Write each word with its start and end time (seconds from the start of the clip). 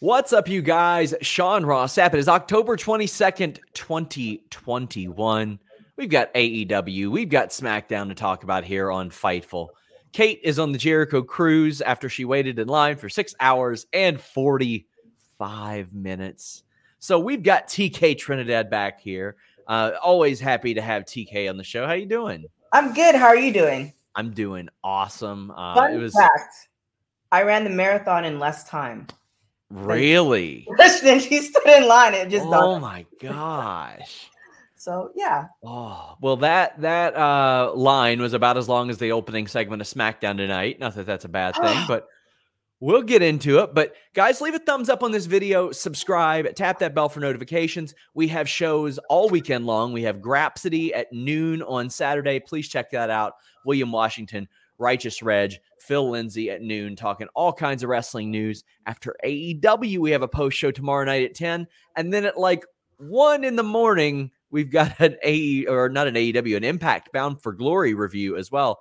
What's 0.00 0.32
up, 0.32 0.46
you 0.48 0.62
guys? 0.62 1.12
Sean 1.22 1.66
Ross 1.66 1.96
Sapp. 1.96 2.14
It 2.14 2.20
is 2.20 2.28
October 2.28 2.76
22nd, 2.76 3.58
2021. 3.74 5.58
We've 5.96 6.08
got 6.08 6.32
AEW. 6.34 7.08
We've 7.08 7.28
got 7.28 7.48
SmackDown 7.48 8.06
to 8.08 8.14
talk 8.14 8.44
about 8.44 8.62
here 8.62 8.92
on 8.92 9.10
Fightful. 9.10 9.70
Kate 10.12 10.38
is 10.44 10.60
on 10.60 10.70
the 10.70 10.78
Jericho 10.78 11.22
cruise 11.24 11.80
after 11.80 12.08
she 12.08 12.24
waited 12.24 12.60
in 12.60 12.68
line 12.68 12.94
for 12.94 13.08
six 13.08 13.34
hours 13.40 13.86
and 13.92 14.20
45 14.20 15.92
minutes. 15.92 16.62
So 17.00 17.18
we've 17.18 17.42
got 17.42 17.66
TK 17.66 18.16
Trinidad 18.18 18.70
back 18.70 19.00
here. 19.00 19.34
Uh, 19.66 19.90
always 20.00 20.38
happy 20.38 20.74
to 20.74 20.80
have 20.80 21.06
TK 21.06 21.50
on 21.50 21.56
the 21.56 21.64
show. 21.64 21.88
How 21.88 21.94
you 21.94 22.06
doing? 22.06 22.44
I'm 22.70 22.94
good. 22.94 23.16
How 23.16 23.26
are 23.26 23.36
you 23.36 23.52
doing? 23.52 23.92
I'm 24.14 24.30
doing 24.30 24.68
awesome. 24.84 25.50
Uh, 25.50 25.74
Fun 25.74 25.92
it 25.94 25.96
was- 25.96 26.14
fact: 26.14 26.68
I 27.32 27.42
ran 27.42 27.64
the 27.64 27.70
marathon 27.70 28.24
in 28.24 28.38
less 28.38 28.62
time. 28.62 29.08
Really? 29.70 30.66
then 31.02 31.20
she 31.20 31.42
stood 31.42 31.66
in 31.66 31.88
line 31.88 32.14
and 32.14 32.30
just. 32.30 32.46
Oh 32.46 32.78
my 32.78 33.04
gosh. 33.20 34.30
so 34.76 35.10
yeah. 35.14 35.46
Oh 35.64 36.14
well, 36.20 36.36
that 36.38 36.80
that 36.80 37.14
uh, 37.16 37.72
line 37.74 38.20
was 38.20 38.32
about 38.32 38.56
as 38.56 38.68
long 38.68 38.88
as 38.90 38.98
the 38.98 39.12
opening 39.12 39.46
segment 39.46 39.82
of 39.82 39.88
SmackDown 39.88 40.36
tonight. 40.36 40.78
Not 40.80 40.94
that 40.94 41.06
that's 41.06 41.24
a 41.24 41.28
bad 41.30 41.56
thing, 41.56 41.84
but. 41.86 42.08
We'll 42.80 43.02
get 43.02 43.22
into 43.22 43.58
it, 43.58 43.74
but 43.74 43.96
guys, 44.14 44.40
leave 44.40 44.54
a 44.54 44.60
thumbs 44.60 44.88
up 44.88 45.02
on 45.02 45.10
this 45.10 45.26
video, 45.26 45.72
subscribe, 45.72 46.54
tap 46.54 46.78
that 46.78 46.94
bell 46.94 47.08
for 47.08 47.18
notifications. 47.18 47.92
We 48.14 48.28
have 48.28 48.48
shows 48.48 48.98
all 49.08 49.28
weekend 49.28 49.66
long. 49.66 49.92
We 49.92 50.04
have 50.04 50.20
Grapsody 50.20 50.94
at 50.96 51.12
noon 51.12 51.60
on 51.62 51.90
Saturday. 51.90 52.38
Please 52.38 52.68
check 52.68 52.88
that 52.92 53.10
out. 53.10 53.32
William 53.66 53.90
Washington 53.90 54.46
Righteous 54.78 55.22
Reg, 55.22 55.54
Phil 55.80 56.08
Lindsey 56.08 56.50
at 56.50 56.62
noon, 56.62 56.94
talking 56.96 57.26
all 57.34 57.52
kinds 57.52 57.82
of 57.82 57.88
wrestling 57.88 58.30
news. 58.30 58.62
After 58.86 59.14
AEW, 59.24 59.98
we 59.98 60.10
have 60.12 60.22
a 60.22 60.28
post 60.28 60.56
show 60.56 60.70
tomorrow 60.70 61.04
night 61.04 61.24
at 61.24 61.34
10. 61.34 61.66
And 61.96 62.12
then 62.12 62.24
at 62.24 62.38
like 62.38 62.64
one 62.96 63.42
in 63.44 63.56
the 63.56 63.62
morning, 63.64 64.30
we've 64.50 64.70
got 64.70 64.98
an 65.00 65.16
AE 65.24 65.66
or 65.66 65.88
not 65.88 66.06
an 66.06 66.14
AEW, 66.14 66.56
an 66.56 66.64
Impact 66.64 67.10
Bound 67.12 67.40
for 67.42 67.52
Glory 67.52 67.94
review 67.94 68.36
as 68.36 68.50
well. 68.52 68.80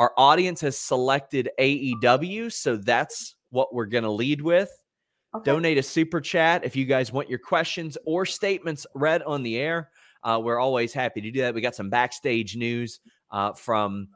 Our 0.00 0.12
audience 0.16 0.60
has 0.62 0.76
selected 0.78 1.50
AEW, 1.60 2.52
so 2.52 2.76
that's 2.76 3.36
what 3.50 3.72
we're 3.74 3.86
going 3.86 4.04
to 4.04 4.10
lead 4.10 4.40
with. 4.40 4.70
Okay. 5.34 5.48
Donate 5.48 5.78
a 5.78 5.82
super 5.82 6.20
chat 6.20 6.64
if 6.64 6.74
you 6.74 6.86
guys 6.86 7.12
want 7.12 7.30
your 7.30 7.38
questions 7.38 7.96
or 8.04 8.26
statements 8.26 8.84
read 8.94 9.22
on 9.22 9.42
the 9.44 9.58
air. 9.58 9.90
Uh, 10.24 10.40
we're 10.42 10.58
always 10.58 10.92
happy 10.92 11.20
to 11.20 11.30
do 11.30 11.42
that. 11.42 11.54
We 11.54 11.60
got 11.60 11.74
some 11.76 11.88
backstage 11.90 12.56
news 12.56 13.00
uh, 13.30 13.52
from 13.52 14.08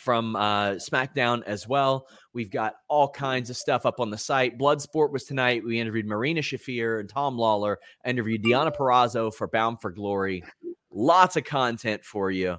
from 0.00 0.36
uh, 0.36 0.72
SmackDown 0.74 1.42
as 1.44 1.66
well. 1.66 2.08
We've 2.32 2.50
got 2.50 2.74
all 2.88 3.08
kinds 3.08 3.50
of 3.50 3.56
stuff 3.56 3.86
up 3.86 4.00
on 4.00 4.10
the 4.10 4.18
site. 4.18 4.58
Bloodsport 4.58 5.10
was 5.10 5.24
tonight. 5.24 5.64
We 5.64 5.80
interviewed 5.80 6.06
Marina 6.06 6.40
Shafir 6.40 7.00
and 7.00 7.08
Tom 7.08 7.36
Lawlor. 7.36 7.76
I 8.04 8.10
interviewed 8.10 8.42
Deonna 8.44 8.74
Purrazzo 8.76 9.32
for 9.32 9.48
Bound 9.48 9.80
for 9.80 9.90
Glory. 9.90 10.44
Lots 10.90 11.36
of 11.36 11.44
content 11.44 12.04
for 12.04 12.30
you. 12.30 12.58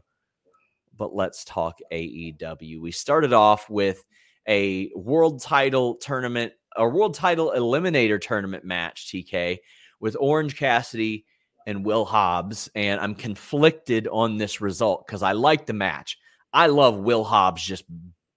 But 0.97 1.13
let's 1.13 1.43
talk 1.45 1.77
AEW. 1.91 2.81
We 2.81 2.91
started 2.91 3.33
off 3.33 3.69
with 3.69 4.03
a 4.49 4.89
world 4.95 5.41
title 5.43 5.95
tournament, 5.95 6.53
a 6.75 6.87
world 6.87 7.13
title 7.13 7.53
eliminator 7.55 8.19
tournament 8.19 8.63
match, 8.65 9.07
TK, 9.07 9.57
with 9.99 10.15
Orange 10.19 10.55
Cassidy 10.57 11.25
and 11.67 11.85
Will 11.85 12.05
Hobbs. 12.05 12.69
And 12.73 12.99
I'm 12.99 13.13
conflicted 13.13 14.07
on 14.11 14.37
this 14.37 14.59
result 14.59 15.05
because 15.05 15.21
I 15.21 15.33
like 15.33 15.67
the 15.67 15.73
match. 15.73 16.17
I 16.53 16.67
love 16.67 16.97
Will 16.97 17.23
Hobbs 17.23 17.63
just 17.63 17.83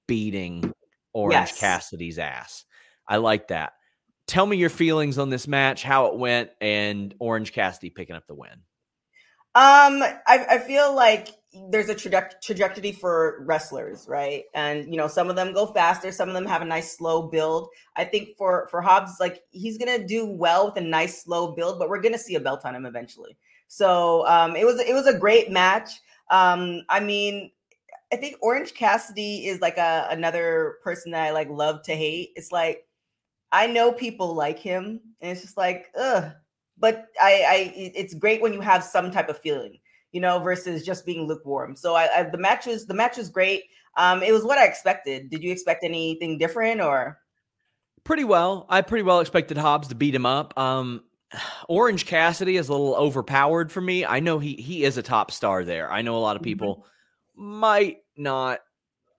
beating 0.06 0.72
Orange 1.12 1.34
yes. 1.50 1.58
Cassidy's 1.60 2.18
ass. 2.18 2.64
I 3.06 3.16
like 3.16 3.48
that. 3.48 3.74
Tell 4.26 4.46
me 4.46 4.56
your 4.56 4.70
feelings 4.70 5.18
on 5.18 5.30
this 5.30 5.48
match, 5.48 5.82
how 5.82 6.06
it 6.06 6.16
went, 6.16 6.50
and 6.60 7.14
Orange 7.18 7.52
Cassidy 7.52 7.90
picking 7.90 8.14
up 8.14 8.26
the 8.26 8.34
win. 8.34 8.52
Um, 9.54 10.02
I, 10.34 10.46
I 10.48 10.58
feel 10.58 10.94
like 10.94 11.30
there's 11.70 11.88
a 11.88 11.94
traje- 11.96 12.40
trajectory 12.40 12.92
for 12.92 13.42
wrestlers, 13.44 14.06
right? 14.08 14.44
And 14.54 14.88
you 14.88 14.96
know, 14.96 15.08
some 15.08 15.28
of 15.30 15.34
them 15.34 15.52
go 15.52 15.66
faster, 15.66 16.12
some 16.12 16.28
of 16.28 16.34
them 16.36 16.46
have 16.46 16.62
a 16.62 16.64
nice 16.64 16.96
slow 16.96 17.22
build. 17.22 17.68
I 17.96 18.04
think 18.04 18.36
for 18.38 18.68
for 18.70 18.80
Hobbs, 18.80 19.16
like 19.18 19.42
he's 19.50 19.76
gonna 19.78 20.06
do 20.06 20.24
well 20.26 20.66
with 20.66 20.76
a 20.76 20.80
nice 20.86 21.24
slow 21.24 21.52
build, 21.52 21.80
but 21.80 21.88
we're 21.88 22.00
gonna 22.00 22.18
see 22.18 22.36
a 22.36 22.40
belt 22.40 22.60
on 22.64 22.76
him 22.76 22.86
eventually. 22.86 23.36
So 23.66 24.24
um, 24.28 24.54
it 24.54 24.64
was 24.64 24.78
it 24.78 24.94
was 24.94 25.08
a 25.08 25.18
great 25.18 25.50
match. 25.50 25.88
Um, 26.30 26.82
I 26.88 27.00
mean, 27.00 27.50
I 28.12 28.16
think 28.16 28.36
Orange 28.40 28.74
Cassidy 28.74 29.46
is 29.46 29.60
like 29.60 29.76
a 29.76 30.08
another 30.10 30.78
person 30.82 31.12
that 31.12 31.22
I 31.24 31.30
like 31.30 31.48
love 31.48 31.82
to 31.84 31.94
hate. 31.94 32.30
It's 32.34 32.50
like 32.50 32.86
I 33.52 33.66
know 33.66 33.92
people 33.92 34.34
like 34.34 34.58
him, 34.58 35.00
and 35.20 35.32
it's 35.32 35.42
just 35.42 35.56
like, 35.56 35.86
ugh. 35.98 36.32
But 36.78 37.06
I, 37.20 37.44
I, 37.46 37.72
it's 37.94 38.14
great 38.14 38.40
when 38.40 38.54
you 38.54 38.62
have 38.62 38.82
some 38.82 39.10
type 39.10 39.28
of 39.28 39.36
feeling, 39.36 39.74
you 40.12 40.20
know, 40.22 40.38
versus 40.38 40.82
just 40.82 41.04
being 41.04 41.28
lukewarm. 41.28 41.76
So 41.76 41.94
I, 41.94 42.08
I 42.16 42.22
the 42.24 42.38
match 42.38 42.66
was 42.66 42.86
the 42.86 42.94
match 42.94 43.16
was 43.18 43.28
great. 43.28 43.64
Um, 43.96 44.22
it 44.22 44.32
was 44.32 44.44
what 44.44 44.58
I 44.58 44.64
expected. 44.66 45.30
Did 45.30 45.42
you 45.42 45.52
expect 45.52 45.84
anything 45.84 46.38
different 46.38 46.80
or? 46.80 47.18
Pretty 48.02 48.24
well. 48.24 48.66
I 48.70 48.80
pretty 48.80 49.02
well 49.02 49.20
expected 49.20 49.58
Hobbs 49.58 49.88
to 49.88 49.94
beat 49.94 50.14
him 50.14 50.24
up. 50.24 50.58
Um, 50.58 51.04
Orange 51.68 52.06
Cassidy 52.06 52.56
is 52.56 52.68
a 52.68 52.72
little 52.72 52.94
overpowered 52.96 53.70
for 53.70 53.80
me. 53.82 54.04
I 54.06 54.18
know 54.20 54.38
he 54.38 54.54
he 54.56 54.84
is 54.84 54.96
a 54.96 55.02
top 55.02 55.30
star 55.30 55.64
there. 55.64 55.92
I 55.92 56.02
know 56.02 56.16
a 56.16 56.18
lot 56.18 56.34
of 56.34 56.42
mm-hmm. 56.42 56.44
people. 56.44 56.74
Mm-hmm 56.76 56.86
might 57.36 57.98
not 58.16 58.60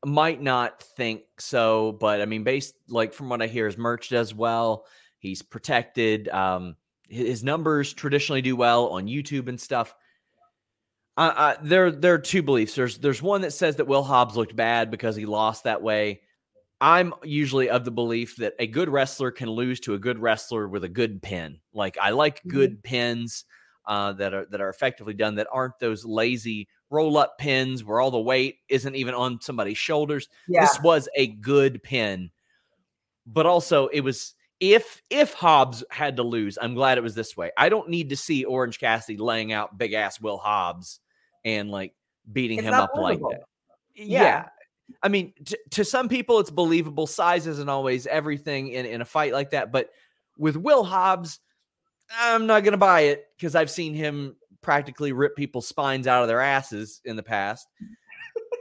might 0.04 0.42
not 0.42 0.82
think 0.82 1.22
so, 1.38 1.92
but 2.02 2.22
I 2.22 2.26
mean, 2.26 2.44
based 2.44 2.76
like 2.88 3.14
from 3.14 3.30
what 3.30 3.42
I 3.42 3.48
hear, 3.48 3.66
his 3.68 3.78
merch 3.78 4.10
does 4.10 4.34
well. 4.34 4.86
He's 5.20 5.42
protected. 5.44 6.28
Um, 6.30 6.76
his 7.08 7.44
numbers 7.44 7.94
traditionally 7.94 8.42
do 8.42 8.56
well 8.56 8.88
on 8.90 9.06
YouTube 9.06 9.48
and 9.48 9.60
stuff. 9.62 9.94
Uh, 11.18 11.32
uh, 11.36 11.56
there, 11.62 11.92
there 11.92 12.16
are 12.16 12.20
two 12.20 12.42
beliefs. 12.42 12.74
There's, 12.74 12.98
there's 12.98 13.22
one 13.22 13.42
that 13.42 13.52
says 13.52 13.76
that 13.76 13.86
Will 13.86 14.02
Hobbs 14.02 14.36
looked 14.38 14.56
bad 14.56 14.90
because 14.90 15.16
he 15.16 15.26
lost 15.28 15.66
that 15.66 15.84
way. 15.84 16.22
I'm 16.80 17.14
usually 17.24 17.70
of 17.70 17.86
the 17.86 17.92
belief 17.92 18.38
that 18.38 18.56
a 18.58 18.66
good 18.66 18.90
wrestler 18.90 19.30
can 19.30 19.50
lose 19.52 19.80
to 19.82 19.94
a 19.94 20.00
good 20.00 20.18
wrestler 20.18 20.68
with 20.68 20.84
a 20.84 20.90
good 20.90 21.22
pin. 21.22 21.60
Like 21.76 21.98
I 22.02 22.10
like 22.12 22.40
mm-hmm. 22.40 22.50
good 22.50 22.72
mm-hmm. 22.78 22.90
pins 22.90 23.44
uh, 23.86 24.14
that 24.14 24.34
are 24.34 24.46
that 24.50 24.62
are 24.62 24.70
effectively 24.70 25.14
done 25.14 25.36
that 25.36 25.48
aren't 25.52 25.78
those 25.80 26.04
lazy 26.06 26.68
roll 26.92 27.18
up 27.18 27.38
pins 27.40 27.84
where 27.84 28.00
all 28.00 28.12
the 28.12 28.20
weight 28.20 28.58
isn't 28.70 28.96
even 28.96 29.16
on 29.16 29.42
somebody's 29.42 29.78
shoulders. 29.78 30.28
Yeah. 30.48 30.62
This 30.62 30.80
was 30.84 31.10
a 31.16 31.28
good 31.28 31.82
pin. 31.82 32.30
But 33.26 33.46
also 33.48 33.88
it 33.88 34.02
was 34.02 34.36
if 34.60 35.02
if 35.10 35.34
Hobbs 35.34 35.84
had 35.90 36.18
to 36.18 36.24
lose, 36.24 36.60
I'm 36.62 36.76
glad 36.76 36.98
it 36.98 37.02
was 37.02 37.16
this 37.16 37.36
way. 37.36 37.52
I 37.58 37.70
don't 37.70 37.90
need 37.90 38.10
to 38.10 38.18
see 38.18 38.44
Orange 38.44 38.80
Cassidy 38.80 39.18
laying 39.18 39.54
out 39.54 39.78
big 39.78 39.94
ass 39.94 40.20
Will 40.20 40.38
Hobbs 40.38 41.00
and 41.46 41.72
like 41.72 41.94
beating 42.32 42.60
it's 42.60 42.68
him 42.68 42.74
up 42.74 42.92
like 42.96 43.20
that. 43.20 43.44
Yeah. 43.96 44.22
yeah. 44.22 44.46
I 45.02 45.08
mean, 45.08 45.34
to 45.72 45.86
some 45.86 46.10
people 46.10 46.40
it's 46.40 46.52
believable. 46.52 47.08
Size 47.08 47.48
isn't 47.48 47.70
always 47.70 48.06
everything 48.08 48.70
in, 48.70 48.86
in 48.86 49.00
a 49.02 49.06
fight 49.06 49.32
like 49.32 49.52
that, 49.52 49.72
but 49.72 49.90
with 50.38 50.58
Will 50.58 50.84
Hobbs, 50.84 51.40
I'm 52.20 52.46
not 52.48 52.66
gonna 52.66 52.76
buy 52.78 53.02
it 53.02 53.26
because 53.38 53.56
I've 53.56 53.72
seen 53.72 53.94
him 53.94 54.36
practically 54.62 55.12
rip 55.12 55.36
people's 55.36 55.68
spines 55.68 56.08
out 56.08 56.22
of 56.22 56.28
their 56.28 56.42
asses 56.42 57.02
in 57.06 57.16
the 57.16 57.24
past. 57.24 57.68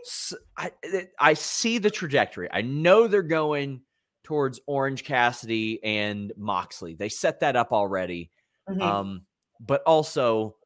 so 0.05 0.37
I, 0.57 0.73
I 1.19 1.35
see 1.35 1.79
the 1.79 1.91
trajectory. 1.91 2.49
I 2.51 2.63
know 2.63 3.07
they're 3.07 3.23
going 3.23 3.83
towards 4.25 4.61
Orange 4.67 5.05
Cassidy 5.05 5.83
and 5.85 6.33
Moxley. 6.37 6.95
They 6.95 7.09
set 7.09 7.41
that 7.41 7.57
up 7.57 7.73
already. 7.73 8.31
Mm-hmm. 8.69 8.83
Um, 8.83 9.23
but 9.61 9.83
also, 9.83 10.57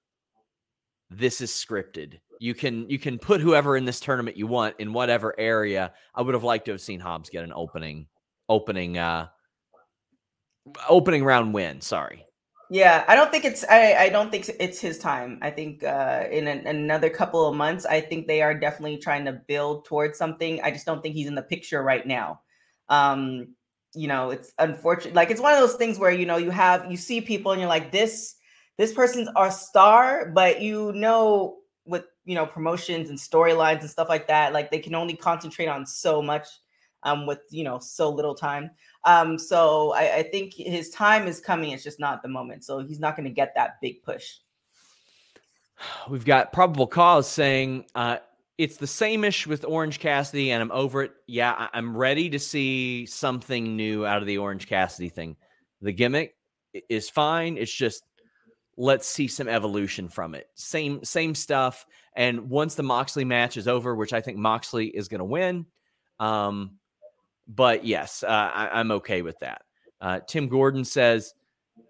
this 1.11 1.41
is 1.41 1.51
scripted. 1.51 2.19
You 2.41 2.53
can 2.55 2.89
you 2.91 2.99
can 2.99 3.19
put 3.19 3.41
whoever 3.41 3.77
in 3.77 3.85
this 3.85 4.01
tournament 4.01 4.37
you 4.37 4.47
want 4.47 4.77
in 4.79 4.93
whatever 4.93 5.39
area. 5.39 5.93
I 6.15 6.23
would 6.23 6.35
have 6.35 6.43
liked 6.45 6.67
to 6.67 6.73
have 6.73 6.81
seen 6.81 6.99
Hobbs 7.01 7.31
get 7.31 7.45
an 7.45 7.53
opening 7.55 8.07
opening 8.49 8.99
uh 8.99 9.29
opening 10.89 11.25
round 11.25 11.55
win. 11.55 11.81
Sorry. 11.81 12.27
Yeah, 12.75 13.05
I 13.07 13.15
don't 13.15 13.31
think 13.31 13.45
it's 13.45 13.65
I, 13.71 13.95
I 13.95 14.09
don't 14.09 14.33
think 14.33 14.51
it's 14.59 14.81
his 14.81 14.99
time. 14.99 15.39
I 15.41 15.49
think 15.53 15.85
uh, 15.85 16.25
in 16.29 16.49
an, 16.49 16.67
another 16.67 17.09
couple 17.09 17.47
of 17.47 17.55
months, 17.55 17.87
I 17.87 18.01
think 18.01 18.27
they 18.27 18.43
are 18.43 18.53
definitely 18.53 18.97
trying 18.97 19.25
to 19.27 19.33
build 19.47 19.85
towards 19.85 20.19
something. 20.19 20.61
I 20.61 20.73
just 20.73 20.85
don't 20.85 21.01
think 21.01 21.15
he's 21.15 21.29
in 21.29 21.37
the 21.37 21.43
picture 21.43 21.85
right 21.85 22.05
now. 22.05 22.41
Um, 22.89 23.55
you 23.95 24.09
know, 24.09 24.31
it's 24.31 24.51
unfortunate. 24.59 25.15
Like 25.15 25.31
it's 25.31 25.41
one 25.41 25.53
of 25.55 25.61
those 25.61 25.77
things 25.77 26.01
where 26.01 26.11
you 26.11 26.27
know 26.27 26.37
you 26.37 26.51
have 26.51 26.91
you 26.91 26.97
see 26.97 27.21
people 27.21 27.53
and 27.53 27.61
you're 27.61 27.69
like 27.71 27.93
this 27.93 28.35
this 28.77 28.93
person's 28.93 29.29
our 29.37 29.53
star, 29.53 30.33
but 30.35 30.61
you 30.61 30.91
know 30.95 31.59
with 31.85 32.07
you 32.25 32.35
know 32.35 32.45
promotions 32.45 33.09
and 33.09 33.17
storylines 33.17 33.83
and 33.83 33.89
stuff 33.91 34.09
like 34.09 34.27
that, 34.27 34.53
like 34.53 34.73
they 34.73 34.81
can 34.81 34.97
only 34.97 35.15
concentrate 35.15 35.69
on 35.69 35.87
so 35.87 36.21
much 36.21 36.49
um, 37.05 37.25
with 37.25 37.39
you 37.51 37.63
know 37.63 37.79
so 37.79 38.11
little 38.11 38.35
time. 38.35 38.69
Um, 39.05 39.39
so 39.39 39.93
I, 39.95 40.17
I 40.17 40.23
think 40.23 40.55
his 40.55 40.91
time 40.91 41.29
is 41.29 41.41
coming. 41.41 41.73
It's 41.73 41.85
just 41.85 42.01
not 42.01 42.23
the 42.23 42.29
moment. 42.29 42.65
So 42.65 42.81
he's 42.81 43.01
not 43.01 43.17
going 43.17 43.29
to 43.29 43.35
get 43.35 43.53
that 43.55 43.77
big 43.81 44.03
push. 44.03 44.35
We've 46.09 46.25
got 46.25 46.53
probable 46.53 46.87
cause 46.87 47.29
saying 47.29 47.85
uh, 47.95 48.19
it's 48.57 48.77
the 48.79 48.87
same 48.87 49.25
ish 49.25 49.47
with 49.47 49.65
Orange 49.65 49.99
Cassidy, 49.99 50.53
and 50.53 50.63
I'm 50.63 50.73
over 50.73 51.03
it. 51.03 51.13
Yeah, 51.27 51.53
I- 51.53 51.69
I'm 51.75 51.97
ready 51.97 52.31
to 52.31 52.39
see 52.39 53.05
something 53.07 53.77
new 53.77 54.07
out 54.07 54.23
of 54.23 54.27
the 54.27 54.39
Orange 54.39 54.67
Cassidy 54.67 55.09
thing. 55.11 55.37
The 55.83 55.93
gimmick 55.93 56.35
is 56.89 57.11
fine. 57.11 57.59
It's 57.59 57.73
just 57.73 58.05
let's 58.77 59.07
see 59.07 59.29
some 59.29 59.49
evolution 59.49 60.09
from 60.09 60.35
it. 60.37 60.47
Same 60.55 61.03
same 61.05 61.35
stuff. 61.35 61.85
And 62.17 62.49
once 62.49 62.75
the 62.77 62.85
Moxley 62.85 63.25
match 63.25 63.57
is 63.57 63.67
over, 63.69 63.95
which 63.95 64.13
I 64.13 64.21
think 64.21 64.39
Moxley 64.39 64.87
is 64.87 65.09
going 65.09 65.19
to 65.19 65.25
win, 65.25 65.67
um, 66.21 66.77
but 67.47 67.85
yes, 67.85 68.23
uh, 68.23 68.29
I, 68.29 68.81
am 68.81 68.91
okay 68.93 69.23
with 69.23 69.39
that. 69.41 69.63
Uh, 70.01 70.21
Tim 70.27 70.49
Gordon 70.49 70.85
says, 70.85 71.35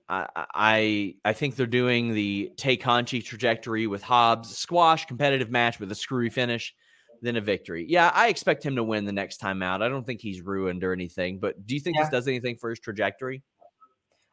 I, 0.08 0.26
I, 0.36 1.14
I 1.24 1.32
think 1.32 1.56
they're 1.56 1.66
doing 1.66 2.14
the 2.14 2.52
Tay 2.56 2.76
Conti 2.76 3.22
trajectory 3.22 3.86
with 3.86 4.02
Hobbs 4.02 4.56
squash 4.56 5.06
competitive 5.06 5.50
match 5.50 5.78
with 5.80 5.90
a 5.92 5.94
screwy 5.94 6.30
finish, 6.30 6.74
then 7.22 7.36
a 7.36 7.40
victory. 7.40 7.86
Yeah, 7.88 8.10
I 8.12 8.28
expect 8.28 8.64
him 8.64 8.76
to 8.76 8.82
win 8.84 9.04
the 9.04 9.12
next 9.12 9.38
time 9.38 9.62
out. 9.62 9.82
I 9.82 9.88
don't 9.88 10.04
think 10.04 10.20
he's 10.20 10.40
ruined 10.42 10.84
or 10.84 10.92
anything. 10.92 11.38
But 11.38 11.66
do 11.66 11.74
you 11.74 11.80
think 11.80 11.96
yeah. 11.96 12.02
this 12.02 12.10
does 12.10 12.28
anything 12.28 12.56
for 12.56 12.70
his 12.70 12.80
trajectory? 12.80 13.42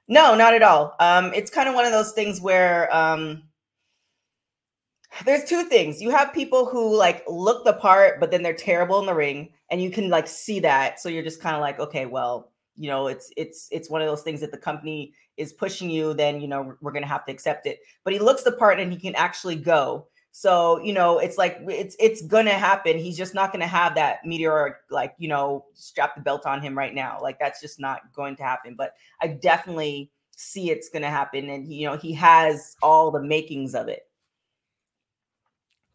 No, 0.08 0.36
not 0.36 0.54
at 0.54 0.64
all. 0.64 0.94
Um, 1.00 1.32
it's 1.34 1.50
kind 1.50 1.70
of 1.70 1.76
one 1.76 1.86
of 1.86 1.92
those 1.94 2.12
things 2.12 2.42
where 2.42 2.94
um, 2.94 3.44
there's 5.26 5.48
two 5.48 5.64
things. 5.64 6.02
You 6.02 6.10
have 6.12 6.34
people 6.34 6.66
who 6.66 6.96
like 6.98 7.24
look 7.28 7.66
the 7.66 7.74
part, 7.74 8.20
but 8.20 8.32
then 8.32 8.42
they're 8.42 8.54
terrible 8.54 9.00
in 9.00 9.06
the 9.06 9.14
ring, 9.14 9.50
and 9.70 9.82
you 9.82 9.92
can 9.92 10.10
like 10.10 10.28
see 10.28 10.60
that. 10.62 11.00
So 11.00 11.10
you're 11.10 11.24
just 11.24 11.42
kind 11.42 11.56
of 11.56 11.62
like, 11.62 11.80
okay, 11.80 12.06
well, 12.06 12.52
you 12.78 12.90
know, 12.90 13.08
it's 13.08 13.32
it's 13.38 13.68
it's 13.72 13.90
one 13.90 14.02
of 14.02 14.08
those 14.08 14.22
things 14.22 14.40
that 14.42 14.52
the 14.52 14.58
company 14.58 15.14
is 15.38 15.54
pushing 15.54 15.90
you. 15.90 16.14
Then 16.14 16.40
you 16.42 16.48
know 16.48 16.76
we're 16.82 16.92
gonna 16.92 17.08
have 17.08 17.26
to 17.26 17.32
accept 17.32 17.68
it. 17.68 17.80
But 18.04 18.14
he 18.14 18.20
looks 18.20 18.44
the 18.44 18.54
part, 18.54 18.80
and 18.80 18.92
he 18.92 18.98
can 19.00 19.16
actually 19.16 19.58
go. 19.58 20.08
So 20.32 20.80
you 20.82 20.94
know, 20.94 21.20
it's 21.20 21.38
like 21.38 21.60
it's 21.68 21.96
it's 22.00 22.22
gonna 22.26 22.52
happen. 22.52 22.98
He's 22.98 23.18
just 23.18 23.34
not 23.36 23.52
gonna 23.52 23.68
have 23.68 23.96
that 23.96 24.26
meteor 24.26 24.80
like 24.90 25.14
you 25.18 25.28
know 25.28 25.66
strap 25.74 26.16
the 26.16 26.22
belt 26.22 26.46
on 26.46 26.62
him 26.62 26.78
right 26.78 26.96
now. 26.96 27.20
Like 27.22 27.38
that's 27.38 27.60
just 27.60 27.80
not 27.80 28.02
going 28.16 28.38
to 28.38 28.44
happen. 28.44 28.76
But 28.78 28.94
I 29.22 29.28
definitely 29.28 30.10
see 30.38 30.72
it's 30.72 30.90
gonna 30.90 31.10
happen, 31.10 31.50
and 31.50 31.72
you 31.72 31.86
know 31.86 31.98
he 31.98 32.14
has 32.14 32.78
all 32.82 33.12
the 33.12 33.22
makings 33.22 33.76
of 33.76 33.90
it. 33.90 34.04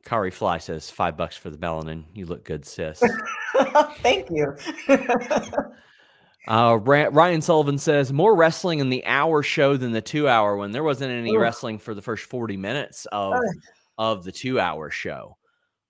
Kari 0.07 0.31
Fly 0.31 0.59
says 0.59 0.89
five 0.91 1.17
bucks 1.17 1.37
for 1.37 1.51
the 1.51 1.59
melanin. 1.59 2.05
You 2.15 2.27
look 2.27 2.45
good, 2.45 2.65
sis. 2.65 3.03
Thank 3.97 4.31
you. 4.31 4.55
uh, 6.47 6.79
Ryan 6.81 7.43
Sullivan 7.43 7.77
says 7.77 8.13
more 8.13 8.37
wrestling 8.37 8.79
in 8.79 8.89
the 8.89 9.05
hour 9.05 9.43
show 9.43 9.77
than 9.77 9.91
the 9.91 10.01
two 10.01 10.29
hour 10.29 10.57
one. 10.57 10.71
There 10.71 10.85
wasn't 10.85 11.11
any 11.11 11.35
Ooh. 11.35 11.41
wrestling 11.41 11.79
for 11.81 11.93
the 11.93 12.03
first 12.03 12.25
forty 12.27 12.57
minutes 12.57 13.07
of 13.11 13.35
of 13.99 14.23
the 14.23 14.31
two 14.33 14.61
hour 14.61 14.91
show. 14.91 15.37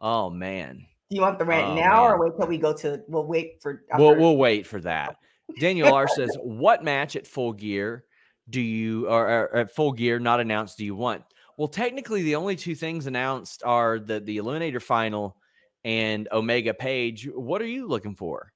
Oh 0.01 0.31
man. 0.31 0.87
Do 1.11 1.15
you 1.17 1.21
want 1.23 1.39
the 1.39 1.45
rant 1.45 1.73
oh, 1.73 1.75
now 1.75 2.05
man. 2.05 2.13
or 2.13 2.21
wait 2.25 2.33
till 2.39 2.49
we 2.49 2.57
go 2.59 2.73
to? 2.73 3.03
We'll 3.09 3.27
wait 3.27 3.61
for. 3.61 3.83
we'll 3.99 4.15
we'll 4.17 4.37
wait 4.39 4.67
for 4.67 4.81
that. 4.81 5.17
Daniel 5.61 5.93
R 5.93 6.09
says, 6.09 6.35
"What 6.43 6.83
match 6.83 7.17
at 7.17 7.27
Full 7.27 7.53
Gear 7.53 8.05
do 8.49 8.63
you 8.63 9.09
or, 9.09 9.29
or 9.43 9.57
at 9.57 9.75
Full 9.75 9.93
Gear 9.93 10.19
not 10.19 10.41
announced 10.41 10.79
do 10.79 10.87
you 10.87 10.97
want?" 10.97 11.23
well, 11.57 11.69
technically, 11.69 12.23
the 12.23 12.35
only 12.35 12.57
two 12.57 12.75
things 12.75 13.07
announced 13.07 13.63
are 13.65 13.99
the 13.99 14.21
the 14.21 14.37
Eliminator 14.37 14.83
final 14.83 15.37
and 15.85 16.29
Omega 16.31 16.75
Page. 16.75 17.29
What 17.33 17.63
are 17.63 17.67
you 17.67 17.87
looking 17.87 18.15
for? 18.15 18.53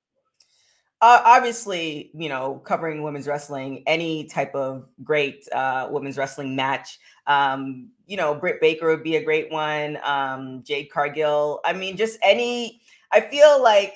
Uh, 1.01 1.23
obviously, 1.25 2.11
you 2.13 2.29
know, 2.29 2.57
covering 2.63 3.03
women's 3.03 3.27
wrestling, 3.27 3.83
any 3.87 4.25
type 4.25 4.55
of 4.55 4.87
great 5.03 5.49
uh, 5.53 5.89
women's 5.91 6.19
wrestling 6.19 6.55
match. 6.55 6.99
Um, 7.27 7.89
you 8.07 8.19
know, 8.19 8.35
Britt 8.35 8.61
Baker 8.61 8.89
would 8.89 9.03
be 9.03 9.17
a 9.17 9.25
great 9.25 9.51
one. 9.51 9.99
Um, 10.05 10.63
Jade 10.63 10.91
Cargill. 10.91 11.61
I 11.65 11.73
mean, 11.73 11.97
just 11.97 12.19
any. 12.23 12.83
I 13.13 13.23
feel 13.23 13.63
like 13.63 13.95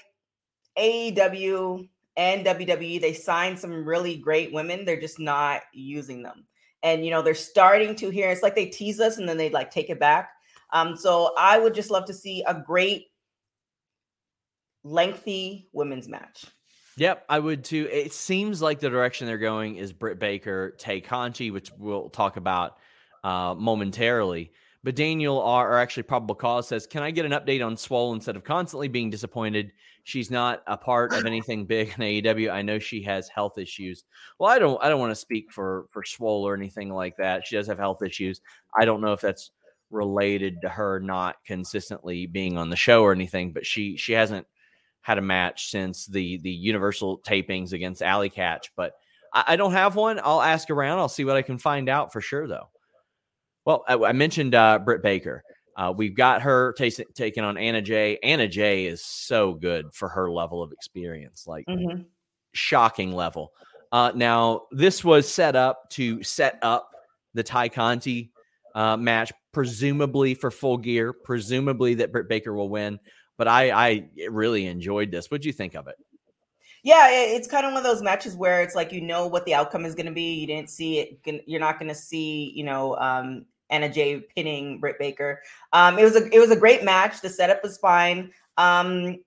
AEW 0.79 1.89
and 2.17 2.47
WWE 2.47 3.01
they 3.03 3.13
signed 3.13 3.59
some 3.59 3.85
really 3.85 4.17
great 4.17 4.51
women. 4.55 4.87
They're 4.87 4.99
just 5.01 5.19
not 5.21 5.61
using 5.75 6.23
them 6.23 6.47
and 6.85 7.05
you 7.05 7.11
know 7.11 7.23
they're 7.23 7.35
starting 7.35 7.97
to 7.97 8.11
hear. 8.11 8.29
It's 8.31 8.43
like 8.43 8.55
they 8.55 8.67
tease 8.67 9.01
us 9.01 9.17
and 9.17 9.29
then 9.29 9.37
they 9.39 9.49
like 9.51 9.73
take 9.73 9.91
it 9.91 9.99
back. 9.99 10.31
Um, 10.73 10.97
so 10.97 11.33
I 11.37 11.59
would 11.59 11.75
just 11.75 11.91
love 11.91 12.05
to 12.05 12.15
see 12.15 12.45
a 12.47 12.55
great, 12.65 13.07
lengthy 14.85 15.69
women's 15.73 16.07
match. 16.09 16.45
Yep, 16.99 17.25
I 17.29 17.41
would 17.41 17.65
too. 17.65 17.89
It 17.91 18.13
seems 18.13 18.63
like 18.63 18.79
the 18.79 18.91
direction 18.91 19.27
they're 19.27 19.39
going 19.39 19.77
is 19.77 19.93
Britt 19.93 20.21
Baker, 20.21 20.75
Tay 20.79 21.01
Conti, 21.01 21.51
which 21.51 21.73
we'll 21.77 22.09
talk 22.11 22.37
about 22.37 22.77
uh, 23.25 23.55
momentarily. 23.59 24.53
But 24.85 24.97
Daniel 24.97 25.41
R, 25.43 25.73
or 25.75 25.79
actually 25.79 26.03
Probable 26.03 26.35
Cause, 26.35 26.69
says, 26.69 26.87
Can 26.87 27.03
I 27.03 27.11
get 27.11 27.25
an 27.25 27.33
update 27.33 27.65
on 27.65 27.75
Swole 27.77 28.13
instead 28.13 28.37
of 28.37 28.45
constantly 28.45 28.87
being 28.87 29.09
disappointed? 29.09 29.73
She's 30.05 30.31
not 30.31 30.63
a 30.67 30.77
part 30.77 31.15
of 31.15 31.25
anything 31.25 31.65
big 31.65 31.89
in 31.89 31.95
AEW. 31.95 32.53
I 32.53 32.61
know 32.61 32.79
she 32.79 33.01
has 33.05 33.27
health 33.31 33.57
issues. 33.57 34.05
Well, 34.39 34.51
I 34.51 34.59
don't 34.59 34.79
I 34.85 34.91
don't 34.91 35.01
want 35.01 35.13
to 35.13 35.17
speak 35.17 35.51
for 35.51 35.87
for 35.91 36.05
Swole 36.05 36.47
or 36.47 36.55
anything 36.55 36.93
like 36.93 37.17
that. 37.17 37.47
She 37.47 37.57
does 37.57 37.67
have 37.69 37.79
health 37.79 38.03
issues. 38.03 38.43
I 38.79 38.85
don't 38.85 39.01
know 39.01 39.15
if 39.15 39.23
that's 39.23 39.51
related 39.91 40.61
to 40.61 40.69
her 40.69 41.01
not 41.01 41.37
consistently 41.47 42.27
being 42.27 42.59
on 42.59 42.69
the 42.69 42.77
show 42.77 43.03
or 43.03 43.13
anything, 43.13 43.55
but 43.55 43.65
she 43.65 43.97
she 43.97 44.13
hasn't 44.13 44.47
had 45.01 45.17
a 45.17 45.23
match 45.23 45.71
since 45.71 46.05
the 46.05 46.37
the 46.43 46.51
universal 46.53 47.21
tapings 47.21 47.73
against 47.73 48.03
Alley 48.03 48.29
Catch. 48.29 48.71
But 48.77 48.93
I, 49.33 49.45
I 49.49 49.57
don't 49.57 49.73
have 49.73 49.97
one. 49.97 50.21
I'll 50.23 50.43
ask 50.43 50.69
around. 50.69 50.99
I'll 50.99 51.09
see 51.09 51.25
what 51.25 51.37
I 51.37 51.43
can 51.43 51.57
find 51.57 51.89
out 51.89 52.13
for 52.13 52.21
sure 52.21 52.47
though. 52.47 52.69
Well, 53.65 53.85
I, 53.89 53.95
I 53.97 54.13
mentioned 54.13 54.55
uh, 54.55 54.79
Britt 54.79 55.03
Baker. 55.03 55.43
Uh, 55.77 55.93
we've 55.97 56.17
got 56.17 56.43
her 56.43 56.73
t- 56.75 56.91
taking 57.15 57.43
on 57.45 57.57
Anna 57.57 57.83
Jay. 57.83 58.19
Anna 58.23 58.47
Jay 58.47 58.87
is 58.87 59.03
so 59.05 59.55
good 59.55 59.87
for 59.93 60.09
her 60.09 60.31
level 60.31 60.63
of 60.63 60.71
experience, 60.73 61.47
like 61.47 61.67
mm-hmm. 61.67 62.03
shocking 62.53 63.13
level. 63.13 63.53
Uh, 63.91 64.13
now, 64.15 64.63
this 64.71 65.03
was 65.03 65.29
set 65.31 65.57
up 65.57 65.89
to 65.91 66.23
set 66.23 66.59
up 66.63 66.91
the 67.33 67.43
Tay 67.43 67.69
Conti 67.69 68.33
uh, 68.75 68.97
match, 68.97 69.33
presumably 69.53 70.35
for 70.35 70.51
full 70.51 70.77
gear, 70.77 71.13
presumably 71.13 71.95
that 71.95 72.13
Britt 72.13 72.29
Baker 72.29 72.53
will 72.53 72.69
win. 72.69 72.99
But 73.37 73.49
I, 73.49 73.71
I 73.77 74.09
really 74.29 74.67
enjoyed 74.67 75.11
this. 75.11 75.27
What'd 75.29 75.45
you 75.45 75.53
think 75.53 75.75
of 75.75 75.89
it? 75.89 75.97
Yeah, 76.85 77.07
it's 77.11 77.49
kind 77.49 77.65
of 77.65 77.73
one 77.73 77.79
of 77.79 77.85
those 77.85 78.03
matches 78.03 78.37
where 78.37 78.63
it's 78.63 78.75
like 78.75 78.93
you 78.93 79.01
know 79.01 79.27
what 79.27 79.45
the 79.47 79.55
outcome 79.55 79.87
is 79.87 79.95
going 79.95 80.07
to 80.07 80.13
be. 80.13 80.35
You 80.35 80.47
didn't 80.47 80.71
see 80.71 80.99
it. 80.99 81.43
You're 81.47 81.59
not 81.59 81.79
going 81.79 81.89
to 81.89 81.95
see, 81.95 82.53
you 82.55 82.63
know, 82.63 82.95
um, 82.97 83.47
Anna 83.75 83.89
Jay 83.93 84.21
pinning 84.37 84.79
Britt 84.79 85.01
Baker. 85.01 85.43
Um, 85.73 85.99
it 85.99 86.05
was 86.05 86.15
a 86.15 86.33
it 86.35 86.39
was 86.39 86.53
a 86.53 86.57
great 86.57 86.85
match. 86.85 87.21
The 87.21 87.29
setup 87.29 87.61
was 87.65 87.77
fine. 87.77 88.31
Um, 88.57 89.19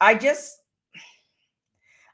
I 0.00 0.16
just 0.16 0.58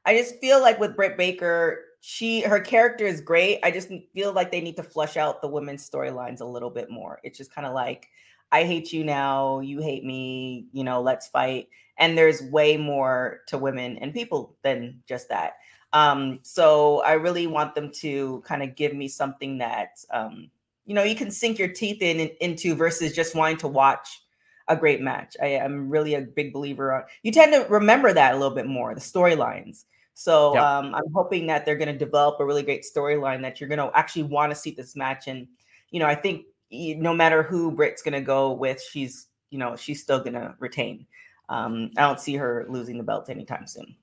I 0.05 0.15
just 0.15 0.39
feel 0.39 0.61
like 0.61 0.79
with 0.79 0.95
Britt 0.95 1.17
Baker, 1.17 1.85
she 2.03 2.43
her 2.43 2.61
character 2.61 3.07
is 3.07 3.23
great. 3.23 3.59
I 3.65 3.71
just 3.71 3.89
feel 4.15 4.35
like 4.35 4.53
they 4.53 4.61
need 4.61 4.77
to 4.77 4.83
flush 4.83 5.17
out 5.17 5.41
the 5.41 5.49
women's 5.49 5.89
storylines 5.89 6.43
a 6.43 6.45
little 6.45 6.69
bit 6.69 6.91
more. 6.91 7.19
It's 7.23 7.39
just 7.39 7.55
kind 7.55 7.67
of 7.67 7.73
like 7.73 8.07
I 8.53 8.65
hate 8.65 8.93
you 8.93 9.03
now, 9.03 9.61
you 9.61 9.81
hate 9.81 10.05
me, 10.05 10.67
you 10.73 10.85
know, 10.85 11.01
let's 11.01 11.29
fight. 11.29 11.69
And 11.97 12.19
there's 12.19 12.43
way 12.51 12.77
more 12.77 13.41
to 13.49 13.57
women 13.57 13.97
and 13.99 14.13
people 14.13 14.57
than 14.63 15.03
just 15.09 15.31
that. 15.31 15.55
Um, 15.95 16.41
so 16.43 17.01
I 17.03 17.13
really 17.13 17.47
want 17.47 17.75
them 17.75 17.91
to 18.01 18.43
kind 18.47 18.63
of 18.63 18.77
give 18.77 18.95
me 18.95 19.09
something 19.09 19.59
that 19.59 20.05
um, 20.11 20.51
you 20.87 20.95
know 20.95 21.03
you 21.03 21.15
can 21.15 21.31
sink 21.31 21.59
your 21.59 21.69
teeth 21.69 22.03
in, 22.03 22.21
in 22.21 22.31
into 22.41 22.75
versus 22.75 23.15
just 23.15 23.35
wanting 23.35 23.57
to 23.59 23.69
watch 23.69 24.21
a 24.69 24.77
great 24.77 25.01
match. 25.01 25.37
I 25.43 25.47
am 25.49 25.89
really 25.89 26.15
a 26.15 26.23
big 26.23 26.53
believer 26.53 26.93
on. 26.95 27.03
You 27.23 27.33
tend 27.33 27.53
to 27.53 27.67
remember 27.69 28.13
that 28.13 28.35
a 28.35 28.37
little 28.37 28.55
bit 28.55 28.67
more 28.67 28.95
the 28.95 29.01
storylines. 29.01 29.85
So 30.15 30.55
yep. 30.55 30.63
um, 30.63 30.95
I'm 30.95 31.11
hoping 31.15 31.47
that 31.47 31.65
they're 31.65 31.77
going 31.77 31.93
to 31.93 31.99
develop 31.99 32.39
a 32.39 32.45
really 32.45 32.63
great 32.63 32.85
storyline 32.85 33.41
that 33.43 33.61
you're 33.61 33.69
going 33.69 33.79
to 33.79 33.91
actually 33.97 34.25
want 34.25 34.51
to 34.53 34.57
see 34.57 34.71
this 34.71 34.95
match. 34.95 35.27
And 35.27 35.47
you 35.91 36.01
know, 36.01 36.07
I 36.07 36.15
think 36.15 36.47
no 36.71 37.13
matter 37.15 37.43
who 37.43 37.71
Britt's 37.71 38.03
going 38.03 38.13
to 38.15 38.21
go 38.21 38.53
with, 38.53 38.81
she's 38.83 39.29
you 39.51 39.59
know 39.59 39.77
she's 39.77 40.03
still 40.03 40.21
going 40.21 40.35
to 40.35 40.55
retain. 40.59 41.07
Um, 41.49 41.91
I 41.97 42.03
don't 42.03 42.21
see 42.21 42.37
her 42.37 42.67
losing 42.69 42.99
the 42.99 43.05
belt 43.05 43.29
anytime 43.29 43.67
soon. 43.67 43.97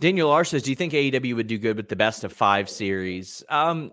Daniel 0.00 0.30
R 0.30 0.44
says, 0.44 0.62
"Do 0.62 0.70
you 0.70 0.76
think 0.76 0.92
AEW 0.92 1.36
would 1.36 1.46
do 1.46 1.58
good 1.58 1.76
with 1.76 1.88
the 1.88 1.96
best 1.96 2.24
of 2.24 2.32
five 2.32 2.68
series?" 2.68 3.42
Um, 3.48 3.92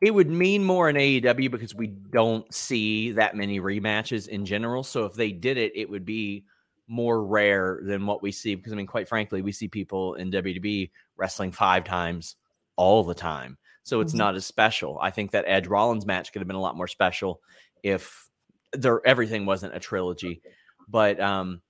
it 0.00 0.12
would 0.14 0.30
mean 0.30 0.62
more 0.62 0.88
in 0.88 0.96
AEW 0.96 1.50
because 1.50 1.74
we 1.74 1.88
don't 1.88 2.52
see 2.54 3.12
that 3.12 3.34
many 3.34 3.60
rematches 3.60 4.28
in 4.28 4.44
general. 4.46 4.84
So 4.84 5.04
if 5.06 5.14
they 5.14 5.32
did 5.32 5.56
it, 5.56 5.72
it 5.74 5.90
would 5.90 6.04
be 6.04 6.44
more 6.86 7.24
rare 7.24 7.80
than 7.82 8.06
what 8.06 8.22
we 8.22 8.30
see. 8.30 8.54
Because 8.54 8.72
I 8.72 8.76
mean, 8.76 8.86
quite 8.86 9.08
frankly, 9.08 9.42
we 9.42 9.50
see 9.50 9.66
people 9.66 10.14
in 10.14 10.30
WWE 10.30 10.90
wrestling 11.16 11.50
five 11.50 11.82
times 11.84 12.36
all 12.76 13.02
the 13.02 13.14
time. 13.14 13.58
So 13.82 14.00
it's 14.00 14.12
mm-hmm. 14.12 14.18
not 14.18 14.34
as 14.36 14.46
special. 14.46 14.98
I 15.00 15.10
think 15.10 15.32
that 15.32 15.46
Edge 15.48 15.66
Rollins 15.66 16.06
match 16.06 16.32
could 16.32 16.40
have 16.40 16.46
been 16.46 16.56
a 16.56 16.60
lot 16.60 16.76
more 16.76 16.86
special 16.86 17.40
if 17.82 18.28
there 18.72 19.04
everything 19.04 19.46
wasn't 19.46 19.74
a 19.74 19.80
trilogy. 19.80 20.42
But 20.88 21.18
um 21.20 21.60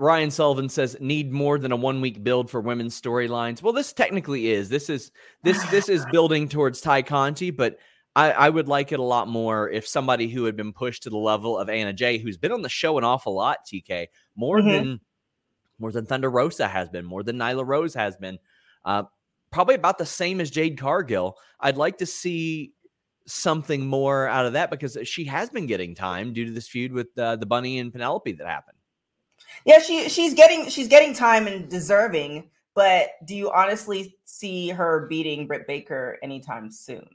Ryan 0.00 0.30
Sullivan 0.30 0.70
says 0.70 0.96
need 0.98 1.30
more 1.30 1.58
than 1.58 1.72
a 1.72 1.76
one 1.76 2.00
week 2.00 2.24
build 2.24 2.50
for 2.50 2.58
women's 2.62 2.98
storylines. 2.98 3.60
Well, 3.60 3.74
this 3.74 3.92
technically 3.92 4.50
is. 4.50 4.70
This 4.70 4.88
is 4.88 5.12
this 5.42 5.62
this 5.64 5.90
is 5.90 6.06
building 6.10 6.48
towards 6.48 6.80
Tay 6.80 7.02
Conti, 7.02 7.50
but 7.50 7.78
I, 8.16 8.30
I 8.32 8.48
would 8.48 8.66
like 8.66 8.92
it 8.92 8.98
a 8.98 9.02
lot 9.02 9.28
more 9.28 9.68
if 9.68 9.86
somebody 9.86 10.28
who 10.28 10.44
had 10.44 10.56
been 10.56 10.72
pushed 10.72 11.02
to 11.02 11.10
the 11.10 11.18
level 11.18 11.58
of 11.58 11.68
Anna 11.68 11.92
Jay, 11.92 12.16
who's 12.16 12.38
been 12.38 12.50
on 12.50 12.62
the 12.62 12.70
show 12.70 12.96
an 12.96 13.04
awful 13.04 13.34
lot, 13.34 13.66
TK, 13.66 14.06
more 14.36 14.56
mm-hmm. 14.58 14.68
than 14.70 15.00
more 15.78 15.92
than 15.92 16.06
Thunder 16.06 16.30
Rosa 16.30 16.66
has 16.66 16.88
been, 16.88 17.04
more 17.04 17.22
than 17.22 17.36
Nyla 17.36 17.66
Rose 17.66 17.92
has 17.92 18.16
been, 18.16 18.38
uh, 18.86 19.02
probably 19.52 19.74
about 19.74 19.98
the 19.98 20.06
same 20.06 20.40
as 20.40 20.50
Jade 20.50 20.78
Cargill. 20.78 21.36
I'd 21.60 21.76
like 21.76 21.98
to 21.98 22.06
see 22.06 22.72
something 23.26 23.86
more 23.86 24.26
out 24.28 24.46
of 24.46 24.54
that 24.54 24.70
because 24.70 24.96
she 25.04 25.24
has 25.26 25.50
been 25.50 25.66
getting 25.66 25.94
time 25.94 26.32
due 26.32 26.46
to 26.46 26.52
this 26.52 26.68
feud 26.68 26.92
with 26.94 27.08
uh, 27.18 27.36
the 27.36 27.44
Bunny 27.44 27.78
and 27.78 27.92
Penelope 27.92 28.32
that 28.32 28.46
happened. 28.46 28.78
Yeah, 29.64 29.78
she 29.80 30.08
she's 30.08 30.34
getting 30.34 30.68
she's 30.70 30.88
getting 30.88 31.14
time 31.14 31.46
and 31.46 31.68
deserving, 31.68 32.50
but 32.74 33.10
do 33.26 33.34
you 33.34 33.50
honestly 33.50 34.16
see 34.24 34.70
her 34.70 35.06
beating 35.08 35.46
Britt 35.46 35.66
Baker 35.66 36.18
anytime 36.22 36.70
soon? 36.70 37.08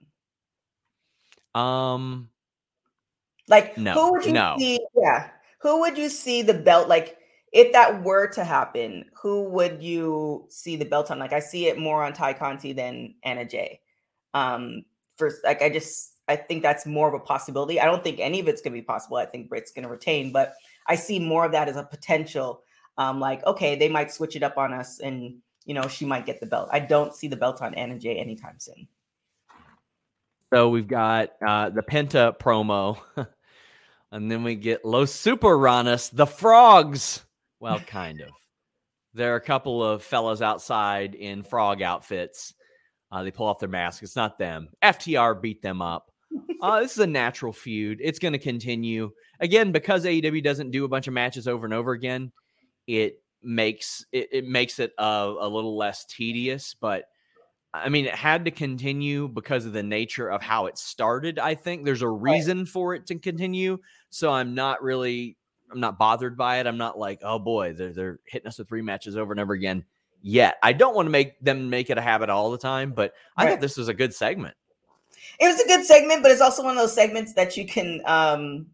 Um 1.54 2.30
like 3.48 3.77
no, 3.77 3.94
who 3.94 4.12
would 4.13 4.25
you 4.25 4.34
no. 4.34 4.56
see 4.60 4.80
yeah, 4.96 5.30
who 5.62 5.80
would 5.82 5.98
you 5.98 6.10
see 6.10 6.42
the 6.42 6.54
belt 6.54 6.88
like 6.88 7.18
if 7.51 7.72
that 7.72 8.04
were 8.04 8.27
to 8.27 8.44
happen, 8.44 9.06
who 9.22 9.44
would 9.50 9.82
you 9.82 10.46
see 10.50 10.75
the 10.75 10.86
belt 10.86 11.10
on? 11.10 11.20
Like 11.20 11.34
I 11.34 11.39
see 11.39 11.68
it 11.68 11.80
more 11.80 12.04
on 12.04 12.13
Tay 12.13 12.34
Conti 12.34 12.74
than 12.74 13.15
Anna 13.24 13.46
Jay. 13.46 13.80
Um 14.34 14.86
first 15.18 15.44
like 15.44 15.62
I 15.62 15.70
just 15.70 16.12
I 16.27 16.36
think 16.36 16.63
that's 16.63 16.86
more 16.86 17.08
of 17.08 17.13
a 17.13 17.20
possibility. 17.20 17.80
I 17.80 17.86
don't 17.86 18.04
think 18.04 18.20
any 18.20 18.39
of 18.39 18.48
it's 18.48 18.62
gonna 18.62 18.75
be 18.75 18.82
possible. 18.84 19.18
I 19.18 19.25
think 19.25 19.50
Britt's 19.50 19.72
gonna 19.72 19.89
retain, 19.89 20.32
but 20.32 20.56
I 20.88 20.96
see 20.96 21.20
more 21.20 21.46
of 21.46 21.51
that 21.54 21.68
as 21.70 21.75
a 21.75 21.84
potential. 21.84 22.63
Um, 22.98 23.20
like, 23.20 23.46
okay, 23.46 23.75
they 23.75 23.89
might 23.89 24.12
switch 24.12 24.36
it 24.36 24.44
up 24.44 24.58
on 24.58 24.74
us 24.74 25.00
and, 25.00 25.38
you 25.65 25.74
know, 25.74 25.88
she 25.88 26.06
might 26.06 26.25
get 26.25 26.39
the 26.39 26.46
belt. 26.46 26.70
I 26.72 26.80
don't 26.80 27.13
see 27.13 27.27
the 27.27 27.36
belt 27.36 27.62
on 27.62 27.74
Anna 27.74 28.00
Jay 28.00 28.15
anytime 28.18 28.60
soon. 28.60 28.88
So 30.54 30.70
we've 30.70 30.88
got 30.88 31.32
uh, 31.46 31.70
the 31.72 31.82
Penta 31.82 32.38
promo. 32.38 32.98
and 34.12 34.32
then 34.32 34.44
we 34.44 34.56
get 34.56 34.86
Los 34.86 35.12
Super 35.12 35.58
Ranas, 35.58 36.10
the 36.12 36.27
frogs. 36.27 37.24
Well, 37.60 37.80
kind 37.82 38.22
of. 38.22 38.30
There 39.13 39.34
are 39.34 39.38
a 39.38 39.42
couple 39.42 39.84
of 39.84 40.04
fellas 40.04 40.42
outside 40.42 41.15
in 41.15 41.44
frog 41.44 41.82
outfits. 41.82 42.54
Uh, 43.12 43.24
they 43.24 43.32
pull 43.32 43.48
off 43.48 43.60
their 43.60 43.70
masks. 43.70 44.04
It's 44.04 44.15
not 44.15 44.38
them. 44.38 44.70
FTR 44.84 45.42
beat 45.42 45.62
them 45.62 45.82
up 45.82 46.12
uh, 46.62 46.82
this 46.82 46.94
is 46.94 47.00
a 47.00 47.08
natural 47.08 47.54
feud. 47.54 48.00
It's 48.01 48.20
going 48.20 48.34
to 48.34 48.39
continue 48.39 49.12
again 49.39 49.72
because 49.72 50.06
AEW 50.06 50.44
doesn't 50.44 50.72
do 50.72 50.86
a 50.86 50.88
bunch 50.88 51.08
of 51.08 51.13
matches 51.13 51.48
over 51.48 51.65
and 51.65 51.74
over 51.74 51.92
again. 51.92 52.32
It 52.88 53.22
makes 53.42 54.06
it, 54.12 54.30
it 54.32 54.48
makes 54.48 54.80
it 54.80 54.92
uh, 54.98 55.34
a 55.39 55.48
little 55.48 55.77
less 55.77 56.06
tedious, 56.06 56.75
but 56.80 57.06
I 57.74 57.89
mean, 57.89 58.06
it 58.06 58.15
had 58.15 58.46
to 58.46 58.51
continue 58.51 59.27
because 59.27 59.65
of 59.65 59.74
the 59.74 59.84
nature 59.84 60.30
of 60.30 60.42
how 60.42 60.68
it 60.68 60.77
started. 60.77 61.39
I 61.39 61.56
think 61.56 61.84
there's 61.84 62.01
a 62.01 62.08
reason 62.08 62.60
right. 62.60 62.68
for 62.68 62.96
it 62.96 63.06
to 63.08 63.15
continue. 63.15 63.80
So 64.12 64.32
I'm 64.32 64.56
not 64.56 64.82
really, 64.82 65.36
I'm 65.72 65.82
not 65.82 65.98
bothered 66.00 66.38
by 66.38 66.60
it. 66.60 66.68
I'm 66.68 66.77
not 66.77 66.98
like, 66.98 67.20
oh 67.22 67.38
boy, 67.38 67.74
they're, 67.74 67.92
they're 67.92 68.20
hitting 68.27 68.48
us 68.48 68.60
with 68.60 68.70
three 68.70 68.82
matches 68.82 69.18
over 69.18 69.34
and 69.34 69.39
over 69.42 69.51
again. 69.54 69.84
Yet 70.22 70.56
I 70.63 70.72
don't 70.74 70.96
want 70.96 71.06
to 71.08 71.12
make 71.12 71.38
them 71.42 71.70
make 71.70 71.89
it 71.89 71.98
a 71.98 72.01
habit 72.01 72.30
all 72.30 72.50
the 72.50 72.58
time, 72.58 72.94
but 72.94 73.13
I 73.38 73.48
thought 73.48 73.60
this 73.62 73.77
was 73.77 73.89
a 73.89 73.94
good 73.94 74.13
segment 74.13 74.56
it 75.39 75.48
was 75.48 75.60
a 75.60 75.68
good 75.68 75.86
segment, 75.86 76.22
but 76.24 76.32
it's 76.32 76.42
also 76.42 76.63
one 76.63 76.75
of 76.77 76.82
those 76.82 76.94
segments 76.94 77.34
that 77.34 77.58
you 77.58 77.65
can, 77.68 78.01
um, 78.06 78.68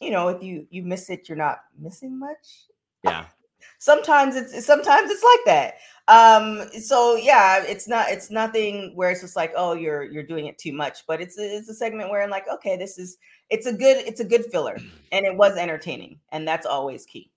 you 0.00 0.10
know, 0.10 0.28
if 0.28 0.42
you 0.42 0.66
you 0.70 0.82
miss 0.82 1.10
it, 1.10 1.28
you're 1.28 1.38
not 1.38 1.58
missing 1.78 2.18
much. 2.18 2.66
Yeah. 3.04 3.26
sometimes 3.78 4.36
it's 4.36 4.64
sometimes 4.66 5.10
it's 5.10 5.24
like 5.24 5.44
that. 5.46 5.74
Um, 6.06 6.68
so 6.80 7.16
yeah, 7.16 7.62
it's 7.66 7.88
not 7.88 8.10
it's 8.10 8.30
nothing 8.30 8.92
where 8.94 9.10
it's 9.10 9.22
just 9.22 9.36
like 9.36 9.52
oh 9.56 9.72
you're 9.72 10.02
you're 10.04 10.22
doing 10.22 10.46
it 10.46 10.58
too 10.58 10.72
much, 10.72 11.06
but 11.06 11.20
it's 11.20 11.36
it's 11.38 11.68
a 11.68 11.74
segment 11.74 12.10
where 12.10 12.22
I'm 12.22 12.28
like 12.30 12.44
okay 12.52 12.76
this 12.76 12.98
is 12.98 13.16
it's 13.50 13.66
a 13.66 13.72
good 13.72 13.96
it's 14.06 14.20
a 14.20 14.24
good 14.24 14.44
filler 14.46 14.76
and 15.12 15.24
it 15.24 15.34
was 15.34 15.56
entertaining 15.56 16.18
and 16.30 16.46
that's 16.46 16.66
always 16.66 17.06
key. 17.06 17.30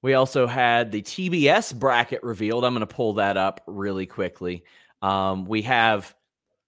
We 0.00 0.14
also 0.14 0.46
had 0.46 0.92
the 0.92 1.02
TBS 1.02 1.76
bracket 1.76 2.22
revealed. 2.22 2.64
I'm 2.64 2.72
going 2.72 2.86
to 2.86 2.86
pull 2.86 3.14
that 3.14 3.36
up 3.36 3.60
really 3.66 4.06
quickly. 4.06 4.62
Um, 5.02 5.44
we 5.44 5.62
have 5.62 6.14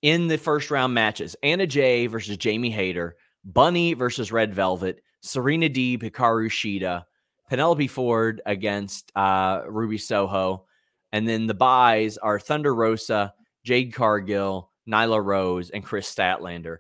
in 0.03 0.29
the 0.29 0.39
first 0.39 0.71
round 0.71 0.95
matches 0.95 1.37
Anna 1.43 1.67
Jay 1.67 2.07
versus 2.07 2.37
Jamie 2.37 2.71
Hayter, 2.71 3.17
Bunny 3.45 3.95
versus 3.95 4.33
Red 4.33 4.55
Velvet, 4.55 5.03
Serena 5.21 5.69
Deeb, 5.69 6.03
Hikaru 6.03 6.49
Shida, 6.49 7.05
Penelope 7.49 7.87
Ford 7.89 8.41
against 8.47 9.11
uh, 9.15 9.63
Ruby 9.69 9.99
Soho. 9.99 10.67
And 11.13 11.29
then 11.29 11.47
the 11.47 11.55
buys 11.55 12.17
are 12.19 12.39
Thunder 12.39 12.75
Rosa, 12.75 13.35
Jade 13.65 13.93
Cargill, 13.93 14.71
Nyla 14.89 15.23
Rose, 15.23 15.71
and 15.71 15.85
Kris 15.85 16.13
Statlander. 16.13 16.79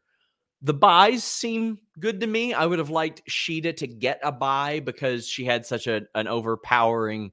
The 0.62 0.74
buys 0.74 1.24
seem 1.24 1.78
good 1.98 2.20
to 2.20 2.26
me. 2.26 2.52
I 2.54 2.66
would 2.66 2.78
have 2.78 2.90
liked 2.90 3.22
Shida 3.28 3.74
to 3.78 3.86
get 3.86 4.20
a 4.22 4.30
buy 4.30 4.80
because 4.80 5.26
she 5.26 5.44
had 5.44 5.66
such 5.66 5.86
a, 5.86 6.02
an 6.14 6.28
overpowering 6.28 7.32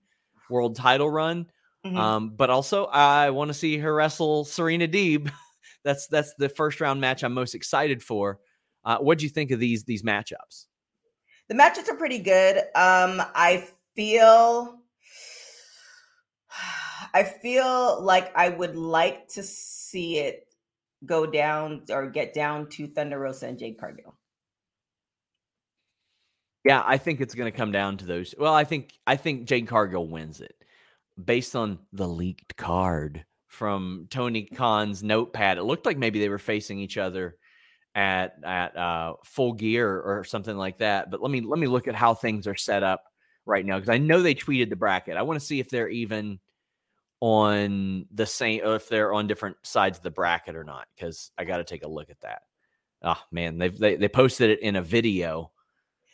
world 0.49 0.75
title 0.75 1.09
run. 1.09 1.45
Mm-hmm. 1.85 1.97
Um, 1.97 2.29
but 2.35 2.49
also, 2.49 2.85
I 2.85 3.29
want 3.29 3.49
to 3.49 3.53
see 3.53 3.77
her 3.77 3.93
wrestle 3.93 4.45
Serena 4.45 4.87
Deeb. 4.87 5.31
That's 5.87 6.05
that's 6.07 6.33
the 6.33 6.49
first 6.49 6.81
round 6.81 6.99
match 6.99 7.23
I'm 7.23 7.33
most 7.33 7.55
excited 7.55 8.03
for. 8.03 8.41
Uh, 8.83 8.97
what 8.97 9.17
do 9.19 9.23
you 9.23 9.29
think 9.29 9.51
of 9.51 9.59
these 9.61 9.85
these 9.85 10.03
matchups? 10.03 10.65
The 11.47 11.55
matchups 11.55 11.87
are 11.89 11.95
pretty 11.95 12.19
good. 12.19 12.57
Um, 12.75 13.21
I 13.33 13.65
feel 13.95 14.81
I 17.13 17.23
feel 17.23 18.01
like 18.03 18.35
I 18.35 18.49
would 18.49 18.75
like 18.75 19.29
to 19.29 19.43
see 19.43 20.17
it 20.17 20.49
go 21.05 21.25
down 21.25 21.83
or 21.89 22.09
get 22.09 22.33
down 22.33 22.67
to 22.71 22.87
Thunder 22.87 23.17
Rosa 23.17 23.47
and 23.47 23.57
Jade 23.57 23.77
Cargill. 23.79 24.13
Yeah, 26.65 26.83
I 26.85 26.97
think 26.97 27.21
it's 27.21 27.33
going 27.33 27.49
to 27.49 27.57
come 27.57 27.71
down 27.71 27.95
to 27.99 28.05
those. 28.05 28.35
Well, 28.37 28.53
I 28.53 28.65
think 28.65 28.91
I 29.07 29.15
think 29.15 29.47
Jade 29.47 29.67
Cargill 29.67 30.05
wins 30.05 30.41
it 30.41 30.53
based 31.23 31.55
on 31.55 31.79
the 31.93 32.09
leaked 32.09 32.57
card 32.57 33.23
from 33.47 34.07
Tony 34.09 34.43
Khan's 34.43 35.03
notepad. 35.03 35.57
It 35.57 35.63
looked 35.63 35.85
like 35.85 35.97
maybe 35.97 36.19
they 36.19 36.29
were 36.29 36.37
facing 36.37 36.79
each 36.79 36.97
other 36.97 37.37
at 37.95 38.35
at 38.43 38.75
uh, 38.77 39.13
full 39.23 39.53
gear 39.53 39.89
or 39.99 40.23
something 40.23 40.55
like 40.55 40.79
that. 40.79 41.09
But 41.09 41.21
let 41.21 41.31
me 41.31 41.41
let 41.41 41.59
me 41.59 41.67
look 41.67 41.87
at 41.87 41.95
how 41.95 42.13
things 42.13 42.45
are 42.47 42.55
set 42.55 42.83
up 42.83 43.03
right 43.45 43.65
now 43.65 43.75
because 43.79 43.89
I 43.89 43.97
know 43.97 44.21
they 44.21 44.35
tweeted 44.35 44.69
the 44.69 44.75
bracket. 44.75 45.17
I 45.17 45.21
want 45.23 45.39
to 45.39 45.45
see 45.45 45.59
if 45.59 45.69
they're 45.69 45.89
even 45.89 46.39
on 47.21 48.05
the 48.11 48.25
same 48.25 48.61
if 48.63 48.89
they're 48.89 49.13
on 49.13 49.27
different 49.27 49.57
sides 49.63 49.97
of 49.97 50.03
the 50.03 50.11
bracket 50.11 50.55
or 50.55 50.63
not 50.63 50.87
because 50.95 51.31
I 51.37 51.45
got 51.45 51.57
to 51.57 51.63
take 51.63 51.83
a 51.83 51.89
look 51.89 52.09
at 52.09 52.21
that. 52.21 52.41
Oh 53.01 53.19
man, 53.31 53.57
they 53.57 53.69
they 53.69 53.95
they 53.95 54.09
posted 54.09 54.49
it 54.49 54.59
in 54.59 54.75
a 54.75 54.81
video. 54.81 55.51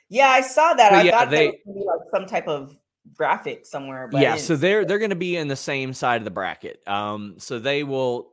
Yeah, 0.09 0.27
I 0.29 0.41
saw 0.41 0.73
that. 0.75 0.91
But 0.91 0.99
I 0.99 1.01
yeah, 1.03 1.11
thought 1.19 1.31
they, 1.31 1.47
they 1.49 1.83
like 1.83 1.99
some 2.13 2.25
type 2.27 2.47
of 2.47 2.77
graphic 3.15 3.65
somewhere. 3.65 4.07
But 4.07 4.21
yeah, 4.21 4.37
so 4.37 4.55
they're 4.55 4.85
they're 4.85 4.99
going 4.99 5.09
to 5.09 5.15
be 5.15 5.35
in 5.37 5.47
the 5.47 5.55
same 5.55 5.93
side 5.93 6.21
of 6.21 6.25
the 6.25 6.31
bracket. 6.31 6.81
Um, 6.87 7.35
so 7.37 7.59
they 7.59 7.83
will 7.83 8.31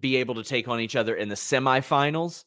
be 0.00 0.16
able 0.16 0.34
to 0.36 0.44
take 0.44 0.68
on 0.68 0.80
each 0.80 0.96
other 0.96 1.14
in 1.14 1.28
the 1.28 1.34
semifinals. 1.34 2.44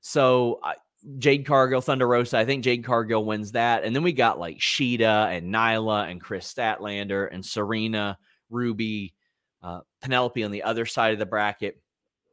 So 0.00 0.60
uh, 0.62 0.72
Jade 1.18 1.46
Cargill, 1.46 1.80
Thunder 1.80 2.06
Rosa. 2.06 2.38
I 2.38 2.44
think 2.44 2.64
Jade 2.64 2.84
Cargill 2.84 3.24
wins 3.24 3.52
that, 3.52 3.84
and 3.84 3.94
then 3.94 4.02
we 4.02 4.12
got 4.12 4.38
like 4.38 4.58
Shida 4.58 5.28
and 5.36 5.52
Nyla 5.54 6.10
and 6.10 6.20
Kris 6.20 6.52
Statlander 6.52 7.28
and 7.30 7.44
Serena, 7.44 8.18
Ruby, 8.50 9.14
uh, 9.62 9.80
Penelope 10.02 10.42
on 10.42 10.50
the 10.50 10.62
other 10.62 10.86
side 10.86 11.12
of 11.12 11.18
the 11.18 11.26
bracket. 11.26 11.80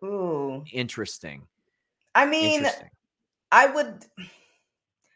Ooh, 0.04 0.64
interesting. 0.72 1.44
I 2.16 2.26
mean, 2.26 2.56
interesting. 2.66 2.90
I 3.52 3.68
would. 3.68 4.06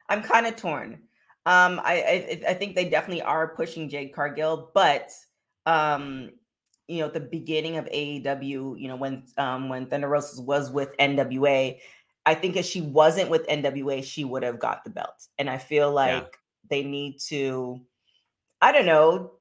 I'm 0.08 0.22
kind 0.22 0.46
of 0.46 0.56
torn 0.56 1.00
um, 1.46 1.80
I, 1.84 2.40
I, 2.44 2.50
I 2.50 2.54
think 2.56 2.76
they 2.76 2.90
definitely 2.90 3.22
are 3.24 3.48
pushing 3.50 3.88
Jade 3.88 4.14
Cargill, 4.14 4.72
but 4.74 5.12
um, 5.68 6.32
you 6.88 7.00
know, 7.00 7.06
at 7.06 7.14
the 7.14 7.20
beginning 7.20 7.78
of 7.78 7.86
AEW, 7.86 8.80
you 8.80 8.88
know, 8.88 8.96
when 8.96 9.24
um 9.38 9.70
when 9.70 9.86
Thunder 9.88 10.08
Rosa 10.08 10.42
was 10.42 10.72
with 10.72 10.96
NWA, 10.98 11.78
I 12.26 12.36
think 12.36 12.56
if 12.56 12.66
she 12.66 12.82
wasn't 12.82 13.30
with 13.30 13.48
NWA, 13.48 14.04
she 14.04 14.24
would 14.24 14.44
have 14.44 14.60
got 14.60 14.84
the 14.84 14.90
belt. 14.90 15.28
And 15.38 15.50
I 15.50 15.58
feel 15.58 15.92
like 15.92 16.12
yeah. 16.12 16.24
they 16.70 16.84
need 16.84 17.18
to, 17.28 17.82
I 18.62 18.72
don't 18.72 18.86
know, 18.86 19.34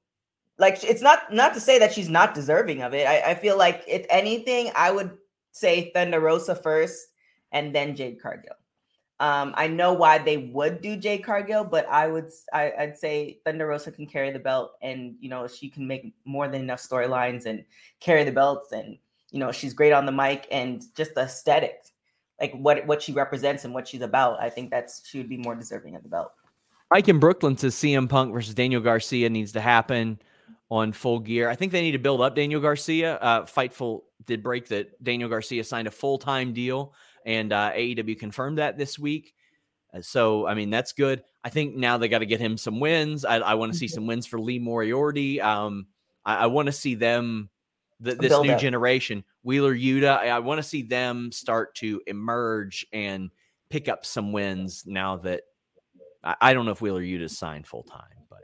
like 0.59 0.83
it's 0.85 1.03
not 1.03 1.33
not 1.33 1.55
to 1.55 1.61
say 1.61 1.79
that 1.79 1.93
she's 1.93 2.09
not 2.09 2.35
deserving 2.35 2.83
of 2.83 2.93
it. 2.95 3.07
I, 3.07 3.31
I 3.31 3.35
feel 3.35 3.57
like 3.59 3.83
if 3.87 4.05
anything, 4.11 4.71
I 4.75 4.91
would 4.91 5.17
say 5.53 5.91
Thunder 5.95 6.21
Rosa 6.21 6.55
first 6.55 6.99
and 7.53 7.75
then 7.75 7.97
Jade 7.97 8.21
Cargill. 8.23 8.57
Um, 9.25 9.55
I 9.57 9.69
know 9.69 9.95
why 9.95 10.19
they 10.19 10.37
would 10.37 10.83
do 10.83 10.97
Jade 10.99 11.25
Cargill, 11.25 11.65
but 11.65 11.89
I 11.89 12.09
would 12.09 12.31
I, 12.53 12.73
would 12.79 12.99
say 12.99 13.41
Thunder 13.47 13.67
Rosa 13.67 13.91
can 13.91 14.07
carry 14.07 14.31
the 14.31 14.39
belt, 14.39 14.73
and 14.83 15.15
you 15.19 15.31
know 15.31 15.49
she 15.49 15.71
can 15.71 15.87
make 15.87 16.13
more 16.27 16.47
than 16.47 16.61
enough 16.61 16.83
storylines 16.83 17.47
and 17.47 17.65
carry 18.01 18.25
the 18.25 18.33
belts, 18.33 18.73
and 18.73 18.99
you 19.31 19.39
know 19.39 19.51
she's 19.51 19.73
great 19.73 19.93
on 19.93 20.05
the 20.05 20.13
mic 20.13 20.47
and 20.51 20.85
just 20.95 21.15
the 21.15 21.23
aesthetic, 21.23 21.85
like 22.39 22.53
what 22.53 22.87
what 22.87 23.01
she 23.01 23.13
represents 23.13 23.65
and 23.65 23.73
what 23.73 23.89
she's 23.89 24.03
about. 24.03 24.39
I 24.43 24.51
think 24.51 24.71
that's 24.71 25.09
she 25.09 25.17
would 25.17 25.29
be 25.31 25.39
more 25.39 25.55
deserving 25.55 25.97
of 25.97 26.03
the 26.03 26.11
belt. 26.11 26.33
Mike 26.91 27.09
in 27.09 27.19
Brooklyn 27.19 27.57
says 27.57 27.75
CM 27.75 28.11
Punk 28.11 28.31
versus 28.35 28.53
Daniel 28.53 28.83
Garcia 28.83 29.31
needs 29.31 29.53
to 29.53 29.61
happen 29.63 30.19
on 30.71 30.93
full 30.93 31.19
gear. 31.19 31.49
I 31.49 31.55
think 31.57 31.73
they 31.73 31.81
need 31.81 31.93
to 31.93 31.99
build 31.99 32.21
up 32.21 32.35
Daniel 32.35 32.61
Garcia. 32.61 33.15
Uh, 33.17 33.47
Fightful 33.47 34.03
did 34.27 34.43
break 34.43 34.69
that 34.69 35.03
Daniel 35.03 35.31
Garcia 35.31 35.65
signed 35.65 35.89
a 35.89 35.91
full 35.91 36.19
time 36.19 36.53
deal 36.53 36.93
and 37.25 37.53
uh, 37.53 37.73
AEW 37.73 38.19
confirmed 38.19 38.59
that 38.59 38.77
this 38.79 38.99
week. 38.99 39.35
Uh, 39.93 40.01
so 40.01 40.47
I 40.47 40.55
mean 40.55 40.71
that's 40.71 40.93
good. 40.93 41.23
I 41.43 41.49
think 41.49 41.75
now 41.77 41.99
they 41.99 42.09
got 42.09 42.19
to 42.19 42.27
get 42.27 42.41
him 42.41 42.57
some 42.57 42.81
wins. 42.81 43.25
I, 43.25 43.37
I 43.37 43.55
want 43.55 43.73
to 43.73 43.79
see 43.79 43.87
mm-hmm. 43.87 43.95
some 43.95 44.07
wins 44.07 44.27
for 44.27 44.41
Lee 44.41 44.59
Moriarty. 44.59 45.41
Um, 45.41 45.87
I, 46.25 46.37
I 46.37 46.47
want 46.47 46.67
to 46.67 46.73
see 46.73 46.95
them 46.95 47.49
th- 48.03 48.19
this 48.19 48.33
new 48.43 48.53
up. 48.53 48.61
generation 48.61 49.25
Wheeler 49.43 49.75
Yuta. 49.75 50.19
I, 50.19 50.29
I 50.29 50.39
want 50.41 50.59
to 50.59 50.69
see 50.69 50.83
them 50.83 51.33
start 51.33 51.75
to 51.77 52.01
emerge 52.07 52.87
and 52.93 53.31
pick 53.71 53.89
up 53.89 54.05
some 54.07 54.33
wins 54.33 54.85
now 54.87 55.17
that 55.19 55.43
I, 56.23 56.37
I 56.41 56.53
don't 56.55 56.67
know 56.67 56.73
if 56.73 56.81
Wheeler 56.83 57.03
Yuta 57.03 57.29
signed 57.31 57.67
full 57.67 57.83
time, 57.83 58.27
but 58.31 58.41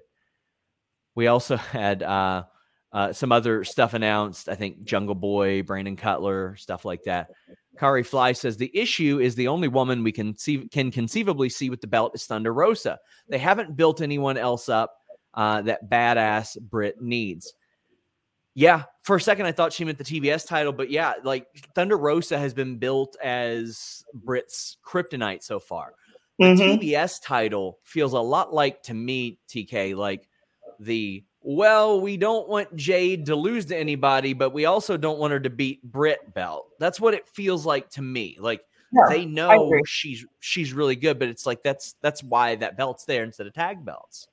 we 1.15 1.27
also 1.27 1.57
had 1.57 2.03
uh, 2.03 2.45
uh, 2.93 3.13
some 3.13 3.33
other 3.33 3.65
stuff 3.65 3.95
announced. 3.95 4.49
I 4.49 4.55
think 4.57 4.85
Jungle 4.85 5.15
Boy, 5.15 5.63
Brandon 5.63 5.97
Cutler, 5.97 6.55
stuff 6.57 6.85
like 6.85 7.05
that. 7.05 7.31
Kari 7.79 8.03
Fly 8.03 8.33
says 8.33 8.57
the 8.57 8.71
issue 8.75 9.21
is 9.21 9.35
the 9.35 9.49
only 9.49 9.69
woman 9.69 10.03
we 10.03 10.13
can 10.13 10.37
see 10.37 10.67
can 10.69 10.91
conceivably 10.91 11.49
see 11.49 11.71
with 11.71 11.81
the 11.81 11.87
belt 11.87 12.13
is 12.15 12.27
Thunder 12.27 12.53
Rosa. 12.53 12.99
They 13.29 13.39
haven't 13.39 13.77
built 13.77 14.01
anyone 14.01 14.37
else 14.37 14.69
up 14.69 14.95
uh, 15.35 15.63
that 15.63 15.89
badass 15.89 16.61
Britt 16.61 17.01
needs. 17.01 17.55
Yeah, 18.55 18.85
for 19.03 19.17
a 19.17 19.21
second 19.21 19.47
I 19.47 19.53
thought 19.53 19.73
she 19.73 19.85
meant 19.85 19.99
the 19.99 20.05
TBS 20.05 20.47
title, 20.47 20.73
but 20.73 20.91
yeah, 20.91 21.15
like 21.23 21.47
Thunder 21.75 21.97
Rosa 21.97 22.39
has 22.39 22.53
been 22.53 22.79
built 22.79 23.17
as 23.23 24.03
Britt's 24.13 24.77
kryptonite 24.85 25.43
so 25.43 25.61
far. 25.61 25.95
The 26.41 26.47
mm-hmm. 26.47 26.83
TBS 26.83 27.23
title 27.23 27.79
feels 27.85 28.15
a 28.15 28.19
lot 28.19 28.53
like 28.53 28.83
to 28.85 28.95
me, 28.95 29.39
TK, 29.51 29.95
like 29.95 30.27
the 30.81 31.23
well, 31.43 32.01
we 32.01 32.17
don't 32.17 32.49
want 32.49 32.75
Jade 32.77 33.27
to 33.27 33.37
lose 33.37 33.67
to 33.67 33.77
anybody, 33.77 34.35
but 34.35 34.51
we 34.51 34.67
also 34.67 34.97
don't 34.97 35.19
want 35.19 35.33
her 35.33 35.41
to 35.41 35.51
beat 35.51 35.83
Britt 35.83 36.35
Belt. 36.35 36.69
That's 36.79 37.01
what 37.01 37.15
it 37.15 37.27
feels 37.27 37.65
like 37.65 37.89
to 37.91 38.03
me. 38.03 38.37
Like 38.39 38.63
they 39.09 39.25
know 39.25 39.73
she's 39.87 40.25
she's 40.41 40.73
really 40.73 40.97
good, 40.97 41.19
but 41.19 41.29
it's 41.29 41.47
like 41.47 41.63
that's 41.63 41.95
that's 42.03 42.23
why 42.25 42.57
that 42.57 42.77
belt's 42.77 43.05
there 43.05 43.23
instead 43.25 43.47
of 43.47 43.55
tag 43.55 43.85
belts. 43.85 44.29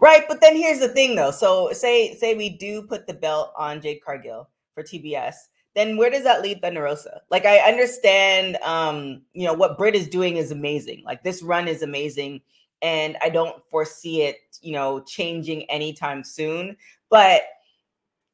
Right, 0.00 0.24
but 0.26 0.40
then 0.40 0.56
here's 0.56 0.80
the 0.80 0.88
thing 0.88 1.14
though. 1.14 1.30
So 1.30 1.72
say 1.72 2.14
say 2.14 2.34
we 2.34 2.48
do 2.50 2.82
put 2.82 3.06
the 3.06 3.14
belt 3.14 3.52
on 3.56 3.80
Jade 3.82 4.02
Cargill 4.02 4.48
for 4.74 4.82
TBS, 4.82 5.34
then 5.74 5.96
where 5.96 6.10
does 6.10 6.24
that 6.24 6.42
leave 6.42 6.58
Thunder 6.60 6.82
Rosa? 6.82 7.22
Like 7.30 7.44
I 7.46 7.58
understand 7.58 8.56
um, 8.64 9.20
you 9.32 9.46
know, 9.46 9.54
what 9.54 9.78
Britt 9.78 9.94
is 9.94 10.08
doing 10.08 10.36
is 10.38 10.50
amazing. 10.50 11.02
Like 11.04 11.22
this 11.22 11.42
run 11.42 11.68
is 11.68 11.82
amazing 11.82 12.40
and 12.82 13.16
I 13.22 13.28
don't 13.28 13.64
foresee 13.70 14.22
it, 14.22 14.36
you 14.60 14.72
know, 14.72 15.00
changing 15.00 15.62
anytime 15.64 16.24
soon. 16.24 16.76
But 17.10 17.42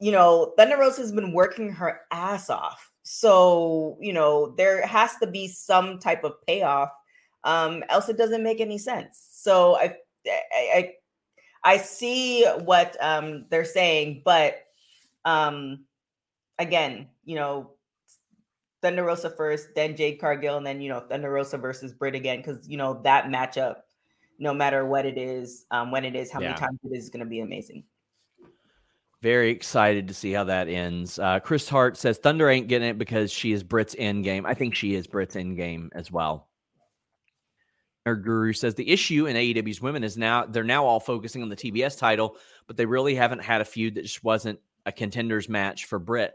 you 0.00 0.10
know, 0.10 0.52
Thunder 0.56 0.76
Rose 0.76 0.96
has 0.96 1.12
been 1.12 1.32
working 1.32 1.70
her 1.70 2.00
ass 2.10 2.50
off. 2.50 2.90
So, 3.04 3.96
you 4.00 4.12
know, 4.12 4.52
there 4.56 4.84
has 4.84 5.14
to 5.22 5.28
be 5.28 5.46
some 5.46 6.00
type 6.00 6.24
of 6.24 6.44
payoff. 6.44 6.90
Um, 7.44 7.84
else 7.88 8.08
it 8.08 8.16
doesn't 8.18 8.42
make 8.42 8.60
any 8.60 8.78
sense. 8.78 9.24
So 9.32 9.76
I 9.76 9.96
I 10.52 10.92
I, 11.64 11.76
see 11.76 12.42
what 12.64 12.96
um 13.00 13.46
they're 13.50 13.64
saying, 13.64 14.22
but 14.24 14.54
um 15.24 15.84
again, 16.58 17.08
you 17.24 17.34
know, 17.36 17.70
Thunder 18.80 19.04
Rosa 19.04 19.30
first, 19.30 19.68
then 19.76 19.94
Jade 19.96 20.20
Cargill, 20.20 20.56
and 20.56 20.66
then 20.66 20.80
you 20.80 20.88
know 20.88 21.00
Thunder 21.00 21.30
Rosa 21.30 21.58
versus 21.58 21.92
Britt 21.92 22.14
again 22.16 22.38
because 22.38 22.68
you 22.68 22.76
know 22.76 23.00
that 23.04 23.26
matchup 23.26 23.82
no 24.42 24.52
matter 24.52 24.84
what 24.84 25.06
it 25.06 25.16
is, 25.16 25.64
um, 25.70 25.92
when 25.92 26.04
it 26.04 26.16
is, 26.16 26.30
how 26.32 26.40
yeah. 26.40 26.48
many 26.48 26.58
times 26.58 26.78
it 26.82 26.96
is, 26.98 27.08
going 27.08 27.24
to 27.24 27.30
be 27.30 27.40
amazing. 27.40 27.84
Very 29.22 29.50
excited 29.50 30.08
to 30.08 30.14
see 30.14 30.32
how 30.32 30.42
that 30.44 30.66
ends. 30.68 31.16
Uh, 31.20 31.38
Chris 31.38 31.68
Hart 31.68 31.96
says 31.96 32.18
Thunder 32.18 32.50
ain't 32.50 32.66
getting 32.66 32.88
it 32.88 32.98
because 32.98 33.30
she 33.30 33.52
is 33.52 33.62
Britt's 33.62 33.94
end 33.96 34.24
game. 34.24 34.44
I 34.44 34.54
think 34.54 34.74
she 34.74 34.96
is 34.96 35.06
Britt's 35.06 35.36
end 35.36 35.56
game 35.56 35.90
as 35.94 36.10
well. 36.10 36.48
Our 38.04 38.16
guru 38.16 38.52
says 38.52 38.74
the 38.74 38.90
issue 38.90 39.26
in 39.26 39.36
AEW's 39.36 39.80
women 39.80 40.02
is 40.02 40.18
now 40.18 40.44
they're 40.44 40.64
now 40.64 40.84
all 40.86 40.98
focusing 40.98 41.40
on 41.44 41.48
the 41.48 41.54
TBS 41.54 41.96
title, 41.96 42.34
but 42.66 42.76
they 42.76 42.84
really 42.84 43.14
haven't 43.14 43.44
had 43.44 43.60
a 43.60 43.64
feud 43.64 43.94
that 43.94 44.02
just 44.02 44.24
wasn't 44.24 44.58
a 44.86 44.90
contenders 44.90 45.48
match 45.48 45.84
for 45.84 46.00
Britt. 46.00 46.32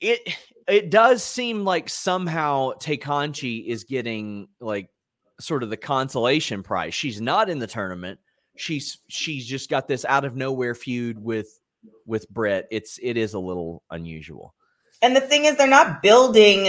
It 0.00 0.20
it 0.66 0.90
does 0.90 1.22
seem 1.22 1.64
like 1.64 1.90
somehow 1.90 2.70
Tay 2.80 2.96
Conti 2.96 3.58
is 3.58 3.84
getting 3.84 4.48
like 4.58 4.88
sort 5.40 5.62
of 5.62 5.70
the 5.70 5.76
consolation 5.76 6.62
prize. 6.62 6.94
She's 6.94 7.20
not 7.20 7.48
in 7.48 7.58
the 7.58 7.66
tournament. 7.66 8.18
She's 8.56 8.98
she's 9.08 9.46
just 9.46 9.70
got 9.70 9.86
this 9.86 10.04
out 10.04 10.24
of 10.24 10.36
nowhere 10.36 10.74
feud 10.74 11.22
with 11.22 11.60
with 12.06 12.28
Brett. 12.30 12.66
It's 12.70 12.98
it 13.02 13.16
is 13.16 13.34
a 13.34 13.38
little 13.38 13.82
unusual. 13.90 14.54
And 15.00 15.14
the 15.14 15.20
thing 15.20 15.44
is 15.44 15.56
they're 15.56 15.68
not 15.68 16.02
building 16.02 16.66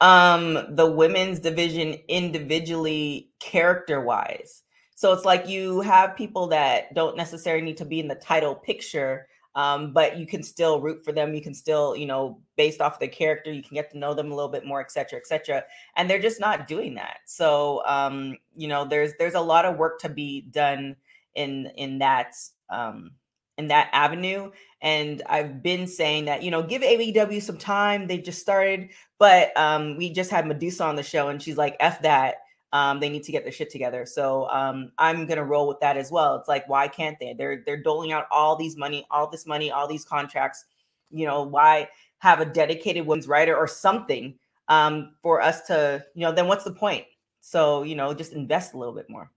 um 0.00 0.58
the 0.74 0.90
women's 0.90 1.38
division 1.38 1.96
individually 2.08 3.30
character 3.40 4.00
wise. 4.00 4.62
So 4.96 5.12
it's 5.12 5.24
like 5.24 5.48
you 5.48 5.80
have 5.82 6.16
people 6.16 6.48
that 6.48 6.92
don't 6.94 7.16
necessarily 7.16 7.62
need 7.64 7.76
to 7.78 7.84
be 7.84 8.00
in 8.00 8.08
the 8.08 8.14
title 8.16 8.54
picture 8.54 9.26
um, 9.54 9.92
but 9.92 10.16
you 10.16 10.26
can 10.26 10.42
still 10.42 10.80
root 10.80 11.04
for 11.04 11.12
them. 11.12 11.34
You 11.34 11.42
can 11.42 11.52
still, 11.54 11.94
you 11.94 12.06
know, 12.06 12.40
based 12.56 12.80
off 12.80 12.98
their 12.98 13.08
character, 13.08 13.52
you 13.52 13.62
can 13.62 13.74
get 13.74 13.90
to 13.92 13.98
know 13.98 14.14
them 14.14 14.32
a 14.32 14.34
little 14.34 14.50
bit 14.50 14.64
more, 14.64 14.80
et 14.80 14.90
cetera, 14.90 15.18
et 15.18 15.26
cetera. 15.26 15.62
And 15.96 16.08
they're 16.08 16.20
just 16.22 16.40
not 16.40 16.66
doing 16.66 16.94
that. 16.94 17.18
So, 17.26 17.82
um, 17.86 18.38
you 18.56 18.68
know, 18.68 18.84
there's 18.86 19.12
there's 19.18 19.34
a 19.34 19.40
lot 19.40 19.64
of 19.66 19.76
work 19.76 19.98
to 20.00 20.08
be 20.08 20.40
done 20.42 20.96
in 21.34 21.66
in 21.76 21.98
that 21.98 22.34
um, 22.70 23.10
in 23.58 23.68
that 23.68 23.90
avenue. 23.92 24.50
And 24.80 25.20
I've 25.26 25.62
been 25.62 25.86
saying 25.86 26.24
that, 26.26 26.42
you 26.42 26.50
know, 26.50 26.62
give 26.62 26.80
AEW 26.82 27.42
some 27.42 27.58
time. 27.58 28.06
They 28.06 28.18
just 28.18 28.40
started, 28.40 28.88
but 29.18 29.54
um, 29.58 29.98
we 29.98 30.10
just 30.10 30.30
had 30.30 30.46
Medusa 30.46 30.84
on 30.84 30.96
the 30.96 31.02
show, 31.02 31.28
and 31.28 31.42
she's 31.42 31.58
like, 31.58 31.76
"F 31.78 32.00
that." 32.02 32.36
Um, 32.72 33.00
they 33.00 33.10
need 33.10 33.22
to 33.24 33.32
get 33.32 33.42
their 33.44 33.52
shit 33.52 33.68
together. 33.70 34.06
So 34.06 34.48
um, 34.48 34.92
I'm 34.98 35.26
gonna 35.26 35.44
roll 35.44 35.68
with 35.68 35.78
that 35.80 35.96
as 35.98 36.10
well. 36.10 36.36
It's 36.36 36.48
like, 36.48 36.66
why 36.68 36.88
can't 36.88 37.18
they? 37.18 37.34
They're 37.34 37.62
they're 37.66 37.82
doling 37.82 38.12
out 38.12 38.26
all 38.30 38.56
these 38.56 38.76
money, 38.78 39.06
all 39.10 39.26
this 39.28 39.46
money, 39.46 39.70
all 39.70 39.86
these 39.86 40.04
contracts. 40.06 40.64
You 41.10 41.26
know, 41.26 41.42
why 41.42 41.88
have 42.18 42.40
a 42.40 42.46
dedicated 42.46 43.06
women's 43.06 43.28
writer 43.28 43.54
or 43.54 43.66
something 43.68 44.38
um, 44.68 45.12
for 45.22 45.42
us 45.42 45.66
to, 45.66 46.02
you 46.14 46.22
know, 46.22 46.32
then 46.32 46.46
what's 46.46 46.64
the 46.64 46.72
point? 46.72 47.04
So 47.40 47.82
you 47.82 47.94
know, 47.94 48.14
just 48.14 48.32
invest 48.32 48.72
a 48.72 48.78
little 48.78 48.94
bit 48.94 49.10
more. 49.10 49.30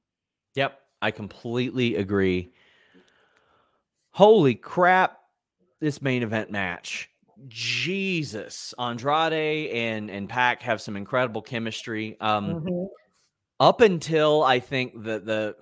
Yep, 0.55 0.79
I 1.01 1.11
completely 1.11 1.97
agree. 1.97 2.51
Holy 4.11 4.55
crap! 4.55 5.19
This 5.81 6.01
main 6.01 6.23
event 6.23 6.51
match. 6.51 7.09
Jesus, 7.49 8.73
Andrade 8.79 9.71
and 9.71 10.09
and 10.09 10.29
Pac 10.29 10.61
have 10.61 10.79
some 10.79 10.95
incredible 10.95 11.41
chemistry. 11.41 12.15
Um, 12.21 12.47
mm-hmm 12.61 12.85
up 13.59 13.81
until 13.81 14.43
I 14.43 14.59
think 14.59 14.93
the 15.03 15.19
the 15.19 15.55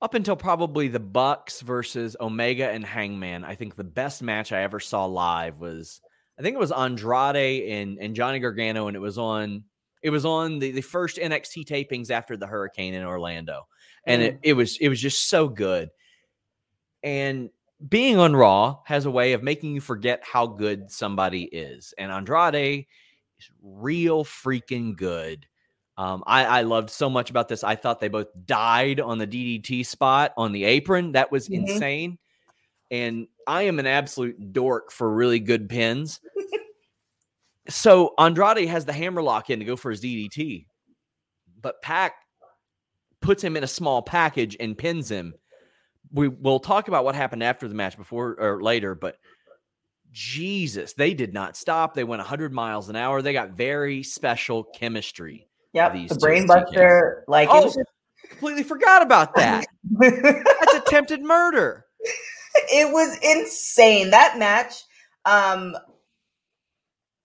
up 0.00 0.14
until 0.14 0.36
probably 0.36 0.88
the 0.88 1.00
Bucks 1.00 1.60
versus 1.60 2.16
Omega 2.20 2.68
and 2.70 2.84
Hangman, 2.84 3.44
I 3.44 3.54
think 3.56 3.74
the 3.74 3.84
best 3.84 4.22
match 4.22 4.52
I 4.52 4.62
ever 4.62 4.80
saw 4.80 5.04
live 5.04 5.58
was 5.58 6.00
I 6.38 6.42
think 6.42 6.54
it 6.54 6.60
was 6.60 6.70
Andrade 6.72 7.68
and, 7.68 7.98
and 7.98 8.14
Johnny 8.14 8.38
Gargano, 8.38 8.86
and 8.86 8.96
it 8.96 9.00
was 9.00 9.18
on 9.18 9.64
it 10.02 10.10
was 10.10 10.24
on 10.24 10.60
the, 10.60 10.70
the 10.70 10.80
first 10.80 11.16
NXT 11.16 11.66
tapings 11.66 12.10
after 12.10 12.36
the 12.36 12.46
hurricane 12.46 12.94
in 12.94 13.02
Orlando. 13.02 13.66
And 14.06 14.22
it, 14.22 14.30
mm-hmm. 14.34 14.40
it 14.44 14.52
was 14.54 14.78
it 14.78 14.88
was 14.88 15.00
just 15.00 15.28
so 15.28 15.48
good. 15.48 15.90
And 17.02 17.50
being 17.88 18.16
on 18.18 18.34
Raw 18.34 18.78
has 18.86 19.04
a 19.06 19.10
way 19.10 19.34
of 19.34 19.42
making 19.42 19.74
you 19.74 19.80
forget 19.80 20.22
how 20.22 20.46
good 20.46 20.90
somebody 20.90 21.42
is. 21.44 21.92
And 21.98 22.10
Andrade 22.10 22.86
is 23.38 23.50
real 23.62 24.24
freaking 24.24 24.96
good. 24.96 25.46
Um, 25.98 26.22
I, 26.28 26.44
I, 26.44 26.62
loved 26.62 26.90
so 26.90 27.10
much 27.10 27.28
about 27.28 27.48
this. 27.48 27.64
I 27.64 27.74
thought 27.74 27.98
they 27.98 28.06
both 28.06 28.28
died 28.46 29.00
on 29.00 29.18
the 29.18 29.26
DDT 29.26 29.84
spot 29.84 30.32
on 30.36 30.52
the 30.52 30.62
apron. 30.64 31.12
That 31.12 31.32
was 31.32 31.48
mm-hmm. 31.48 31.64
insane. 31.72 32.18
And 32.88 33.26
I 33.48 33.62
am 33.62 33.80
an 33.80 33.86
absolute 33.88 34.52
dork 34.52 34.92
for 34.92 35.12
really 35.12 35.40
good 35.40 35.68
pins. 35.68 36.20
so 37.68 38.14
Andrade 38.16 38.68
has 38.68 38.84
the 38.84 38.92
hammer 38.92 39.24
lock 39.24 39.50
in 39.50 39.58
to 39.58 39.64
go 39.64 39.74
for 39.74 39.90
his 39.90 40.00
DDT, 40.00 40.66
but 41.60 41.82
Pac 41.82 42.12
puts 43.20 43.42
him 43.42 43.56
in 43.56 43.64
a 43.64 43.68
small 43.68 44.00
package 44.00 44.56
and 44.60 44.78
pins 44.78 45.10
him. 45.10 45.34
We 46.12 46.28
will 46.28 46.60
talk 46.60 46.86
about 46.86 47.02
what 47.04 47.16
happened 47.16 47.42
after 47.42 47.66
the 47.66 47.74
match 47.74 47.96
before 47.98 48.36
or 48.40 48.62
later, 48.62 48.94
but 48.94 49.16
Jesus, 50.12 50.92
they 50.92 51.12
did 51.12 51.34
not 51.34 51.56
stop. 51.56 51.94
They 51.94 52.04
went 52.04 52.20
100 52.20 52.52
miles 52.52 52.88
an 52.88 52.94
hour. 52.94 53.20
They 53.20 53.32
got 53.32 53.50
very 53.50 54.04
special 54.04 54.62
chemistry. 54.62 55.47
Yeah, 55.78 55.90
the 55.90 56.14
brainbuster. 56.16 57.22
Like, 57.28 57.48
oh, 57.52 57.64
just- 57.64 57.78
completely 58.30 58.64
forgot 58.64 59.02
about 59.02 59.36
that. 59.36 59.64
That's 60.00 60.74
attempted 60.74 61.22
murder. 61.22 61.86
It 62.72 62.92
was 62.92 63.16
insane 63.22 64.10
that 64.10 64.38
match. 64.38 64.82
Um, 65.24 65.76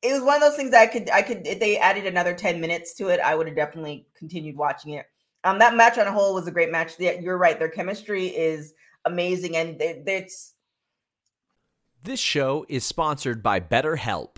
it 0.04 0.14
was 0.14 0.22
one 0.22 0.36
of 0.36 0.42
those 0.42 0.56
things 0.56 0.70
that 0.70 0.84
I 0.84 0.86
could, 0.86 1.10
I 1.10 1.24
could. 1.24 1.48
If 1.48 1.60
they 1.60 1.78
added 1.80 2.06
another 2.06 2.36
ten 2.36 2.62
minutes 2.62 2.94
to 2.96 3.08
it, 3.08 3.20
I 3.20 3.34
would 3.34 3.48
have 3.48 3.56
definitely 3.56 4.06
continued 4.16 4.56
watching 4.56 4.94
it. 4.94 5.08
Um, 5.44 5.58
that 5.58 5.76
match 5.76 5.98
on 5.98 6.06
a 6.06 6.12
whole 6.12 6.36
was 6.36 6.48
a 6.48 6.52
great 6.52 6.72
match. 6.72 7.00
You're 7.00 7.38
right. 7.40 7.58
Their 7.58 7.70
chemistry 7.70 8.28
is 8.28 8.76
amazing, 9.06 9.58
and 9.58 9.78
it's. 9.82 10.54
This 12.04 12.20
show 12.20 12.68
is 12.70 12.86
sponsored 12.86 13.42
by 13.42 13.62
BetterHelp. 13.62 14.38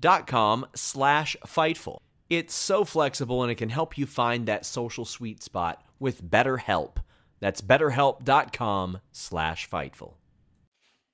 dot 0.00 0.26
com 0.26 0.66
slash 0.74 1.36
Fightful. 1.46 1.98
It's 2.28 2.54
so 2.54 2.84
flexible 2.84 3.42
and 3.42 3.50
it 3.52 3.56
can 3.56 3.68
help 3.68 3.98
you 3.98 4.06
find 4.06 4.46
that 4.46 4.64
social 4.64 5.04
sweet 5.04 5.42
spot 5.42 5.82
with 5.98 6.24
BetterHelp. 6.24 6.96
That's 7.40 7.60
betterhelp.com 7.60 9.00
slash 9.12 9.68
Fightful. 9.68 10.14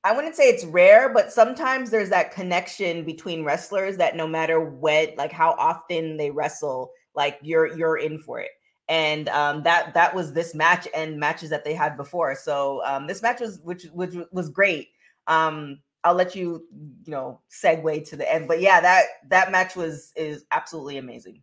I 0.05 0.13
wouldn't 0.13 0.37
say 0.37 0.45
it's 0.45 0.65
rare, 0.65 1.09
but 1.13 1.33
sometimes 1.33 1.91
there's 1.91 2.11
that 2.11 2.33
connection 2.33 3.05
between 3.05 3.43
wrestlers 3.45 3.97
that 3.97 4.15
no 4.15 4.27
matter 4.29 4.61
what, 4.61 5.15
like 5.17 5.33
how 5.33 5.57
often 5.59 6.17
they 6.17 6.31
wrestle, 6.31 6.93
like 7.17 7.39
you're 7.43 7.67
you're 7.77 7.97
in 7.97 8.19
for 8.19 8.39
it 8.39 8.51
and 8.89 9.29
um, 9.31 9.65
that 9.65 9.93
that 9.95 10.15
was 10.15 10.33
this 10.33 10.55
match 10.55 10.87
and 10.95 11.19
matches 11.19 11.51
that 11.51 11.65
they 11.65 11.75
had 11.75 11.97
before. 11.97 12.37
So 12.37 12.83
um, 12.85 13.09
this 13.09 13.21
match 13.23 13.41
was 13.41 13.59
which 13.65 13.85
which 13.95 14.15
was 14.31 14.49
great. 14.49 14.91
Um, 15.27 15.79
I'll 16.07 16.15
let 16.15 16.37
you, 16.37 16.65
you 17.05 17.11
know, 17.11 17.41
segue 17.51 18.09
to 18.11 18.17
the 18.17 18.33
end. 18.33 18.47
But 18.47 18.61
yeah, 18.61 18.81
that 18.81 19.07
that 19.29 19.51
match 19.51 19.75
was 19.75 20.13
is 20.15 20.45
absolutely 20.53 20.99
amazing. 20.99 21.43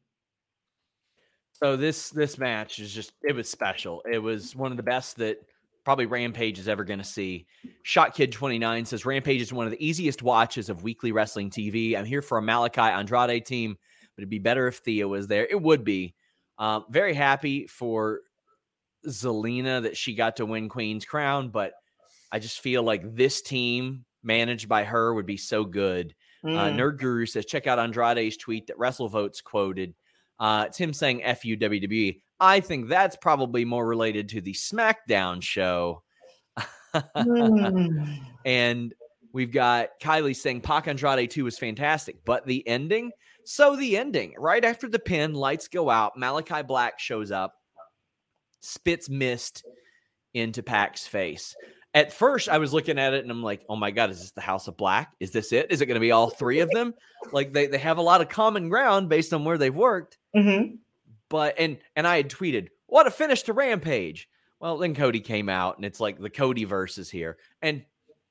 So 1.52 1.76
this 1.76 2.10
this 2.12 2.38
match 2.38 2.80
is 2.80 2.93
just 2.93 3.12
it 3.28 3.36
was 3.36 3.49
special. 3.49 4.02
It 4.10 4.19
was 4.19 4.56
one 4.56 4.71
of 4.71 4.78
the 4.78 4.84
best 4.84 5.17
that 5.17 5.38
probably 5.84 6.06
Rampage 6.06 6.60
is 6.60 6.69
ever 6.69 6.86
going 6.86 6.99
to 6.99 7.04
see. 7.06 7.45
Shot 7.84 8.15
Kid 8.15 8.32
29 8.32 8.86
says 8.86 9.06
Rampage 9.06 9.41
is 9.41 9.52
one 9.52 9.65
of 9.65 9.71
the 9.71 9.86
easiest 9.86 10.23
watches 10.23 10.69
of 10.69 10.82
weekly 10.82 11.12
wrestling 11.12 11.49
TV. 11.49 11.97
I'm 11.97 12.06
here 12.06 12.21
for 12.21 12.38
a 12.38 12.41
Malachi 12.41 12.80
Andrade 12.80 13.45
team, 13.45 13.76
but 14.15 14.21
it'd 14.21 14.30
be 14.30 14.39
better 14.39 14.65
if 14.69 14.78
Thea 14.78 15.06
was 15.10 15.28
there. 15.28 15.45
It 15.45 15.62
would 15.62 15.84
be. 15.84 16.15
Uh, 16.58 16.82
very 16.89 17.13
happy 17.15 17.65
for 17.67 18.21
Zelina 19.10 19.84
that 19.84 19.97
she 19.97 20.13
got 20.15 20.38
to 20.38 20.45
win 20.45 20.69
Queen's 20.69 21.04
Crown, 21.04 21.49
but 21.49 21.73
I 22.32 22.38
just 22.39 22.60
feel 22.62 22.82
like 22.84 23.13
this 23.15 23.41
team 23.41 24.06
managed 24.24 24.68
by 24.68 24.84
her 24.86 25.14
would 25.14 25.26
be 25.26 25.38
so 25.38 25.64
good. 25.66 26.16
Uh, 26.44 26.48
mm. 26.48 26.58
Uh, 26.58 26.70
Nerd 26.78 26.98
Guru 26.98 27.26
says, 27.26 27.46
check 27.46 27.68
out 27.68 27.80
Andrade's 27.80 28.38
tweet 28.38 28.68
that 28.68 28.78
WrestleVotes 28.78 29.44
quoted. 29.44 29.94
Uh, 30.40 30.66
it's 30.68 30.78
him 30.78 30.94
saying 30.94 31.24
F 31.24 31.46
you 31.46 31.58
WWE. 31.58 32.20
I 32.40 32.60
think 32.60 32.90
that's 32.90 33.16
probably 33.16 33.64
more 33.66 33.86
related 33.86 34.30
to 34.30 34.42
the 34.42 34.54
SmackDown 34.54 35.42
show. 35.42 36.04
mm. 36.96 38.20
And 38.46 38.94
we've 39.34 39.52
got 39.52 39.90
Kylie 40.02 40.36
saying 40.36 40.62
Pac 40.62 40.88
Andrade 40.88 41.32
2 41.32 41.44
was 41.44 41.58
fantastic, 41.60 42.26
but 42.26 42.46
the 42.46 42.68
ending. 42.68 43.12
So 43.46 43.76
the 43.76 43.98
ending, 43.98 44.34
right 44.40 44.64
after 44.64 44.88
the 44.90 45.00
pin, 45.00 45.34
lights 45.34 45.68
go 45.68 45.90
out. 45.90 46.18
Malachi 46.18 46.64
Black 46.64 46.98
shows 47.00 47.30
up, 47.32 47.54
spits 48.62 49.10
mist 49.10 49.64
into 50.34 50.64
Pac's 50.64 51.06
face 51.06 51.54
at 51.94 52.12
first 52.12 52.50
I 52.50 52.58
was 52.58 52.74
looking 52.74 52.98
at 52.98 53.14
it 53.14 53.22
and 53.24 53.30
I'm 53.32 53.44
like, 53.44 53.64
oh 53.70 53.76
my 53.76 53.92
God, 53.92 54.10
is 54.10 54.20
this 54.20 54.32
the 54.32 54.42
House 54.42 54.68
of 54.68 54.78
Black? 54.78 55.14
Is 55.20 55.32
this 55.32 55.52
it? 55.52 55.68
Is 55.70 55.82
it 55.82 55.86
going 55.86 55.96
to 55.96 56.00
be 56.02 56.12
all 56.12 56.30
three 56.30 56.60
of 56.60 56.70
them? 56.72 56.94
like 57.32 57.54
they, 57.54 57.68
they 57.68 57.78
have 57.78 57.98
a 58.00 58.04
lot 58.04 58.22
of 58.22 58.30
common 58.30 58.70
ground 58.70 59.10
based 59.10 59.34
on 59.34 59.46
where 59.46 59.58
they've 59.58 59.76
worked. 59.76 60.18
Mm-hmm. 60.36 60.76
But, 61.30 61.56
and, 61.60 61.78
and 61.96 62.08
I 62.08 62.18
had 62.18 62.30
tweeted, 62.30 62.70
what 62.88 63.08
a 63.08 63.12
finish 63.12 63.44
to 63.44 63.54
Rampage. 63.54 64.28
Well, 64.60 64.78
then 64.78 64.96
Cody 64.96 65.20
came 65.20 65.50
out 65.50 65.78
and 65.78 65.86
it's 65.86 66.00
like 66.00 66.20
the 66.20 66.30
Cody 66.30 66.64
verses 66.64 67.10
here. 67.10 67.38
And 67.62 67.84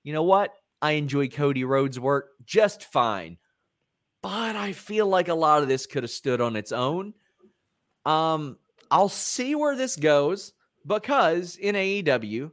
you 0.03 0.13
know 0.13 0.23
what? 0.23 0.53
I 0.81 0.93
enjoy 0.93 1.29
Cody 1.29 1.63
Rhodes' 1.65 2.01
work 2.01 2.31
just 2.45 2.85
fine. 2.91 3.37
But 4.23 4.57
I 4.57 4.73
feel 4.73 5.07
like 5.07 5.29
a 5.29 5.35
lot 5.35 5.63
of 5.63 5.69
this 5.69 5.87
could 5.87 6.03
have 6.03 6.11
stood 6.11 6.41
on 6.41 6.57
its 6.57 6.73
own. 6.73 7.15
Um, 8.05 8.57
I'll 8.91 9.09
see 9.09 9.55
where 9.55 9.77
this 9.77 9.95
goes 9.97 10.53
because 10.87 11.57
in 11.57 11.75
AEW, 11.77 12.51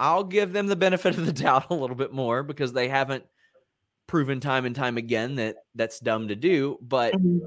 I'll 0.00 0.24
give 0.24 0.52
them 0.52 0.66
the 0.66 0.76
benefit 0.76 1.16
of 1.16 1.26
the 1.26 1.32
doubt 1.34 1.66
a 1.70 1.74
little 1.74 1.96
bit 1.96 2.12
more 2.12 2.42
because 2.42 2.72
they 2.72 2.88
haven't 2.88 3.24
proven 4.06 4.40
time 4.40 4.64
and 4.64 4.74
time 4.74 4.96
again 4.96 5.34
that 5.36 5.56
that's 5.74 6.00
dumb 6.00 6.28
to 6.28 6.36
do. 6.36 6.78
But 6.80 7.14
mm-hmm. 7.14 7.38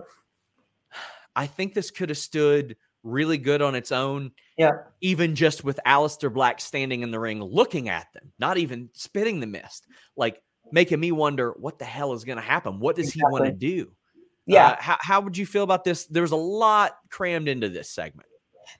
I 1.36 1.48
think 1.48 1.74
this 1.74 1.92
could 1.92 2.10
have 2.10 2.18
stood 2.18 2.76
really 3.04 3.38
good 3.38 3.62
on 3.62 3.74
its 3.76 3.92
own. 3.92 4.32
Yeah. 4.58 4.72
Even 5.02 5.34
just 5.36 5.64
with 5.64 5.80
Aleister 5.88 6.32
Black 6.32 6.60
standing 6.62 7.02
in 7.02 7.12
the 7.12 7.20
ring 7.20 7.42
looking 7.42 7.90
at 7.90 8.08
them, 8.14 8.32
not 8.38 8.58
even 8.58 8.90
spitting 8.94 9.40
the 9.40 9.48
mist, 9.48 9.88
like 10.16 10.42
making 10.72 11.00
me 11.00 11.12
wonder 11.12 11.52
what 11.58 11.80
the 11.80 11.86
hell 11.86 12.14
is 12.14 12.26
going 12.26 12.38
to 12.38 12.44
happen? 12.44 12.80
What 12.80 12.96
does 12.96 13.08
exactly. 13.10 13.22
he 13.22 13.32
want 13.42 13.46
to 13.46 13.52
do? 13.52 13.92
Yeah. 14.46 14.68
Uh, 14.70 14.76
how, 14.80 14.98
how 15.00 15.22
would 15.22 15.38
you 15.38 15.46
feel 15.46 15.64
about 15.64 15.84
this? 15.84 16.06
There's 16.06 16.32
a 16.32 16.36
lot 16.36 16.98
crammed 17.10 17.48
into 17.48 17.70
this 17.70 17.90
segment. 17.90 18.28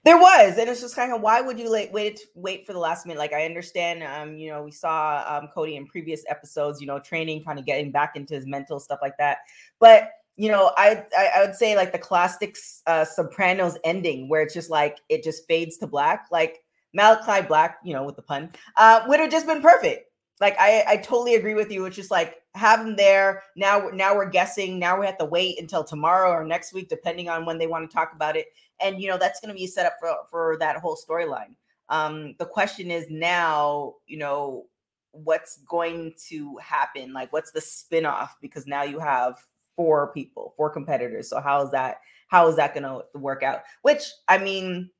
There 0.04 0.16
was, 0.18 0.58
and 0.58 0.68
it's 0.68 0.80
just 0.80 0.96
kind 0.96 1.12
of 1.12 1.20
why 1.20 1.40
would 1.40 1.58
you 1.58 1.70
like, 1.70 1.92
wait 1.92 2.20
wait 2.34 2.66
for 2.66 2.72
the 2.72 2.78
last 2.78 3.06
minute? 3.06 3.18
Like 3.18 3.32
I 3.32 3.44
understand, 3.44 4.02
um, 4.02 4.36
you 4.38 4.50
know, 4.50 4.62
we 4.62 4.70
saw 4.70 5.24
um, 5.26 5.48
Cody 5.54 5.76
in 5.76 5.86
previous 5.86 6.24
episodes, 6.28 6.80
you 6.80 6.86
know, 6.86 6.98
training, 6.98 7.44
kind 7.44 7.58
of 7.58 7.66
getting 7.66 7.90
back 7.90 8.16
into 8.16 8.34
his 8.34 8.46
mental 8.46 8.80
stuff 8.80 8.98
like 9.02 9.16
that. 9.18 9.38
But 9.78 10.10
you 10.36 10.50
know, 10.50 10.72
I 10.76 11.04
I, 11.16 11.28
I 11.36 11.44
would 11.44 11.54
say 11.54 11.76
like 11.76 11.92
the 11.92 11.98
classic 11.98 12.56
uh, 12.86 13.04
Sopranos 13.04 13.78
ending 13.84 14.28
where 14.28 14.42
it's 14.42 14.54
just 14.54 14.70
like 14.70 14.98
it 15.08 15.22
just 15.22 15.46
fades 15.46 15.76
to 15.78 15.86
black, 15.86 16.26
like 16.30 16.60
Malachi 16.94 17.46
Black, 17.46 17.78
you 17.84 17.94
know, 17.94 18.04
with 18.04 18.16
the 18.16 18.22
pun, 18.22 18.50
uh, 18.76 19.02
would 19.06 19.20
have 19.20 19.30
just 19.30 19.46
been 19.46 19.62
perfect 19.62 20.04
like 20.42 20.56
I, 20.58 20.84
I 20.86 20.96
totally 20.98 21.36
agree 21.36 21.54
with 21.54 21.70
you. 21.70 21.84
It's 21.86 21.96
just 21.96 22.10
like 22.10 22.34
have 22.56 22.80
them 22.84 22.96
there 22.96 23.44
now. 23.56 23.88
Now 23.94 24.14
we're 24.16 24.28
guessing. 24.28 24.78
Now 24.78 24.98
we 24.98 25.06
have 25.06 25.16
to 25.18 25.24
wait 25.24 25.58
until 25.58 25.84
tomorrow 25.84 26.30
or 26.32 26.44
next 26.44 26.74
week, 26.74 26.88
depending 26.90 27.28
on 27.30 27.46
when 27.46 27.56
they 27.58 27.68
want 27.68 27.88
to 27.88 27.94
talk 27.94 28.12
about 28.12 28.36
it. 28.36 28.46
And 28.80 29.00
you 29.00 29.08
know 29.08 29.16
that's 29.16 29.40
going 29.40 29.50
to 29.54 29.58
be 29.58 29.68
set 29.68 29.86
up 29.86 29.94
for 30.00 30.12
for 30.28 30.56
that 30.58 30.76
whole 30.78 30.98
storyline. 31.02 31.54
Um, 31.88 32.34
the 32.40 32.44
question 32.44 32.90
is 32.90 33.06
now, 33.08 33.94
you 34.08 34.18
know, 34.18 34.66
what's 35.12 35.58
going 35.58 36.12
to 36.28 36.56
happen? 36.56 37.12
Like, 37.12 37.32
what's 37.32 37.52
the 37.52 37.60
spinoff? 37.60 38.30
Because 38.40 38.66
now 38.66 38.82
you 38.82 38.98
have 38.98 39.38
four 39.76 40.12
people, 40.12 40.54
four 40.56 40.70
competitors. 40.70 41.30
So 41.30 41.40
how 41.40 41.62
is 41.64 41.70
that? 41.70 42.00
How 42.26 42.48
is 42.48 42.56
that 42.56 42.74
going 42.74 42.82
to 42.84 43.02
work 43.16 43.44
out? 43.44 43.60
Which 43.82 44.02
I 44.26 44.38
mean, 44.38 44.90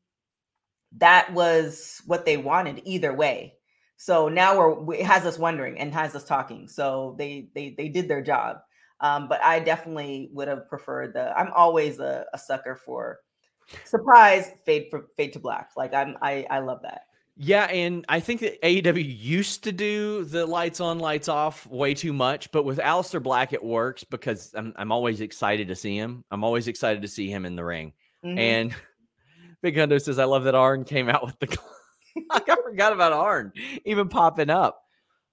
that 0.99 1.33
was 1.35 2.01
what 2.07 2.25
they 2.27 2.37
wanted 2.37 2.81
either 2.85 3.13
way 3.13 3.55
so 4.05 4.29
now 4.29 4.59
we're 4.59 4.95
it 4.95 5.07
has 5.07 5.25
us 5.25 5.39
wondering 5.39 5.79
and 5.79 5.95
has 5.95 6.17
us 6.17 6.25
talking. 6.25 6.67
So 6.67 7.15
they 7.19 7.51
they 7.55 7.73
they 7.79 7.89
did 7.89 8.09
their 8.09 8.21
job. 8.23 8.59
Um, 9.01 9.29
but 9.29 9.41
I 9.45 9.61
definitely 9.61 10.29
would 10.33 10.49
have 10.49 10.69
preferred 10.69 11.15
the. 11.15 11.31
I'm 11.39 11.53
always 11.55 12.01
a, 12.01 12.25
a 12.35 12.39
sucker 12.39 12.75
for 12.75 13.21
surprise 13.85 14.51
fade 14.67 14.89
for 14.91 15.07
fade 15.17 15.33
to 15.35 15.39
black. 15.39 15.71
Like 15.77 15.95
I'm 15.95 16.17
I 16.21 16.45
I 16.51 16.59
love 16.59 16.81
that. 16.83 17.03
Yeah, 17.37 17.65
and 17.67 18.05
I 18.09 18.19
think 18.19 18.41
that 18.41 18.61
AEW 18.63 19.17
used 19.21 19.63
to 19.65 19.73
do 19.73 20.25
the 20.25 20.45
lights 20.47 20.81
on, 20.81 20.99
lights 20.99 21.29
off 21.29 21.67
way 21.67 21.95
too 21.95 22.13
much, 22.13 22.51
but 22.53 22.65
with 22.67 22.79
Aleister 22.79 23.23
Black, 23.23 23.55
it 23.55 23.65
works 23.65 24.05
because 24.05 24.53
I'm, 24.55 24.75
I'm 24.77 24.93
always 24.93 25.23
excited 25.23 25.67
to 25.69 25.75
see 25.75 25.97
him. 25.97 26.25
I'm 26.31 26.45
always 26.45 26.69
excited 26.69 27.01
to 27.03 27.09
see 27.09 27.31
him 27.31 27.47
in 27.47 27.57
the 27.57 27.65
ring. 27.65 27.95
Mm-hmm. 28.23 28.39
And 28.39 28.75
Big 29.63 29.77
Hundo 29.77 29.99
says, 30.01 30.19
I 30.19 30.25
love 30.25 30.45
that 30.45 30.55
Arn 30.55 30.85
came 30.85 31.09
out 31.09 31.25
with 31.25 31.39
the 31.39 31.47
I 32.31 32.57
forgot 32.63 32.93
about 32.93 33.13
Arn 33.13 33.53
even 33.85 34.09
popping 34.09 34.51
up. 34.51 34.81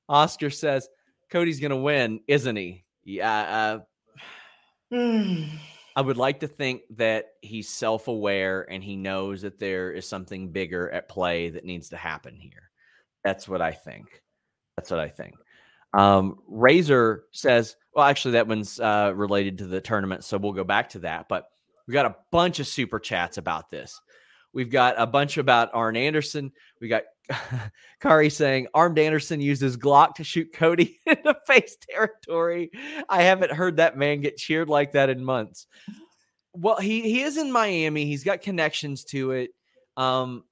Oscar 0.07 0.49
says 0.49 0.87
Cody's 1.31 1.59
going 1.59 1.71
to 1.71 1.75
win, 1.77 2.21
isn't 2.27 2.55
he? 2.55 2.85
Yeah. 3.03 3.79
Uh, 4.91 4.95
I 5.95 6.01
would 6.01 6.17
like 6.17 6.41
to 6.41 6.47
think 6.47 6.81
that 6.95 7.25
he's 7.41 7.69
self 7.69 8.07
aware 8.07 8.69
and 8.71 8.83
he 8.83 8.95
knows 8.95 9.41
that 9.41 9.59
there 9.59 9.91
is 9.91 10.07
something 10.07 10.49
bigger 10.51 10.89
at 10.89 11.09
play 11.09 11.49
that 11.49 11.65
needs 11.65 11.89
to 11.89 11.97
happen 11.97 12.35
here. 12.35 12.71
That's 13.23 13.47
what 13.47 13.61
I 13.61 13.71
think. 13.71 14.05
That's 14.77 14.89
what 14.91 14.99
I 14.99 15.09
think. 15.09 15.35
Um, 15.93 16.37
Razor 16.47 17.23
says, 17.33 17.75
well, 17.93 18.05
actually, 18.05 18.33
that 18.33 18.47
one's 18.47 18.79
uh, 18.79 19.11
related 19.13 19.57
to 19.57 19.65
the 19.65 19.81
tournament, 19.81 20.23
so 20.23 20.37
we'll 20.37 20.53
go 20.53 20.63
back 20.63 20.89
to 20.91 20.99
that. 20.99 21.27
But 21.27 21.47
we 21.87 21.93
got 21.93 22.05
a 22.05 22.15
bunch 22.31 22.59
of 22.59 22.67
super 22.67 22.99
chats 22.99 23.37
about 23.37 23.69
this. 23.69 23.99
We've 24.53 24.69
got 24.71 24.95
a 24.97 25.05
bunch 25.05 25.38
about 25.38 25.69
Arn 25.73 25.95
Anderson. 25.95 26.51
We 26.81 26.88
got 26.88 27.03
Kari 27.99 28.29
saying 28.31 28.67
armed 28.73 28.97
Anderson 28.97 29.41
uses 29.41 29.77
Glock 29.77 30.15
to 30.15 30.23
shoot 30.23 30.51
Cody 30.53 30.99
in 31.05 31.17
the 31.23 31.35
face 31.45 31.77
territory. 31.89 32.71
I 33.07 33.23
haven't 33.23 33.51
heard 33.51 33.77
that 33.77 33.97
man 33.97 34.21
get 34.21 34.38
cheered 34.38 34.67
like 34.69 34.93
that 34.93 35.09
in 35.09 35.23
months. 35.23 35.67
Well, 36.53 36.77
he 36.77 37.01
he 37.01 37.21
is 37.21 37.38
in 37.38 37.51
Miami. 37.51 38.05
He's 38.05 38.23
got 38.23 38.41
connections 38.41 39.03
to 39.05 39.31
it. 39.31 39.51
Um, 39.95 40.43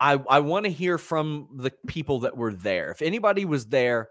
I 0.00 0.12
I 0.14 0.40
want 0.40 0.64
to 0.64 0.72
hear 0.72 0.96
from 0.96 1.48
the 1.56 1.72
people 1.86 2.20
that 2.20 2.36
were 2.36 2.54
there. 2.54 2.90
If 2.92 3.02
anybody 3.02 3.44
was 3.44 3.66
there, 3.66 4.08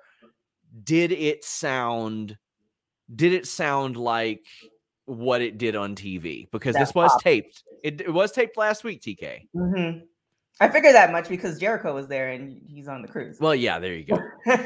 did 0.84 1.12
it 1.12 1.44
sound 1.44 2.38
did 3.14 3.34
it 3.34 3.48
sound 3.48 3.98
like 3.98 4.46
what 5.06 5.42
it 5.42 5.58
did 5.58 5.76
on 5.76 5.96
TV? 5.96 6.48
Because 6.52 6.76
that 6.76 6.82
this 6.86 6.94
was 6.96 7.12
taped 7.24 7.64
it, 7.84 8.02
it 8.02 8.14
was 8.14 8.32
taped 8.32 8.58
last 8.58 8.84
week, 8.84 9.02
TK. 9.02 9.48
Mm-hmm. 9.56 10.00
I 10.60 10.70
figured 10.70 10.96
that 10.96 11.12
much 11.12 11.30
because 11.30 11.60
Jericho 11.60 11.94
was 11.96 12.08
there 12.08 12.30
and 12.30 12.62
he's 12.68 12.88
on 12.88 13.02
the 13.02 13.08
cruise. 13.08 13.38
Well, 13.40 13.56
yeah, 13.56 13.80
there 13.80 13.94
you 13.94 14.06
go. 14.06 14.60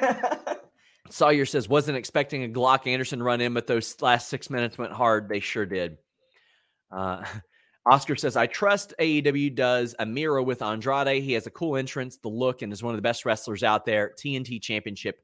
Sawyer 1.10 1.46
says, 1.46 1.70
wasn't 1.70 1.98
expecting 1.98 2.44
a 2.44 2.48
Glock 2.50 2.88
Anderson 2.88 3.22
run 3.22 3.40
in, 3.40 3.54
but 3.54 3.68
those 3.68 3.96
last 4.02 4.28
six 4.28 4.50
minutes 4.50 4.78
went 4.78 4.92
hard. 4.92 5.30
They 5.30 5.40
sure 5.40 5.66
did. 5.66 5.98
Uh, 6.92 7.24
Oscar 7.86 8.16
says, 8.16 8.36
I 8.36 8.48
trust 8.48 8.96
AEW 9.00 9.54
does 9.54 9.94
a 10.00 10.06
mirror 10.08 10.42
with 10.42 10.64
Andrade. 10.64 11.22
He 11.24 11.34
has 11.34 11.46
a 11.46 11.52
cool 11.52 11.78
entrance, 11.78 12.18
the 12.18 12.30
look, 12.30 12.64
and 12.64 12.74
is 12.74 12.82
one 12.82 12.96
of 12.96 12.98
the 12.98 13.04
best 13.04 13.26
wrestlers 13.26 13.64
out 13.64 13.86
there. 13.86 14.12
TNT 14.18 14.60
Championship 14.60 15.20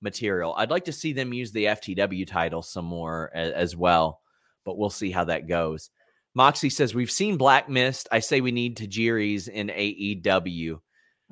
material. 0.00 0.54
I'd 0.56 0.70
like 0.70 0.84
to 0.84 0.92
see 0.92 1.12
them 1.12 1.34
use 1.34 1.50
the 1.50 1.64
FTW 1.64 2.24
title 2.26 2.62
some 2.62 2.84
more 2.84 3.32
as 3.34 3.74
well, 3.74 4.20
but 4.64 4.78
we'll 4.78 4.90
see 4.90 5.10
how 5.10 5.24
that 5.24 5.48
goes. 5.48 5.90
Moxie 6.34 6.70
says 6.70 6.94
we've 6.94 7.10
seen 7.10 7.36
Black 7.36 7.68
Mist. 7.68 8.08
I 8.10 8.18
say 8.18 8.40
we 8.40 8.50
need 8.50 8.76
Tajiri's 8.76 9.48
in 9.48 9.68
AEW. 9.68 10.80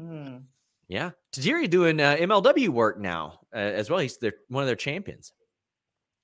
Mm. 0.00 0.42
Yeah, 0.88 1.10
Tajiri 1.34 1.68
doing 1.68 2.00
uh, 2.00 2.16
MLW 2.16 2.68
work 2.68 3.00
now 3.00 3.40
uh, 3.52 3.58
as 3.58 3.90
well. 3.90 3.98
He's 3.98 4.18
their, 4.18 4.34
one 4.48 4.62
of 4.62 4.68
their 4.68 4.76
champions. 4.76 5.32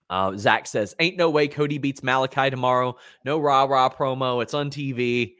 Uh, 0.08 0.36
Zach 0.36 0.66
says, 0.66 0.94
"Ain't 1.00 1.18
no 1.18 1.28
way 1.28 1.48
Cody 1.48 1.78
beats 1.78 2.02
Malachi 2.02 2.50
tomorrow. 2.50 2.96
No 3.24 3.38
rah 3.38 3.64
rah 3.64 3.90
promo. 3.90 4.42
It's 4.42 4.54
on 4.54 4.70
TV. 4.70 5.34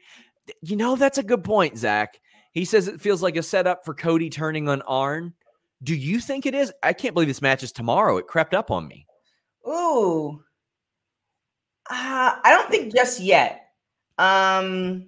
You 0.61 0.75
know 0.75 0.95
that's 0.95 1.17
a 1.17 1.23
good 1.23 1.43
point, 1.43 1.77
Zach. 1.77 2.19
He 2.51 2.65
says 2.65 2.87
it 2.87 3.01
feels 3.01 3.23
like 3.23 3.35
a 3.35 3.43
setup 3.43 3.85
for 3.85 3.93
Cody 3.93 4.29
turning 4.29 4.67
on 4.67 4.81
Arn. 4.83 5.33
Do 5.81 5.95
you 5.95 6.19
think 6.19 6.45
it 6.45 6.53
is? 6.53 6.73
I 6.83 6.93
can't 6.93 7.13
believe 7.13 7.29
this 7.29 7.41
match 7.41 7.63
is 7.63 7.71
tomorrow. 7.71 8.17
It 8.17 8.27
crept 8.27 8.53
up 8.53 8.69
on 8.69 8.87
me. 8.87 9.05
Ooh, 9.67 10.43
uh, 11.89 12.35
I 12.43 12.51
don't 12.51 12.69
think 12.69 12.93
just 12.93 13.19
yet. 13.19 13.71
Um, 14.19 15.07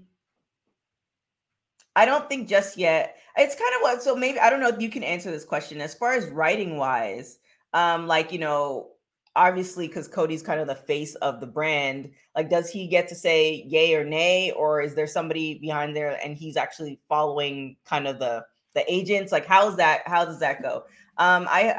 I 1.96 2.06
don't 2.06 2.28
think 2.28 2.48
just 2.48 2.76
yet. 2.78 3.18
It's 3.38 3.56
kind 3.56 3.76
of 3.76 3.82
what. 3.82 4.02
So 4.02 4.16
maybe 4.16 4.40
I 4.40 4.50
don't 4.50 4.60
know 4.60 4.70
if 4.70 4.82
you 4.82 4.90
can 4.90 5.04
answer 5.04 5.30
this 5.30 5.46
question 5.46 5.80
as 5.80 5.94
far 5.94 6.14
as 6.14 6.28
writing 6.30 6.78
wise. 6.78 7.38
Um, 7.74 8.08
like 8.08 8.32
you 8.32 8.40
know, 8.40 8.90
obviously 9.36 9.88
because 9.88 10.08
Cody's 10.08 10.42
kind 10.42 10.60
of 10.60 10.68
the 10.68 10.76
face 10.76 11.14
of 11.16 11.40
the 11.40 11.46
brand. 11.48 12.12
Like, 12.36 12.50
does 12.50 12.70
he 12.70 12.88
get 12.88 13.08
to 13.10 13.16
say 13.16 13.64
yay 13.68 13.94
or 13.94 14.04
nay, 14.04 14.52
or 14.52 14.82
is 14.82 14.96
there 14.96 15.08
somebody 15.08 15.60
behind 15.60 15.96
there 15.96 16.18
and 16.24 16.36
he's 16.36 16.58
actually 16.58 17.00
following 17.08 17.76
kind 17.86 18.08
of 18.08 18.18
the 18.18 18.44
the 18.74 18.92
agents? 18.92 19.32
Like, 19.32 19.46
how's 19.46 19.78
that? 19.78 20.02
How 20.08 20.26
does 20.26 20.40
that 20.40 20.64
go? 20.64 20.86
Um, 21.18 21.46
I 21.48 21.76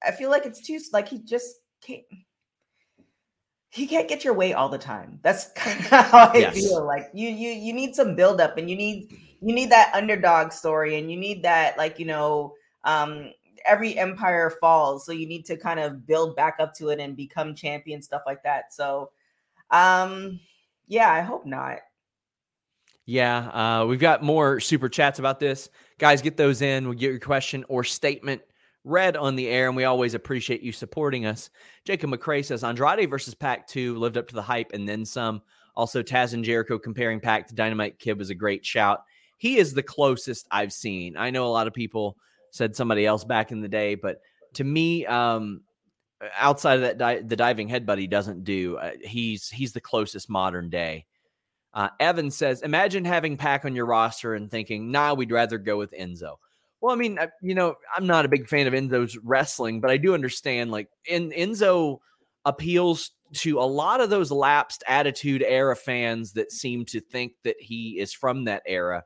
I 0.00 0.08
I 0.08 0.12
feel 0.12 0.30
like 0.30 0.46
it's 0.46 0.60
too 0.64 0.78
like 0.92 1.08
he 1.08 1.18
just 1.18 1.56
can't 1.80 2.02
you 3.74 3.88
can't 3.88 4.08
get 4.08 4.24
your 4.24 4.34
way 4.34 4.52
all 4.52 4.68
the 4.68 4.78
time. 4.78 5.18
That's 5.22 5.48
kind 5.54 5.78
of 5.80 5.86
how 5.86 6.18
I 6.34 6.36
yes. 6.36 6.54
feel. 6.54 6.86
Like 6.86 7.10
you, 7.14 7.28
you, 7.28 7.50
you 7.52 7.72
need 7.72 7.94
some 7.94 8.14
buildup, 8.14 8.58
and 8.58 8.68
you 8.68 8.76
need 8.76 9.16
you 9.40 9.54
need 9.54 9.70
that 9.70 9.92
underdog 9.94 10.52
story, 10.52 10.98
and 10.98 11.10
you 11.10 11.16
need 11.16 11.42
that 11.42 11.78
like 11.78 11.98
you 11.98 12.04
know, 12.06 12.54
um, 12.84 13.32
every 13.66 13.96
empire 13.98 14.50
falls, 14.60 15.06
so 15.06 15.12
you 15.12 15.26
need 15.26 15.44
to 15.46 15.56
kind 15.56 15.80
of 15.80 16.06
build 16.06 16.36
back 16.36 16.56
up 16.60 16.74
to 16.74 16.90
it 16.90 17.00
and 17.00 17.16
become 17.16 17.54
champion, 17.54 18.02
stuff 18.02 18.22
like 18.26 18.42
that. 18.42 18.72
So, 18.72 19.10
um, 19.70 20.38
yeah, 20.88 21.10
I 21.10 21.20
hope 21.20 21.46
not. 21.46 21.78
Yeah, 23.04 23.48
uh, 23.80 23.86
we've 23.86 23.98
got 23.98 24.22
more 24.22 24.60
super 24.60 24.88
chats 24.88 25.18
about 25.18 25.40
this. 25.40 25.68
Guys, 25.98 26.22
get 26.22 26.36
those 26.36 26.62
in. 26.62 26.84
We'll 26.88 26.96
get 26.96 27.10
your 27.10 27.18
question 27.18 27.64
or 27.68 27.82
statement 27.82 28.42
read 28.84 29.16
on 29.16 29.36
the 29.36 29.48
air, 29.48 29.68
and 29.68 29.76
we 29.76 29.84
always 29.84 30.14
appreciate 30.14 30.62
you 30.62 30.72
supporting 30.72 31.26
us. 31.26 31.50
Jacob 31.84 32.10
McCray 32.10 32.44
says 32.44 32.64
Andrade 32.64 33.08
versus 33.10 33.34
Pac 33.34 33.66
2 33.68 33.96
lived 33.98 34.16
up 34.16 34.28
to 34.28 34.34
the 34.34 34.42
hype 34.42 34.72
and 34.72 34.88
then 34.88 35.04
some. 35.04 35.42
Also, 35.76 36.02
Taz 36.02 36.34
and 36.34 36.44
Jericho 36.44 36.78
comparing 36.78 37.20
Pac 37.20 37.48
to 37.48 37.54
Dynamite 37.54 37.98
Kid 37.98 38.18
was 38.18 38.30
a 38.30 38.34
great 38.34 38.64
shout. 38.64 39.04
He 39.38 39.58
is 39.58 39.72
the 39.72 39.82
closest 39.82 40.46
I've 40.50 40.72
seen. 40.72 41.16
I 41.16 41.30
know 41.30 41.46
a 41.46 41.50
lot 41.52 41.66
of 41.66 41.72
people 41.72 42.16
said 42.50 42.76
somebody 42.76 43.06
else 43.06 43.24
back 43.24 43.52
in 43.52 43.60
the 43.62 43.68
day, 43.68 43.94
but 43.94 44.20
to 44.54 44.64
me, 44.64 45.06
um, 45.06 45.62
outside 46.36 46.74
of 46.74 46.80
that, 46.82 46.98
di- 46.98 47.20
the 47.20 47.36
diving 47.36 47.68
headbutt 47.68 47.98
he 47.98 48.06
doesn't 48.06 48.44
do. 48.44 48.76
Uh, 48.76 48.92
he's 49.02 49.48
he's 49.48 49.72
the 49.72 49.80
closest 49.80 50.28
modern 50.28 50.68
day. 50.68 51.06
Uh, 51.74 51.88
Evan 52.00 52.30
says, 52.30 52.60
imagine 52.60 53.02
having 53.02 53.38
Pac 53.38 53.64
on 53.64 53.74
your 53.74 53.86
roster 53.86 54.34
and 54.34 54.50
thinking, 54.50 54.90
nah, 54.92 55.14
we'd 55.14 55.30
rather 55.30 55.56
go 55.56 55.78
with 55.78 55.92
Enzo. 55.92 56.34
Well, 56.82 56.92
I 56.92 56.98
mean, 56.98 57.16
I, 57.20 57.28
you 57.40 57.54
know, 57.54 57.76
I'm 57.96 58.08
not 58.08 58.24
a 58.24 58.28
big 58.28 58.48
fan 58.48 58.66
of 58.66 58.74
Enzo's 58.74 59.16
wrestling, 59.18 59.80
but 59.80 59.90
I 59.92 59.96
do 59.98 60.14
understand 60.14 60.72
like 60.72 60.88
in 61.06 61.30
Enzo 61.30 62.00
appeals 62.44 63.12
to 63.34 63.60
a 63.60 63.62
lot 63.62 64.00
of 64.00 64.10
those 64.10 64.32
lapsed 64.32 64.82
attitude 64.88 65.44
era 65.44 65.76
fans 65.76 66.32
that 66.32 66.50
seem 66.50 66.84
to 66.86 67.00
think 67.00 67.34
that 67.44 67.54
he 67.60 68.00
is 68.00 68.12
from 68.12 68.46
that 68.46 68.64
era. 68.66 69.04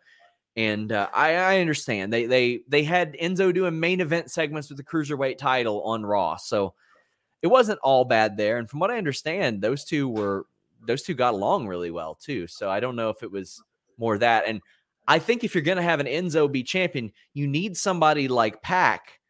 And 0.57 0.91
uh, 0.91 1.09
I, 1.13 1.35
I 1.37 1.59
understand 1.61 2.11
they 2.15 2.25
they 2.25 2.61
they 2.67 2.83
had 2.83 3.13
Enzo 3.23 3.53
doing 3.55 3.79
main 3.79 4.01
event 4.01 4.31
segments 4.31 4.71
with 4.71 4.79
the 4.79 4.83
cruiserweight 4.85 5.37
title 5.37 5.83
on 5.85 6.03
Raw, 6.05 6.37
so 6.37 6.73
it 7.43 7.49
wasn't 7.49 7.79
all 7.81 8.07
bad 8.07 8.39
there. 8.39 8.57
And 8.57 8.69
from 8.71 8.81
what 8.81 8.91
I 8.91 8.97
understand, 8.97 9.61
those 9.61 9.85
two 9.85 10.09
were 10.09 10.47
those 10.87 11.03
two 11.03 11.13
got 11.13 11.35
along 11.35 11.67
really 11.69 11.91
well 11.91 12.15
too. 12.15 12.47
So 12.47 12.71
I 12.71 12.81
don't 12.81 12.97
know 12.97 13.11
if 13.11 13.23
it 13.23 13.31
was 13.31 13.63
more 13.99 14.17
that. 14.17 14.45
And 14.47 14.63
I 15.09 15.19
think 15.19 15.45
if 15.45 15.55
you're 15.55 15.63
going 15.63 15.77
to 15.77 15.83
have 15.83 16.01
an 16.01 16.07
Enzo 16.07 16.51
be 16.51 16.63
champion, 16.63 17.13
you 17.33 17.47
need 17.47 17.77
somebody 17.77 18.29
like 18.29 18.63
Pac 18.63 19.21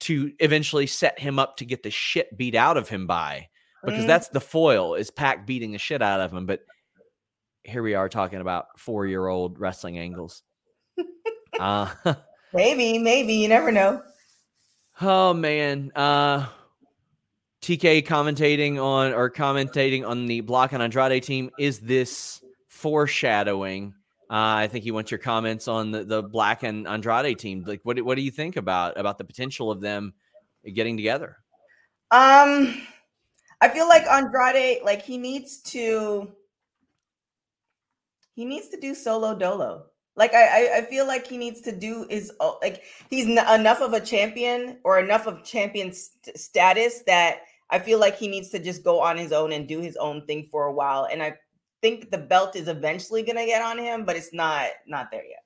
to 0.00 0.32
eventually 0.38 0.86
set 0.86 1.18
him 1.18 1.38
up 1.38 1.58
to 1.58 1.64
get 1.64 1.82
the 1.82 1.90
shit 1.90 2.36
beat 2.36 2.54
out 2.54 2.76
of 2.76 2.88
him 2.88 3.06
by 3.06 3.48
because 3.84 4.04
mm. 4.04 4.08
that's 4.08 4.28
the 4.28 4.40
foil 4.40 4.94
is 4.94 5.10
Pac 5.10 5.46
beating 5.46 5.72
the 5.72 5.78
shit 5.78 6.02
out 6.02 6.20
of 6.20 6.32
him. 6.32 6.46
But 6.46 6.60
here 7.64 7.82
we 7.82 7.94
are 7.94 8.08
talking 8.08 8.40
about 8.40 8.66
four 8.78 9.06
year 9.06 9.26
old 9.26 9.58
wrestling 9.58 9.98
angles. 9.98 10.42
uh, 11.58 11.90
maybe, 12.52 12.98
maybe 12.98 13.34
you 13.34 13.48
never 13.48 13.70
know. 13.70 14.02
Oh 15.00 15.32
man, 15.34 15.90
uh, 15.94 16.46
TK 17.62 18.04
commentating 18.06 18.82
on 18.82 19.12
or 19.12 19.28
commentating 19.30 20.06
on 20.06 20.26
the 20.26 20.40
Block 20.40 20.72
and 20.72 20.82
Andrade 20.82 21.22
team 21.22 21.50
is 21.58 21.80
this 21.80 22.42
foreshadowing 22.68 23.94
uh, 24.34 24.56
I 24.56 24.66
think 24.66 24.82
he 24.82 24.90
wants 24.90 25.12
your 25.12 25.18
comments 25.18 25.68
on 25.68 25.92
the, 25.92 26.02
the 26.02 26.20
Black 26.20 26.64
and 26.64 26.88
Andrade 26.88 27.38
team. 27.38 27.62
Like, 27.64 27.78
what 27.84 28.00
what 28.02 28.16
do 28.16 28.22
you 28.22 28.32
think 28.32 28.56
about 28.56 28.98
about 28.98 29.16
the 29.16 29.22
potential 29.22 29.70
of 29.70 29.80
them 29.80 30.12
getting 30.74 30.96
together? 30.96 31.36
Um, 32.10 32.82
I 33.60 33.68
feel 33.72 33.86
like 33.88 34.02
Andrade, 34.08 34.78
like 34.82 35.02
he 35.02 35.18
needs 35.18 35.58
to, 35.70 36.32
he 38.34 38.44
needs 38.44 38.70
to 38.70 38.80
do 38.80 38.92
solo 38.92 39.36
dolo. 39.38 39.84
Like 40.16 40.34
I, 40.34 40.78
I 40.78 40.80
feel 40.82 41.06
like 41.06 41.28
he 41.28 41.38
needs 41.38 41.60
to 41.60 41.70
do 41.72 42.04
is 42.10 42.32
uh, 42.40 42.54
like 42.60 42.82
he's 43.10 43.26
enough 43.28 43.82
of 43.82 43.92
a 43.92 44.00
champion 44.00 44.78
or 44.82 44.98
enough 44.98 45.28
of 45.28 45.44
champion 45.44 45.92
st- 45.92 46.36
status 46.36 47.02
that 47.06 47.42
I 47.70 47.78
feel 47.78 48.00
like 48.00 48.18
he 48.18 48.26
needs 48.26 48.50
to 48.50 48.58
just 48.58 48.82
go 48.82 49.00
on 49.00 49.16
his 49.16 49.30
own 49.30 49.52
and 49.52 49.68
do 49.68 49.78
his 49.78 49.94
own 49.94 50.26
thing 50.26 50.48
for 50.50 50.66
a 50.66 50.72
while. 50.72 51.06
And 51.10 51.22
I 51.22 51.34
think 51.84 52.10
the 52.10 52.16
belt 52.16 52.56
is 52.56 52.66
eventually 52.66 53.22
going 53.22 53.36
to 53.36 53.44
get 53.44 53.60
on 53.60 53.76
him, 53.78 54.06
but 54.06 54.16
it's 54.16 54.32
not 54.32 54.68
not 54.88 55.10
there 55.10 55.22
yet. 55.22 55.40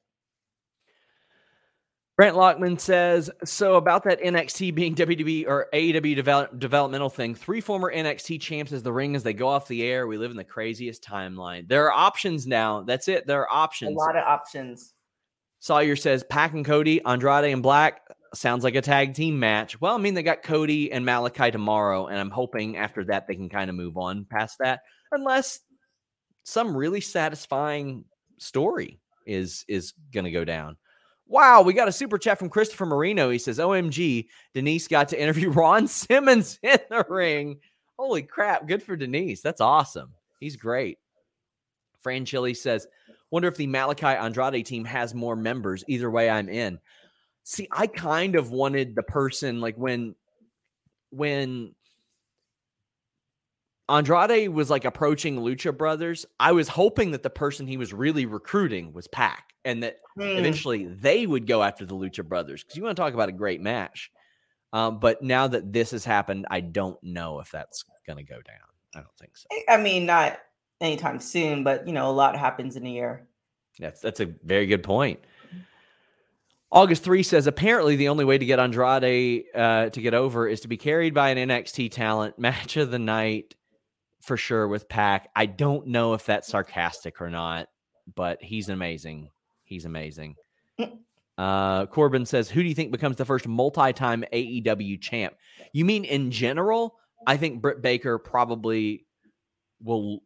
Brent 2.16 2.36
Lockman 2.36 2.78
says, 2.78 3.28
so 3.44 3.74
about 3.74 4.04
that 4.04 4.20
NXT 4.20 4.72
being 4.74 4.94
WWE 4.94 5.46
or 5.48 5.66
AEW 5.72 6.14
develop, 6.16 6.56
developmental 6.60 7.10
thing, 7.10 7.34
three 7.34 7.60
former 7.60 7.92
NXT 7.92 8.40
champs 8.40 8.70
as 8.72 8.82
the 8.84 8.92
ring 8.92 9.14
as 9.16 9.22
they 9.24 9.32
go 9.32 9.48
off 9.48 9.66
the 9.68 9.82
air. 9.82 10.06
We 10.06 10.16
live 10.16 10.30
in 10.32 10.36
the 10.36 10.44
craziest 10.44 11.02
timeline. 11.02 11.66
There 11.68 11.84
are 11.86 11.92
options 11.92 12.46
now. 12.46 12.82
That's 12.82 13.06
it. 13.08 13.26
There 13.26 13.40
are 13.40 13.52
options. 13.52 13.94
A 13.94 13.98
lot 13.98 14.14
of 14.16 14.24
options. 14.24 14.94
Sawyer 15.60 15.94
says, 15.96 16.22
Pac 16.28 16.52
and 16.54 16.64
Cody, 16.64 17.00
Andrade 17.04 17.52
and 17.52 17.62
Black 17.64 18.00
sounds 18.34 18.62
like 18.64 18.74
a 18.76 18.82
tag 18.82 19.14
team 19.14 19.38
match. 19.40 19.80
Well, 19.80 19.94
I 19.94 19.98
mean, 19.98 20.14
they 20.14 20.22
got 20.24 20.42
Cody 20.44 20.90
and 20.92 21.04
Malachi 21.04 21.50
tomorrow, 21.52 22.06
and 22.08 22.18
I'm 22.18 22.30
hoping 22.30 22.76
after 22.76 23.04
that 23.06 23.26
they 23.28 23.34
can 23.36 23.48
kind 23.48 23.70
of 23.70 23.74
move 23.76 23.96
on 23.96 24.24
past 24.24 24.58
that, 24.60 24.80
unless 25.12 25.60
some 26.48 26.76
really 26.76 27.00
satisfying 27.00 28.04
story 28.38 28.98
is 29.26 29.64
is 29.68 29.92
going 30.12 30.24
to 30.24 30.30
go 30.30 30.44
down. 30.44 30.76
Wow, 31.26 31.60
we 31.60 31.74
got 31.74 31.88
a 31.88 31.92
super 31.92 32.16
chat 32.16 32.38
from 32.38 32.48
Christopher 32.48 32.86
Marino. 32.86 33.28
He 33.28 33.38
says, 33.38 33.58
"OMG, 33.58 34.28
Denise 34.54 34.88
got 34.88 35.08
to 35.10 35.20
interview 35.20 35.50
Ron 35.50 35.86
Simmons 35.86 36.58
in 36.62 36.78
the 36.90 37.04
ring. 37.08 37.60
Holy 37.98 38.22
crap! 38.22 38.66
Good 38.66 38.82
for 38.82 38.96
Denise. 38.96 39.42
That's 39.42 39.60
awesome. 39.60 40.12
He's 40.40 40.56
great." 40.56 40.98
Fran 42.00 42.24
Chili 42.24 42.54
says, 42.54 42.86
"Wonder 43.30 43.48
if 43.48 43.56
the 43.56 43.66
Malachi 43.66 44.06
Andrade 44.06 44.64
team 44.64 44.84
has 44.86 45.14
more 45.14 45.36
members. 45.36 45.84
Either 45.86 46.10
way, 46.10 46.30
I'm 46.30 46.48
in." 46.48 46.78
See, 47.44 47.68
I 47.70 47.86
kind 47.86 48.34
of 48.36 48.50
wanted 48.50 48.94
the 48.94 49.02
person 49.02 49.60
like 49.60 49.76
when 49.76 50.14
when 51.10 51.74
Andrade 53.88 54.50
was 54.50 54.68
like 54.68 54.84
approaching 54.84 55.36
Lucha 55.36 55.76
Brothers. 55.76 56.26
I 56.38 56.52
was 56.52 56.68
hoping 56.68 57.12
that 57.12 57.22
the 57.22 57.30
person 57.30 57.66
he 57.66 57.76
was 57.78 57.92
really 57.94 58.26
recruiting 58.26 58.92
was 58.92 59.08
Pac 59.08 59.44
and 59.64 59.82
that 59.82 59.96
mm. 60.18 60.38
eventually 60.38 60.86
they 60.86 61.26
would 61.26 61.46
go 61.46 61.62
after 61.62 61.86
the 61.86 61.94
Lucha 61.96 62.24
Brothers 62.26 62.62
because 62.62 62.76
you 62.76 62.82
want 62.82 62.94
to 62.96 63.00
talk 63.02 63.14
about 63.14 63.30
a 63.30 63.32
great 63.32 63.62
match. 63.62 64.10
Um, 64.74 65.00
but 65.00 65.22
now 65.22 65.46
that 65.48 65.72
this 65.72 65.92
has 65.92 66.04
happened, 66.04 66.46
I 66.50 66.60
don't 66.60 67.02
know 67.02 67.40
if 67.40 67.50
that's 67.50 67.82
going 68.06 68.18
to 68.18 68.22
go 68.24 68.36
down. 68.42 68.66
I 68.94 68.98
don't 68.98 69.16
think 69.18 69.34
so. 69.38 69.46
I 69.68 69.78
mean, 69.78 70.04
not 70.04 70.38
anytime 70.82 71.18
soon, 71.18 71.64
but 71.64 71.86
you 71.86 71.94
know, 71.94 72.10
a 72.10 72.12
lot 72.12 72.36
happens 72.36 72.76
in 72.76 72.84
a 72.84 72.90
year. 72.90 73.26
That's 73.78 74.00
that's 74.00 74.20
a 74.20 74.34
very 74.44 74.66
good 74.66 74.82
point. 74.82 75.20
Mm-hmm. 75.22 75.58
August 76.72 77.02
3 77.04 77.22
says 77.22 77.46
apparently 77.46 77.96
the 77.96 78.08
only 78.08 78.26
way 78.26 78.36
to 78.36 78.44
get 78.44 78.58
Andrade 78.58 79.44
uh, 79.54 79.88
to 79.88 80.00
get 80.02 80.12
over 80.12 80.46
is 80.46 80.60
to 80.60 80.68
be 80.68 80.76
carried 80.76 81.14
by 81.14 81.30
an 81.30 81.48
NXT 81.48 81.90
talent. 81.92 82.38
Match 82.38 82.76
of 82.76 82.90
the 82.90 82.98
night 82.98 83.54
for 84.20 84.36
sure 84.36 84.66
with 84.68 84.88
Pac. 84.88 85.30
I 85.36 85.46
don't 85.46 85.88
know 85.88 86.14
if 86.14 86.26
that's 86.26 86.48
sarcastic 86.48 87.20
or 87.20 87.30
not, 87.30 87.68
but 88.14 88.42
he's 88.42 88.68
amazing. 88.68 89.30
He's 89.64 89.84
amazing. 89.84 90.36
Mm. 90.80 90.98
Uh, 91.36 91.86
Corbin 91.86 92.26
says, 92.26 92.50
"Who 92.50 92.62
do 92.62 92.68
you 92.68 92.74
think 92.74 92.90
becomes 92.90 93.16
the 93.16 93.24
first 93.24 93.46
multi-time 93.46 94.24
AEW 94.32 95.00
champ?" 95.00 95.34
You 95.72 95.84
mean 95.84 96.04
in 96.04 96.30
general? 96.30 96.96
I 97.26 97.36
think 97.36 97.60
Britt 97.62 97.80
Baker 97.82 98.18
probably 98.18 99.06
will 99.82 100.20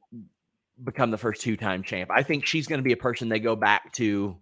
become 0.82 1.10
the 1.10 1.18
first 1.18 1.42
two-time 1.42 1.82
champ. 1.82 2.10
I 2.10 2.22
think 2.22 2.46
she's 2.46 2.66
going 2.66 2.78
to 2.78 2.82
be 2.84 2.92
a 2.92 2.96
person 2.98 3.28
they 3.28 3.40
go 3.40 3.54
back 3.56 3.92
to 3.94 4.38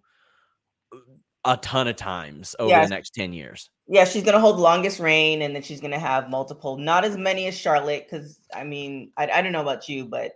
a 1.45 1.57
ton 1.57 1.87
of 1.87 1.95
times 1.95 2.55
over 2.59 2.69
yes. 2.69 2.87
the 2.87 2.95
next 2.95 3.13
ten 3.13 3.33
years. 3.33 3.69
Yeah, 3.93 4.05
she's 4.05 4.23
gonna 4.23 4.39
hold 4.39 4.57
longest 4.57 5.01
reign, 5.01 5.41
and 5.41 5.53
then 5.53 5.63
she's 5.63 5.81
gonna 5.81 5.99
have 5.99 6.29
multiple, 6.29 6.77
not 6.77 7.03
as 7.03 7.17
many 7.17 7.47
as 7.47 7.57
Charlotte, 7.57 8.07
because 8.09 8.39
I 8.55 8.63
mean, 8.63 9.11
I, 9.17 9.29
I 9.29 9.41
don't 9.41 9.51
know 9.51 9.59
about 9.61 9.89
you, 9.89 10.05
but 10.05 10.31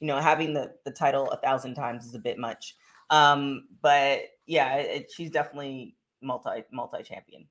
you 0.00 0.06
know, 0.06 0.18
having 0.20 0.54
the 0.54 0.72
the 0.86 0.90
title 0.90 1.30
a 1.30 1.36
thousand 1.36 1.74
times 1.74 2.06
is 2.06 2.14
a 2.14 2.18
bit 2.18 2.38
much. 2.38 2.74
Um, 3.10 3.64
but 3.82 4.20
yeah, 4.46 4.76
it, 4.76 5.12
she's 5.14 5.30
definitely 5.30 5.94
multi 6.22 6.64
multi 6.72 7.02
champion. 7.02 7.44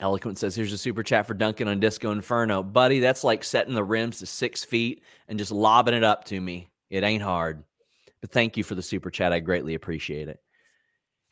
Eloquent 0.00 0.36
says, 0.36 0.56
"Here's 0.56 0.72
a 0.72 0.78
super 0.78 1.04
chat 1.04 1.28
for 1.28 1.34
Duncan 1.34 1.68
on 1.68 1.78
Disco 1.78 2.10
Inferno, 2.10 2.64
buddy. 2.64 2.98
That's 2.98 3.22
like 3.22 3.44
setting 3.44 3.72
the 3.74 3.84
rims 3.84 4.18
to 4.18 4.26
six 4.26 4.64
feet 4.64 5.04
and 5.28 5.38
just 5.38 5.52
lobbing 5.52 5.94
it 5.94 6.02
up 6.02 6.24
to 6.24 6.40
me. 6.40 6.70
It 6.90 7.04
ain't 7.04 7.22
hard." 7.22 7.62
But 8.20 8.32
thank 8.32 8.56
you 8.56 8.64
for 8.64 8.74
the 8.74 8.82
super 8.82 9.12
chat. 9.12 9.32
I 9.32 9.38
greatly 9.38 9.74
appreciate 9.74 10.26
it. 10.28 10.40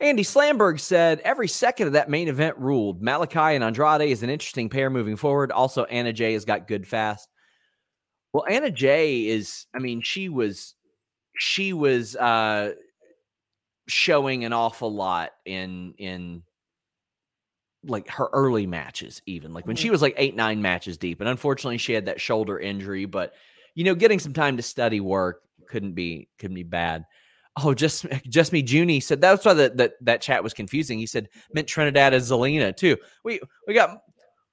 Andy 0.05 0.23
Slamberg 0.23 0.81
said 0.81 1.21
every 1.21 1.49
second 1.49 1.87
of 1.87 1.93
that 1.95 2.11
main 2.11 2.29
event 2.29 2.59
ruled. 2.59 3.01
Malakai 3.03 3.55
and 3.55 3.65
Andrade 3.65 4.03
is 4.11 4.23
an 4.23 4.29
interesting 4.29 4.69
pair 4.69 4.91
moving 4.91 5.17
forward. 5.17 5.51
Also, 5.51 5.85
Anna 5.85 6.13
Jay 6.13 6.35
has 6.35 6.45
got 6.45 6.69
good 6.69 6.87
fast. 6.87 7.27
Well, 8.35 8.45
Anna 8.47 8.71
Jay 8.71 9.27
is, 9.27 9.65
I 9.75 9.79
mean, 9.79 10.03
she 10.03 10.29
was 10.29 10.75
she 11.39 11.73
was 11.73 12.15
uh 12.17 12.73
showing 13.89 14.45
an 14.45 14.53
awful 14.53 14.93
lot 14.95 15.31
in 15.47 15.95
in 15.97 16.43
like 17.85 18.07
her 18.11 18.29
early 18.31 18.67
matches, 18.67 19.23
even 19.25 19.55
like 19.55 19.67
when 19.67 19.75
she 19.75 19.85
mm-hmm. 19.87 19.93
was 19.93 20.03
like 20.03 20.15
eight, 20.19 20.37
nine 20.37 20.61
matches 20.61 20.99
deep. 20.99 21.21
And 21.21 21.31
unfortunately, 21.31 21.79
she 21.79 21.95
had 21.95 22.05
that 22.07 22.21
shoulder 22.21 22.59
injury, 22.59 23.07
but 23.07 23.33
you 23.75 23.85
know, 23.85 23.95
getting 23.95 24.19
some 24.19 24.35
time 24.35 24.59
to 24.59 24.63
study 24.63 25.01
work 25.01 25.41
couldn't 25.67 25.95
be 25.95 26.29
couldn't 26.39 26.57
be 26.57 26.63
bad 26.63 27.07
oh, 27.57 27.75
just 27.75 28.07
just 28.29 28.53
me, 28.53 28.63
Junie 28.67 29.01
said 29.01 29.21
that's 29.21 29.45
why 29.45 29.55
that 29.55 29.77
that 29.77 29.93
that 30.01 30.21
chat 30.21 30.43
was 30.43 30.55
confusing. 30.55 30.99
He 30.99 31.07
said 31.07 31.29
meant 31.53 31.69
Trinidad 31.69 32.13
is 32.15 32.31
Zelina 32.31 32.77
too. 32.77 32.97
We 33.23 33.41
we 33.67 33.75
got 33.75 34.03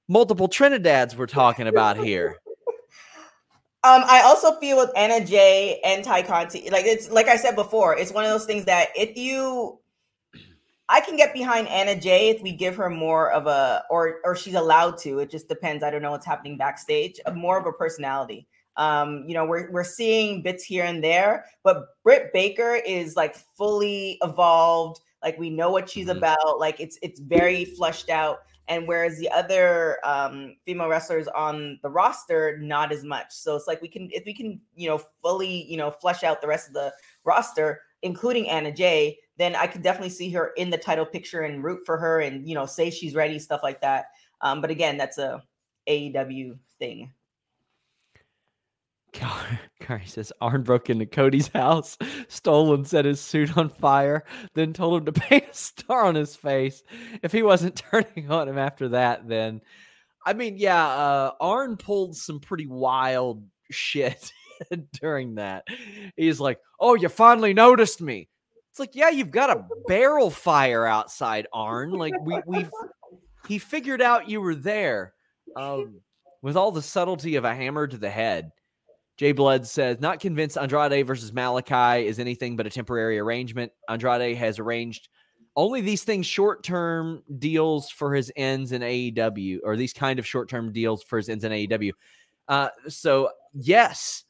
multiple 0.07 0.47
Trinidads 0.47 1.15
we're 1.15 1.25
talking 1.27 1.67
about 1.67 1.97
here. 1.97 2.37
Um, 3.83 4.03
I 4.05 4.21
also 4.21 4.59
feel 4.59 4.77
with 4.77 4.91
Anna 4.95 5.25
Jay 5.25 5.81
and 5.83 6.03
Tay 6.03 6.21
Conti, 6.21 6.69
like 6.71 6.85
it's 6.85 7.09
like 7.09 7.27
I 7.27 7.35
said 7.35 7.55
before, 7.55 7.97
it's 7.97 8.11
one 8.11 8.23
of 8.23 8.29
those 8.29 8.45
things 8.45 8.63
that 8.65 8.89
if 8.95 9.17
you, 9.17 9.79
I 10.87 10.99
can 11.01 11.15
get 11.15 11.33
behind 11.33 11.67
Anna 11.67 11.99
Jay 11.99 12.29
if 12.29 12.43
we 12.43 12.51
give 12.51 12.75
her 12.75 12.91
more 12.91 13.31
of 13.31 13.47
a, 13.47 13.83
or 13.89 14.19
or 14.23 14.35
she's 14.35 14.53
allowed 14.53 14.99
to. 14.99 15.17
It 15.17 15.31
just 15.31 15.49
depends. 15.49 15.83
I 15.83 15.89
don't 15.89 16.03
know 16.03 16.11
what's 16.11 16.27
happening 16.27 16.57
backstage. 16.57 17.19
Of 17.25 17.35
more 17.35 17.57
of 17.57 17.65
a 17.65 17.71
personality. 17.71 18.47
Um, 18.77 19.25
you 19.27 19.33
know, 19.33 19.45
we're 19.45 19.69
we're 19.71 19.83
seeing 19.83 20.41
bits 20.41 20.63
here 20.63 20.85
and 20.85 21.03
there, 21.03 21.45
but 21.63 22.01
Britt 22.03 22.31
Baker 22.33 22.75
is 22.85 23.15
like 23.15 23.35
fully 23.35 24.17
evolved. 24.23 25.01
Like 25.21 25.37
we 25.37 25.49
know 25.49 25.71
what 25.71 25.89
she's 25.89 26.07
mm-hmm. 26.07 26.17
about. 26.17 26.59
Like 26.59 26.79
it's 26.79 26.97
it's 27.01 27.19
very 27.19 27.65
flushed 27.65 28.09
out. 28.09 28.39
And 28.67 28.87
whereas 28.87 29.17
the 29.17 29.29
other 29.31 29.97
um, 30.05 30.55
female 30.65 30.87
wrestlers 30.87 31.27
on 31.27 31.79
the 31.83 31.89
roster, 31.89 32.57
not 32.59 32.93
as 32.93 33.03
much. 33.03 33.25
So 33.31 33.55
it's 33.55 33.67
like 33.67 33.81
we 33.81 33.89
can 33.89 34.07
if 34.13 34.23
we 34.25 34.33
can 34.33 34.61
you 34.75 34.87
know 34.87 35.01
fully 35.21 35.65
you 35.69 35.77
know 35.77 35.91
flush 35.91 36.23
out 36.23 36.41
the 36.41 36.47
rest 36.47 36.67
of 36.69 36.73
the 36.73 36.93
roster, 37.25 37.81
including 38.03 38.47
Anna 38.49 38.71
Jay, 38.71 39.17
then 39.37 39.53
I 39.55 39.67
could 39.67 39.81
definitely 39.81 40.09
see 40.09 40.29
her 40.31 40.51
in 40.55 40.69
the 40.69 40.77
title 40.77 41.05
picture 41.05 41.41
and 41.41 41.61
root 41.63 41.81
for 41.85 41.97
her 41.97 42.21
and 42.21 42.47
you 42.47 42.55
know 42.55 42.65
say 42.65 42.89
she's 42.89 43.15
ready, 43.15 43.37
stuff 43.37 43.61
like 43.63 43.81
that. 43.81 44.05
Um, 44.39 44.61
but 44.61 44.71
again, 44.71 44.95
that's 44.97 45.17
a 45.17 45.43
AEW 45.89 46.57
thing. 46.79 47.11
Kari 49.13 50.05
says 50.05 50.31
Arn 50.41 50.63
broke 50.63 50.89
into 50.89 51.05
Cody's 51.05 51.49
house, 51.49 51.97
stole 52.27 52.73
and 52.73 52.87
set 52.87 53.05
his 53.05 53.19
suit 53.19 53.57
on 53.57 53.69
fire, 53.69 54.23
then 54.53 54.73
told 54.73 55.01
him 55.01 55.13
to 55.13 55.19
paint 55.21 55.45
a 55.51 55.53
star 55.53 56.05
on 56.05 56.15
his 56.15 56.35
face. 56.35 56.83
If 57.21 57.31
he 57.31 57.43
wasn't 57.43 57.81
turning 57.91 58.31
on 58.31 58.47
him 58.47 58.57
after 58.57 58.89
that, 58.89 59.27
then 59.27 59.61
I 60.25 60.33
mean, 60.33 60.57
yeah, 60.57 60.85
uh, 60.87 61.31
Arn 61.39 61.77
pulled 61.77 62.15
some 62.15 62.39
pretty 62.39 62.67
wild 62.67 63.43
shit 63.71 64.31
during 65.01 65.35
that. 65.35 65.65
He's 66.15 66.39
like, 66.39 66.59
"Oh, 66.79 66.93
you 66.95 67.09
finally 67.09 67.53
noticed 67.53 68.01
me." 68.01 68.29
It's 68.69 68.79
like, 68.79 68.95
yeah, 68.95 69.09
you've 69.09 69.31
got 69.31 69.49
a 69.49 69.65
barrel 69.87 70.29
fire 70.29 70.85
outside, 70.85 71.47
Arn. 71.51 71.91
Like 71.91 72.13
we 72.21 72.39
we 72.45 72.65
he 73.47 73.57
figured 73.57 74.01
out 74.01 74.29
you 74.29 74.41
were 74.41 74.55
there. 74.55 75.13
Um, 75.55 75.99
with 76.43 76.55
all 76.55 76.71
the 76.71 76.81
subtlety 76.81 77.35
of 77.35 77.43
a 77.45 77.53
hammer 77.53 77.85
to 77.85 77.97
the 77.97 78.09
head 78.09 78.51
Jay 79.21 79.33
Blood 79.33 79.67
says, 79.67 79.99
not 79.99 80.19
convinced 80.19 80.57
Andrade 80.57 81.05
versus 81.05 81.31
Malakai 81.31 82.05
is 82.05 82.17
anything 82.17 82.55
but 82.55 82.65
a 82.65 82.71
temporary 82.71 83.19
arrangement. 83.19 83.71
Andrade 83.87 84.35
has 84.37 84.57
arranged 84.57 85.09
only 85.55 85.79
these 85.81 86.03
things 86.03 86.25
short 86.25 86.63
term 86.63 87.21
deals 87.37 87.91
for 87.91 88.15
his 88.15 88.31
ends 88.35 88.71
in 88.71 88.81
AEW, 88.81 89.59
or 89.63 89.77
these 89.77 89.93
kind 89.93 90.17
of 90.17 90.25
short 90.25 90.49
term 90.49 90.71
deals 90.71 91.03
for 91.03 91.17
his 91.17 91.29
ends 91.29 91.43
in 91.43 91.51
AEW. 91.51 91.91
Uh, 92.47 92.69
so, 92.87 93.29
yes, 93.53 94.23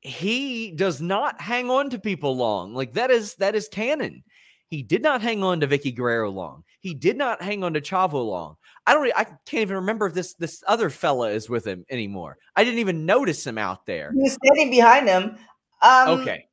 he 0.00 0.70
does 0.70 1.02
not 1.02 1.38
hang 1.38 1.68
on 1.68 1.90
to 1.90 1.98
people 1.98 2.34
long. 2.34 2.72
Like 2.72 2.94
that 2.94 3.10
is 3.10 3.34
that 3.34 3.54
is 3.54 3.68
canon. 3.68 4.24
He 4.68 4.82
did 4.82 5.02
not 5.02 5.20
hang 5.20 5.42
on 5.44 5.60
to 5.60 5.66
Vickie 5.68 5.94
Guerrero 5.94 6.30
long. 6.30 6.64
He 6.80 6.94
did 6.94 7.16
not 7.18 7.42
hang 7.42 7.62
on 7.62 7.74
to 7.74 7.80
Chavo 7.82 8.24
long. 8.26 8.56
I 8.86 8.92
don't. 8.92 9.02
Really, 9.02 9.14
I 9.14 9.24
can't 9.24 9.60
even 9.60 9.76
remember 9.76 10.06
if 10.06 10.14
this 10.14 10.32
this 10.34 10.64
other 10.66 10.88
fella 10.90 11.30
is 11.30 11.48
with 11.48 11.66
him 11.66 11.84
anymore. 11.90 12.38
I 12.56 12.64
didn't 12.64 12.78
even 12.80 13.04
notice 13.04 13.46
him 13.46 13.58
out 13.58 13.84
there. 13.84 14.10
He 14.12 14.22
was 14.22 14.38
standing 14.42 14.70
behind 14.70 15.06
him. 15.06 15.36
Um, 15.82 16.20
okay. 16.20 16.46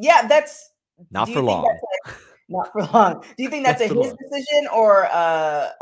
Yeah, 0.00 0.26
that's 0.28 0.70
not 1.10 1.28
for 1.28 1.40
long. 1.42 1.64
A, 2.06 2.12
not 2.48 2.72
for 2.72 2.82
long. 2.84 3.24
Do 3.36 3.42
you 3.42 3.50
think 3.50 3.66
that's, 3.66 3.80
that's 3.80 3.90
a 3.90 3.94
his 3.94 4.06
long. 4.10 4.16
decision 4.30 4.68
or 4.68 5.02
a 5.02 5.06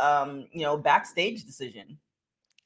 uh, 0.01 0.25
um, 0.29 0.47
you 0.53 0.63
know 0.63 0.79
backstage 0.79 1.45
decision? 1.45 1.99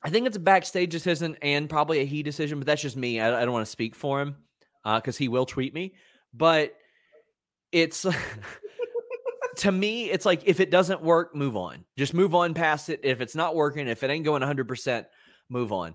I 0.05 0.11
think 0.11 0.29
it's 0.29 0.37
a 0.37 0.41
backstage 0.41 0.91
decision 0.91 1.37
and 1.43 1.69
probably 1.69 2.01
a 2.03 2.05
he 2.05 2.23
decision, 2.23 2.59
but 2.59 2.67
that's 2.67 2.83
just 2.83 2.97
me. 2.97 3.21
I, 3.21 3.43
I 3.43 3.45
don't 3.45 3.53
want 3.53 3.67
to 3.67 3.71
speak 3.73 3.97
for 3.97 4.21
him 4.21 4.37
because 4.85 5.17
uh, 5.17 5.19
he 5.19 5.27
will 5.27 5.45
tweet 5.47 5.75
me. 5.75 5.95
But 6.33 6.75
it's 7.73 8.07
to 9.57 9.73
me, 9.73 10.11
it's 10.11 10.27
like 10.27 10.43
if 10.45 10.61
it 10.61 10.71
doesn't 10.71 11.03
work, 11.03 11.35
move 11.35 11.57
on. 11.57 11.85
Just 11.97 12.15
move 12.15 12.35
on 12.35 12.55
past 12.55 12.89
it. 12.91 13.01
If 13.03 13.21
it's 13.21 13.35
not 13.35 13.55
working, 13.55 13.89
if 13.89 14.03
it 14.03 14.11
ain't 14.11 14.25
going 14.25 14.43
100%, 14.43 15.07
move 15.49 15.73
on. 15.73 15.95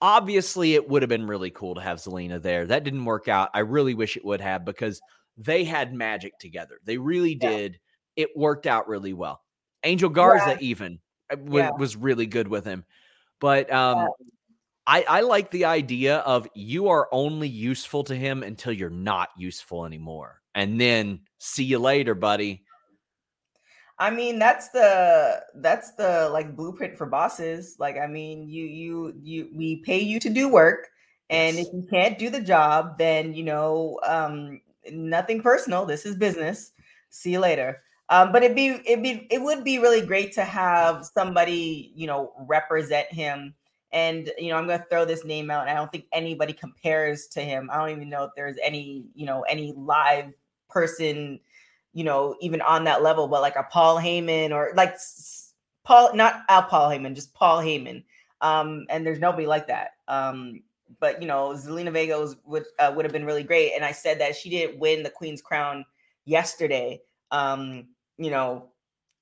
Obviously, 0.00 0.74
it 0.74 0.88
would 0.88 1.02
have 1.02 1.08
been 1.08 1.26
really 1.26 1.50
cool 1.50 1.74
to 1.76 1.80
have 1.80 1.98
Zelina 1.98 2.40
there. 2.42 2.66
That 2.66 2.84
didn't 2.84 3.04
work 3.04 3.28
out. 3.28 3.50
I 3.54 3.60
really 3.60 3.94
wish 3.94 4.16
it 4.16 4.24
would 4.24 4.40
have 4.40 4.64
because 4.64 5.00
they 5.36 5.64
had 5.64 5.94
magic 5.94 6.38
together. 6.38 6.80
They 6.84 6.98
really 6.98 7.34
did. 7.34 7.78
Yeah. 8.16 8.24
It 8.24 8.30
worked 8.36 8.66
out 8.66 8.88
really 8.88 9.12
well. 9.12 9.40
Angel 9.84 10.08
Garza 10.10 10.50
yeah. 10.52 10.56
even 10.60 10.98
uh, 11.32 11.36
was, 11.38 11.52
yeah. 11.60 11.70
was, 11.78 11.96
really 11.96 12.26
good 12.26 12.46
with 12.48 12.64
him. 12.64 12.84
But 13.40 13.72
um, 13.72 14.08
I, 14.86 15.02
I 15.08 15.20
like 15.22 15.50
the 15.50 15.64
idea 15.66 16.18
of 16.18 16.46
you 16.54 16.88
are 16.88 17.08
only 17.12 17.48
useful 17.48 18.04
to 18.04 18.14
him 18.14 18.42
until 18.42 18.72
you're 18.72 18.90
not 18.90 19.28
useful 19.36 19.84
anymore. 19.86 20.40
And 20.54 20.80
then 20.80 21.20
see 21.38 21.64
you 21.64 21.78
later, 21.78 22.14
buddy. 22.14 22.64
I 24.02 24.10
mean, 24.10 24.36
that's 24.40 24.68
the 24.70 25.44
that's 25.54 25.92
the 25.92 26.28
like 26.32 26.56
blueprint 26.56 26.96
for 26.98 27.06
bosses. 27.06 27.76
Like, 27.78 27.96
I 27.98 28.08
mean, 28.08 28.48
you 28.48 28.64
you 28.64 29.14
you 29.22 29.48
we 29.54 29.76
pay 29.76 30.00
you 30.00 30.18
to 30.18 30.28
do 30.28 30.48
work, 30.48 30.88
and 31.30 31.56
if 31.56 31.68
you 31.72 31.86
can't 31.88 32.18
do 32.18 32.28
the 32.28 32.40
job, 32.40 32.98
then 32.98 33.32
you 33.32 33.44
know, 33.44 34.00
um, 34.04 34.60
nothing 34.90 35.40
personal. 35.40 35.86
This 35.86 36.04
is 36.04 36.16
business. 36.16 36.72
See 37.10 37.30
you 37.30 37.38
later. 37.38 37.80
Um, 38.08 38.32
but 38.32 38.42
it'd 38.42 38.56
be 38.56 38.66
it 38.84 39.04
be 39.04 39.28
it 39.30 39.40
would 39.40 39.62
be 39.62 39.78
really 39.78 40.00
great 40.04 40.32
to 40.32 40.42
have 40.42 41.06
somebody 41.06 41.92
you 41.94 42.08
know 42.08 42.32
represent 42.40 43.06
him. 43.12 43.54
And 43.92 44.32
you 44.36 44.48
know, 44.48 44.56
I'm 44.56 44.66
gonna 44.66 44.84
throw 44.90 45.04
this 45.04 45.24
name 45.24 45.48
out. 45.48 45.68
I 45.68 45.74
don't 45.74 45.92
think 45.92 46.06
anybody 46.12 46.54
compares 46.54 47.28
to 47.28 47.40
him. 47.40 47.70
I 47.72 47.76
don't 47.76 47.90
even 47.96 48.08
know 48.08 48.24
if 48.24 48.30
there's 48.34 48.56
any 48.64 49.04
you 49.14 49.26
know 49.26 49.42
any 49.42 49.72
live 49.76 50.32
person 50.68 51.38
you 51.94 52.04
know, 52.04 52.34
even 52.40 52.60
on 52.62 52.84
that 52.84 53.02
level, 53.02 53.28
but 53.28 53.42
like 53.42 53.56
a 53.56 53.64
Paul 53.64 53.96
Heyman 53.98 54.50
or 54.50 54.72
like 54.74 54.96
Paul, 55.84 56.14
not 56.14 56.42
Al 56.48 56.62
Paul 56.64 56.88
Heyman, 56.90 57.14
just 57.14 57.34
Paul 57.34 57.62
Heyman. 57.62 58.04
Um, 58.40 58.86
and 58.88 59.06
there's 59.06 59.18
nobody 59.18 59.46
like 59.46 59.66
that. 59.68 59.92
Um, 60.08 60.62
but 61.00 61.20
you 61.20 61.28
know, 61.28 61.50
Zelina 61.54 61.92
Vega 61.92 62.18
was, 62.18 62.36
would 62.44 62.64
uh, 62.78 62.92
would 62.94 63.04
have 63.04 63.12
been 63.12 63.24
really 63.26 63.42
great. 63.42 63.72
And 63.74 63.84
I 63.84 63.92
said 63.92 64.20
that 64.20 64.36
she 64.36 64.48
didn't 64.50 64.78
win 64.78 65.02
the 65.02 65.10
Queen's 65.10 65.42
Crown 65.42 65.84
yesterday. 66.24 67.00
Um, 67.30 67.88
you 68.16 68.30
know, 68.30 68.68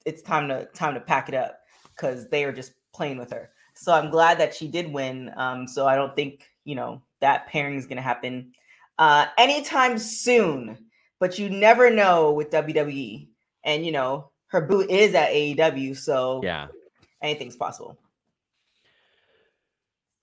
it's 0.05 0.23
time 0.23 0.49
to 0.49 0.67
time 0.67 0.95
to 0.95 1.01
pack 1.01 1.29
it 1.29 1.35
up 1.35 1.59
because 1.95 2.29
they 2.29 2.45
are 2.45 2.53
just 2.53 2.73
playing 2.95 3.19
with 3.19 3.31
her. 3.33 3.51
So 3.75 3.93
I'm 3.93 4.11
glad 4.11 4.39
that 4.39 4.55
she 4.55 4.69
did 4.69 4.93
win. 4.93 5.31
Um, 5.37 5.67
so 5.67 5.87
I 5.87 5.95
don't 5.97 6.15
think 6.17 6.47
you 6.65 6.75
know 6.75 7.03
that 7.21 7.47
pairing 7.49 7.77
is 7.77 7.87
going 7.87 7.97
to 7.97 8.03
happen 8.03 8.53
uh, 8.99 9.27
anytime 9.39 9.99
soon 9.99 10.79
but 11.21 11.39
you 11.39 11.51
never 11.51 11.91
know 11.91 12.33
with 12.33 12.51
WWE. 12.51 13.29
And 13.63 13.87
you 13.87 13.93
know, 13.93 14.31
her 14.49 14.63
boot 14.63 14.91
is 14.91 15.15
at 15.15 15.29
AEW, 15.31 15.97
so 15.97 16.41
yeah, 16.43 16.69
anything's 17.23 17.57
possible. 17.57 17.97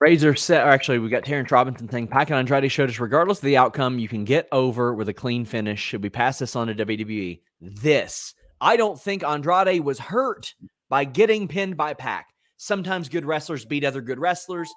Razor 0.00 0.34
set, 0.34 0.66
or 0.66 0.70
actually, 0.70 0.98
we 0.98 1.08
got 1.08 1.24
Terrence 1.24 1.50
Robinson 1.50 1.88
saying 1.88 2.08
Pac 2.08 2.30
and 2.30 2.38
Andrade 2.38 2.70
showed 2.70 2.90
us 2.90 2.98
regardless 2.98 3.38
of 3.38 3.44
the 3.44 3.56
outcome, 3.56 3.98
you 4.00 4.08
can 4.08 4.24
get 4.24 4.48
over 4.50 4.92
with 4.92 5.08
a 5.08 5.14
clean 5.14 5.44
finish. 5.44 5.80
Should 5.80 6.02
we 6.02 6.10
pass 6.10 6.38
this 6.40 6.56
on 6.56 6.66
to 6.66 6.74
WWE? 6.74 7.40
This. 7.60 8.34
I 8.60 8.76
don't 8.76 9.00
think 9.00 9.22
Andrade 9.22 9.82
was 9.84 10.00
hurt 10.00 10.54
by 10.88 11.04
getting 11.04 11.46
pinned 11.46 11.76
by 11.76 11.94
Pac. 11.94 12.26
Sometimes 12.56 13.08
good 13.08 13.24
wrestlers 13.24 13.64
beat 13.64 13.84
other 13.84 14.00
good 14.00 14.18
wrestlers. 14.18 14.68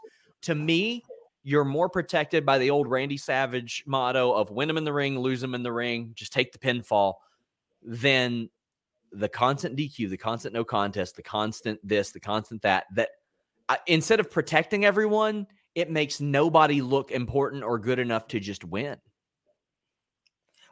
To 0.44 0.56
me, 0.56 1.04
you're 1.44 1.66
more 1.66 1.90
protected 1.90 2.46
by 2.46 2.58
the 2.58 2.70
old 2.70 2.88
Randy 2.88 3.18
Savage 3.18 3.84
motto 3.88 4.32
of 4.32 4.52
win 4.52 4.68
them 4.68 4.78
in 4.78 4.84
the 4.84 4.94
ring, 4.94 5.18
lose 5.18 5.42
them 5.42 5.56
in 5.56 5.64
the 5.64 5.72
ring, 5.72 6.12
just 6.14 6.32
take 6.32 6.52
the 6.52 6.60
pinfall, 6.60 7.16
than 7.84 8.50
the 9.12 9.28
constant 9.28 9.76
DQ, 9.76 10.10
the 10.10 10.18
constant 10.18 10.54
no 10.54 10.64
contest, 10.64 11.16
the 11.16 11.24
constant 11.24 11.80
this, 11.84 12.12
the 12.12 12.20
constant 12.20 12.62
that. 12.62 12.86
That 12.94 13.10
uh, 13.70 13.78
instead 13.88 14.20
of 14.20 14.30
protecting 14.30 14.86
everyone, 14.86 15.48
it 15.74 15.90
makes 15.90 16.22
nobody 16.22 16.82
look 16.82 17.12
important 17.12 17.64
or 17.64 17.80
good 17.80 17.98
enough 18.00 18.28
to 18.30 18.40
just 18.40 18.64
win. 18.64 18.98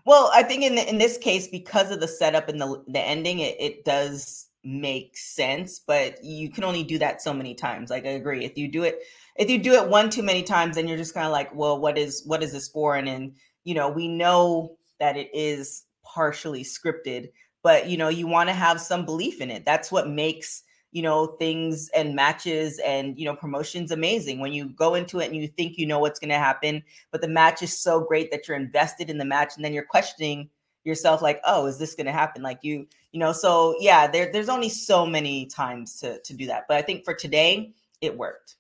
Well, 0.06 0.32
I 0.34 0.44
think 0.44 0.64
in 0.64 0.78
in 0.78 0.98
this 1.00 1.18
case, 1.18 1.48
because 1.48 1.90
of 1.92 2.00
the 2.00 2.08
setup 2.08 2.48
and 2.48 2.62
the 2.62 2.84
the 2.88 3.00
ending, 3.02 3.40
it, 3.40 3.56
it 3.60 3.86
does 3.86 4.48
make 4.64 5.18
sense. 5.18 5.80
But 5.80 6.24
you 6.24 6.50
can 6.52 6.64
only 6.64 6.84
do 6.84 6.98
that 7.00 7.22
so 7.22 7.34
many 7.34 7.54
times. 7.56 7.90
Like 7.90 8.06
I 8.06 8.10
agree, 8.10 8.46
if 8.46 8.58
you 8.58 8.68
do 8.70 8.84
it 8.84 9.00
if 9.40 9.50
you 9.50 9.58
do 9.58 9.72
it 9.72 9.88
one 9.88 10.10
too 10.10 10.22
many 10.22 10.44
times, 10.44 10.76
then 10.76 10.88
you're 10.88 10.98
just 10.98 11.14
kind 11.14 11.26
of 11.26 11.32
like, 11.32 11.54
well, 11.56 11.80
what 11.80 11.98
is 11.98 12.22
what 12.26 12.44
is 12.44 12.52
this 12.52 12.68
for? 12.68 12.96
And 12.96 13.08
then 13.08 13.34
you 13.64 13.74
know, 13.74 13.90
we 13.90 14.08
know 14.08 14.78
that 15.00 15.18
it 15.18 15.30
is 15.34 15.86
partially 16.04 16.64
scripted, 16.64 17.30
but 17.64 17.88
you 17.88 17.98
know, 17.98 18.10
you 18.10 18.28
want 18.28 18.50
to 18.50 18.54
have 18.54 18.80
some 18.82 19.06
belief 19.06 19.42
in 19.42 19.50
it. 19.50 19.66
That's 19.66 19.92
what 19.92 20.10
makes 20.10 20.64
you 20.92 21.02
know 21.02 21.28
things 21.38 21.90
and 21.96 22.16
matches 22.16 22.80
and 22.80 23.18
you 23.18 23.26
know 23.26 23.36
promotions 23.36 23.92
amazing 23.92 24.40
when 24.40 24.52
you 24.54 24.70
go 24.70 24.94
into 24.96 25.20
it 25.20 25.28
and 25.30 25.36
you 25.40 25.48
think 25.48 25.78
you 25.78 25.86
know 25.86 26.00
what's 26.00 26.20
going 26.20 26.32
to 26.32 26.38
happen 26.40 26.82
but 27.12 27.22
the 27.22 27.28
match 27.28 27.62
is 27.62 27.78
so 27.80 28.02
great 28.04 28.32
that 28.32 28.48
you're 28.48 28.58
invested 28.58 29.08
in 29.08 29.20
the 29.20 29.24
match 29.24 29.54
and 29.56 29.64
then 29.64 29.72
you're 29.72 29.86
questioning 29.86 30.50
yourself 30.86 31.22
like 31.22 31.40
oh 31.46 31.68
is 31.68 31.78
this 31.78 31.94
going 31.94 32.08
to 32.08 32.12
happen 32.12 32.42
like 32.42 32.58
you 32.64 32.88
you 33.12 33.20
know 33.20 33.32
so 33.32 33.76
yeah 33.80 34.08
there, 34.08 34.32
there's 34.34 34.50
only 34.50 34.68
so 34.68 35.06
many 35.06 35.46
times 35.46 36.00
to 36.00 36.20
to 36.24 36.34
do 36.34 36.48
that 36.48 36.64
but 36.68 36.78
i 36.78 36.82
think 36.82 37.06
for 37.06 37.14
today 37.14 37.72
it 38.02 38.18
worked 38.18 38.56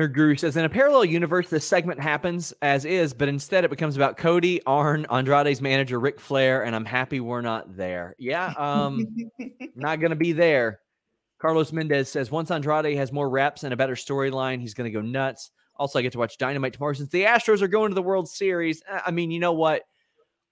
Guru 0.00 0.34
says, 0.34 0.56
in 0.56 0.64
a 0.64 0.68
parallel 0.68 1.04
universe, 1.04 1.48
this 1.48 1.64
segment 1.66 2.00
happens 2.00 2.52
as 2.60 2.84
is, 2.84 3.14
but 3.14 3.28
instead 3.28 3.62
it 3.64 3.70
becomes 3.70 3.94
about 3.94 4.16
Cody, 4.16 4.60
Arn, 4.66 5.06
Andrade's 5.10 5.60
manager, 5.60 6.00
Ric 6.00 6.18
Flair, 6.18 6.64
and 6.64 6.74
I'm 6.74 6.84
happy 6.84 7.20
we're 7.20 7.40
not 7.40 7.76
there. 7.76 8.16
Yeah, 8.18 8.52
um, 8.58 9.06
not 9.76 10.00
going 10.00 10.10
to 10.10 10.16
be 10.16 10.32
there. 10.32 10.80
Carlos 11.40 11.72
Mendez 11.72 12.08
says, 12.08 12.30
once 12.32 12.50
Andrade 12.50 12.96
has 12.96 13.12
more 13.12 13.28
reps 13.30 13.62
and 13.62 13.72
a 13.72 13.76
better 13.76 13.94
storyline, 13.94 14.60
he's 14.60 14.74
going 14.74 14.92
to 14.92 14.98
go 14.98 15.06
nuts. 15.06 15.50
Also, 15.76 15.98
I 15.98 16.02
get 16.02 16.12
to 16.12 16.18
watch 16.18 16.36
Dynamite 16.36 16.72
tomorrow 16.72 16.94
since 16.94 17.08
the 17.10 17.24
Astros 17.24 17.62
are 17.62 17.68
going 17.68 17.90
to 17.90 17.94
the 17.94 18.02
World 18.02 18.28
Series. 18.28 18.82
I 18.90 19.10
mean, 19.12 19.30
you 19.30 19.38
know 19.40 19.52
what? 19.52 19.82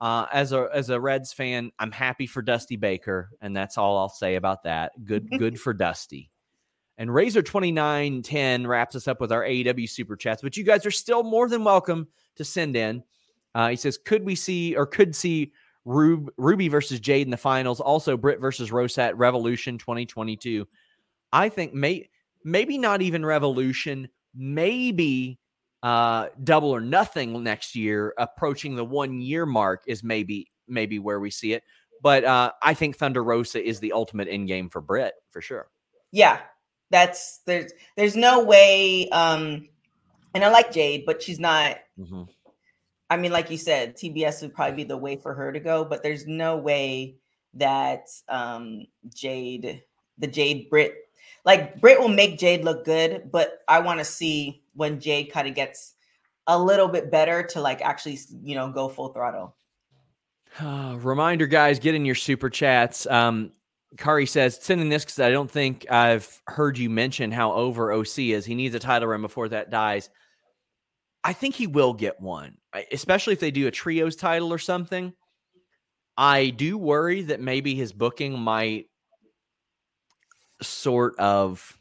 Uh, 0.01 0.25
as 0.33 0.53
a 0.53 0.67
as 0.73 0.89
a 0.89 0.99
Reds 0.99 1.31
fan, 1.33 1.73
I'm 1.79 1.93
happy 1.93 2.27
for 2.27 2.41
Dusty 2.41 2.77
Baker, 2.77 3.29
and 3.43 3.55
that's 3.55 3.77
all 3.77 3.99
I'll 3.99 4.09
say 4.09 4.37
about 4.37 4.63
that. 4.65 4.93
Good, 5.05 5.29
good 5.37 5.61
for 5.61 5.75
Dusty. 5.75 6.31
And 7.01 7.13
Razor 7.13 7.41
2910 7.41 8.67
wraps 8.67 8.95
us 8.95 9.09
up 9.09 9.23
with 9.23 9.33
our 9.33 9.41
AEW 9.43 9.89
super 9.89 10.17
chats, 10.17 10.43
but 10.43 10.59
you 10.59 10.65
guys 10.65 10.85
are 10.85 10.91
still 10.91 11.23
more 11.23 11.49
than 11.49 11.65
welcome 11.65 12.09
to 12.37 12.45
send 12.45 12.77
in. 12.77 13.03
Uh, 13.55 13.71
he 13.71 13.77
says, 13.77 13.97
could 13.97 14.23
we 14.23 14.35
see 14.35 14.77
or 14.77 14.85
could 14.85 15.17
see 15.17 15.55
Rube, 15.87 16.31
Ruby 16.37 16.69
versus 16.69 17.01
Jade 17.01 17.27
in 17.27 17.31
the 17.31 17.39
finals? 17.39 17.81
Also, 17.81 18.19
Britt 18.19 18.39
versus 18.39 18.71
Rose 18.71 18.99
at 18.99 19.17
Revolution 19.17 19.79
2022. 19.79 20.69
I 21.33 21.49
think 21.49 21.73
may, 21.73 22.11
maybe 22.45 22.77
not 22.77 23.01
even 23.01 23.25
Revolution, 23.25 24.07
maybe 24.35 25.39
uh, 25.83 26.27
double 26.45 26.69
or 26.71 26.83
nothing 26.83 27.43
next 27.43 27.75
year, 27.75 28.13
approaching 28.19 28.77
the 28.77 28.85
one 28.85 29.23
year 29.23 29.47
mark 29.47 29.85
is 29.87 30.05
maybe 30.05 30.51
maybe 30.69 30.99
where 30.99 31.19
we 31.19 31.31
see 31.31 31.55
it. 31.55 31.63
But 32.03 32.25
uh, 32.25 32.53
I 32.63 32.75
think 32.75 32.99
Thunder 32.99 33.25
Rosa 33.25 33.67
is 33.67 33.81
the 33.81 33.93
ultimate 33.95 34.29
end 34.29 34.49
game 34.49 34.69
for 34.69 34.83
Britt 34.83 35.15
for 35.31 35.41
sure. 35.41 35.71
Yeah, 36.13 36.41
that's 36.91 37.39
there's 37.47 37.73
there's 37.97 38.17
no 38.17 38.45
way. 38.45 39.09
Um, 39.11 39.69
and 40.35 40.45
I 40.45 40.51
like 40.51 40.73
Jade, 40.73 41.05
but 41.07 41.23
she's 41.23 41.41
not. 41.41 41.77
Mm-hmm. 41.99 42.23
I 43.09 43.17
mean, 43.17 43.33
like 43.33 43.51
you 43.51 43.57
said, 43.57 43.97
TBS 43.97 44.43
would 44.43 44.55
probably 44.55 44.77
be 44.77 44.85
the 44.85 44.97
way 44.97 45.17
for 45.17 45.35
her 45.35 45.53
to 45.53 45.59
go, 45.59 45.85
but 45.85 46.03
there's 46.03 46.27
no 46.27 46.57
way 46.57 47.17
that 47.55 48.07
um, 48.29 48.85
Jade, 49.13 49.83
the 50.19 50.29
Jade 50.29 50.71
Britt, 50.71 50.95
like 51.45 51.81
Britt 51.81 51.99
will 51.99 52.09
make 52.09 52.39
Jade 52.39 52.65
look 52.65 52.85
good, 52.85 53.29
but 53.33 53.63
I 53.67 53.81
want 53.81 53.99
to 53.99 54.05
see 54.05 54.63
when 54.75 55.01
Jade 55.01 55.33
kind 55.33 55.49
of 55.49 55.55
gets 55.57 55.95
a 56.47 56.57
little 56.57 56.87
bit 56.87 57.11
better 57.11 57.43
to 57.49 57.61
like 57.61 57.83
actually, 57.83 58.19
you 58.45 58.55
know, 58.55 58.71
go 58.71 58.89
full 58.89 59.09
throttle. 59.13 59.57
Uh, 60.61 60.97
reminder, 61.01 61.49
guys, 61.49 61.81
get 61.81 61.97
in 61.97 62.05
your 62.05 62.15
super 62.15 62.49
chats. 62.51 63.07
Um, 63.07 63.51
Kari 63.97 64.27
says, 64.27 64.59
sending 64.61 64.89
this 64.89 65.05
because 65.05 65.19
I 65.19 65.31
don't 65.31 65.51
think 65.51 65.87
I've 65.91 66.41
heard 66.47 66.79
you 66.79 66.89
mention 66.89 67.33
how 67.33 67.53
over 67.53 67.93
OC 67.93 68.19
is. 68.21 68.45
He 68.45 68.55
needs 68.55 68.75
a 68.75 68.79
title 68.79 69.09
run 69.09 69.21
before 69.23 69.49
that 69.49 69.71
dies. 69.71 70.11
I 71.25 71.33
think 71.33 71.55
he 71.57 71.67
will 71.67 71.93
get 71.93 72.21
one, 72.21 72.57
especially 72.93 73.33
if 73.33 73.41
they 73.41 73.51
do 73.51 73.67
a 73.67 73.71
trios 73.71 74.17
title 74.17 74.53
or 74.53 74.59
something. 74.59 75.13
I 76.17 76.51
do 76.51 76.79
worry 76.79 77.23
that 77.23 77.41
maybe 77.41 77.75
his 77.75 77.93
booking 77.93 78.39
might 78.39 78.87
sort 80.63 81.19
of 81.19 81.77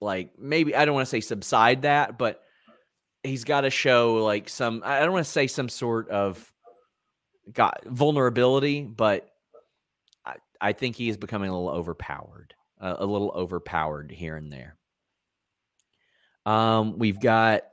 like 0.00 0.32
maybe 0.38 0.74
I 0.74 0.84
don't 0.84 0.94
want 0.94 1.06
to 1.06 1.10
say 1.10 1.20
subside 1.20 1.82
that, 1.82 2.18
but 2.18 2.42
he's 3.22 3.44
got 3.44 3.62
to 3.62 3.70
show 3.70 4.16
like 4.16 4.48
some 4.48 4.82
I 4.84 5.00
don't 5.00 5.12
want 5.12 5.24
to 5.24 5.30
say 5.32 5.46
some 5.46 5.68
sort 5.68 6.10
of 6.10 6.52
got 7.52 7.82
vulnerability, 7.86 8.82
but 8.82 9.31
I 10.62 10.72
think 10.72 10.94
he 10.94 11.08
is 11.08 11.16
becoming 11.16 11.50
a 11.50 11.52
little 11.52 11.76
overpowered, 11.76 12.54
uh, 12.80 12.94
a 12.98 13.04
little 13.04 13.32
overpowered 13.34 14.12
here 14.12 14.36
and 14.36 14.50
there. 14.50 14.76
Um, 16.46 16.98
we've 16.98 17.18
got 17.18 17.64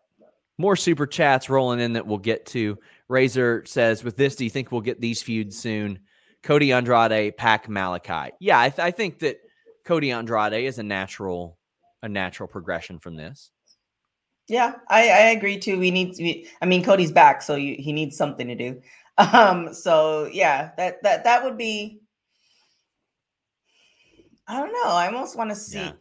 more 0.58 0.76
super 0.76 1.06
chats 1.06 1.50
rolling 1.50 1.80
in 1.80 1.94
that 1.94 2.08
we'll 2.08 2.18
get 2.18 2.48
to. 2.48 2.80
Razor 3.08 3.64
says, 3.68 4.04
"With 4.04 4.18
this, 4.18 4.36
do 4.36 4.44
you 4.44 4.50
think 4.50 4.72
we'll 4.72 4.82
get 4.82 5.00
these 5.00 5.22
feuds 5.22 5.58
soon?" 5.58 6.00
Cody 6.42 6.72
Andrade, 6.74 7.38
Pac 7.38 7.68
Malakai. 7.68 8.32
Yeah, 8.40 8.60
I, 8.60 8.70
th- 8.70 8.80
I 8.80 8.92
think 8.92 9.20
that 9.20 9.40
Cody 9.86 10.12
Andrade 10.12 10.66
is 10.66 10.80
a 10.80 10.84
natural, 10.84 11.58
a 12.02 12.10
natural 12.10 12.48
progression 12.48 12.98
from 12.98 13.16
this. 13.16 13.52
Yeah, 14.48 14.76
I, 14.88 15.02
I 15.10 15.20
agree 15.30 15.60
too. 15.60 15.78
We 15.80 15.92
need, 15.92 16.16
we, 16.18 16.48
I 16.62 16.66
mean, 16.66 16.84
Cody's 16.84 17.12
back, 17.12 17.44
so 17.44 17.56
you, 17.56 17.76
he 17.78 17.94
needs 17.94 18.18
something 18.18 18.48
to 18.48 18.56
do. 18.56 18.82
Um, 19.34 19.74
so 19.74 20.30
yeah, 20.32 20.72
that 20.78 21.04
that 21.04 21.26
that 21.26 21.44
would 21.44 21.58
be 21.58 22.00
I 24.50 24.60
don't 24.60 24.74
know. 24.74 24.88
I 24.92 25.06
almost 25.06 25.38
want 25.38 25.52
to 25.52 25.56
see. 25.56 25.78
Yeah. 25.78 25.94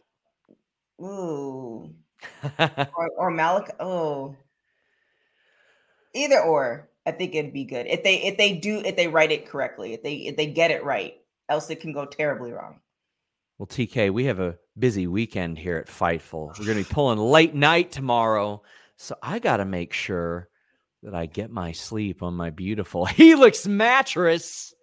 Ooh. 1.05 1.93
or, 2.59 3.09
or 3.17 3.31
Malik. 3.31 3.69
Oh. 3.79 4.35
Either 6.15 6.39
or, 6.41 6.89
I 7.05 7.11
think 7.11 7.35
it'd 7.35 7.53
be 7.53 7.63
good 7.63 7.85
if 7.85 8.03
they 8.03 8.15
if 8.23 8.37
they 8.37 8.53
do 8.55 8.79
if 8.83 8.95
they 8.95 9.07
write 9.07 9.31
it 9.31 9.47
correctly 9.47 9.93
if 9.93 10.03
they 10.03 10.15
if 10.15 10.35
they 10.35 10.47
get 10.47 10.71
it 10.71 10.83
right. 10.83 11.13
Else 11.47 11.69
it 11.69 11.79
can 11.79 11.93
go 11.93 12.05
terribly 12.05 12.51
wrong. 12.51 12.79
Well, 13.59 13.67
TK, 13.67 14.11
we 14.11 14.25
have 14.25 14.39
a 14.39 14.55
busy 14.77 15.05
weekend 15.05 15.59
here 15.59 15.77
at 15.77 15.87
Fightful. 15.87 16.57
We're 16.59 16.65
going 16.65 16.83
to 16.83 16.89
be 16.89 16.93
pulling 16.93 17.17
late 17.19 17.53
night 17.53 17.91
tomorrow, 17.91 18.61
so 18.95 19.15
I 19.21 19.39
got 19.39 19.57
to 19.57 19.65
make 19.65 19.91
sure 19.91 20.47
that 21.03 21.13
I 21.13 21.25
get 21.25 21.51
my 21.51 21.71
sleep 21.73 22.23
on 22.23 22.35
my 22.35 22.49
beautiful 22.51 23.05
Helix 23.05 23.67
mattress. 23.67 24.73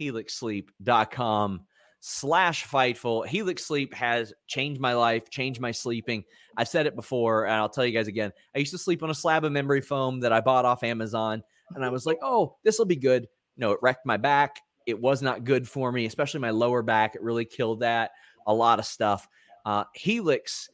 HelixSleep.com 0.00 1.62
slash 2.06 2.66
Fightful. 2.66 3.26
Helix 3.26 3.64
Sleep 3.64 3.94
has 3.94 4.30
changed 4.46 4.78
my 4.78 4.92
life, 4.92 5.30
changed 5.30 5.58
my 5.58 5.70
sleeping. 5.70 6.22
I've 6.54 6.68
said 6.68 6.86
it 6.86 6.94
before, 6.96 7.46
and 7.46 7.54
I'll 7.54 7.70
tell 7.70 7.86
you 7.86 7.92
guys 7.96 8.08
again. 8.08 8.30
I 8.54 8.58
used 8.58 8.72
to 8.72 8.78
sleep 8.78 9.02
on 9.02 9.08
a 9.08 9.14
slab 9.14 9.44
of 9.46 9.52
memory 9.52 9.80
foam 9.80 10.20
that 10.20 10.30
I 10.30 10.42
bought 10.42 10.66
off 10.66 10.82
Amazon, 10.82 11.42
and 11.74 11.82
I 11.82 11.88
was 11.88 12.04
like, 12.04 12.18
oh, 12.22 12.56
this 12.62 12.78
will 12.78 12.84
be 12.84 12.94
good. 12.96 13.26
No, 13.56 13.72
it 13.72 13.78
wrecked 13.80 14.04
my 14.04 14.18
back. 14.18 14.60
It 14.86 15.00
was 15.00 15.22
not 15.22 15.44
good 15.44 15.66
for 15.66 15.90
me, 15.90 16.04
especially 16.04 16.40
my 16.40 16.50
lower 16.50 16.82
back. 16.82 17.14
It 17.14 17.22
really 17.22 17.46
killed 17.46 17.80
that. 17.80 18.10
A 18.46 18.52
lot 18.52 18.78
of 18.78 18.84
stuff. 18.84 19.26
Uh, 19.64 19.84
Helix 19.94 20.68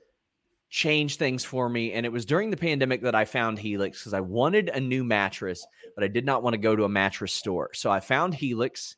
changed 0.68 1.20
things 1.20 1.44
for 1.44 1.68
me. 1.68 1.92
And 1.92 2.04
it 2.04 2.08
was 2.10 2.24
during 2.24 2.50
the 2.50 2.56
pandemic 2.56 3.02
that 3.02 3.14
I 3.14 3.24
found 3.24 3.60
Helix 3.60 4.00
because 4.00 4.14
I 4.14 4.20
wanted 4.20 4.68
a 4.68 4.80
new 4.80 5.04
mattress, 5.04 5.64
but 5.94 6.02
I 6.02 6.08
did 6.08 6.24
not 6.26 6.42
want 6.42 6.54
to 6.54 6.58
go 6.58 6.74
to 6.74 6.82
a 6.82 6.88
mattress 6.88 7.32
store. 7.32 7.70
So 7.72 7.88
I 7.88 8.00
found 8.00 8.34
Helix. 8.34 8.96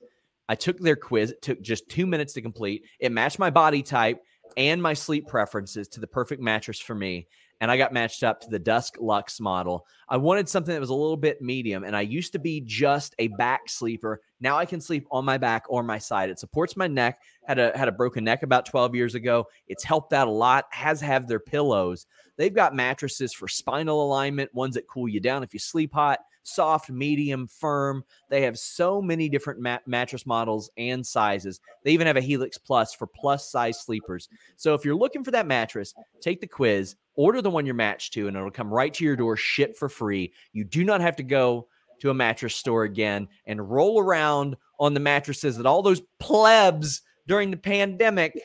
I 0.53 0.55
took 0.55 0.79
their 0.79 0.97
quiz. 0.97 1.31
It 1.31 1.41
took 1.41 1.63
just 1.63 1.89
two 1.89 2.05
minutes 2.07 2.35
to 2.35 2.43
complete. 2.43 2.85
It 2.99 3.11
matched 3.11 3.39
my 3.39 3.49
body 3.49 3.83
type 3.83 4.21
and 4.59 4.83
my 4.83 4.93
sleep 4.93 5.27
preferences 5.27 5.89
to 5.89 5.99
the 6.01 6.07
perfect 6.07 6.43
mattress 6.43 6.79
for 6.79 6.95
me. 6.95 7.27
And 7.63 7.71
I 7.71 7.79
got 7.79 7.95
matched 7.95 8.23
up 8.23 8.43
to 8.43 8.51
the 8.51 8.59
Dusk 8.59 8.97
Luxe 9.01 9.41
model. 9.41 9.87
I 10.11 10.19
wanted 10.19 10.51
something 10.51 10.75
that 10.75 10.81
was 10.81 10.91
a 10.91 10.95
little 10.95 11.17
bit 11.17 11.41
medium, 11.41 11.85
and 11.85 11.97
I 11.97 12.03
used 12.03 12.33
to 12.33 12.39
be 12.39 12.61
just 12.61 13.15
a 13.19 13.29
back 13.29 13.67
sleeper. 13.71 14.21
Now 14.41 14.59
I 14.59 14.67
can 14.67 14.79
sleep 14.79 15.07
on 15.11 15.25
my 15.25 15.39
back 15.39 15.65
or 15.71 15.83
my 15.83 15.97
side. 15.97 16.29
It 16.29 16.39
supports 16.39 16.77
my 16.77 16.87
neck. 16.89 17.23
Had 17.47 17.59
a 17.59 17.73
had 17.79 17.89
a 17.89 17.93
broken 17.93 18.23
neck 18.25 18.43
about 18.43 18.67
12 18.67 18.95
years 18.95 19.15
ago. 19.15 19.47
It's 19.69 19.85
helped 19.85 20.13
out 20.13 20.29
a 20.29 20.31
lot. 20.31 20.67
Has 20.71 21.01
have 21.01 21.29
their 21.29 21.41
pillows. 21.41 22.07
They've 22.37 22.55
got 22.55 22.75
mattresses 22.77 23.33
for 23.33 23.49
spinal 23.49 24.05
alignment, 24.05 24.53
ones 24.55 24.75
that 24.75 24.87
cool 24.87 25.09
you 25.09 25.21
down 25.21 25.43
if 25.45 25.55
you 25.55 25.61
sleep 25.61 25.95
hot 25.95 26.19
soft, 26.43 26.91
medium, 26.91 27.47
firm. 27.47 28.05
They 28.29 28.43
have 28.43 28.59
so 28.59 29.01
many 29.01 29.29
different 29.29 29.61
mat- 29.61 29.87
mattress 29.87 30.27
models 30.27 30.71
and 30.77 31.07
sizes. 31.07 31.61
They 31.85 31.93
even 31.93 32.07
have 32.07 32.17
a 32.17 32.21
Helix 32.21 32.59
Plus 32.59 32.95
for 32.95 33.07
plus 33.07 33.51
size 33.51 33.81
sleepers. 33.81 34.29
So 34.57 34.75
if 34.75 34.85
you're 34.85 34.97
looking 34.97 35.25
for 35.25 35.31
that 35.33 35.47
mattress, 35.47 35.95
take 36.21 36.41
the 36.41 36.47
quiz, 36.47 36.97
order 37.15 37.43
the 37.43 37.51
one 37.51 37.67
you're 37.67 37.75
matched 37.75 38.13
to, 38.15 38.29
and 38.29 38.37
it'll 38.37 38.51
come 38.51 38.73
right 38.73 38.93
to 38.95 39.05
your 39.05 39.17
door, 39.17 39.37
shipped 39.37 39.77
for 39.77 39.89
free. 39.89 40.33
You 40.53 40.65
do 40.65 40.85
not 40.85 41.01
have 41.01 41.17
to 41.17 41.23
go 41.23 41.69
to 42.01 42.11
a 42.11 42.15
mattress 42.15 42.57
store 42.57 42.83
again 42.85 43.29
and 43.47 43.71
roll 43.71 44.01
around 44.01 44.57
on 44.81 44.95
the 44.95 45.01
mattresses 45.01 45.57
that 45.57 45.67
all 45.67 45.83
those 45.83 46.03
plebs 46.19 47.03
during 47.29 47.53
the 47.53 47.57
pandemic, 47.57 48.41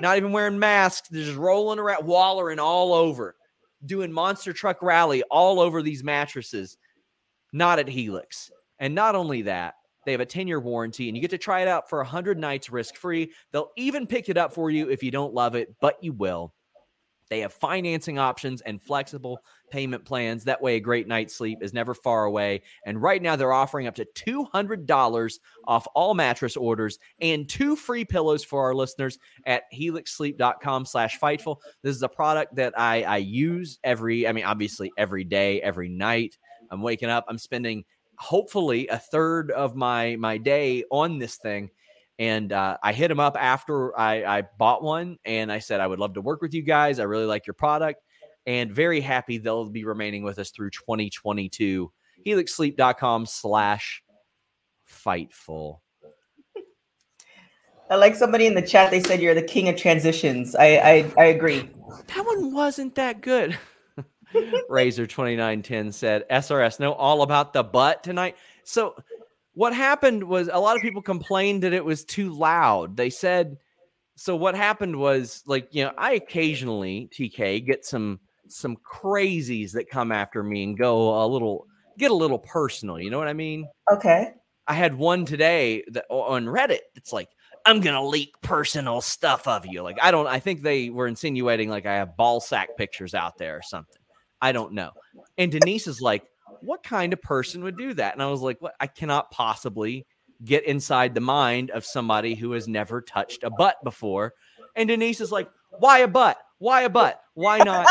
not 0.00 0.16
even 0.16 0.32
wearing 0.32 0.58
masks, 0.58 1.06
they're 1.10 1.22
just 1.22 1.36
rolling 1.36 1.78
around, 1.78 2.04
wallering 2.06 2.58
all 2.58 2.94
over, 2.94 3.36
doing 3.84 4.10
monster 4.10 4.54
truck 4.54 4.80
rally 4.80 5.22
all 5.24 5.60
over 5.60 5.82
these 5.82 6.02
mattresses 6.02 6.78
not 7.52 7.78
at 7.78 7.88
Helix. 7.88 8.50
And 8.78 8.94
not 8.94 9.14
only 9.14 9.42
that, 9.42 9.74
they 10.04 10.12
have 10.12 10.20
a 10.20 10.26
10 10.26 10.48
year 10.48 10.60
warranty 10.60 11.08
and 11.08 11.16
you 11.16 11.20
get 11.20 11.30
to 11.30 11.38
try 11.38 11.60
it 11.60 11.68
out 11.68 11.88
for 11.88 11.98
100 12.00 12.38
nights 12.38 12.70
risk 12.70 12.96
free. 12.96 13.30
They'll 13.52 13.70
even 13.76 14.06
pick 14.06 14.28
it 14.28 14.36
up 14.36 14.52
for 14.52 14.70
you 14.70 14.88
if 14.90 15.02
you 15.02 15.10
don't 15.10 15.34
love 15.34 15.54
it, 15.54 15.74
but 15.80 16.02
you 16.02 16.12
will. 16.12 16.54
They 17.30 17.40
have 17.40 17.52
financing 17.54 18.18
options 18.18 18.60
and 18.60 18.82
flexible 18.82 19.38
payment 19.70 20.04
plans. 20.04 20.44
That 20.44 20.60
way, 20.60 20.76
a 20.76 20.80
great 20.80 21.08
night's 21.08 21.34
sleep 21.34 21.60
is 21.62 21.72
never 21.72 21.94
far 21.94 22.24
away. 22.26 22.60
And 22.84 23.00
right 23.00 23.22
now, 23.22 23.36
they're 23.36 23.54
offering 23.54 23.86
up 23.86 23.94
to 23.94 24.04
$200 24.04 25.38
off 25.66 25.86
all 25.94 26.12
mattress 26.12 26.58
orders 26.58 26.98
and 27.22 27.48
two 27.48 27.74
free 27.74 28.04
pillows 28.04 28.44
for 28.44 28.62
our 28.64 28.74
listeners 28.74 29.18
at 29.46 29.62
helixsleep.com 29.74 30.84
slash 30.84 31.18
Fightful. 31.18 31.56
This 31.82 31.96
is 31.96 32.02
a 32.02 32.08
product 32.08 32.56
that 32.56 32.78
I, 32.78 33.04
I 33.04 33.16
use 33.18 33.78
every, 33.82 34.28
I 34.28 34.32
mean, 34.32 34.44
obviously 34.44 34.92
every 34.98 35.24
day, 35.24 35.62
every 35.62 35.88
night. 35.88 36.36
I'm 36.72 36.80
waking 36.82 37.10
up. 37.10 37.26
I'm 37.28 37.38
spending 37.38 37.84
hopefully 38.18 38.88
a 38.88 38.98
third 38.98 39.50
of 39.50 39.76
my 39.76 40.16
my 40.16 40.38
day 40.38 40.84
on 40.90 41.18
this 41.18 41.36
thing. 41.36 41.70
And 42.18 42.52
uh, 42.52 42.76
I 42.82 42.92
hit 42.92 43.10
him 43.10 43.20
up 43.20 43.36
after 43.38 43.98
I, 43.98 44.38
I 44.38 44.42
bought 44.58 44.82
one, 44.82 45.18
and 45.24 45.50
I 45.50 45.58
said 45.58 45.80
I 45.80 45.86
would 45.86 45.98
love 45.98 46.14
to 46.14 46.20
work 46.20 46.40
with 46.42 46.54
you 46.54 46.62
guys. 46.62 46.98
I 46.98 47.04
really 47.04 47.24
like 47.24 47.46
your 47.46 47.54
product, 47.54 48.02
and 48.46 48.70
very 48.70 49.00
happy 49.00 49.38
they'll 49.38 49.68
be 49.68 49.84
remaining 49.84 50.22
with 50.22 50.38
us 50.38 50.50
through 50.50 50.70
2022. 50.70 51.90
HelixSleep.com/slash 52.26 54.02
fightful. 54.88 55.78
I 57.90 57.96
like 57.96 58.14
somebody 58.14 58.46
in 58.46 58.54
the 58.54 58.62
chat. 58.62 58.90
They 58.90 59.02
said 59.02 59.20
you're 59.20 59.34
the 59.34 59.42
king 59.42 59.68
of 59.68 59.76
transitions. 59.76 60.54
I 60.54 60.66
I, 60.66 61.14
I 61.18 61.24
agree. 61.24 61.68
That 62.14 62.24
one 62.26 62.52
wasn't 62.54 62.94
that 62.96 63.20
good. 63.20 63.58
Razor2910 64.34 65.92
said, 65.92 66.24
SRS, 66.30 66.80
know 66.80 66.92
all 66.92 67.22
about 67.22 67.52
the 67.52 67.62
butt 67.62 68.02
tonight. 68.02 68.36
So, 68.64 68.94
what 69.54 69.74
happened 69.74 70.24
was 70.24 70.48
a 70.50 70.58
lot 70.58 70.76
of 70.76 70.82
people 70.82 71.02
complained 71.02 71.62
that 71.62 71.72
it 71.74 71.84
was 71.84 72.04
too 72.04 72.30
loud. 72.32 72.96
They 72.96 73.10
said, 73.10 73.58
so 74.16 74.34
what 74.34 74.54
happened 74.54 74.96
was 74.96 75.42
like, 75.46 75.68
you 75.74 75.84
know, 75.84 75.92
I 75.98 76.14
occasionally, 76.14 77.10
TK, 77.12 77.64
get 77.66 77.84
some 77.84 78.20
some 78.48 78.76
crazies 78.76 79.72
that 79.72 79.88
come 79.90 80.10
after 80.10 80.42
me 80.42 80.64
and 80.64 80.78
go 80.78 81.22
a 81.24 81.26
little 81.26 81.66
get 81.98 82.10
a 82.10 82.14
little 82.14 82.38
personal, 82.38 82.98
you 82.98 83.10
know 83.10 83.18
what 83.18 83.28
I 83.28 83.32
mean? 83.34 83.68
Okay. 83.92 84.32
I 84.68 84.74
had 84.74 84.94
one 84.94 85.26
today 85.26 85.84
that 85.90 86.06
on 86.08 86.46
Reddit. 86.46 86.78
It's 86.94 87.12
like 87.12 87.28
I'm 87.66 87.80
gonna 87.80 88.04
leak 88.06 88.34
personal 88.42 89.02
stuff 89.02 89.46
of 89.46 89.66
you. 89.66 89.82
Like 89.82 89.98
I 90.00 90.10
don't. 90.10 90.26
I 90.26 90.38
think 90.40 90.62
they 90.62 90.88
were 90.88 91.06
insinuating 91.06 91.68
like 91.68 91.84
I 91.84 91.96
have 91.96 92.16
ball 92.16 92.40
sack 92.40 92.76
pictures 92.78 93.14
out 93.14 93.36
there 93.38 93.56
or 93.56 93.62
something. 93.62 94.01
I 94.42 94.50
don't 94.52 94.72
know. 94.72 94.90
And 95.38 95.52
Denise 95.52 95.86
is 95.86 96.00
like, 96.02 96.24
what 96.60 96.82
kind 96.82 97.12
of 97.12 97.22
person 97.22 97.62
would 97.62 97.78
do 97.78 97.94
that? 97.94 98.12
And 98.12 98.22
I 98.22 98.26
was 98.26 98.40
like, 98.40 98.60
what? 98.60 98.74
I 98.80 98.88
cannot 98.88 99.30
possibly 99.30 100.04
get 100.44 100.64
inside 100.64 101.14
the 101.14 101.20
mind 101.20 101.70
of 101.70 101.84
somebody 101.86 102.34
who 102.34 102.50
has 102.52 102.66
never 102.66 103.00
touched 103.00 103.44
a 103.44 103.50
butt 103.50 103.76
before. 103.84 104.34
And 104.74 104.88
Denise 104.88 105.20
is 105.20 105.30
like, 105.30 105.48
why 105.70 105.98
a 106.00 106.08
butt? 106.08 106.38
Why 106.58 106.82
a 106.82 106.88
butt? 106.90 107.22
Why 107.34 107.58
not 107.58 107.86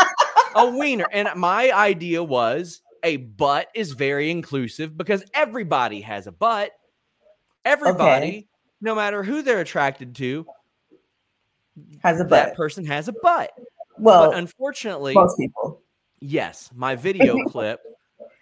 a 0.54 0.66
wiener? 0.66 1.06
And 1.10 1.28
my 1.36 1.70
idea 1.72 2.22
was 2.22 2.82
a 3.02 3.16
butt 3.16 3.68
is 3.74 3.92
very 3.92 4.30
inclusive 4.30 4.96
because 4.96 5.24
everybody 5.34 6.02
has 6.02 6.26
a 6.26 6.32
butt. 6.32 6.70
Everybody, 7.64 8.26
okay. 8.26 8.46
no 8.80 8.94
matter 8.94 9.22
who 9.22 9.40
they're 9.42 9.60
attracted 9.60 10.14
to, 10.16 10.44
has 12.02 12.20
a 12.20 12.24
butt. 12.24 12.30
That 12.30 12.56
person 12.56 12.84
has 12.84 13.08
a 13.08 13.14
butt. 13.22 13.50
Well, 13.98 14.30
but 14.30 14.38
unfortunately, 14.38 15.14
most 15.14 15.38
people 15.38 15.81
yes, 16.22 16.70
my 16.74 16.94
video 16.94 17.36
clip 17.46 17.80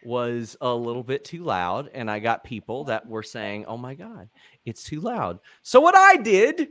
was 0.05 0.57
a 0.61 0.73
little 0.75 1.03
bit 1.03 1.25
too 1.25 1.43
loud, 1.43 1.91
and 1.93 2.11
I 2.11 2.21
got 2.21 2.45
people 2.45 2.85
that 2.85 3.07
were 3.09 3.23
saying, 3.23 3.65
"Oh 3.67 3.77
my 3.79 3.95
god, 3.95 4.29
it's 4.65 4.85
too 4.85 5.01
loud." 5.01 5.41
So 5.63 5.81
what 5.81 5.97
I 5.97 6.17
did 6.17 6.69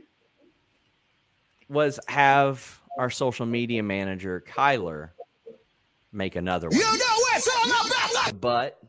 was 1.68 2.00
have 2.08 2.80
our 2.98 3.10
social 3.10 3.46
media 3.46 3.82
manager 3.82 4.42
Kyler 4.46 5.10
make 6.12 6.36
another 6.36 6.68
one. 6.68 6.78
You 6.78 6.84
know 6.84 7.16
it's 7.34 7.48
all 7.48 8.26
about 8.28 8.40
But 8.40 8.80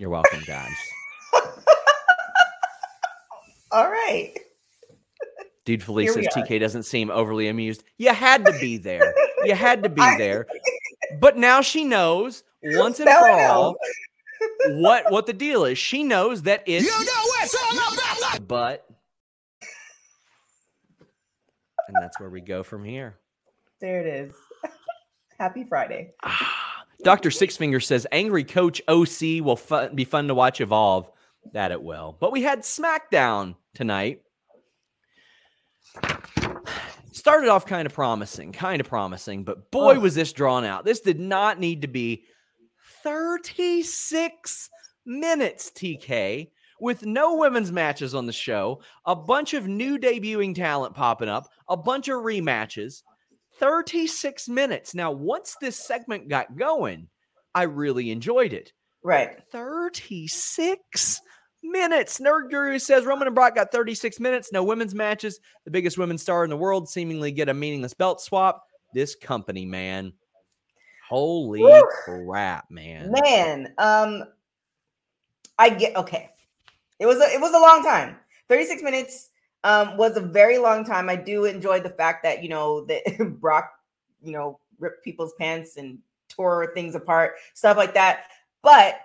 you're 0.00 0.10
welcome, 0.10 0.40
guys. 0.46 0.74
all 3.72 3.88
right. 3.90 4.32
Dude 5.64 5.82
Felice 5.82 6.14
says 6.14 6.28
TK 6.28 6.60
doesn't 6.60 6.84
seem 6.84 7.10
overly 7.10 7.48
amused. 7.48 7.82
You 7.98 8.10
had 8.12 8.44
to 8.46 8.52
be 8.60 8.76
there. 8.76 9.12
You 9.46 9.54
had 9.54 9.82
to 9.84 9.88
be 9.88 10.00
there. 10.18 10.46
But 11.20 11.36
now 11.36 11.60
she 11.60 11.84
knows 11.84 12.42
once 12.62 13.00
and 13.00 13.08
for 13.08 13.28
all 13.30 13.76
what 14.68 15.10
what 15.10 15.26
the 15.26 15.32
deal 15.32 15.64
is. 15.64 15.78
She 15.78 16.02
knows 16.02 16.42
that 16.42 16.62
it's 16.66 16.84
you 16.84 16.90
know 16.90 17.22
it's 17.42 17.54
all 17.54 18.32
about 18.36 18.48
But 18.48 18.86
and 21.88 21.96
that's 22.02 22.18
where 22.18 22.30
we 22.30 22.40
go 22.40 22.62
from 22.62 22.84
here. 22.84 23.16
There 23.80 24.00
it 24.00 24.06
is. 24.06 24.34
Happy 25.38 25.64
Friday. 25.64 26.12
Doctor 27.04 27.28
Dr. 27.28 27.28
Sixfinger 27.30 27.82
says 27.82 28.06
angry 28.10 28.42
coach 28.44 28.80
OC 28.88 29.44
will 29.44 29.60
be 29.94 30.04
fun 30.04 30.28
to 30.28 30.34
watch 30.34 30.60
evolve. 30.60 31.08
That 31.52 31.70
it 31.70 31.80
will. 31.80 32.16
But 32.18 32.32
we 32.32 32.42
had 32.42 32.60
SmackDown 32.62 33.54
tonight 33.72 34.22
started 37.26 37.48
off 37.50 37.66
kind 37.66 37.86
of 37.86 37.92
promising, 37.92 38.52
kind 38.52 38.80
of 38.80 38.88
promising, 38.88 39.42
but 39.42 39.72
boy, 39.72 39.96
oh. 39.96 39.98
was 39.98 40.14
this 40.14 40.32
drawn 40.32 40.64
out. 40.64 40.84
This 40.84 41.00
did 41.00 41.18
not 41.18 41.58
need 41.58 41.82
to 41.82 41.88
be 41.88 42.22
36 43.02 44.70
minutes, 45.04 45.72
TK, 45.74 46.50
with 46.80 47.04
no 47.04 47.34
women's 47.34 47.72
matches 47.72 48.14
on 48.14 48.26
the 48.26 48.32
show, 48.32 48.80
a 49.06 49.16
bunch 49.16 49.54
of 49.54 49.66
new 49.66 49.98
debuting 49.98 50.54
talent 50.54 50.94
popping 50.94 51.28
up, 51.28 51.48
a 51.68 51.76
bunch 51.76 52.06
of 52.06 52.22
rematches, 52.22 53.02
36 53.58 54.48
minutes. 54.48 54.94
Now, 54.94 55.10
once 55.10 55.56
this 55.60 55.76
segment 55.76 56.28
got 56.28 56.56
going, 56.56 57.08
I 57.56 57.64
really 57.64 58.12
enjoyed 58.12 58.52
it. 58.52 58.72
Right. 59.02 59.42
36 59.50 61.20
minutes. 61.62 62.18
Nerd 62.20 62.50
Guru 62.50 62.78
says 62.78 63.04
Roman 63.04 63.28
and 63.28 63.34
Brock 63.34 63.54
got 63.54 63.72
36 63.72 64.20
minutes, 64.20 64.52
no 64.52 64.64
women's 64.64 64.94
matches. 64.94 65.40
The 65.64 65.70
biggest 65.70 65.98
women's 65.98 66.22
star 66.22 66.44
in 66.44 66.50
the 66.50 66.56
world 66.56 66.88
seemingly 66.88 67.32
get 67.32 67.48
a 67.48 67.54
meaningless 67.54 67.94
belt 67.94 68.20
swap. 68.20 68.66
This 68.94 69.14
company, 69.14 69.66
man. 69.66 70.12
Holy 71.08 71.60
Woo. 71.62 71.82
crap, 72.04 72.70
man. 72.70 73.12
Man, 73.22 73.72
um 73.78 74.24
I 75.58 75.70
get 75.70 75.96
okay. 75.96 76.30
It 76.98 77.06
was 77.06 77.18
a, 77.18 77.32
it 77.32 77.40
was 77.40 77.54
a 77.54 77.58
long 77.58 77.82
time. 77.84 78.16
36 78.48 78.82
minutes 78.82 79.30
um 79.64 79.96
was 79.96 80.16
a 80.16 80.20
very 80.20 80.58
long 80.58 80.84
time. 80.84 81.08
I 81.08 81.16
do 81.16 81.44
enjoy 81.44 81.80
the 81.80 81.90
fact 81.90 82.22
that, 82.24 82.42
you 82.42 82.48
know, 82.48 82.84
that 82.86 83.36
Brock, 83.40 83.70
you 84.22 84.32
know, 84.32 84.58
ripped 84.78 85.04
people's 85.04 85.32
pants 85.38 85.76
and 85.76 85.98
tore 86.28 86.72
things 86.74 86.94
apart, 86.94 87.34
stuff 87.54 87.76
like 87.76 87.94
that. 87.94 88.24
But 88.62 89.00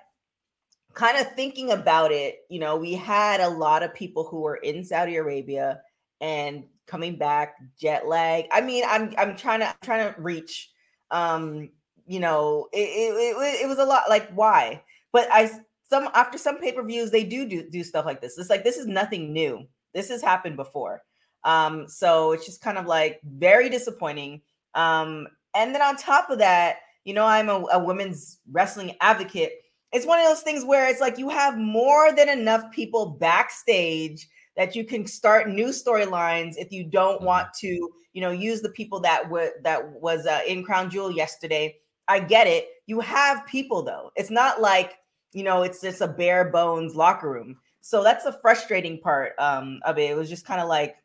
kind 0.94 1.18
of 1.18 1.34
thinking 1.36 1.72
about 1.72 2.12
it, 2.12 2.40
you 2.50 2.60
know, 2.60 2.76
we 2.78 2.94
had 2.94 3.40
a 3.40 3.48
lot 3.50 3.84
of 3.84 3.94
people 3.94 4.26
who 4.26 4.42
were 4.42 4.56
in 4.58 4.84
Saudi 4.84 5.16
Arabia 5.16 5.82
and 6.20 6.66
coming 6.88 7.16
back, 7.18 7.56
jet 7.80 8.08
lag. 8.08 8.46
I 8.52 8.62
mean, 8.62 8.84
I'm 8.88 9.14
I'm 9.18 9.36
trying 9.36 9.62
to 9.62 9.68
I'm 9.70 9.76
trying 9.84 10.14
to 10.14 10.22
reach. 10.22 10.70
Um, 11.10 11.70
you 12.08 12.20
know, 12.20 12.68
it 12.74 12.78
it, 12.80 13.38
it, 13.40 13.62
it 13.64 13.68
was 13.68 13.80
a 13.80 13.86
lot. 13.86 14.04
Like 14.10 14.30
why? 14.32 14.84
But 15.14 15.28
I 15.32 15.50
some 15.90 16.10
after 16.14 16.38
some 16.38 16.58
pay 16.60 16.72
per 16.74 16.84
views, 16.84 17.12
they 17.12 17.24
do 17.24 17.48
do 17.48 17.70
do 17.70 17.84
stuff 17.84 18.06
like 18.06 18.22
this. 18.22 18.38
It's 18.38 18.50
like 18.50 18.64
this 18.64 18.78
is 18.78 18.88
nothing 18.88 19.32
new. 19.34 19.66
This 19.94 20.10
has 20.10 20.22
happened 20.22 20.56
before. 20.58 21.02
Um, 21.44 21.88
so 21.88 22.34
it's 22.34 22.46
just 22.46 22.62
kind 22.62 22.78
of 22.78 22.86
like 22.86 23.20
very 23.26 23.70
disappointing. 23.70 24.42
Um, 24.76 25.28
and 25.56 25.74
then 25.74 25.82
on 25.82 25.98
top 25.98 26.30
of 26.30 26.38
that, 26.38 26.78
you 27.04 27.14
know, 27.14 27.26
I'm 27.26 27.50
a, 27.50 27.64
a 27.74 27.84
women's 27.84 28.40
wrestling 28.52 28.94
advocate 29.02 29.54
it's 29.92 30.06
one 30.06 30.20
of 30.20 30.26
those 30.26 30.42
things 30.42 30.64
where 30.64 30.90
it's 30.90 31.02
like 31.02 31.18
you 31.18 31.30
have 31.30 31.58
more 31.58 32.14
than 32.14 32.30
enough 32.30 32.72
people 32.72 33.06
backstage 33.20 34.28
that 34.56 34.76
you 34.76 34.84
can 34.84 35.06
start 35.06 35.50
new 35.50 35.68
storylines 35.68 36.56
if 36.58 36.72
you 36.72 36.84
don't 36.84 37.18
mm-hmm. 37.18 37.26
want 37.26 37.48
to 37.54 37.90
you 38.14 38.22
know 38.22 38.32
use 38.32 38.62
the 38.62 38.70
people 38.70 39.00
that 39.02 39.30
were 39.30 39.52
that 39.64 39.86
was 40.02 40.26
uh, 40.26 40.42
in 40.48 40.64
crown 40.64 40.90
jewel 40.90 41.12
yesterday 41.12 41.76
i 42.08 42.20
get 42.20 42.48
it 42.48 42.68
you 42.88 43.00
have 43.00 43.46
people 43.46 43.82
though 43.82 44.12
it's 44.16 44.30
not 44.32 44.62
like 44.62 44.98
you 45.34 45.44
know 45.44 45.64
it's 45.64 45.82
just 45.82 46.02
a 46.02 46.08
bare 46.08 46.50
bones 46.52 46.96
locker 46.96 47.30
room 47.32 47.58
so 47.82 48.04
that's 48.04 48.24
the 48.26 48.38
frustrating 48.44 49.00
part 49.00 49.34
um, 49.40 49.80
of 49.86 49.98
it 49.98 50.12
it 50.12 50.16
was 50.16 50.30
just 50.30 50.46
kind 50.46 50.62
of 50.62 50.68
like 50.70 50.96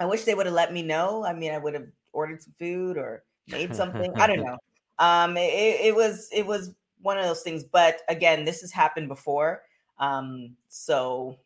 i 0.00 0.04
wish 0.04 0.24
they 0.24 0.34
would 0.34 0.46
have 0.46 0.54
let 0.54 0.72
me 0.74 0.82
know 0.82 1.24
i 1.24 1.32
mean 1.32 1.52
i 1.52 1.58
would 1.58 1.74
have 1.74 1.86
ordered 2.12 2.40
some 2.42 2.54
food 2.58 2.96
or 2.98 3.22
made 3.48 3.74
something 3.74 4.12
i 4.16 4.26
don't 4.26 4.42
know 4.44 4.56
um, 5.00 5.36
it, 5.38 5.50
it 5.80 5.94
was 5.94 6.28
it 6.32 6.44
was 6.46 6.72
one 7.04 7.18
of 7.18 7.24
those 7.24 7.42
things. 7.42 7.62
But 7.62 8.00
again, 8.08 8.44
this 8.44 8.62
has 8.62 8.72
happened 8.72 9.08
before. 9.08 9.62
Um, 9.98 10.56
so 10.68 11.36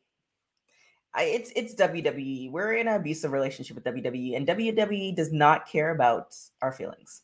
I, 1.12 1.24
it's 1.24 1.52
it's 1.54 1.74
WWE. 1.74 2.50
We're 2.50 2.72
in 2.74 2.88
an 2.88 2.94
abusive 2.94 3.32
relationship 3.32 3.74
with 3.74 3.84
WWE, 3.84 4.36
and 4.36 4.46
WWE 4.46 5.14
does 5.14 5.32
not 5.32 5.68
care 5.68 5.90
about 5.90 6.34
our 6.62 6.72
feelings. 6.72 7.22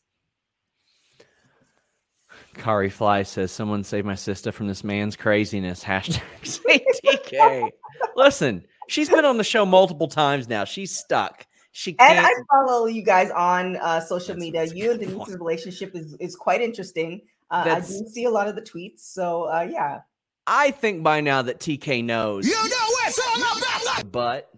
Kari 2.55 2.89
Fly 2.89 3.23
says, 3.23 3.51
"Someone 3.51 3.83
save 3.83 4.05
my 4.05 4.15
sister 4.15 4.51
from 4.51 4.67
this 4.67 4.83
man's 4.83 5.15
craziness." 5.15 5.83
Hashtag 5.83 6.21
CTK. 6.43 7.69
Listen, 8.17 8.65
she's 8.89 9.09
been 9.09 9.25
on 9.25 9.37
the 9.37 9.43
show 9.43 9.65
multiple 9.65 10.07
times 10.09 10.47
now. 10.49 10.65
She's 10.65 10.95
stuck. 10.95 11.47
She 11.71 11.93
can't... 11.93 12.17
and 12.17 12.25
I 12.25 12.31
follow 12.49 12.85
you 12.85 13.01
guys 13.03 13.29
on 13.31 13.75
uh, 13.77 13.99
social 13.99 14.27
That's 14.35 14.39
media. 14.43 14.63
You 14.65 14.91
and 14.91 14.99
Denise's 14.99 15.35
relationship 15.37 15.95
is 15.95 16.15
is 16.19 16.35
quite 16.35 16.61
interesting. 16.61 17.21
Uh, 17.51 17.63
I 17.75 17.79
do 17.81 17.85
see 18.11 18.25
a 18.25 18.29
lot 18.29 18.47
of 18.47 18.55
the 18.55 18.61
tweets. 18.61 18.99
So, 18.99 19.43
uh, 19.43 19.67
yeah. 19.69 19.99
I 20.47 20.71
think 20.71 21.03
by 21.03 21.21
now 21.21 21.41
that 21.43 21.59
TK 21.59 22.03
knows. 22.03 22.45
You 22.47 22.53
know 22.53 22.61
it's 23.07 23.19
all 23.19 23.99
about 23.99 24.11
But 24.11 24.49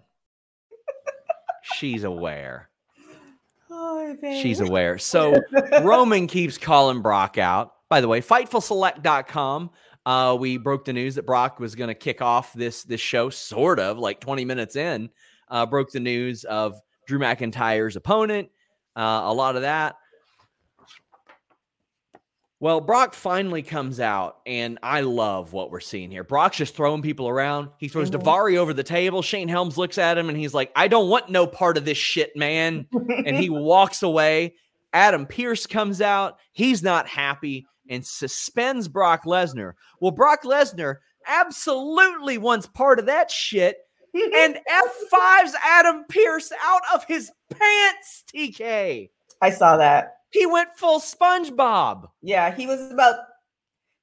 she's 1.76 2.04
aware. 2.04 2.70
Oh, 3.70 4.16
she's 4.22 4.60
aware. 4.60 4.98
So 4.98 5.36
Roman 5.82 6.28
keeps 6.28 6.58
calling 6.58 7.02
Brock 7.02 7.38
out. 7.38 7.74
By 7.90 8.02
the 8.02 8.08
way, 8.08 8.22
FightfulSelect.com. 8.22 9.70
Uh, 10.06 10.36
we 10.40 10.58
broke 10.58 10.86
the 10.86 10.94
news 10.94 11.16
that 11.16 11.26
Brock 11.26 11.60
was 11.60 11.76
going 11.76 11.90
to 11.90 11.94
kick 11.94 12.22
off 12.22 12.54
this 12.54 12.84
this 12.84 13.02
show, 13.02 13.30
sort 13.30 13.80
of 13.80 13.98
like 13.98 14.20
20 14.22 14.46
minutes 14.46 14.76
in. 14.78 15.10
Uh, 15.50 15.66
broke 15.66 15.92
the 15.92 16.00
news 16.00 16.44
of 16.46 16.80
Drew 17.06 17.20
McIntyre's 17.20 17.98
opponent. 17.98 18.50
Uh, 18.98 19.22
a 19.26 19.34
lot 19.34 19.56
of 19.56 19.62
that. 19.62 19.96
Well, 22.60 22.82
Brock 22.82 23.14
finally 23.14 23.62
comes 23.62 24.00
out, 24.00 24.38
and 24.48 24.80
I 24.82 25.02
love 25.02 25.54
what 25.54 25.70
we're 25.70 25.80
seeing 25.80 26.10
here. 26.10 26.24
Brock's 26.24 26.58
just 26.58 26.76
throwing 26.76 27.04
people 27.04 27.28
around. 27.30 27.70
He 27.78 27.88
throws 27.88 28.10
mm-hmm. 28.10 28.28
Davari 28.28 28.58
over 28.58 28.74
the 28.74 28.82
table. 28.84 29.22
Shane 29.22 29.48
Helms 29.48 29.78
looks 29.78 30.00
at 30.00 30.18
him 30.18 30.28
and 30.28 30.36
he's 30.38 30.56
like, 30.56 30.72
I 30.76 30.88
don't 30.88 31.08
want 31.08 31.30
no 31.30 31.46
part 31.46 31.78
of 31.78 31.86
this 31.86 32.00
shit, 32.00 32.36
man. 32.36 32.88
and 33.26 33.38
he 33.38 33.50
walks 33.52 34.02
away. 34.02 34.56
Adam 34.92 35.28
Pearce 35.28 35.68
comes 35.68 36.02
out. 36.02 36.40
He's 36.52 36.82
not 36.82 37.08
happy 37.08 37.68
and 37.90 38.04
suspends 38.04 38.88
Brock 38.88 39.26
Lesnar. 39.26 39.74
Well, 40.02 40.12
Brock 40.12 40.42
Lesnar 40.44 40.96
absolutely 41.28 42.40
wants 42.40 42.66
part 42.66 42.98
of 43.00 43.06
that 43.06 43.30
shit 43.30 43.78
and 44.16 44.56
F5's 45.14 45.56
Adam 45.64 46.06
Pearce 46.10 46.52
out 46.66 46.82
of 46.96 47.06
his 47.06 47.30
pants, 47.52 48.24
TK. 48.36 49.12
I 49.44 49.52
saw 49.52 49.78
that. 49.78 50.16
He 50.32 50.46
went 50.46 50.70
full 50.76 51.00
SpongeBob. 51.00 52.08
Yeah, 52.22 52.54
he 52.54 52.68
was 52.68 52.92
about 52.92 53.20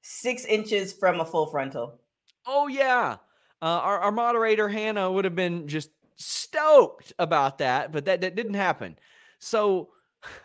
six 0.01 0.45
inches 0.45 0.93
from 0.93 1.19
a 1.19 1.25
full 1.25 1.45
frontal. 1.47 1.99
Oh 2.47 2.67
yeah, 2.67 3.17
uh, 3.61 3.65
our 3.79 3.99
our 3.99 4.11
moderator 4.11 4.67
Hannah 4.69 5.11
would 5.11 5.25
have 5.25 5.35
been 5.35 5.67
just 5.67 5.89
stoked 6.17 7.13
about 7.19 7.59
that, 7.59 7.91
but 7.91 8.05
that 8.05 8.21
that 8.21 8.35
didn't 8.35 8.55
happen. 8.55 8.97
So 9.39 9.89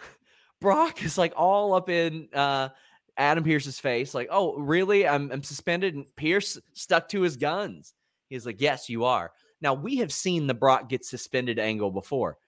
Brock 0.61 1.03
is 1.03 1.17
like 1.19 1.33
all 1.37 1.75
up 1.75 1.89
in. 1.89 2.29
Uh, 2.33 2.71
Adam 3.17 3.45
Pearce's 3.45 3.79
face, 3.79 4.15
like, 4.15 4.29
oh, 4.31 4.57
really? 4.57 5.07
I'm, 5.07 5.31
I'm 5.31 5.43
suspended. 5.43 5.95
And 5.95 6.07
Pearce 6.17 6.59
stuck 6.73 7.07
to 7.11 7.21
his 7.21 7.37
guns. 7.37 7.93
He's 8.31 8.47
like, 8.47 8.63
yes, 8.63 8.89
you 8.89 9.05
are. 9.05 9.33
Now, 9.61 9.75
we 9.75 9.97
have 9.97 10.11
seen 10.11 10.47
the 10.47 10.55
Brock 10.55 10.89
get 10.89 11.05
suspended 11.05 11.59
angle 11.59 11.91
before. 11.91 12.39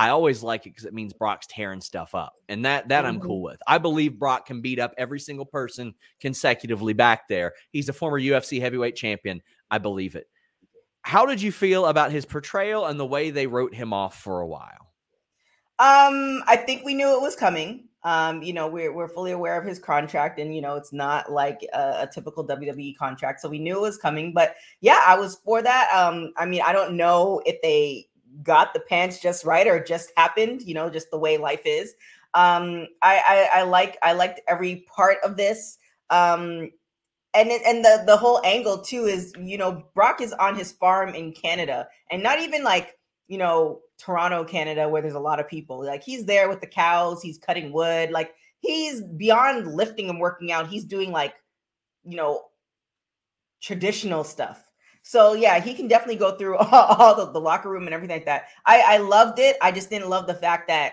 I 0.00 0.08
always 0.08 0.42
like 0.42 0.64
it 0.66 0.70
because 0.70 0.86
it 0.86 0.94
means 0.94 1.12
Brock's 1.12 1.46
tearing 1.46 1.82
stuff 1.82 2.14
up, 2.14 2.32
and 2.48 2.64
that 2.64 2.88
that 2.88 3.04
mm-hmm. 3.04 3.16
I'm 3.16 3.20
cool 3.20 3.42
with. 3.42 3.60
I 3.66 3.76
believe 3.76 4.18
Brock 4.18 4.46
can 4.46 4.62
beat 4.62 4.78
up 4.78 4.94
every 4.96 5.20
single 5.20 5.44
person 5.44 5.94
consecutively 6.20 6.94
back 6.94 7.28
there. 7.28 7.52
He's 7.70 7.86
a 7.90 7.92
former 7.92 8.18
UFC 8.18 8.60
heavyweight 8.62 8.96
champion. 8.96 9.42
I 9.70 9.76
believe 9.76 10.16
it. 10.16 10.26
How 11.02 11.26
did 11.26 11.42
you 11.42 11.52
feel 11.52 11.84
about 11.84 12.12
his 12.12 12.24
portrayal 12.24 12.86
and 12.86 12.98
the 12.98 13.04
way 13.04 13.28
they 13.28 13.46
wrote 13.46 13.74
him 13.74 13.92
off 13.92 14.18
for 14.22 14.40
a 14.40 14.46
while? 14.46 14.88
Um, 15.78 16.42
I 16.48 16.58
think 16.64 16.82
we 16.82 16.94
knew 16.94 17.14
it 17.14 17.20
was 17.20 17.36
coming. 17.36 17.84
Um, 18.02 18.40
you 18.42 18.54
know, 18.54 18.68
we're 18.68 18.94
we're 18.94 19.06
fully 19.06 19.32
aware 19.32 19.60
of 19.60 19.66
his 19.66 19.78
contract, 19.78 20.38
and 20.40 20.56
you 20.56 20.62
know, 20.62 20.76
it's 20.76 20.94
not 20.94 21.30
like 21.30 21.60
a, 21.74 21.94
a, 21.98 22.08
typical 22.10 22.46
WWE 22.48 22.96
contract, 22.96 23.42
so 23.42 23.50
we 23.50 23.58
knew 23.58 23.76
it 23.76 23.80
was 23.82 23.98
coming. 23.98 24.32
But 24.32 24.54
yeah, 24.80 25.02
I 25.06 25.18
was 25.18 25.36
for 25.44 25.60
that. 25.60 25.90
Um, 25.94 26.32
I 26.38 26.46
mean, 26.46 26.62
I 26.64 26.72
don't 26.72 26.96
know 26.96 27.42
if 27.44 27.60
they 27.60 28.06
got 28.42 28.72
the 28.72 28.80
pants 28.80 29.20
just 29.20 29.44
right 29.44 29.66
or 29.66 29.82
just 29.82 30.12
happened, 30.16 30.62
you 30.62 30.74
know, 30.74 30.88
just 30.90 31.10
the 31.10 31.18
way 31.18 31.36
life 31.36 31.62
is. 31.64 31.94
Um, 32.34 32.86
I, 33.02 33.48
I, 33.52 33.60
I 33.60 33.62
like 33.62 33.98
I 34.02 34.12
liked 34.12 34.40
every 34.48 34.86
part 34.94 35.18
of 35.24 35.36
this. 35.36 35.78
Um, 36.10 36.70
and 37.34 37.50
and 37.50 37.84
the 37.84 38.02
the 38.06 38.16
whole 38.16 38.40
angle 38.44 38.78
too 38.82 39.04
is 39.04 39.32
you 39.38 39.56
know 39.56 39.84
Brock 39.94 40.20
is 40.20 40.32
on 40.32 40.56
his 40.56 40.72
farm 40.72 41.14
in 41.14 41.32
Canada 41.32 41.86
and 42.10 42.22
not 42.22 42.40
even 42.40 42.64
like 42.64 42.98
you 43.28 43.38
know 43.38 43.80
Toronto 43.98 44.44
Canada 44.44 44.88
where 44.88 45.00
there's 45.00 45.14
a 45.14 45.20
lot 45.20 45.38
of 45.38 45.48
people 45.48 45.84
like 45.84 46.02
he's 46.02 46.24
there 46.24 46.48
with 46.48 46.60
the 46.60 46.66
cows 46.66 47.22
he's 47.22 47.38
cutting 47.38 47.72
wood 47.72 48.10
like 48.10 48.34
he's 48.58 49.00
beyond 49.00 49.72
lifting 49.72 50.10
and 50.10 50.18
working 50.18 50.50
out 50.50 50.66
he's 50.66 50.84
doing 50.84 51.12
like 51.12 51.34
you 52.02 52.16
know 52.16 52.42
traditional 53.62 54.24
stuff 54.24 54.60
so 55.10 55.32
yeah, 55.34 55.58
he 55.58 55.74
can 55.74 55.88
definitely 55.88 56.14
go 56.14 56.36
through 56.36 56.56
all, 56.58 56.68
all 56.72 57.16
the, 57.16 57.32
the, 57.32 57.40
locker 57.40 57.68
room 57.68 57.84
and 57.88 57.92
everything 57.92 58.14
like 58.14 58.26
that. 58.26 58.44
I, 58.64 58.80
I 58.94 58.96
loved 58.98 59.40
it. 59.40 59.56
I 59.60 59.72
just 59.72 59.90
didn't 59.90 60.08
love 60.08 60.28
the 60.28 60.34
fact 60.34 60.68
that, 60.68 60.92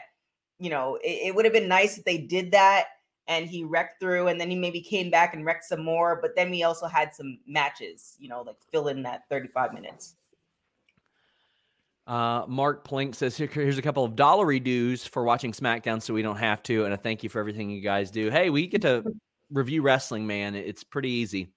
you 0.58 0.72
know, 0.72 0.96
it, 1.04 1.28
it 1.28 1.36
would 1.36 1.46
have 1.46 1.54
been 1.54 1.68
nice 1.68 2.00
if 2.00 2.04
they 2.04 2.18
did 2.18 2.50
that 2.54 2.86
and 3.28 3.46
he 3.48 3.64
wrecked 3.64 4.00
through 4.00 4.30
and 4.30 4.42
then 4.42 4.50
he 4.50 4.56
maybe 4.58 4.82
came 4.82 5.12
back 5.12 5.36
and 5.36 5.46
wrecked 5.46 5.66
some 5.66 5.84
more. 5.86 6.18
But 6.20 6.36
then 6.36 6.50
we 6.50 6.64
also 6.64 6.88
had 6.88 7.14
some 7.14 7.38
matches, 7.46 8.16
you 8.18 8.28
know, 8.28 8.42
like 8.42 8.56
fill 8.72 8.88
in 8.88 9.04
that 9.04 9.30
35 9.30 9.76
minutes. 9.76 10.16
Uh, 12.08 12.44
Mark 12.48 12.88
Plink 12.88 13.14
says, 13.14 13.38
Here, 13.38 13.46
here's 13.54 13.78
a 13.78 13.82
couple 13.84 14.04
of 14.04 14.14
dollary 14.14 14.64
dues 14.64 15.06
for 15.06 15.26
watching 15.26 15.52
SmackDown 15.52 16.02
so 16.02 16.16
we 16.16 16.24
don't 16.24 16.38
have 16.38 16.64
to. 16.64 16.86
And 16.86 16.94
a 16.96 16.98
thank 16.98 17.22
you 17.22 17.30
for 17.30 17.40
everything 17.40 17.70
you 17.70 17.82
guys 17.82 18.10
do. 18.10 18.32
Hey, 18.32 18.50
we 18.50 18.66
get 18.66 18.82
to 18.82 19.04
review 19.52 19.84
wrestling, 19.84 20.26
man. 20.26 20.56
It's 20.56 20.84
pretty 20.84 21.12
easy, 21.12 21.52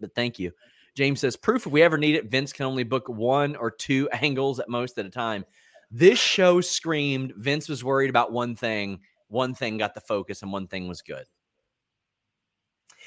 but 0.00 0.14
thank 0.14 0.38
you. 0.38 0.52
James 0.94 1.20
says, 1.20 1.36
proof 1.36 1.66
if 1.66 1.72
we 1.72 1.82
ever 1.82 1.96
need 1.96 2.16
it, 2.16 2.26
Vince 2.30 2.52
can 2.52 2.66
only 2.66 2.82
book 2.84 3.08
one 3.08 3.56
or 3.56 3.70
two 3.70 4.08
angles 4.12 4.60
at 4.60 4.68
most 4.68 4.98
at 4.98 5.06
a 5.06 5.10
time. 5.10 5.44
This 5.90 6.18
show 6.18 6.60
screamed 6.60 7.34
Vince 7.36 7.68
was 7.68 7.84
worried 7.84 8.10
about 8.10 8.32
one 8.32 8.54
thing, 8.54 9.00
one 9.28 9.54
thing 9.54 9.78
got 9.78 9.94
the 9.94 10.00
focus, 10.00 10.42
and 10.42 10.52
one 10.52 10.66
thing 10.66 10.88
was 10.88 11.02
good. 11.02 11.24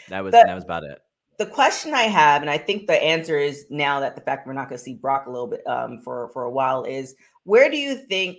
That 0.10 0.24
was 0.24 0.34
that 0.34 0.54
was 0.54 0.64
about 0.64 0.84
it. 0.84 1.00
The 1.40 1.48
question 1.48 1.94
I 1.96 2.04
have, 2.04 2.42
and 2.42 2.50
I 2.50 2.58
think 2.60 2.86
the 2.88 3.02
answer 3.04 3.38
is 3.40 3.66
now 3.72 4.00
that 4.02 4.16
the 4.16 4.22
fact 4.22 4.46
we're 4.46 4.54
not 4.54 4.70
going 4.70 4.78
to 4.78 4.84
see 4.84 4.94
Brock 4.94 5.26
a 5.26 5.32
little 5.32 5.48
bit 5.48 5.66
um, 5.66 6.00
for 6.04 6.30
for 6.32 6.44
a 6.44 6.52
while 6.52 6.84
is 6.84 7.16
where 7.44 7.72
do 7.72 7.78
you 7.78 7.96
think 7.96 8.38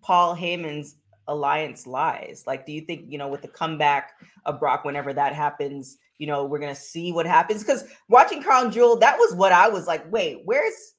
Paul 0.00 0.36
Heyman's 0.36 0.94
alliance 1.30 1.86
lies? 1.86 2.44
Like, 2.46 2.66
do 2.66 2.72
you 2.72 2.82
think, 2.82 3.06
you 3.08 3.16
know, 3.16 3.28
with 3.28 3.40
the 3.42 3.48
comeback 3.48 4.12
of 4.44 4.60
Brock, 4.60 4.84
whenever 4.84 5.12
that 5.14 5.32
happens, 5.32 5.96
you 6.18 6.26
know, 6.26 6.44
we're 6.44 6.58
going 6.58 6.74
to 6.74 6.80
see 6.80 7.12
what 7.12 7.24
happens? 7.26 7.62
Because 7.62 7.84
watching 8.08 8.42
Crown 8.42 8.70
Jewel, 8.70 8.98
that 8.98 9.16
was 9.16 9.34
what 9.34 9.52
I 9.52 9.68
was 9.68 9.86
like, 9.86 10.10
wait, 10.12 10.38
where's, 10.44 10.94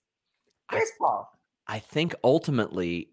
where's 0.71 0.89
Paul? 0.97 1.29
I 1.67 1.79
think 1.79 2.15
ultimately 2.23 3.09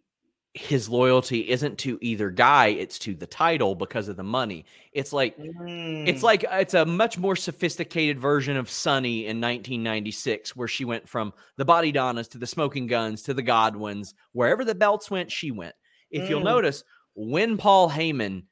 his 0.55 0.89
loyalty 0.89 1.49
isn't 1.51 1.79
to 1.79 1.99
either 2.01 2.31
guy 2.31 2.69
it's 2.69 2.99
to 2.99 3.15
the 3.15 3.27
title 3.27 3.77
because 3.77 4.09
of 4.09 4.17
the 4.17 4.25
money 4.25 4.65
it's 4.93 5.13
like 5.13 5.37
mm. 5.39 6.09
it's 6.09 6.23
like 6.25 6.45
it's 6.51 6.75
a 6.75 6.85
much 6.85 7.17
more 7.17 7.37
sophisticated 7.37 8.19
version 8.19 8.57
of 8.57 8.69
sunny 8.69 9.19
in 9.21 9.37
1996 9.41 10.57
where 10.57 10.67
she 10.67 10.85
went 10.85 11.09
from 11.09 11.33
the 11.59 11.67
Bodydonnas 11.67 12.29
to 12.31 12.39
the 12.39 12.47
Smoking 12.47 12.89
Gunns 12.89 13.23
to 13.25 13.35
the 13.35 13.43
Godwinns 13.43 14.15
wherever 14.33 14.65
the 14.65 14.75
belts 14.75 15.11
went 15.11 15.31
she 15.31 15.53
went 15.53 15.77
if 16.11 16.23
mm. 16.25 16.29
you'll 16.31 16.41
notice 16.41 16.83
when 17.19 17.57
Paul 17.57 17.91
Heyman 17.91 18.45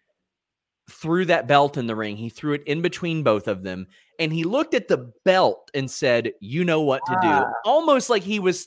threw 0.91 1.25
that 1.27 1.47
belt 1.47 1.77
in 1.77 1.87
the 1.87 1.95
ring, 1.95 2.17
he 2.17 2.29
threw 2.29 2.53
it 2.55 2.65
in 2.67 2.83
between 2.83 3.23
both 3.23 3.47
of 3.47 3.63
them, 3.63 3.87
and 4.19 4.33
he 4.33 4.43
looked 4.43 4.75
at 4.75 4.89
the 4.89 5.13
belt 5.25 5.71
and 5.73 5.89
said, 5.91 6.33
"You 6.41 6.65
know 6.65 6.81
what 6.81 7.01
to 7.07 7.13
do." 7.23 7.29
Ah. 7.29 7.45
Almost 7.65 8.11
like 8.11 8.23
he 8.25 8.41
was 8.41 8.67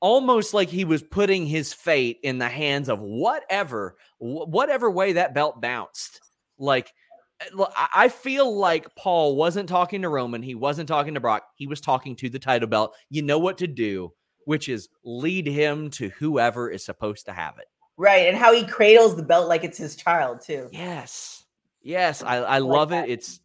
almost 0.00 0.52
like 0.52 0.68
he 0.68 0.84
was 0.84 1.02
putting 1.02 1.46
his 1.46 1.72
fate 1.72 2.18
in 2.24 2.38
the 2.38 2.48
hands 2.48 2.88
of 2.88 2.98
whatever 3.00 3.96
whatever 4.18 4.90
way 4.90 5.12
that 5.12 5.32
belt 5.34 5.60
bounced. 5.60 6.20
Like 6.58 6.92
eh, 7.40 7.46
I 7.94 8.08
feel 8.08 8.54
like 8.56 8.94
Paul 8.96 9.36
wasn't 9.36 9.68
talking 9.68 10.02
to 10.02 10.08
Roman. 10.08 10.42
He 10.42 10.56
wasn't 10.56 10.88
talking 10.88 11.14
to 11.14 11.20
Brock. 11.20 11.44
He 11.54 11.68
was 11.68 11.80
talking 11.80 12.16
to 12.16 12.28
the 12.28 12.38
title 12.40 12.68
belt. 12.68 12.96
You 13.10 13.22
know 13.22 13.38
what 13.38 13.58
to 13.58 13.68
do, 13.68 14.12
which 14.44 14.68
is 14.68 14.88
lead 15.04 15.46
him 15.46 15.90
to 15.90 16.08
whoever 16.18 16.68
is 16.70 16.84
supposed 16.84 17.26
to 17.26 17.32
have 17.32 17.58
it. 17.58 17.66
Right, 17.96 18.26
and 18.26 18.36
how 18.36 18.52
he 18.52 18.64
cradles 18.64 19.14
the 19.16 19.22
belt 19.22 19.48
like 19.48 19.62
it's 19.62 19.78
his 19.78 19.94
child 19.94 20.40
too. 20.40 20.68
Yes, 20.72 21.44
yes, 21.80 22.22
I, 22.22 22.36
I, 22.38 22.58
love 22.58 22.90
like 22.90 23.08
it. 23.08 23.12
It's 23.12 23.40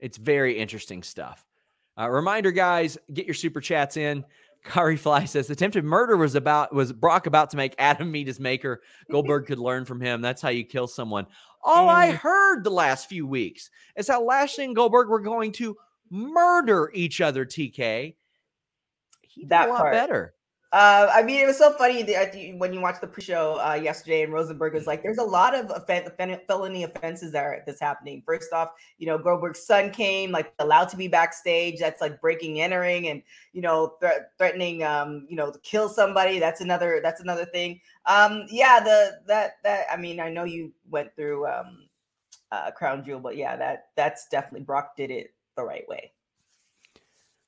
it's 0.00 0.18
very 0.18 0.58
interesting 0.58 1.02
stuff. 1.02 1.46
Uh, 1.98 2.10
reminder, 2.10 2.52
guys, 2.52 2.98
get 3.14 3.24
your 3.26 3.32
super 3.34 3.62
chats 3.62 3.96
in. 3.96 4.24
Kari 4.64 4.96
Fly 4.96 5.24
says 5.24 5.48
attempted 5.48 5.84
murder 5.84 6.16
was 6.18 6.34
about 6.34 6.74
was 6.74 6.92
Brock 6.92 7.26
about 7.26 7.50
to 7.50 7.56
make 7.56 7.74
Adam 7.78 8.10
meet 8.10 8.26
his 8.26 8.38
maker. 8.38 8.82
Goldberg 9.10 9.46
could 9.46 9.58
learn 9.60 9.86
from 9.86 10.02
him. 10.02 10.20
That's 10.20 10.42
how 10.42 10.50
you 10.50 10.64
kill 10.64 10.88
someone. 10.88 11.26
All 11.64 11.88
I 11.88 12.10
heard 12.10 12.64
the 12.64 12.70
last 12.70 13.08
few 13.08 13.26
weeks 13.26 13.70
is 13.96 14.08
how 14.08 14.22
Lashley 14.22 14.66
and 14.66 14.76
Goldberg 14.76 15.08
were 15.08 15.20
going 15.20 15.52
to 15.52 15.76
murder 16.10 16.90
each 16.94 17.20
other. 17.22 17.46
TK, 17.46 18.14
he 19.22 19.44
that 19.46 19.70
a 19.70 19.72
lot 19.72 19.78
part. 19.80 19.92
better. 19.94 20.34
Uh, 20.72 21.08
I 21.12 21.22
mean, 21.22 21.40
it 21.40 21.46
was 21.46 21.56
so 21.58 21.72
funny 21.74 22.02
that 22.02 22.34
uh, 22.34 22.38
when 22.58 22.72
you 22.72 22.80
watched 22.80 23.00
the 23.00 23.06
pre-show 23.06 23.60
uh, 23.64 23.74
yesterday, 23.74 24.22
and 24.22 24.32
Rosenberg 24.32 24.74
was 24.74 24.86
like, 24.86 25.00
"There's 25.00 25.18
a 25.18 25.22
lot 25.22 25.54
of 25.54 25.70
offen- 25.70 26.40
felony 26.48 26.82
offenses 26.82 27.32
that 27.32 27.44
are 27.44 27.62
that's 27.64 27.78
happening." 27.80 28.20
First 28.26 28.52
off, 28.52 28.70
you 28.98 29.06
know, 29.06 29.16
Goldberg's 29.16 29.64
son 29.64 29.90
came, 29.90 30.32
like 30.32 30.52
allowed 30.58 30.88
to 30.88 30.96
be 30.96 31.06
backstage. 31.06 31.78
That's 31.78 32.00
like 32.00 32.20
breaking, 32.20 32.60
entering, 32.60 33.08
and 33.08 33.22
you 33.52 33.62
know, 33.62 33.94
th- 34.00 34.12
threatening, 34.38 34.82
um, 34.82 35.26
you 35.30 35.36
know, 35.36 35.52
to 35.52 35.58
kill 35.60 35.88
somebody. 35.88 36.40
That's 36.40 36.60
another. 36.60 36.98
That's 37.00 37.20
another 37.20 37.44
thing. 37.44 37.80
Um, 38.06 38.42
yeah, 38.50 38.80
the 38.80 39.20
that 39.28 39.58
that. 39.62 39.86
I 39.90 39.96
mean, 39.96 40.18
I 40.18 40.30
know 40.30 40.42
you 40.44 40.72
went 40.90 41.14
through 41.14 41.46
um, 41.46 41.86
uh, 42.50 42.72
Crown 42.72 43.04
Jewel, 43.04 43.20
but 43.20 43.36
yeah, 43.36 43.56
that 43.56 43.86
that's 43.94 44.26
definitely 44.28 44.62
Brock 44.64 44.96
did 44.96 45.12
it 45.12 45.32
the 45.56 45.62
right 45.62 45.86
way. 45.88 46.10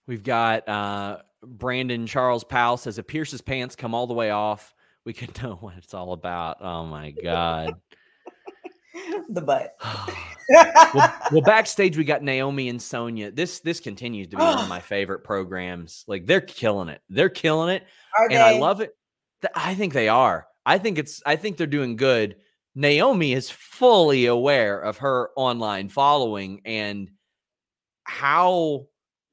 We've 0.06 0.22
got 0.22 0.68
uh, 0.68 1.18
Brandon 1.42 2.06
Charles 2.06 2.44
Powell 2.44 2.76
says, 2.76 2.98
if 2.98 3.06
Pearce's 3.06 3.40
pants 3.40 3.76
come 3.76 3.94
all 3.94 4.06
the 4.06 4.14
way 4.14 4.30
off, 4.30 4.74
we 5.04 5.12
could 5.12 5.40
know 5.42 5.56
what 5.60 5.74
it's 5.76 5.94
all 5.94 6.12
about. 6.12 6.58
Oh 6.60 6.84
my 6.86 7.10
God. 7.12 7.74
the 9.28 9.40
butt. 9.42 9.74
well, 10.94 11.14
well, 11.30 11.42
backstage 11.42 11.98
we 11.98 12.04
got 12.04 12.22
Naomi 12.22 12.70
and 12.70 12.80
Sonya. 12.80 13.30
This 13.30 13.60
this 13.60 13.80
continues 13.80 14.28
to 14.28 14.38
be 14.38 14.42
one 14.42 14.58
of 14.58 14.66
my 14.68 14.80
favorite 14.80 15.22
programs. 15.22 16.04
Like 16.08 16.24
they're 16.24 16.40
killing 16.40 16.88
it. 16.88 17.02
They're 17.10 17.28
killing 17.28 17.74
it. 17.76 17.82
Are 18.18 18.24
and 18.24 18.32
they? 18.34 18.40
I 18.40 18.58
love 18.58 18.80
it. 18.80 18.96
I 19.54 19.74
think 19.74 19.92
they 19.92 20.08
are. 20.08 20.46
I 20.64 20.78
think 20.78 20.96
it's 20.98 21.22
I 21.26 21.36
think 21.36 21.58
they're 21.58 21.66
doing 21.66 21.96
good. 21.96 22.36
Naomi 22.74 23.34
is 23.34 23.50
fully 23.50 24.24
aware 24.24 24.80
of 24.80 24.98
her 24.98 25.28
online 25.36 25.90
following 25.90 26.62
and 26.64 27.10
how 28.04 28.86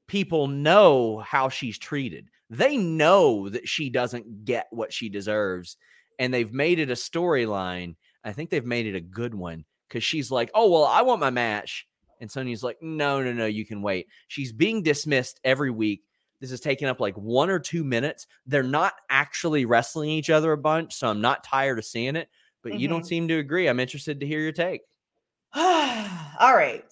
people 0.08 0.46
know 0.48 1.18
how 1.18 1.48
she's 1.48 1.78
treated. 1.78 2.28
They 2.50 2.76
know 2.76 3.48
that 3.48 3.68
she 3.68 3.90
doesn't 3.90 4.44
get 4.44 4.66
what 4.70 4.92
she 4.92 5.08
deserves. 5.08 5.76
And 6.18 6.32
they've 6.32 6.52
made 6.52 6.78
it 6.78 6.90
a 6.90 6.94
storyline. 6.94 7.96
I 8.24 8.32
think 8.32 8.50
they've 8.50 8.64
made 8.64 8.86
it 8.86 8.94
a 8.94 9.00
good 9.00 9.34
one 9.34 9.64
because 9.88 10.02
she's 10.04 10.30
like, 10.30 10.50
oh, 10.54 10.70
well, 10.70 10.84
I 10.84 11.02
want 11.02 11.20
my 11.20 11.30
match. 11.30 11.86
And 12.20 12.30
Sonya's 12.30 12.62
like, 12.62 12.78
no, 12.80 13.22
no, 13.22 13.32
no, 13.32 13.46
you 13.46 13.66
can 13.66 13.82
wait. 13.82 14.06
She's 14.28 14.52
being 14.52 14.82
dismissed 14.82 15.38
every 15.44 15.70
week. 15.70 16.02
This 16.40 16.50
is 16.50 16.60
taking 16.60 16.88
up 16.88 17.00
like 17.00 17.14
one 17.16 17.50
or 17.50 17.58
two 17.58 17.84
minutes. 17.84 18.26
They're 18.46 18.62
not 18.62 18.94
actually 19.10 19.64
wrestling 19.64 20.10
each 20.10 20.30
other 20.30 20.52
a 20.52 20.58
bunch. 20.58 20.94
So 20.94 21.08
I'm 21.08 21.20
not 21.20 21.44
tired 21.44 21.78
of 21.78 21.84
seeing 21.84 22.16
it, 22.16 22.28
but 22.62 22.72
mm-hmm. 22.72 22.80
you 22.80 22.88
don't 22.88 23.00
mm-hmm. 23.00 23.06
seem 23.06 23.28
to 23.28 23.38
agree. 23.38 23.68
I'm 23.68 23.80
interested 23.80 24.20
to 24.20 24.26
hear 24.26 24.40
your 24.40 24.52
take. 24.52 24.82
All 25.54 25.62
right. 26.54 26.82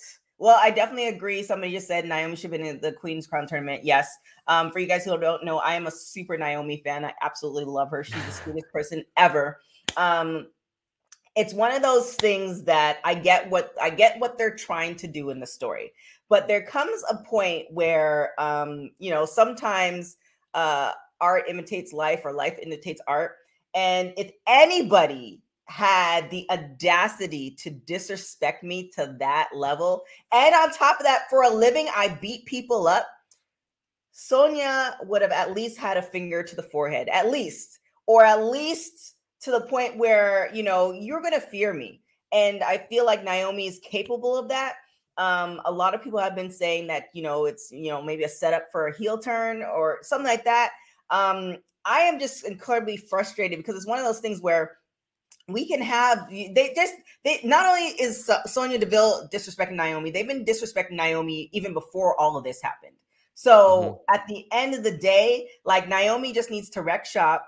Well, 0.44 0.58
I 0.60 0.70
definitely 0.72 1.06
agree. 1.08 1.42
Somebody 1.42 1.72
just 1.72 1.86
said 1.86 2.04
Naomi 2.06 2.36
should 2.36 2.52
have 2.52 2.58
been 2.60 2.66
in 2.66 2.78
the 2.78 2.92
Queen's 2.92 3.26
Crown 3.26 3.46
tournament. 3.46 3.82
Yes. 3.82 4.14
Um, 4.46 4.70
for 4.70 4.78
you 4.78 4.86
guys 4.86 5.02
who 5.02 5.16
don't 5.18 5.42
know, 5.42 5.56
I 5.60 5.72
am 5.72 5.86
a 5.86 5.90
super 5.90 6.36
Naomi 6.36 6.82
fan. 6.84 7.02
I 7.02 7.14
absolutely 7.22 7.64
love 7.64 7.90
her. 7.90 8.04
She's 8.04 8.22
the 8.26 8.30
sweetest 8.42 8.70
person 8.70 9.06
ever. 9.16 9.62
Um, 9.96 10.48
it's 11.34 11.54
one 11.54 11.72
of 11.72 11.80
those 11.80 12.12
things 12.16 12.62
that 12.64 12.98
I 13.04 13.14
get 13.14 13.48
what 13.48 13.72
I 13.80 13.88
get 13.88 14.20
what 14.20 14.36
they're 14.36 14.54
trying 14.54 14.96
to 14.96 15.06
do 15.06 15.30
in 15.30 15.40
the 15.40 15.46
story, 15.46 15.92
but 16.28 16.46
there 16.46 16.60
comes 16.66 17.02
a 17.08 17.24
point 17.24 17.64
where 17.70 18.34
um, 18.38 18.90
you 18.98 19.12
know 19.12 19.24
sometimes 19.24 20.18
uh, 20.52 20.92
art 21.22 21.44
imitates 21.48 21.94
life 21.94 22.20
or 22.22 22.32
life 22.34 22.58
imitates 22.62 23.00
art, 23.08 23.36
and 23.74 24.12
if 24.18 24.30
anybody 24.46 25.40
had 25.66 26.30
the 26.30 26.46
audacity 26.50 27.50
to 27.50 27.70
disrespect 27.70 28.62
me 28.62 28.90
to 28.94 29.16
that 29.18 29.48
level. 29.54 30.02
And 30.32 30.54
on 30.54 30.70
top 30.72 30.98
of 31.00 31.06
that, 31.06 31.28
for 31.30 31.42
a 31.42 31.48
living, 31.48 31.88
I 31.94 32.08
beat 32.20 32.46
people 32.46 32.86
up. 32.86 33.06
Sonya 34.12 34.96
would 35.04 35.22
have 35.22 35.32
at 35.32 35.54
least 35.54 35.78
had 35.78 35.96
a 35.96 36.02
finger 36.02 36.42
to 36.42 36.54
the 36.56 36.62
forehead, 36.62 37.08
at 37.10 37.30
least, 37.30 37.78
or 38.06 38.24
at 38.24 38.44
least 38.44 39.14
to 39.40 39.50
the 39.50 39.62
point 39.62 39.96
where, 39.96 40.50
you 40.54 40.62
know, 40.62 40.92
you're 40.92 41.20
going 41.20 41.32
to 41.32 41.40
fear 41.40 41.72
me. 41.72 42.00
And 42.32 42.62
I 42.62 42.78
feel 42.78 43.06
like 43.06 43.24
Naomi 43.24 43.66
is 43.66 43.80
capable 43.80 44.36
of 44.36 44.48
that. 44.48 44.76
Um, 45.16 45.60
a 45.64 45.72
lot 45.72 45.94
of 45.94 46.02
people 46.02 46.18
have 46.18 46.34
been 46.34 46.50
saying 46.50 46.88
that, 46.88 47.04
you 47.14 47.22
know, 47.22 47.46
it's, 47.46 47.70
you 47.72 47.88
know, 47.88 48.02
maybe 48.02 48.24
a 48.24 48.28
setup 48.28 48.66
for 48.70 48.88
a 48.88 48.96
heel 48.96 49.18
turn 49.18 49.62
or 49.62 49.98
something 50.02 50.26
like 50.26 50.44
that. 50.44 50.70
Um, 51.10 51.56
I 51.84 52.00
am 52.00 52.18
just 52.18 52.44
incredibly 52.44 52.96
frustrated 52.96 53.58
because 53.58 53.76
it's 53.76 53.86
one 53.86 53.98
of 53.98 54.04
those 54.04 54.18
things 54.20 54.40
where 54.40 54.78
we 55.48 55.66
can 55.66 55.80
have 55.82 56.28
they 56.30 56.72
just 56.74 56.94
they 57.24 57.40
not 57.44 57.66
only 57.66 57.88
is 58.00 58.30
Sonya 58.46 58.78
Deville 58.78 59.28
disrespecting 59.28 59.76
Naomi, 59.76 60.10
they've 60.10 60.26
been 60.26 60.44
disrespecting 60.44 60.92
Naomi 60.92 61.50
even 61.52 61.72
before 61.74 62.18
all 62.20 62.36
of 62.36 62.44
this 62.44 62.62
happened. 62.62 62.96
So 63.34 64.02
mm-hmm. 64.08 64.14
at 64.14 64.26
the 64.26 64.46
end 64.52 64.74
of 64.74 64.82
the 64.82 64.96
day, 64.96 65.48
like 65.64 65.88
Naomi 65.88 66.32
just 66.32 66.50
needs 66.50 66.70
to 66.70 66.82
wreck 66.82 67.04
shop 67.04 67.46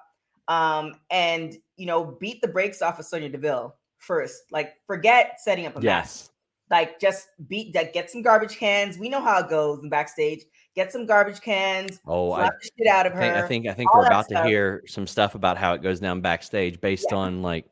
um, 0.49 0.95
and 1.11 1.55
you 1.77 1.87
know 1.87 2.05
beat 2.21 2.41
the 2.43 2.49
brakes 2.49 2.83
off 2.83 2.99
of 2.99 3.07
Sonya 3.07 3.31
Deville 3.31 3.75
first. 3.99 4.43
Like 4.51 4.75
forget 4.87 5.39
setting 5.41 5.67
up 5.67 5.79
a 5.79 5.81
yes. 5.81 6.25
match. 6.29 6.33
Like 6.69 7.01
just 7.01 7.29
beat 7.49 7.73
that. 7.73 7.85
Like, 7.85 7.93
get 7.95 8.11
some 8.11 8.21
garbage 8.23 8.57
cans. 8.59 8.99
We 8.99 9.09
know 9.09 9.21
how 9.23 9.39
it 9.39 9.49
goes 9.49 9.83
in 9.83 9.89
backstage. 9.89 10.41
Get 10.75 10.93
some 10.93 11.07
garbage 11.07 11.41
cans. 11.41 12.01
Oh, 12.07 12.33
I, 12.33 12.43
the 12.47 12.53
shit 12.77 12.87
out 12.89 13.07
of 13.07 13.15
her. 13.15 13.23
I 13.23 13.23
think 13.23 13.37
I 13.37 13.47
think, 13.47 13.67
I 13.69 13.73
think 13.73 13.95
we're 13.95 14.05
about 14.07 14.27
stuff. 14.27 14.43
to 14.43 14.49
hear 14.49 14.83
some 14.87 15.07
stuff 15.07 15.35
about 15.35 15.57
how 15.57 15.73
it 15.73 15.81
goes 15.83 16.01
down 16.01 16.21
backstage 16.21 16.79
based 16.81 17.07
yeah. 17.11 17.17
on 17.19 17.41
like 17.41 17.67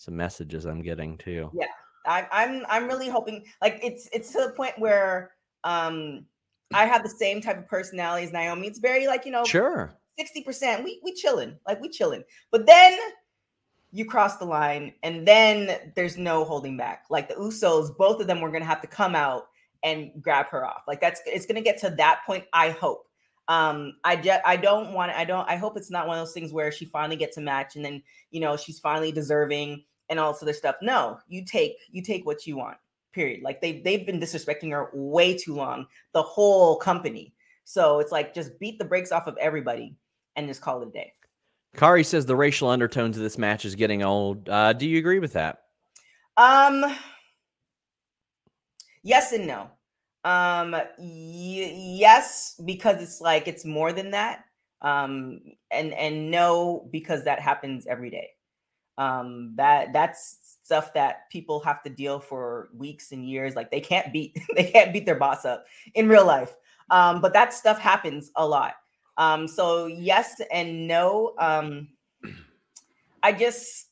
some 0.00 0.16
messages 0.16 0.64
I'm 0.64 0.80
getting 0.80 1.18
too. 1.18 1.50
Yeah, 1.52 1.66
I, 2.06 2.26
I'm 2.32 2.64
I'm 2.70 2.88
really 2.88 3.10
hoping 3.10 3.44
like 3.60 3.78
it's 3.82 4.08
it's 4.14 4.32
to 4.32 4.44
the 4.48 4.52
point 4.56 4.72
where 4.78 5.32
um 5.62 6.24
I 6.72 6.86
have 6.86 7.02
the 7.02 7.10
same 7.10 7.42
type 7.42 7.58
of 7.58 7.68
personality 7.68 8.24
as 8.26 8.32
Naomi. 8.32 8.66
It's 8.66 8.78
very 8.78 9.06
like 9.06 9.26
you 9.26 9.30
know 9.30 9.44
sure 9.44 9.94
sixty 10.18 10.42
percent 10.42 10.84
we 10.84 11.00
we 11.04 11.12
chilling 11.14 11.54
like 11.66 11.82
we 11.82 11.90
chilling, 11.90 12.24
but 12.50 12.64
then 12.64 12.98
you 13.92 14.06
cross 14.06 14.38
the 14.38 14.44
line 14.46 14.94
and 15.02 15.28
then 15.28 15.92
there's 15.94 16.16
no 16.16 16.44
holding 16.44 16.78
back. 16.78 17.04
Like 17.10 17.28
the 17.28 17.34
Usos, 17.34 17.94
both 17.94 18.22
of 18.22 18.26
them 18.26 18.40
were 18.40 18.50
gonna 18.50 18.64
have 18.64 18.80
to 18.80 18.88
come 18.88 19.14
out 19.14 19.48
and 19.82 20.12
grab 20.22 20.46
her 20.46 20.64
off. 20.64 20.84
Like 20.88 21.02
that's 21.02 21.20
it's 21.26 21.44
gonna 21.44 21.60
get 21.60 21.78
to 21.80 21.90
that 21.96 22.22
point. 22.26 22.44
I 22.54 22.70
hope. 22.70 23.06
Um, 23.48 23.96
I 24.04 24.16
just 24.16 24.40
I 24.46 24.56
don't 24.56 24.92
want 24.94 25.10
I 25.12 25.24
don't 25.26 25.46
I 25.48 25.56
hope 25.56 25.76
it's 25.76 25.90
not 25.90 26.06
one 26.06 26.16
of 26.16 26.24
those 26.24 26.32
things 26.32 26.52
where 26.54 26.70
she 26.72 26.84
finally 26.86 27.16
gets 27.16 27.36
a 27.36 27.40
match 27.42 27.74
and 27.76 27.84
then 27.84 28.00
you 28.30 28.38
know 28.40 28.56
she's 28.56 28.78
finally 28.78 29.10
deserving 29.12 29.82
and 30.10 30.18
all 30.20 30.32
this 30.32 30.42
other 30.42 30.52
stuff. 30.52 30.76
No, 30.82 31.18
you 31.28 31.44
take 31.44 31.76
you 31.90 32.02
take 32.02 32.26
what 32.26 32.46
you 32.46 32.56
want. 32.56 32.76
Period. 33.14 33.42
Like 33.42 33.62
they 33.62 33.80
they've 33.80 34.04
been 34.04 34.20
disrespecting 34.20 34.72
her 34.72 34.90
way 34.92 35.36
too 35.38 35.54
long, 35.54 35.86
the 36.12 36.22
whole 36.22 36.76
company. 36.78 37.32
So 37.64 38.00
it's 38.00 38.12
like 38.12 38.34
just 38.34 38.58
beat 38.58 38.78
the 38.78 38.84
brakes 38.84 39.12
off 39.12 39.26
of 39.28 39.36
everybody 39.40 39.96
and 40.36 40.46
just 40.48 40.60
call 40.60 40.82
it 40.82 40.88
a 40.88 40.90
day. 40.90 41.12
Kari 41.76 42.02
says 42.02 42.26
the 42.26 42.34
racial 42.36 42.68
undertones 42.68 43.16
of 43.16 43.22
this 43.22 43.38
match 43.38 43.64
is 43.64 43.76
getting 43.76 44.02
old. 44.02 44.48
Uh, 44.48 44.72
do 44.72 44.88
you 44.88 44.98
agree 44.98 45.20
with 45.20 45.32
that? 45.34 45.58
Um, 46.36 46.84
yes 49.04 49.30
and 49.30 49.46
no. 49.46 49.70
Um, 50.24 50.72
y- 50.98 51.72
yes, 51.98 52.60
because 52.64 53.00
it's 53.00 53.20
like 53.20 53.46
it's 53.46 53.64
more 53.64 53.92
than 53.92 54.10
that. 54.10 54.44
Um, 54.82 55.40
and 55.70 55.92
and 55.94 56.30
no, 56.32 56.88
because 56.90 57.22
that 57.24 57.38
happens 57.38 57.86
every 57.86 58.10
day 58.10 58.30
um, 58.98 59.52
that 59.56 59.92
that's 59.92 60.56
stuff 60.62 60.92
that 60.94 61.28
people 61.30 61.60
have 61.60 61.82
to 61.82 61.90
deal 61.90 62.20
for 62.20 62.70
weeks 62.74 63.12
and 63.12 63.28
years. 63.28 63.56
Like 63.56 63.70
they 63.70 63.80
can't 63.80 64.12
beat 64.12 64.36
they 64.56 64.64
can't 64.70 64.92
beat 64.92 65.06
their 65.06 65.14
boss 65.16 65.44
up 65.44 65.64
in 65.94 66.08
real 66.08 66.26
life. 66.26 66.54
Um, 66.90 67.20
but 67.20 67.32
that 67.34 67.54
stuff 67.54 67.78
happens 67.78 68.30
a 68.36 68.46
lot. 68.46 68.74
Um, 69.16 69.46
so 69.48 69.86
yes 69.86 70.40
and 70.52 70.86
no. 70.88 71.34
Um, 71.38 71.88
I 73.22 73.32
just 73.32 73.86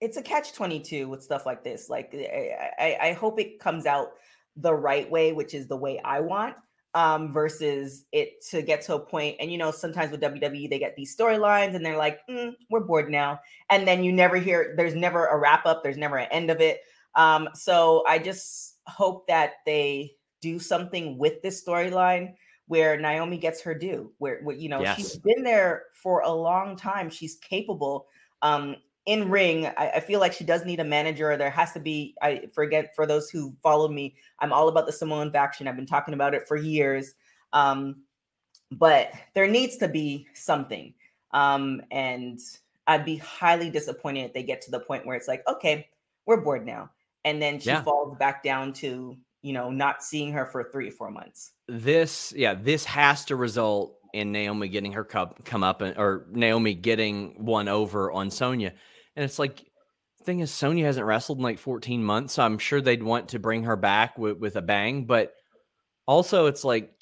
it's 0.00 0.18
a 0.18 0.22
catch 0.22 0.52
22 0.52 1.08
with 1.08 1.22
stuff 1.22 1.46
like 1.46 1.64
this 1.64 1.88
like 1.88 2.10
eh, 2.12 2.50
I, 2.78 3.08
I, 3.08 3.12
hope 3.14 3.40
it 3.40 3.58
comes 3.58 3.86
out 3.86 4.10
the 4.56 4.74
right 4.74 5.10
way 5.10 5.32
which 5.32 5.54
is 5.54 5.68
the 5.68 5.76
way 5.76 5.98
i 6.00 6.20
want 6.20 6.54
um, 6.96 7.30
versus 7.30 8.06
it 8.10 8.40
to 8.46 8.62
get 8.62 8.80
to 8.80 8.94
a 8.94 8.98
point. 8.98 9.36
And 9.38 9.52
you 9.52 9.58
know, 9.58 9.70
sometimes 9.70 10.10
with 10.10 10.22
WWE, 10.22 10.70
they 10.70 10.78
get 10.78 10.96
these 10.96 11.14
storylines 11.14 11.76
and 11.76 11.84
they're 11.84 11.98
like, 11.98 12.20
mm, 12.26 12.54
we're 12.70 12.80
bored 12.80 13.10
now. 13.10 13.38
And 13.68 13.86
then 13.86 14.02
you 14.02 14.14
never 14.14 14.36
hear, 14.38 14.72
there's 14.78 14.94
never 14.94 15.26
a 15.26 15.36
wrap 15.38 15.66
up, 15.66 15.82
there's 15.82 15.98
never 15.98 16.16
an 16.16 16.28
end 16.32 16.50
of 16.50 16.62
it. 16.62 16.80
Um, 17.14 17.50
so 17.52 18.02
I 18.08 18.18
just 18.18 18.78
hope 18.86 19.26
that 19.26 19.54
they 19.66 20.12
do 20.40 20.58
something 20.58 21.18
with 21.18 21.42
this 21.42 21.62
storyline 21.62 22.32
where 22.66 22.98
Naomi 22.98 23.36
gets 23.36 23.60
her 23.62 23.74
due, 23.74 24.10
where, 24.16 24.40
where 24.42 24.56
you 24.56 24.70
know, 24.70 24.80
yes. 24.80 24.96
she's 24.96 25.16
been 25.18 25.42
there 25.44 25.84
for 25.92 26.22
a 26.22 26.32
long 26.32 26.76
time, 26.76 27.10
she's 27.10 27.34
capable. 27.36 28.06
Um, 28.40 28.76
in 29.06 29.30
ring, 29.30 29.66
I, 29.78 29.90
I, 29.96 30.00
feel 30.00 30.18
like 30.18 30.32
she 30.32 30.42
does 30.44 30.64
need 30.64 30.80
a 30.80 30.84
manager. 30.84 31.36
There 31.36 31.48
has 31.50 31.72
to 31.72 31.80
be, 31.80 32.14
I 32.20 32.46
forget 32.52 32.94
for 32.96 33.06
those 33.06 33.30
who 33.30 33.54
followed 33.62 33.92
me, 33.92 34.16
I'm 34.40 34.52
all 34.52 34.66
about 34.68 34.84
the 34.86 34.92
Samoan 34.92 35.30
faction. 35.30 35.68
I've 35.68 35.76
been 35.76 35.86
talking 35.86 36.12
about 36.12 36.34
it 36.34 36.48
for 36.48 36.56
years. 36.56 37.14
Um, 37.52 38.02
but 38.72 39.12
there 39.34 39.46
needs 39.46 39.76
to 39.76 39.86
be 39.88 40.26
something. 40.34 40.92
Um, 41.32 41.82
and 41.92 42.40
I'd 42.88 43.04
be 43.04 43.16
highly 43.16 43.70
disappointed 43.70 44.24
if 44.24 44.32
they 44.34 44.42
get 44.42 44.60
to 44.62 44.72
the 44.72 44.80
point 44.80 45.06
where 45.06 45.16
it's 45.16 45.28
like, 45.28 45.42
okay, 45.46 45.88
we're 46.26 46.40
bored 46.40 46.66
now. 46.66 46.90
And 47.24 47.40
then 47.40 47.60
she 47.60 47.68
yeah. 47.70 47.82
falls 47.84 48.16
back 48.18 48.42
down 48.42 48.72
to, 48.74 49.16
you 49.42 49.52
know, 49.52 49.70
not 49.70 50.02
seeing 50.02 50.32
her 50.32 50.46
for 50.46 50.64
three 50.72 50.88
or 50.88 50.92
four 50.92 51.12
months. 51.12 51.52
This, 51.68 52.32
yeah, 52.36 52.54
this 52.54 52.84
has 52.86 53.24
to 53.26 53.36
result 53.36 53.98
in 54.14 54.32
Naomi 54.32 54.66
getting 54.66 54.92
her 54.92 55.04
cup 55.04 55.44
come 55.44 55.62
up 55.62 55.80
and, 55.82 55.96
or 55.96 56.26
Naomi 56.32 56.74
getting 56.74 57.44
one 57.44 57.68
over 57.68 58.10
on 58.10 58.30
Sonya 58.30 58.72
and 59.16 59.24
it's 59.24 59.38
like, 59.38 59.64
thing 60.24 60.40
is, 60.40 60.50
Sonya 60.52 60.84
hasn't 60.84 61.06
wrestled 61.06 61.38
in 61.38 61.44
like 61.44 61.58
14 61.58 62.04
months. 62.04 62.34
So 62.34 62.42
I'm 62.44 62.58
sure 62.58 62.80
they'd 62.80 63.02
want 63.02 63.30
to 63.30 63.38
bring 63.38 63.64
her 63.64 63.76
back 63.76 64.18
with, 64.18 64.38
with 64.38 64.56
a 64.56 64.62
bang. 64.62 65.04
But 65.06 65.34
also, 66.06 66.46
it's 66.46 66.62
like 66.62 66.92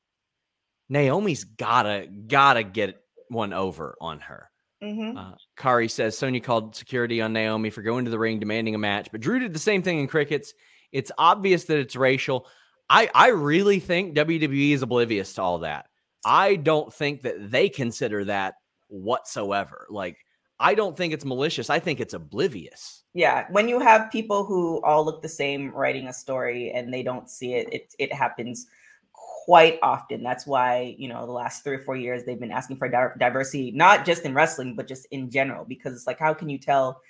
Naomi's 0.88 1.44
gotta 1.44 2.06
gotta 2.26 2.62
get 2.64 2.96
one 3.28 3.52
over 3.52 3.94
on 4.00 4.20
her. 4.20 4.50
Mm-hmm. 4.82 5.16
Uh, 5.16 5.32
Kari 5.56 5.88
says 5.88 6.18
Sonya 6.18 6.40
called 6.40 6.76
security 6.76 7.22
on 7.22 7.32
Naomi 7.32 7.70
for 7.70 7.80
going 7.82 8.04
to 8.04 8.10
the 8.10 8.18
ring 8.18 8.38
demanding 8.38 8.74
a 8.74 8.78
match, 8.78 9.08
but 9.10 9.22
Drew 9.22 9.38
did 9.38 9.54
the 9.54 9.58
same 9.58 9.80
thing 9.82 9.98
in 9.98 10.06
crickets. 10.06 10.52
It's 10.92 11.10
obvious 11.16 11.64
that 11.64 11.78
it's 11.78 11.96
racial. 11.96 12.46
I 12.90 13.08
I 13.14 13.28
really 13.28 13.80
think 13.80 14.14
WWE 14.14 14.72
is 14.72 14.82
oblivious 14.82 15.32
to 15.34 15.42
all 15.42 15.58
that. 15.60 15.86
I 16.24 16.56
don't 16.56 16.92
think 16.92 17.22
that 17.22 17.50
they 17.50 17.68
consider 17.70 18.24
that 18.26 18.54
whatsoever. 18.88 19.86
Like 19.88 20.18
I 20.60 20.74
don't 20.74 20.96
think 20.96 21.12
it's 21.12 21.24
malicious. 21.24 21.68
I 21.68 21.80
think 21.80 22.00
it's 22.00 22.14
oblivious. 22.14 23.02
Yeah, 23.12 23.46
when 23.50 23.68
you 23.68 23.80
have 23.80 24.10
people 24.10 24.44
who 24.44 24.80
all 24.82 25.04
look 25.04 25.20
the 25.22 25.28
same 25.28 25.70
writing 25.70 26.06
a 26.06 26.12
story 26.12 26.70
and 26.70 26.92
they 26.92 27.02
don't 27.02 27.28
see 27.28 27.54
it, 27.54 27.72
it 27.72 27.94
it 27.98 28.12
happens 28.12 28.66
quite 29.12 29.78
often. 29.82 30.22
That's 30.22 30.46
why 30.46 30.94
you 30.96 31.08
know 31.08 31.26
the 31.26 31.32
last 31.32 31.64
three 31.64 31.76
or 31.76 31.80
four 31.82 31.96
years 31.96 32.24
they've 32.24 32.38
been 32.38 32.52
asking 32.52 32.76
for 32.76 32.88
diversity, 33.18 33.72
not 33.72 34.04
just 34.06 34.24
in 34.24 34.34
wrestling 34.34 34.74
but 34.76 34.86
just 34.86 35.06
in 35.10 35.28
general, 35.30 35.64
because 35.64 35.92
it's 35.94 36.06
like 36.06 36.18
how 36.20 36.34
can 36.34 36.48
you 36.48 36.58
tell, 36.58 37.00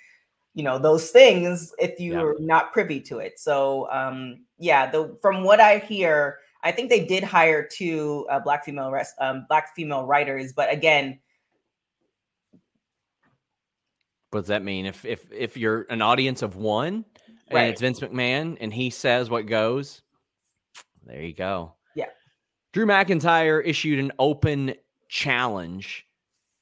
you 0.55 0.63
know, 0.63 0.79
those 0.79 1.11
things 1.11 1.71
if 1.77 1.99
you're 1.99 2.39
yeah. 2.39 2.45
not 2.45 2.73
privy 2.73 2.99
to 3.01 3.19
it? 3.19 3.39
So 3.39 3.89
um, 3.91 4.43
yeah, 4.57 4.89
the 4.89 5.17
from 5.21 5.43
what 5.43 5.59
I 5.59 5.79
hear, 5.79 6.39
I 6.63 6.71
think 6.71 6.89
they 6.89 7.05
did 7.05 7.23
hire 7.23 7.63
two 7.71 8.25
uh, 8.31 8.39
black 8.39 8.65
female 8.65 8.91
res- 8.91 9.13
um, 9.19 9.45
black 9.49 9.75
female 9.75 10.05
writers, 10.05 10.51
but 10.53 10.71
again 10.73 11.19
What 14.35 14.41
does 14.41 14.47
that 14.49 14.65
mean? 14.65 14.85
If 14.85 15.05
if 15.05 15.25
if 15.31 15.55
you're 15.55 15.83
an 15.89 16.01
audience 16.01 16.41
of 16.41 16.57
one 16.57 17.05
right. 17.53 17.61
and 17.61 17.69
it's 17.69 17.79
Vince 17.79 18.01
McMahon 18.01 18.57
and 18.59 18.73
he 18.73 18.89
says 18.89 19.29
what 19.29 19.45
goes, 19.45 20.01
there 21.05 21.21
you 21.21 21.33
go. 21.33 21.75
Yeah. 21.95 22.07
Drew 22.73 22.85
McIntyre 22.85 23.65
issued 23.65 23.97
an 23.97 24.11
open 24.19 24.73
challenge. 25.07 26.05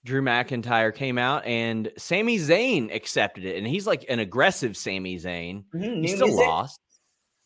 Drew 0.05 0.21
McIntyre 0.21 0.93
came 0.93 1.17
out 1.17 1.43
and 1.47 1.91
Sami 1.97 2.37
Zayn 2.37 2.93
accepted 2.95 3.43
it. 3.43 3.55
And 3.57 3.65
he's 3.65 3.87
like 3.87 4.05
an 4.07 4.19
aggressive 4.19 4.77
Sami 4.77 5.15
Zayn. 5.17 5.63
Mm-hmm. 5.73 6.01
He 6.03 6.07
still 6.09 6.27
music. 6.27 6.45
lost. 6.45 6.79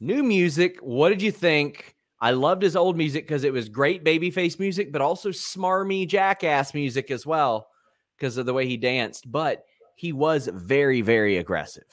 New 0.02 0.24
music. 0.24 0.78
What 0.82 1.08
did 1.08 1.22
you 1.22 1.32
think? 1.32 1.96
I 2.20 2.32
loved 2.32 2.64
his 2.64 2.76
old 2.76 2.98
music 2.98 3.26
because 3.26 3.46
it 3.46 3.54
was 3.54 3.70
great 3.70 4.04
babyface 4.04 4.60
music, 4.60 4.92
but 4.92 5.02
also 5.02 5.30
smarmy 5.30 6.06
jackass 6.06 6.74
music 6.74 7.12
as 7.12 7.26
well 7.26 7.70
because 8.18 8.36
of 8.36 8.46
the 8.46 8.54
way 8.54 8.68
he 8.68 8.76
danced. 8.76 9.32
But 9.32 9.64
he 9.98 10.14
was 10.14 10.48
very, 10.48 11.02
very 11.02 11.38
aggressive. 11.38 11.84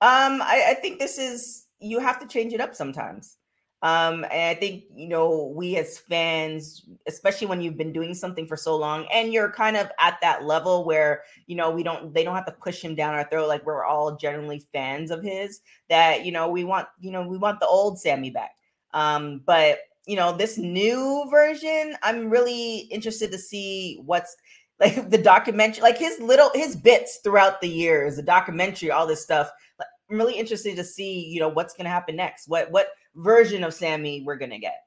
Um, 0.00 0.40
I, 0.42 0.66
I 0.70 0.74
think 0.74 0.98
this 0.98 1.18
is 1.18 1.66
you 1.80 1.98
have 1.98 2.18
to 2.20 2.26
change 2.28 2.52
it 2.54 2.60
up 2.60 2.74
sometimes. 2.74 3.36
Um, 3.82 4.24
and 4.30 4.56
I 4.56 4.58
think, 4.58 4.84
you 4.94 5.08
know, 5.08 5.52
we 5.54 5.76
as 5.76 5.98
fans, 5.98 6.86
especially 7.06 7.48
when 7.48 7.60
you've 7.60 7.76
been 7.76 7.92
doing 7.92 8.14
something 8.14 8.46
for 8.46 8.56
so 8.56 8.74
long 8.76 9.06
and 9.12 9.30
you're 9.30 9.50
kind 9.50 9.76
of 9.76 9.90
at 10.00 10.16
that 10.22 10.44
level 10.46 10.86
where, 10.86 11.20
you 11.46 11.54
know, 11.54 11.70
we 11.70 11.82
don't, 11.82 12.14
they 12.14 12.24
don't 12.24 12.34
have 12.36 12.46
to 12.46 12.52
push 12.52 12.80
him 12.80 12.94
down 12.94 13.12
our 13.12 13.28
throat. 13.28 13.46
Like 13.48 13.66
we're 13.66 13.84
all 13.84 14.16
generally 14.16 14.60
fans 14.72 15.10
of 15.10 15.22
his 15.22 15.60
that, 15.90 16.24
you 16.24 16.32
know, 16.32 16.48
we 16.48 16.64
want, 16.64 16.88
you 16.98 17.10
know, 17.10 17.28
we 17.28 17.36
want 17.36 17.60
the 17.60 17.66
old 17.66 18.00
Sami 18.00 18.30
back. 18.30 18.56
Um, 18.94 19.42
but, 19.44 19.80
you 20.06 20.16
know, 20.16 20.34
this 20.34 20.56
new 20.56 21.26
version, 21.30 21.94
I'm 22.02 22.30
really 22.30 22.76
interested 22.90 23.30
to 23.32 23.38
see 23.38 24.00
what's, 24.06 24.34
like 24.80 25.08
the 25.10 25.18
documentary, 25.18 25.82
like 25.82 25.98
his 25.98 26.20
little 26.20 26.50
his 26.54 26.76
bits 26.76 27.20
throughout 27.22 27.60
the 27.60 27.68
years, 27.68 28.16
the 28.16 28.22
documentary, 28.22 28.90
all 28.90 29.06
this 29.06 29.22
stuff. 29.22 29.50
Like, 29.78 29.88
I'm 30.10 30.16
really 30.16 30.34
interested 30.36 30.76
to 30.76 30.84
see, 30.84 31.26
you 31.26 31.40
know, 31.40 31.48
what's 31.48 31.74
going 31.74 31.84
to 31.84 31.90
happen 31.90 32.16
next. 32.16 32.48
What 32.48 32.70
what 32.70 32.88
version 33.14 33.64
of 33.64 33.72
Sami 33.74 34.22
we're 34.24 34.36
going 34.36 34.50
to 34.50 34.58
get. 34.58 34.80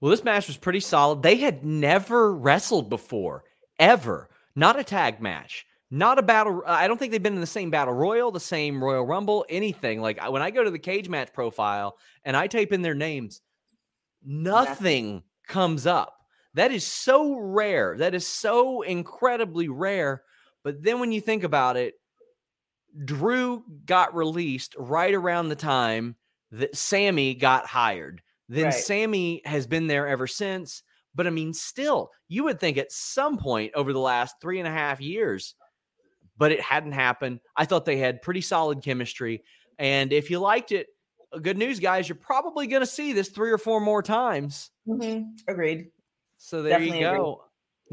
Well, 0.00 0.10
this 0.10 0.24
match 0.24 0.48
was 0.48 0.56
pretty 0.56 0.80
solid. 0.80 1.22
They 1.22 1.36
had 1.36 1.64
never 1.64 2.34
wrestled 2.34 2.90
before, 2.90 3.44
ever. 3.78 4.28
Not 4.54 4.78
a 4.78 4.84
tag 4.84 5.20
match, 5.22 5.64
not 5.90 6.18
a 6.18 6.22
battle. 6.22 6.62
I 6.66 6.86
don't 6.86 6.98
think 6.98 7.12
they've 7.12 7.22
been 7.22 7.36
in 7.36 7.40
the 7.40 7.46
same 7.46 7.70
battle 7.70 7.94
royal, 7.94 8.30
the 8.30 8.40
same 8.40 8.82
Royal 8.84 9.04
Rumble, 9.06 9.46
anything. 9.48 10.02
Like 10.02 10.20
when 10.30 10.42
I 10.42 10.50
go 10.50 10.62
to 10.62 10.70
the 10.70 10.78
cage 10.78 11.08
match 11.08 11.32
profile 11.32 11.96
and 12.24 12.36
I 12.36 12.48
type 12.48 12.70
in 12.72 12.82
their 12.82 12.94
names, 12.94 13.40
nothing, 14.22 14.66
nothing. 14.66 15.22
comes 15.48 15.86
up. 15.86 16.18
That 16.54 16.70
is 16.72 16.86
so 16.86 17.34
rare. 17.38 17.96
That 17.96 18.14
is 18.14 18.26
so 18.26 18.82
incredibly 18.82 19.68
rare. 19.68 20.22
But 20.62 20.82
then 20.82 21.00
when 21.00 21.12
you 21.12 21.20
think 21.20 21.44
about 21.44 21.76
it, 21.76 21.94
Drew 23.04 23.64
got 23.86 24.14
released 24.14 24.74
right 24.78 25.14
around 25.14 25.48
the 25.48 25.56
time 25.56 26.16
that 26.50 26.76
Sami 26.76 27.34
got 27.34 27.66
hired. 27.66 28.20
Then 28.48 28.64
right. 28.66 28.74
Sami 28.74 29.40
has 29.46 29.66
been 29.66 29.86
there 29.86 30.06
ever 30.06 30.26
since. 30.26 30.82
But 31.14 31.26
I 31.26 31.30
mean, 31.30 31.54
still, 31.54 32.10
you 32.28 32.44
would 32.44 32.60
think 32.60 32.76
at 32.76 32.92
some 32.92 33.38
point 33.38 33.72
over 33.74 33.92
the 33.92 33.98
last 33.98 34.36
three 34.40 34.58
and 34.58 34.68
a 34.68 34.70
half 34.70 35.00
years, 35.00 35.54
but 36.38 36.52
it 36.52 36.60
hadn't 36.60 36.92
happened. 36.92 37.40
I 37.56 37.64
thought 37.64 37.84
they 37.86 37.98
had 37.98 38.22
pretty 38.22 38.40
solid 38.42 38.82
chemistry. 38.82 39.42
And 39.78 40.12
if 40.12 40.30
you 40.30 40.38
liked 40.38 40.72
it, 40.72 40.86
uh, 41.32 41.38
good 41.38 41.58
news, 41.58 41.80
guys, 41.80 42.08
you're 42.08 42.16
probably 42.16 42.66
going 42.66 42.80
to 42.80 42.86
see 42.86 43.12
this 43.12 43.28
three 43.30 43.50
or 43.52 43.58
four 43.58 43.80
more 43.80 44.02
times. 44.02 44.70
Mm-hmm. 44.88 45.28
Agreed. 45.50 45.91
So 46.44 46.60
there 46.60 46.76
Definitely 46.80 46.98
you 46.98 47.04
go. 47.04 47.44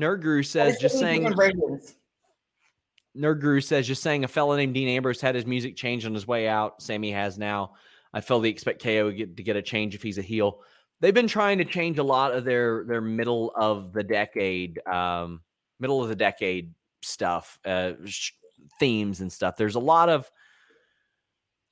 Nerd 0.01 0.21
Guru 0.21 0.41
says 0.41 0.77
just 0.79 0.97
saying. 0.97 1.23
Nerd 1.23 3.35
Guru 3.41 3.61
says 3.61 3.85
just 3.85 4.01
saying 4.01 4.23
a 4.23 4.27
fellow 4.27 4.55
named 4.55 4.73
Dean 4.73 4.87
Ambrose 4.87 5.21
had 5.21 5.35
his 5.35 5.45
music 5.45 5.75
changed 5.75 6.07
on 6.07 6.15
his 6.15 6.25
way 6.27 6.47
out. 6.47 6.81
Sami 6.81 7.11
has 7.11 7.37
now. 7.37 7.75
I 8.11 8.21
fully 8.21 8.49
expect 8.49 8.81
KO 8.81 9.11
get, 9.11 9.37
to 9.37 9.43
get 9.43 9.55
a 9.55 9.61
change 9.61 9.93
if 9.93 10.01
he's 10.01 10.17
a 10.17 10.23
heel. 10.23 10.61
They've 10.99 11.13
been 11.13 11.27
trying 11.27 11.59
to 11.59 11.65
change 11.65 11.99
a 11.99 12.03
lot 12.03 12.33
of 12.33 12.43
their 12.43 12.83
their 12.85 13.01
middle 13.01 13.51
of 13.55 13.93
the 13.93 14.01
decade, 14.03 14.79
um, 14.87 15.41
middle 15.79 16.01
of 16.01 16.09
the 16.09 16.15
decade 16.15 16.73
stuff, 17.03 17.59
uh, 17.65 17.91
sh- 18.05 18.31
themes 18.79 19.21
and 19.21 19.31
stuff. 19.31 19.57
There's 19.57 19.75
a 19.75 19.79
lot 19.79 20.09
of 20.09 20.27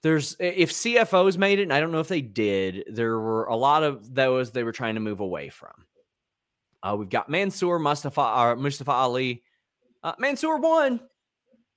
there's 0.04 0.36
if 0.40 0.72
CFO$ 0.74 1.36
made 1.40 1.58
it, 1.58 1.64
and 1.64 1.74
I 1.74 1.80
don't 1.80 1.92
know 1.92 2.02
if 2.02 2.08
they 2.08 2.22
did, 2.22 2.84
there 2.88 3.18
were 3.18 3.46
a 3.46 3.56
lot 3.56 3.82
of 3.82 4.14
those 4.14 4.52
they 4.52 4.64
were 4.64 4.72
trying 4.72 4.94
to 4.94 5.02
move 5.02 5.22
away 5.22 5.50
from. 5.50 5.74
Uh, 6.84 6.96
we've 6.98 7.10
got 7.10 7.30
Mansoor 7.30 7.80
Mustafa 7.80 8.22
or 8.22 8.52
uh, 8.52 8.56
Mustafa 8.56 8.92
Ali. 8.92 9.44
Uh, 10.04 10.14
Mansoor 10.20 10.58
won 10.58 11.00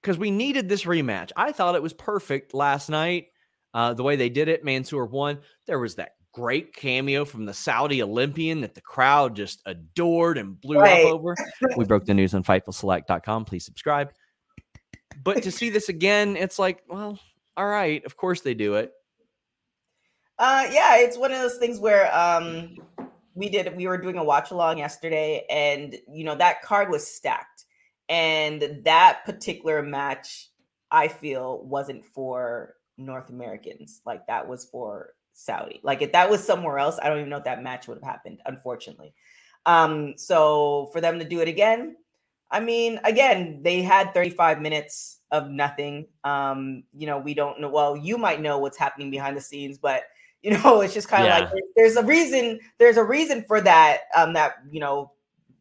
because 0.00 0.18
we 0.18 0.30
needed 0.30 0.68
this 0.68 0.84
rematch. 0.84 1.30
I 1.36 1.52
thought 1.52 1.74
it 1.74 1.82
was 1.82 1.92
perfect 1.92 2.54
last 2.54 2.88
night. 2.90 3.26
Uh, 3.72 3.94
the 3.94 4.02
way 4.02 4.16
they 4.16 4.28
did 4.28 4.48
it, 4.48 4.64
Mansoor 4.64 5.06
won. 5.06 5.38
There 5.66 5.78
was 5.78 5.94
that 5.94 6.12
great 6.32 6.74
cameo 6.74 7.24
from 7.24 7.44
the 7.46 7.54
Saudi 7.54 8.02
Olympian 8.02 8.60
that 8.60 8.74
the 8.74 8.80
crowd 8.80 9.34
just 9.36 9.62
adored 9.66 10.38
and 10.38 10.60
blew 10.60 10.78
right. 10.78 11.06
up 11.06 11.12
over. 11.14 11.34
we 11.76 11.84
broke 11.84 12.04
the 12.04 12.14
news 12.14 12.34
on 12.34 12.44
FightfulSelect.com. 12.44 13.44
Please 13.44 13.64
subscribe. 13.64 14.10
But 15.22 15.42
to 15.42 15.50
see 15.50 15.70
this 15.70 15.88
again, 15.88 16.36
it's 16.36 16.58
like, 16.58 16.82
well, 16.88 17.18
all 17.56 17.66
right, 17.66 18.04
of 18.04 18.16
course 18.16 18.42
they 18.42 18.54
do 18.54 18.74
it. 18.76 18.92
Uh, 20.38 20.66
yeah, 20.72 20.96
it's 20.98 21.18
one 21.18 21.32
of 21.32 21.38
those 21.38 21.56
things 21.58 21.78
where 21.78 22.06
um, 22.18 22.74
we 23.34 23.48
did 23.48 23.76
we 23.76 23.86
were 23.86 23.98
doing 23.98 24.16
a 24.18 24.24
watch 24.24 24.50
along 24.50 24.78
yesterday 24.78 25.44
and 25.48 25.96
you 26.12 26.24
know 26.24 26.34
that 26.34 26.62
card 26.62 26.90
was 26.90 27.06
stacked 27.06 27.64
and 28.08 28.80
that 28.84 29.20
particular 29.24 29.82
match 29.82 30.50
i 30.90 31.06
feel 31.06 31.62
wasn't 31.64 32.04
for 32.04 32.74
north 32.96 33.30
americans 33.30 34.00
like 34.04 34.26
that 34.26 34.48
was 34.48 34.64
for 34.70 35.10
saudi 35.32 35.80
like 35.82 36.02
if 36.02 36.12
that 36.12 36.28
was 36.28 36.44
somewhere 36.44 36.78
else 36.78 36.98
i 37.02 37.08
don't 37.08 37.18
even 37.18 37.30
know 37.30 37.36
if 37.38 37.44
that 37.44 37.62
match 37.62 37.86
would 37.86 37.98
have 38.02 38.10
happened 38.12 38.40
unfortunately 38.46 39.14
um 39.66 40.14
so 40.16 40.88
for 40.92 41.00
them 41.00 41.18
to 41.18 41.24
do 41.24 41.40
it 41.40 41.48
again 41.48 41.94
i 42.50 42.58
mean 42.58 42.98
again 43.04 43.60
they 43.62 43.80
had 43.80 44.12
35 44.12 44.60
minutes 44.60 45.18
of 45.30 45.48
nothing 45.48 46.06
um 46.24 46.82
you 46.96 47.06
know 47.06 47.18
we 47.18 47.32
don't 47.32 47.60
know 47.60 47.68
well 47.70 47.96
you 47.96 48.18
might 48.18 48.40
know 48.40 48.58
what's 48.58 48.76
happening 48.76 49.10
behind 49.10 49.36
the 49.36 49.40
scenes 49.40 49.78
but 49.78 50.02
You 50.42 50.52
know, 50.58 50.80
it's 50.80 50.94
just 50.94 51.08
kind 51.08 51.24
of 51.24 51.28
yeah. 51.28 51.38
like 51.52 51.52
there's 51.76 51.96
a 51.96 52.02
reason. 52.04 52.60
There's 52.78 52.96
a 52.96 53.04
reason 53.04 53.44
for 53.46 53.60
that. 53.60 54.00
Um, 54.16 54.32
that 54.34 54.54
you 54.70 54.80
know, 54.80 55.12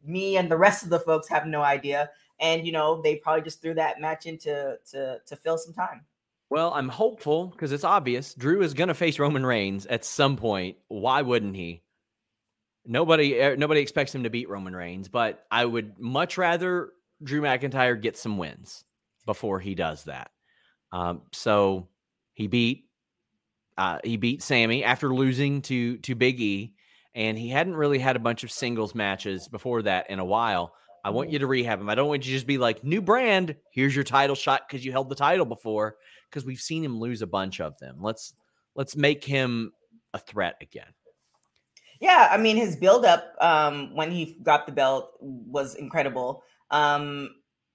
me 0.05 0.37
and 0.37 0.49
the 0.49 0.55
rest 0.55 0.83
of 0.83 0.89
the 0.89 0.99
folks 1.01 1.27
have 1.27 1.45
no 1.45 1.61
idea, 1.61 2.09
and 2.39 2.65
you 2.65 2.71
know, 2.71 3.01
they 3.01 3.17
probably 3.17 3.41
just 3.43 3.61
threw 3.61 3.73
that 3.73 3.99
match 3.99 4.25
into 4.25 4.77
to 4.91 5.19
to 5.25 5.35
fill 5.35 5.57
some 5.57 5.73
time. 5.73 6.05
Well, 6.49 6.71
I'm 6.73 6.87
hopeful 6.87 7.47
because 7.47 7.73
it's 7.73 7.83
obvious 7.83 8.33
Drew 8.33 8.61
is 8.61 8.73
going 8.73 8.87
to 8.87 8.93
face 8.93 9.19
Roman 9.19 9.45
Reigns 9.45 9.85
at 9.85 10.05
some 10.05 10.37
point. 10.37 10.77
Why 10.87 11.23
wouldn't 11.23 11.57
he? 11.57 11.81
Nobody 12.85 13.35
eh, 13.37 13.55
nobody 13.57 13.81
expects 13.81 14.15
him 14.15 14.23
to 14.23 14.29
beat 14.29 14.47
Roman 14.47 14.73
Reigns, 14.75 15.09
but 15.09 15.45
I 15.51 15.65
would 15.65 15.99
much 15.99 16.37
rather 16.37 16.91
Drew 17.21 17.41
McIntyre 17.41 18.01
get 18.01 18.15
some 18.15 18.37
wins 18.37 18.85
before 19.25 19.59
he 19.59 19.75
does 19.75 20.05
that. 20.05 20.31
Um, 20.93 21.23
so 21.33 21.89
he 22.33 22.47
beat 22.47 22.85
uh, 23.79 23.97
he 24.03 24.17
beat 24.17 24.43
Sami 24.43 24.83
after 24.83 25.13
losing 25.15 25.61
to 25.63 25.97
to 25.99 26.13
Big 26.13 26.41
E, 26.41 26.73
and 27.15 27.37
he 27.37 27.47
hadn't 27.47 27.77
really 27.77 27.97
had 27.97 28.17
a 28.17 28.19
bunch 28.19 28.43
of 28.43 28.51
singles 28.51 28.93
matches 28.93 29.47
before 29.47 29.81
that 29.83 30.09
in 30.09 30.19
a 30.19 30.25
while. 30.25 30.73
I 31.05 31.11
want 31.11 31.29
mm-hmm. 31.29 31.33
you 31.33 31.39
to 31.39 31.47
rehab 31.47 31.79
him. 31.79 31.89
I 31.89 31.95
don't 31.95 32.09
want 32.09 32.25
you 32.25 32.31
to 32.33 32.37
just 32.37 32.45
be 32.45 32.57
like 32.57 32.83
new 32.83 33.01
brand. 33.01 33.55
Here's 33.71 33.95
your 33.95 34.03
title 34.03 34.35
shot 34.35 34.63
because 34.67 34.83
you 34.83 34.91
held 34.91 35.07
the 35.07 35.15
title 35.15 35.45
before. 35.45 35.95
Because 36.29 36.43
we've 36.45 36.59
seen 36.59 36.83
him 36.83 36.99
lose 36.99 37.21
a 37.21 37.27
bunch 37.27 37.61
of 37.61 37.77
them. 37.79 37.99
Let's 38.01 38.33
let's 38.75 38.97
make 38.97 39.23
him 39.23 39.71
a 40.13 40.19
threat 40.19 40.55
again. 40.59 40.91
Yeah, 42.01 42.27
I 42.29 42.35
mean 42.35 42.57
his 42.57 42.75
buildup 42.75 43.33
um, 43.39 43.95
when 43.95 44.11
he 44.11 44.37
got 44.43 44.65
the 44.65 44.73
belt 44.73 45.11
was 45.21 45.75
incredible. 45.75 46.43
Um, 46.69 47.29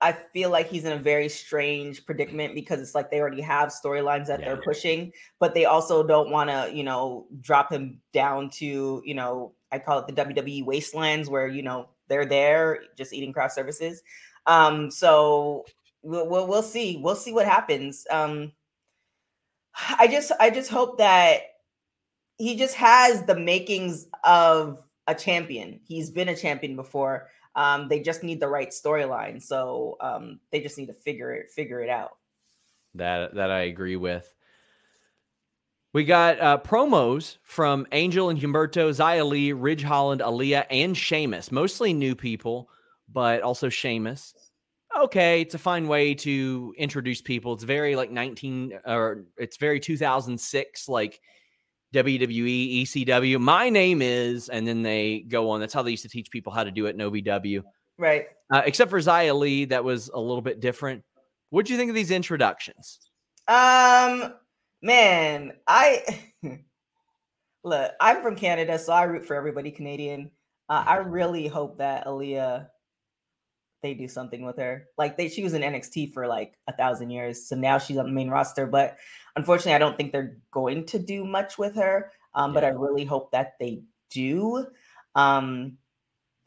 I 0.05 0.13
feel 0.35 0.51
like 0.51 0.67
he's 0.69 0.85
in 0.85 0.93
a 0.93 0.99
very 0.99 1.31
strange 1.31 2.05
predicament 2.05 2.49
mm-hmm. 2.51 2.57
because 2.57 2.79
it's 2.79 2.95
like 2.95 3.11
they 3.11 3.21
already 3.21 3.41
have 3.41 3.71
storylines 3.71 4.27
that 4.27 4.39
yeah, 4.41 4.53
they're 4.53 4.63
pushing, 4.63 5.13
but 5.41 5.55
they 5.55 5.65
also 5.65 6.07
don't 6.07 6.31
want 6.31 6.51
to, 6.51 6.71
you 6.71 6.85
know, 6.85 7.27
drop 7.41 7.73
him 7.73 7.99
down 8.13 8.51
to, 8.51 9.03
you 9.03 9.15
know, 9.15 9.53
I 9.73 9.79
call 9.79 10.01
it 10.01 10.07
the 10.07 10.13
WWE 10.13 10.67
wastelands 10.67 11.31
where, 11.31 11.47
you 11.49 11.63
know, 11.63 11.89
they're 12.09 12.27
there 12.27 12.83
just 12.99 13.15
eating 13.15 13.33
craft 13.33 13.55
services. 13.55 14.03
Um, 14.47 14.91
so 14.91 15.65
we'll, 16.03 16.29
we'll, 16.29 16.47
we'll 16.49 16.63
see. 16.63 16.99
We'll 17.03 17.17
see 17.17 17.33
what 17.33 17.47
happens. 17.49 18.07
Um, 18.11 18.53
I 19.99 20.07
just, 20.07 20.33
I 20.39 20.51
just 20.51 20.69
hope 20.71 20.99
that 20.99 21.41
he 22.37 22.57
just 22.57 22.75
has 22.75 23.23
the 23.25 23.35
makings 23.41 24.07
of 24.23 24.85
a 25.07 25.15
champion. 25.15 25.81
He's 25.83 26.11
been 26.11 26.29
a 26.29 26.37
champion 26.37 26.77
before. 26.77 27.29
Um, 27.57 27.89
they 27.89 28.01
just 28.01 28.23
need 28.25 28.41
the 28.41 28.49
right 28.49 28.71
storyline, 28.71 29.41
so 29.41 29.97
um, 30.01 30.41
they 30.51 30.61
just 30.61 30.77
need 30.77 30.87
to 30.87 30.93
figure 30.93 31.33
it 31.35 31.51
figure 31.53 31.81
it 31.81 31.89
out. 31.89 32.11
That 32.97 33.35
that 33.35 33.51
I 33.53 33.63
agree 33.63 33.97
with. 33.97 34.35
We 35.93 36.05
got 36.05 36.41
uh, 36.41 36.59
promos 36.65 37.37
from 37.45 37.87
Angel 37.93 38.29
and 38.29 38.41
Humberto, 38.41 38.91
Xia 38.91 39.25
Li, 39.29 39.53
Ridge 39.53 39.85
Holland, 39.85 40.21
Aliyah, 40.21 40.67
and 40.69 40.97
Sheamus. 40.97 41.53
Mostly 41.53 41.93
new 41.93 42.17
people, 42.17 42.69
but 43.09 43.43
also 43.43 43.69
Sheamus. 43.69 44.35
Okay, 44.99 45.41
it's 45.43 45.55
a 45.55 45.59
fine 45.59 45.87
way 45.87 46.15
to 46.17 46.75
introduce 46.77 47.23
people. 47.23 47.53
It's 47.53 47.63
very 47.63 47.95
like 47.95 48.11
19 48.11 48.73
or 48.87 49.27
it's 49.39 49.57
very 49.57 49.79
2006 49.79 50.89
like 50.89 51.21
WWE, 51.95 52.83
ECW. 52.83 53.41
My 53.41 53.71
name 53.71 54.03
is, 54.03 54.49
and 54.49 54.67
then 54.67 54.83
they 54.83 55.21
go 55.29 55.49
on. 55.51 55.61
That's 55.61 55.73
how 55.73 55.83
they 55.83 55.93
used 55.93 56.03
to 56.03 56.09
teach 56.09 56.31
people 56.31 56.53
how 56.53 56.65
to 56.65 56.73
do 56.73 56.87
it 56.87 56.95
in 56.95 56.99
OVW. 57.01 57.63
Right. 57.99 58.27
Uh, 58.53 58.63
except 58.67 58.91
for 58.91 58.99
Xia 58.99 59.37
Li, 59.39 59.67
that 59.67 59.85
was 59.85 60.11
a 60.13 60.19
little 60.19 60.43
bit 60.43 60.59
different. 60.61 61.05
What 61.51 61.65
do 61.67 61.73
you 61.73 61.79
think 61.79 61.91
of 61.91 61.95
these 61.95 62.11
introductions? 62.11 62.99
Um, 63.47 64.35
man, 64.83 65.53
I 65.69 66.19
look. 67.63 67.93
I'm 68.01 68.23
from 68.23 68.35
Canada, 68.35 68.77
so 68.79 68.93
I 68.93 69.05
root 69.05 69.25
for 69.25 69.37
everybody 69.37 69.71
Canadian. 69.71 70.33
Uh, 70.69 70.85
I 70.87 70.97
mm-hmm. 70.99 71.11
really 71.11 71.47
hope 71.47 71.79
that 71.79 72.07
Aliyah 72.07 72.67
they 73.85 73.95
do 73.95 74.09
something 74.09 74.45
with 74.45 74.57
her. 74.57 74.89
Like 74.97 75.17
they, 75.19 75.29
she 75.29 75.43
was 75.45 75.53
in 75.53 75.61
NXT 75.63 76.15
for 76.15 76.27
like 76.27 76.57
a 76.67 76.73
thousand 76.73 77.11
years, 77.11 77.47
so 77.47 77.55
now 77.55 77.79
she's 77.79 77.99
on 77.99 78.07
the 78.07 78.11
main 78.13 78.31
roster. 78.31 78.67
But 78.67 78.97
unfortunately, 79.37 79.75
I 79.75 79.79
don't 79.79 79.97
think 79.97 80.11
they're 80.11 80.39
going 80.51 80.87
to 80.87 80.99
do 80.99 81.25
much 81.25 81.59
with 81.59 81.77
her. 81.77 82.11
Um, 82.35 82.51
yeah. 82.51 82.55
But 82.55 82.65
I 82.65 82.69
really 82.69 83.05
hope 83.05 83.31
that 83.33 83.57
they 83.61 83.83
do. 84.11 84.67
Um, 85.15 85.77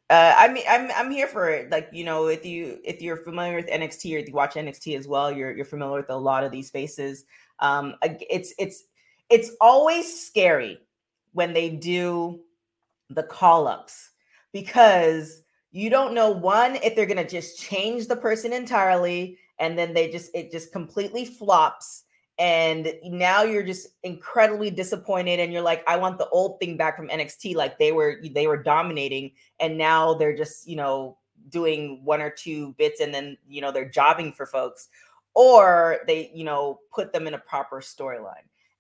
uh, 0.09 0.33
I 0.35 0.47
mean, 0.47 0.63
I'm 0.67 0.89
I'm 0.95 1.11
here 1.11 1.27
for 1.27 1.49
it. 1.51 1.69
Like 1.69 1.89
you 1.93 2.03
know, 2.05 2.25
if 2.27 2.43
you 2.43 2.79
if 2.83 3.01
you're 3.03 3.17
familiar 3.17 3.55
with 3.55 3.67
NXT 3.67 4.15
or 4.15 4.17
if 4.17 4.27
you 4.27 4.33
watch 4.33 4.55
NXT 4.55 4.97
as 4.97 5.07
well, 5.07 5.31
you're 5.31 5.55
you're 5.55 5.65
familiar 5.65 5.97
with 5.99 6.09
a 6.09 6.17
lot 6.17 6.43
of 6.43 6.51
these 6.51 6.71
faces. 6.71 7.23
Um, 7.59 7.93
it's 8.01 8.53
it's 8.57 8.83
it's 9.29 9.51
always 9.61 10.25
scary 10.27 10.79
when 11.33 11.53
they 11.53 11.69
do 11.69 12.39
the 13.11 13.21
call 13.23 13.67
ups 13.67 14.09
because 14.51 15.43
you 15.71 15.89
don't 15.89 16.13
know 16.13 16.31
one 16.31 16.75
if 16.77 16.95
they're 16.95 17.05
going 17.05 17.17
to 17.17 17.27
just 17.27 17.59
change 17.59 18.07
the 18.07 18.15
person 18.15 18.53
entirely 18.53 19.37
and 19.59 19.77
then 19.77 19.93
they 19.93 20.09
just 20.09 20.31
it 20.33 20.51
just 20.51 20.71
completely 20.71 21.25
flops 21.25 22.03
and 22.39 22.93
now 23.03 23.41
you're 23.43 23.63
just 23.63 23.87
incredibly 24.03 24.69
disappointed 24.69 25.39
and 25.39 25.51
you're 25.51 25.61
like 25.61 25.83
I 25.87 25.97
want 25.97 26.17
the 26.17 26.29
old 26.29 26.59
thing 26.59 26.77
back 26.77 26.95
from 26.95 27.09
NXT 27.09 27.55
like 27.55 27.77
they 27.77 27.91
were 27.91 28.21
they 28.31 28.47
were 28.47 28.61
dominating 28.61 29.31
and 29.59 29.77
now 29.77 30.13
they're 30.13 30.35
just 30.35 30.67
you 30.67 30.75
know 30.75 31.17
doing 31.49 32.01
one 32.03 32.21
or 32.21 32.29
two 32.29 32.73
bits 32.77 32.99
and 33.01 33.13
then 33.13 33.37
you 33.47 33.61
know 33.61 33.71
they're 33.71 33.89
jobbing 33.89 34.31
for 34.31 34.45
folks 34.45 34.89
or 35.33 35.97
they 36.07 36.31
you 36.33 36.43
know 36.43 36.79
put 36.93 37.11
them 37.13 37.27
in 37.27 37.33
a 37.33 37.37
proper 37.39 37.81
storyline 37.81 38.33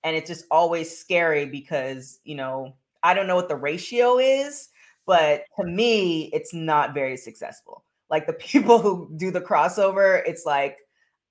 and 0.03 0.15
it's 0.15 0.29
just 0.29 0.45
always 0.51 0.95
scary 0.97 1.45
because 1.45 2.19
you 2.23 2.35
know 2.35 2.75
I 3.03 3.13
don't 3.13 3.27
know 3.27 3.35
what 3.35 3.49
the 3.49 3.55
ratio 3.55 4.19
is 4.19 4.69
but 5.07 5.45
to 5.57 5.63
me, 5.65 6.25
it's 6.33 6.53
not 6.53 6.93
very 6.93 7.17
successful. 7.17 7.83
Like 8.11 8.27
the 8.27 8.33
people 8.33 8.79
who 8.79 9.09
do 9.15 9.31
the 9.31 9.41
crossover, 9.41 10.21
it's 10.27 10.45
like 10.45 10.77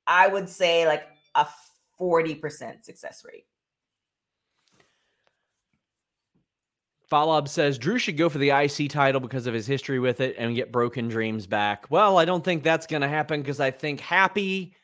I 0.08 0.26
would 0.26 0.48
say 0.48 0.86
like 0.88 1.04
a 1.36 1.46
40% 2.00 2.82
success 2.82 3.22
rate. 3.24 3.44
Falab 7.12 7.46
says 7.46 7.78
Drew 7.78 7.98
should 7.98 8.16
go 8.16 8.28
for 8.28 8.38
the 8.38 8.50
IC 8.50 8.90
title 8.90 9.20
because 9.20 9.46
of 9.46 9.54
his 9.54 9.64
history 9.64 10.00
with 10.00 10.20
it 10.20 10.34
and 10.38 10.56
get 10.56 10.72
Broken 10.72 11.06
Dreams 11.06 11.46
back. 11.46 11.86
Well, 11.88 12.18
I 12.18 12.24
don't 12.24 12.42
think 12.42 12.64
that's 12.64 12.84
going 12.88 13.02
to 13.02 13.08
happen 13.08 13.40
because 13.42 13.60
I 13.60 13.70
think 13.70 14.00
Happy 14.00 14.74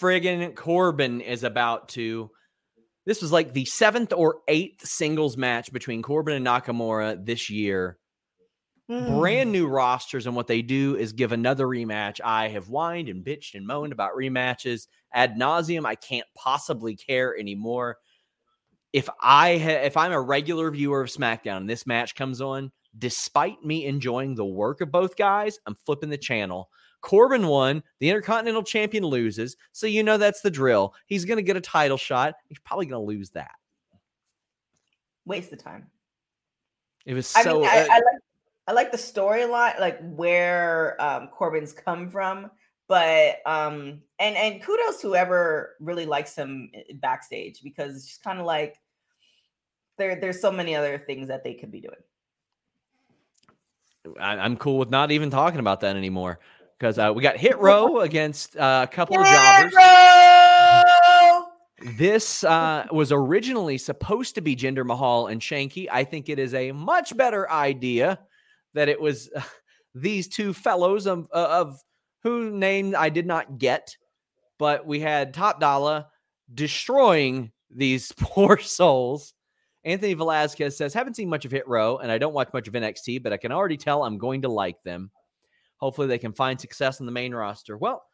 friggin' 0.00 0.54
Corbin 0.54 1.20
is 1.20 1.42
about 1.42 1.88
to. 1.90 2.30
This 3.04 3.20
was 3.20 3.32
like 3.32 3.52
the 3.52 3.64
seventh 3.64 4.12
or 4.12 4.42
eighth 4.46 4.86
singles 4.86 5.36
match 5.36 5.72
between 5.72 6.02
Corbin 6.02 6.34
and 6.36 6.46
Nakamura 6.46 7.24
this 7.26 7.50
year. 7.50 7.98
Brand 8.88 9.48
mm. 9.48 9.52
new 9.52 9.68
rosters, 9.68 10.26
and 10.26 10.34
what 10.34 10.48
they 10.48 10.60
do 10.60 10.96
is 10.96 11.12
give 11.12 11.30
another 11.30 11.66
rematch. 11.66 12.20
I 12.24 12.48
have 12.48 12.66
whined 12.66 13.08
and 13.08 13.24
bitched 13.24 13.54
and 13.54 13.64
moaned 13.64 13.92
about 13.92 14.16
rematches 14.16 14.88
ad 15.14 15.36
nauseum. 15.36 15.86
I 15.86 15.94
can't 15.94 16.26
possibly 16.36 16.96
care 16.96 17.36
anymore. 17.38 17.98
If 18.92 19.08
I 19.20 19.56
ha- 19.58 19.84
if 19.86 19.96
I'm 19.96 20.10
a 20.10 20.20
regular 20.20 20.68
viewer 20.72 21.00
of 21.02 21.10
SmackDown 21.10 21.58
and 21.58 21.70
this 21.70 21.86
match 21.86 22.16
comes 22.16 22.40
on, 22.40 22.72
despite 22.98 23.64
me 23.64 23.86
enjoying 23.86 24.34
the 24.34 24.44
work 24.44 24.80
of 24.80 24.90
both 24.90 25.16
guys, 25.16 25.60
I'm 25.64 25.76
flipping 25.86 26.10
the 26.10 26.18
channel. 26.18 26.68
Corbin 27.02 27.46
won, 27.46 27.84
the 28.00 28.08
Intercontinental 28.08 28.64
Champion 28.64 29.04
loses, 29.04 29.56
so 29.70 29.86
you 29.86 30.02
know 30.02 30.18
that's 30.18 30.40
the 30.40 30.50
drill. 30.50 30.92
He's 31.06 31.24
going 31.24 31.36
to 31.38 31.42
get 31.42 31.56
a 31.56 31.60
title 31.60 31.96
shot. 31.96 32.34
He's 32.48 32.58
probably 32.60 32.86
going 32.86 33.00
to 33.00 33.06
lose 33.06 33.30
that. 33.30 33.50
Waste 35.24 35.52
of 35.52 35.62
time. 35.62 35.86
It 37.06 37.14
was 37.14 37.28
so. 37.28 37.40
I, 37.40 37.44
mean, 37.60 37.64
I, 37.64 37.80
uh, 37.82 37.86
I 37.90 37.94
like 37.96 38.04
I 38.66 38.72
like 38.72 38.92
the 38.92 38.98
story 38.98 39.42
a 39.42 39.48
lot, 39.48 39.80
like 39.80 39.98
where 40.14 41.00
um, 41.02 41.28
Corbin's 41.28 41.72
come 41.72 42.08
from, 42.10 42.48
but 42.88 43.38
um, 43.44 44.02
and 44.20 44.36
and 44.36 44.62
kudos 44.62 45.02
whoever 45.02 45.74
really 45.80 46.06
likes 46.06 46.34
him 46.36 46.70
eh, 46.72 46.82
eh, 46.90 46.94
backstage 47.00 47.60
because 47.64 47.96
it's 47.96 48.06
just 48.06 48.22
kind 48.22 48.38
of 48.38 48.46
like 48.46 48.76
there 49.98 50.14
there's 50.16 50.40
so 50.40 50.52
many 50.52 50.76
other 50.76 50.96
things 50.96 51.26
that 51.28 51.42
they 51.42 51.54
could 51.54 51.72
be 51.72 51.80
doing. 51.80 51.96
I, 54.20 54.38
I'm 54.38 54.56
cool 54.56 54.78
with 54.78 54.90
not 54.90 55.10
even 55.10 55.28
talking 55.30 55.58
about 55.58 55.80
that 55.80 55.96
anymore 55.96 56.38
because 56.78 57.00
uh, 57.00 57.10
we 57.14 57.22
got 57.24 57.36
Hit 57.38 57.58
Row 57.58 58.00
against 58.02 58.56
uh, 58.56 58.86
a 58.88 58.92
couple 58.92 59.18
Hit 59.18 59.26
of 59.26 59.72
jobbers. 59.72 59.74
Row! 59.76 61.44
This 61.98 62.44
uh, 62.44 62.86
was 62.92 63.10
originally 63.10 63.76
supposed 63.76 64.36
to 64.36 64.40
be 64.40 64.54
Jinder 64.54 64.86
Mahal 64.86 65.26
and 65.26 65.40
Shanky. 65.40 65.88
I 65.90 66.04
think 66.04 66.28
it 66.28 66.38
is 66.38 66.54
a 66.54 66.70
much 66.70 67.16
better 67.16 67.50
idea 67.50 68.20
that 68.74 68.88
it 68.88 69.00
was 69.00 69.30
uh, 69.34 69.42
these 69.94 70.28
two 70.28 70.52
fellows 70.52 71.06
of, 71.06 71.28
uh, 71.32 71.46
of 71.50 71.80
who 72.22 72.50
name 72.50 72.94
I 72.96 73.08
did 73.08 73.26
not 73.26 73.58
get, 73.58 73.96
but 74.58 74.86
we 74.86 75.00
had 75.00 75.34
Top 75.34 75.60
Dollar 75.60 76.06
destroying 76.52 77.52
these 77.70 78.12
poor 78.18 78.58
souls. 78.58 79.34
Anthony 79.84 80.14
Velasquez 80.14 80.76
says, 80.76 80.94
haven't 80.94 81.14
seen 81.16 81.28
much 81.28 81.44
of 81.44 81.50
Hit 81.50 81.66
Row, 81.66 81.98
and 81.98 82.10
I 82.10 82.18
don't 82.18 82.32
watch 82.34 82.52
much 82.52 82.68
of 82.68 82.74
NXT, 82.74 83.22
but 83.22 83.32
I 83.32 83.36
can 83.36 83.50
already 83.52 83.76
tell 83.76 84.04
I'm 84.04 84.18
going 84.18 84.42
to 84.42 84.48
like 84.48 84.80
them. 84.84 85.10
Hopefully, 85.78 86.06
they 86.06 86.18
can 86.18 86.32
find 86.32 86.60
success 86.60 87.00
in 87.00 87.06
the 87.06 87.12
main 87.12 87.34
roster. 87.34 87.76
Well, 87.76 88.04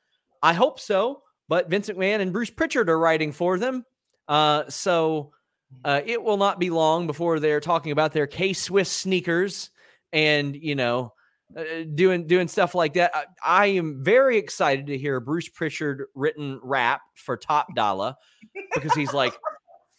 I 0.43 0.55
hope 0.55 0.81
so, 0.81 1.21
but 1.51 1.69
Vincent 1.69 1.99
McMahon 1.99 2.21
and 2.21 2.33
Bruce 2.33 2.49
Pritchard 2.49 2.89
are 2.89 2.99
writing 2.99 3.31
for 3.31 3.59
them. 3.59 3.85
Uh, 4.27 4.65
so 4.71 5.33
uh, 5.85 6.01
it 6.07 6.23
will 6.23 6.39
not 6.39 6.59
be 6.59 6.71
long 6.71 7.07
before 7.07 7.39
they're 7.39 7.61
talking 7.61 7.93
about 7.93 8.13
their 8.13 8.27
K 8.27 8.55
Swiss 8.55 8.91
sneakers 8.91 9.71
and 10.13 10.55
you 10.57 10.75
know 10.75 11.13
uh, 11.57 11.63
doing 11.95 12.27
doing 12.27 12.47
stuff 12.49 12.75
like 12.75 12.95
that. 12.95 13.11
I, 13.15 13.25
I, 13.45 13.67
am 13.69 14.05
very 14.05 14.37
excited 14.39 14.87
to 14.89 14.99
hear 14.99 15.19
Bruce 15.21 15.49
Pritchard 15.49 16.05
written 16.15 16.61
rap 16.63 17.01
for 17.15 17.37
Top 17.39 17.75
Dollar 17.75 18.15
because 18.75 18.93
he's 18.95 19.13
like, 19.15 19.33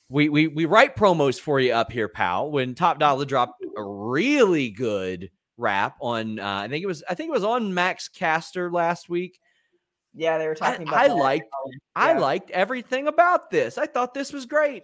we 0.09 0.29
we 0.29 0.47
we 0.47 0.65
write 0.65 0.95
promos 0.95 1.39
for 1.39 1.59
you 1.59 1.73
up 1.73 1.91
here, 1.91 2.07
pal. 2.07 2.51
When 2.51 2.75
Top 2.75 2.99
Dollar 2.99 3.25
dropped 3.25 3.63
a 3.77 3.83
really 3.83 4.69
good 4.69 5.31
rap 5.57 5.97
on, 6.01 6.37
uh, 6.39 6.61
I 6.61 6.67
think 6.67 6.83
it 6.83 6.87
was 6.87 7.03
I 7.09 7.15
think 7.15 7.29
it 7.29 7.33
was 7.33 7.43
on 7.43 7.73
Max 7.73 8.07
Caster 8.09 8.71
last 8.71 9.09
week. 9.09 9.39
Yeah, 10.15 10.37
they 10.39 10.47
were 10.47 10.55
talking 10.55 10.87
I, 10.87 10.89
about. 10.89 10.99
I 11.03 11.07
that. 11.09 11.15
liked 11.15 11.45
oh, 11.53 11.69
yeah. 11.71 11.79
I 12.03 12.13
liked 12.13 12.51
everything 12.51 13.07
about 13.07 13.49
this. 13.51 13.77
I 13.79 13.85
thought 13.87 14.13
this 14.13 14.31
was 14.33 14.45
great. 14.45 14.83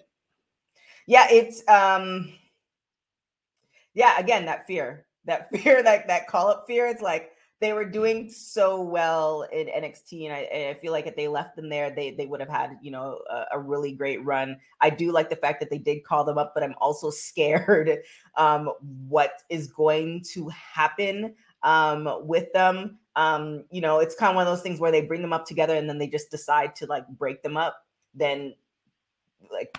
Yeah, 1.07 1.27
it's 1.29 1.63
um, 1.67 2.33
yeah. 3.93 4.17
Again, 4.19 4.45
that 4.45 4.65
fear 4.65 5.05
that 5.25 5.49
fear, 5.49 5.83
like 5.83 6.07
that 6.07 6.27
call 6.27 6.47
up 6.47 6.65
fear. 6.67 6.87
It's 6.87 7.01
like 7.01 7.31
they 7.61 7.73
were 7.73 7.85
doing 7.85 8.29
so 8.29 8.81
well 8.81 9.43
in 9.51 9.67
NXT, 9.67 10.25
and 10.25 10.33
I, 10.33 10.37
and 10.39 10.75
I, 10.75 10.79
feel 10.79 10.91
like 10.91 11.07
if 11.07 11.15
they 11.15 11.27
left 11.27 11.55
them 11.55 11.69
there, 11.69 11.89
they 11.93 12.11
they 12.11 12.25
would 12.25 12.39
have 12.39 12.49
had 12.49 12.77
you 12.81 12.91
know 12.91 13.19
a, 13.29 13.43
a, 13.53 13.59
really 13.59 13.93
great 13.93 14.23
run. 14.23 14.57
I 14.81 14.89
do 14.89 15.11
like 15.11 15.29
the 15.29 15.35
fact 15.35 15.59
that 15.61 15.69
they 15.69 15.77
did 15.77 16.03
call 16.03 16.23
them 16.23 16.37
up, 16.37 16.53
but 16.53 16.63
I'm 16.63 16.75
also 16.79 17.09
scared 17.09 17.99
um, 18.37 18.69
what 19.07 19.41
is 19.49 19.67
going 19.67 20.23
to 20.33 20.49
happen 20.49 21.33
um, 21.63 22.19
with 22.21 22.51
them. 22.53 22.97
Um, 23.15 23.63
you 23.71 23.79
know, 23.79 23.99
it's 23.99 24.15
kind 24.15 24.31
of 24.31 24.35
one 24.35 24.45
of 24.45 24.51
those 24.53 24.61
things 24.61 24.79
where 24.79 24.91
they 24.91 25.01
bring 25.01 25.21
them 25.21 25.31
up 25.31 25.45
together 25.45 25.73
and 25.73 25.87
then 25.87 25.97
they 25.97 26.07
just 26.07 26.29
decide 26.29 26.75
to 26.75 26.85
like 26.85 27.07
break 27.07 27.41
them 27.43 27.55
up. 27.55 27.77
Then, 28.13 28.53
like, 29.51 29.77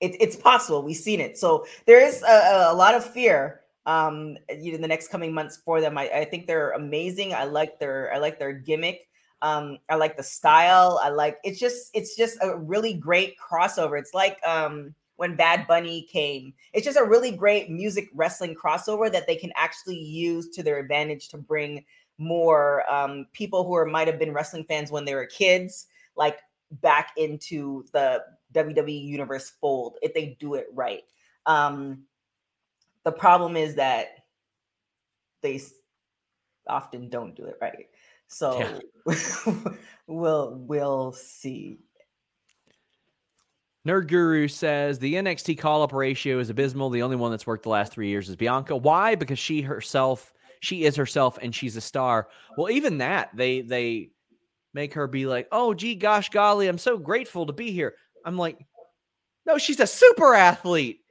it, 0.00 0.16
it's 0.20 0.34
possible. 0.36 0.82
We've 0.82 0.96
seen 0.96 1.20
it, 1.20 1.38
so 1.38 1.64
there 1.86 2.00
is 2.04 2.22
a, 2.24 2.66
a 2.68 2.74
lot 2.74 2.94
of 2.94 3.04
fear 3.04 3.60
um, 3.86 4.36
you 4.50 4.72
know, 4.72 4.76
in 4.76 4.82
the 4.82 4.88
next 4.88 5.08
coming 5.08 5.32
months 5.32 5.56
for 5.64 5.80
them. 5.80 5.96
I, 5.96 6.08
I 6.08 6.24
think 6.24 6.46
they're 6.46 6.70
amazing. 6.72 7.32
I 7.32 7.44
like 7.44 7.78
their 7.78 8.12
I 8.12 8.18
like 8.18 8.38
their 8.38 8.52
gimmick. 8.52 9.06
Um, 9.42 9.78
I 9.88 9.94
like 9.94 10.16
the 10.16 10.22
style. 10.22 11.00
I 11.02 11.08
like 11.10 11.38
it's 11.44 11.58
just 11.58 11.90
it's 11.94 12.16
just 12.16 12.36
a 12.42 12.58
really 12.58 12.94
great 12.94 13.36
crossover. 13.38 13.98
It's 13.98 14.12
like 14.12 14.38
um, 14.46 14.94
when 15.16 15.36
Bad 15.36 15.66
Bunny 15.68 16.02
came. 16.10 16.52
It's 16.72 16.84
just 16.84 16.98
a 16.98 17.04
really 17.04 17.30
great 17.30 17.70
music 17.70 18.08
wrestling 18.12 18.54
crossover 18.56 19.10
that 19.12 19.26
they 19.26 19.36
can 19.36 19.52
actually 19.56 19.98
use 19.98 20.50
to 20.50 20.62
their 20.62 20.78
advantage 20.78 21.28
to 21.28 21.38
bring 21.38 21.84
more 22.18 22.90
um, 22.92 23.26
people 23.32 23.64
who 23.64 23.74
are 23.76 23.86
might 23.86 24.08
have 24.08 24.18
been 24.18 24.32
wrestling 24.32 24.64
fans 24.64 24.90
when 24.90 25.04
they 25.04 25.14
were 25.14 25.26
kids, 25.26 25.86
like 26.16 26.38
back 26.82 27.12
into 27.16 27.84
the 27.92 28.20
WWE 28.52 29.04
universe 29.04 29.50
fold 29.60 29.94
if 30.02 30.12
they 30.12 30.36
do 30.40 30.54
it 30.54 30.66
right. 30.72 31.02
Um, 31.44 32.00
the 33.06 33.12
problem 33.12 33.56
is 33.56 33.76
that 33.76 34.08
they 35.40 35.62
often 36.68 37.08
don't 37.08 37.36
do 37.36 37.44
it 37.44 37.56
right. 37.60 37.86
So 38.26 38.58
yeah. 39.06 39.52
we'll 40.08 40.56
we'll 40.56 41.12
see. 41.12 41.78
Nerd 43.86 44.08
Guru 44.08 44.48
says 44.48 44.98
the 44.98 45.14
NXT 45.14 45.56
call 45.56 45.84
up 45.84 45.92
ratio 45.92 46.40
is 46.40 46.50
abysmal. 46.50 46.90
The 46.90 47.02
only 47.02 47.14
one 47.14 47.30
that's 47.30 47.46
worked 47.46 47.62
the 47.62 47.68
last 47.68 47.92
three 47.92 48.08
years 48.08 48.28
is 48.28 48.34
Bianca. 48.34 48.74
Why? 48.76 49.14
Because 49.14 49.38
she 49.38 49.60
herself, 49.60 50.32
she 50.58 50.82
is 50.82 50.96
herself, 50.96 51.38
and 51.40 51.54
she's 51.54 51.76
a 51.76 51.80
star. 51.80 52.26
Well, 52.58 52.72
even 52.72 52.98
that 52.98 53.30
they 53.36 53.60
they 53.60 54.10
make 54.74 54.94
her 54.94 55.06
be 55.06 55.26
like, 55.26 55.46
oh 55.52 55.74
gee, 55.74 55.94
gosh, 55.94 56.30
golly, 56.30 56.66
I'm 56.66 56.76
so 56.76 56.98
grateful 56.98 57.46
to 57.46 57.52
be 57.52 57.70
here. 57.70 57.94
I'm 58.24 58.36
like, 58.36 58.58
no, 59.46 59.58
she's 59.58 59.78
a 59.78 59.86
super 59.86 60.34
athlete 60.34 61.02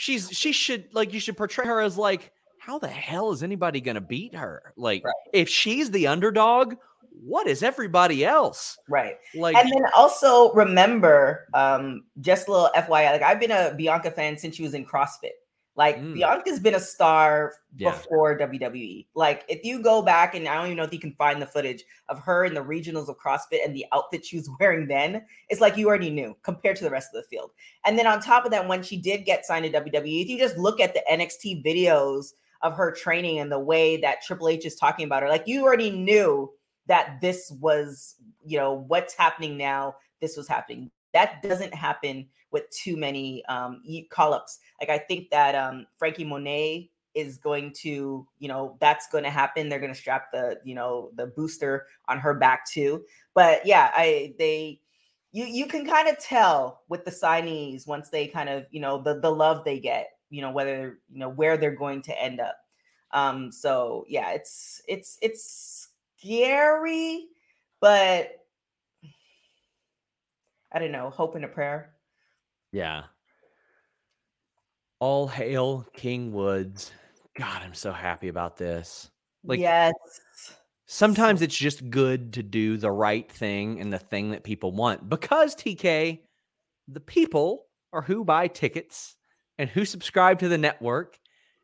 she's 0.00 0.30
she 0.30 0.50
should 0.50 0.86
like 0.94 1.12
you 1.12 1.20
should 1.20 1.36
portray 1.36 1.66
her 1.66 1.82
as 1.82 1.98
like 1.98 2.32
how 2.58 2.78
the 2.78 2.88
hell 2.88 3.32
is 3.32 3.42
anybody 3.42 3.80
going 3.82 3.96
to 3.96 4.00
beat 4.00 4.34
her? 4.34 4.72
Like 4.78 5.04
right. 5.04 5.12
if 5.32 5.48
she's 5.48 5.90
the 5.90 6.06
underdog, 6.06 6.74
what 7.22 7.46
is 7.46 7.62
everybody 7.62 8.24
else? 8.24 8.78
Right. 8.88 9.16
Like 9.34 9.56
and 9.56 9.70
then 9.70 9.82
also 9.94 10.54
remember 10.54 11.46
um 11.52 12.04
just 12.22 12.48
a 12.48 12.50
little 12.50 12.70
FYI 12.74 13.12
like 13.12 13.22
I've 13.22 13.38
been 13.40 13.50
a 13.50 13.74
Bianca 13.76 14.10
fan 14.10 14.38
since 14.38 14.56
she 14.56 14.62
was 14.62 14.72
in 14.72 14.86
CrossFit. 14.86 15.34
Like 15.80 15.98
mm. 15.98 16.12
Bianca's 16.12 16.60
been 16.60 16.74
a 16.74 16.78
star 16.78 17.54
yeah. 17.78 17.92
before 17.92 18.38
WWE. 18.38 19.06
Like 19.14 19.46
if 19.48 19.64
you 19.64 19.80
go 19.82 20.02
back 20.02 20.34
and 20.34 20.46
I 20.46 20.54
don't 20.56 20.66
even 20.66 20.76
know 20.76 20.82
if 20.82 20.92
you 20.92 20.98
can 21.00 21.14
find 21.14 21.40
the 21.40 21.46
footage 21.46 21.84
of 22.10 22.18
her 22.20 22.44
in 22.44 22.52
the 22.52 22.60
regionals 22.62 23.08
of 23.08 23.18
CrossFit 23.18 23.64
and 23.64 23.74
the 23.74 23.86
outfit 23.94 24.26
she 24.26 24.36
was 24.36 24.50
wearing 24.60 24.86
then, 24.86 25.24
it's 25.48 25.62
like 25.62 25.78
you 25.78 25.88
already 25.88 26.10
knew 26.10 26.36
compared 26.42 26.76
to 26.76 26.84
the 26.84 26.90
rest 26.90 27.08
of 27.14 27.22
the 27.22 27.26
field. 27.34 27.52
And 27.86 27.98
then 27.98 28.06
on 28.06 28.20
top 28.20 28.44
of 28.44 28.50
that, 28.50 28.68
when 28.68 28.82
she 28.82 28.98
did 28.98 29.24
get 29.24 29.46
signed 29.46 29.64
to 29.72 29.80
WWE, 29.80 30.20
if 30.20 30.28
you 30.28 30.38
just 30.38 30.58
look 30.58 30.80
at 30.80 30.92
the 30.92 31.02
NXT 31.10 31.64
videos 31.64 32.34
of 32.60 32.74
her 32.76 32.92
training 32.92 33.38
and 33.38 33.50
the 33.50 33.58
way 33.58 33.96
that 34.02 34.20
Triple 34.20 34.50
H 34.50 34.66
is 34.66 34.74
talking 34.76 35.06
about 35.06 35.22
her, 35.22 35.30
like 35.30 35.48
you 35.48 35.64
already 35.64 35.88
knew 35.90 36.52
that 36.88 37.22
this 37.22 37.50
was, 37.58 38.16
you 38.44 38.58
know, 38.58 38.84
what's 38.88 39.14
happening 39.14 39.56
now. 39.56 39.96
This 40.20 40.36
was 40.36 40.46
happening 40.46 40.90
that 41.12 41.42
doesn't 41.42 41.74
happen 41.74 42.26
with 42.50 42.68
too 42.70 42.96
many 42.96 43.44
um, 43.46 43.82
call 44.10 44.34
ups. 44.34 44.58
Like 44.80 44.90
I 44.90 44.98
think 44.98 45.30
that 45.30 45.54
um, 45.54 45.86
Frankie 45.98 46.24
Monet 46.24 46.90
is 47.14 47.38
going 47.38 47.72
to, 47.72 48.26
you 48.38 48.48
know, 48.48 48.76
that's 48.80 49.08
going 49.08 49.24
to 49.24 49.30
happen. 49.30 49.68
They're 49.68 49.80
going 49.80 49.92
to 49.92 49.98
strap 49.98 50.30
the, 50.32 50.58
you 50.64 50.74
know, 50.74 51.10
the 51.16 51.26
booster 51.26 51.86
on 52.08 52.18
her 52.20 52.34
back 52.34 52.66
too. 52.68 53.02
But 53.34 53.64
yeah, 53.66 53.90
I 53.94 54.34
they 54.38 54.80
you 55.32 55.44
you 55.44 55.66
can 55.66 55.86
kind 55.86 56.08
of 56.08 56.18
tell 56.18 56.82
with 56.88 57.04
the 57.04 57.10
signees 57.10 57.86
once 57.86 58.08
they 58.10 58.26
kind 58.26 58.48
of, 58.48 58.66
you 58.70 58.80
know, 58.80 59.00
the 59.02 59.18
the 59.20 59.30
love 59.30 59.64
they 59.64 59.78
get, 59.80 60.10
you 60.30 60.40
know, 60.40 60.50
whether, 60.52 60.98
you 61.12 61.18
know, 61.18 61.28
where 61.28 61.56
they're 61.56 61.74
going 61.76 62.02
to 62.02 62.22
end 62.22 62.40
up. 62.40 62.56
Um 63.12 63.50
so 63.50 64.04
yeah, 64.08 64.30
it's 64.30 64.82
it's 64.86 65.18
it's 65.20 65.88
scary, 66.18 67.26
but 67.80 68.36
I 70.72 70.78
don't 70.78 70.92
know, 70.92 71.10
hope 71.10 71.34
and 71.34 71.44
a 71.44 71.48
prayer. 71.48 71.90
Yeah. 72.72 73.04
All 75.00 75.26
hail 75.26 75.86
King 75.94 76.32
Woods. 76.32 76.92
God, 77.36 77.62
I'm 77.62 77.74
so 77.74 77.90
happy 77.92 78.28
about 78.28 78.56
this. 78.56 79.10
Like 79.44 79.58
Yes. 79.58 79.92
Sometimes 80.86 81.40
it's 81.40 81.56
just 81.56 81.88
good 81.88 82.32
to 82.34 82.42
do 82.42 82.76
the 82.76 82.90
right 82.90 83.30
thing 83.30 83.80
and 83.80 83.92
the 83.92 83.98
thing 83.98 84.30
that 84.32 84.42
people 84.44 84.72
want 84.72 85.08
because 85.08 85.54
TK, 85.54 86.20
the 86.88 87.00
people 87.00 87.66
are 87.92 88.02
who 88.02 88.24
buy 88.24 88.48
tickets 88.48 89.14
and 89.56 89.70
who 89.70 89.84
subscribe 89.84 90.40
to 90.40 90.48
the 90.48 90.58
network. 90.58 91.16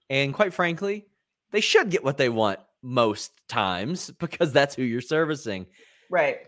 And 0.08 0.32
quite 0.32 0.54
frankly, 0.54 1.06
they 1.50 1.60
should 1.60 1.90
get 1.90 2.04
what 2.04 2.18
they 2.18 2.28
want 2.28 2.60
most 2.82 3.32
times 3.48 4.10
because 4.20 4.52
that's 4.52 4.74
who 4.76 4.82
you're 4.82 5.00
servicing. 5.00 5.66
Right. 6.10 6.38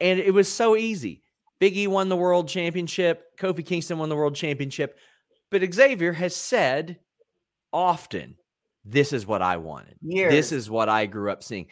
And 0.00 0.18
it 0.20 0.32
was 0.34 0.50
so 0.50 0.76
easy. 0.76 1.22
Big 1.60 1.76
E 1.76 1.86
won 1.86 2.08
the 2.08 2.16
world 2.16 2.48
championship. 2.48 3.36
Kofi 3.36 3.64
Kingston 3.64 3.98
won 3.98 4.08
the 4.08 4.16
world 4.16 4.34
championship. 4.34 4.98
But 5.50 5.62
Xavier 5.74 6.12
has 6.12 6.34
said 6.34 6.98
often, 7.72 8.34
this 8.84 9.12
is 9.12 9.26
what 9.26 9.42
I 9.42 9.56
wanted. 9.56 9.96
Years. 10.02 10.30
This 10.30 10.52
is 10.52 10.70
what 10.70 10.88
I 10.88 11.06
grew 11.06 11.30
up 11.30 11.42
seeing. 11.42 11.66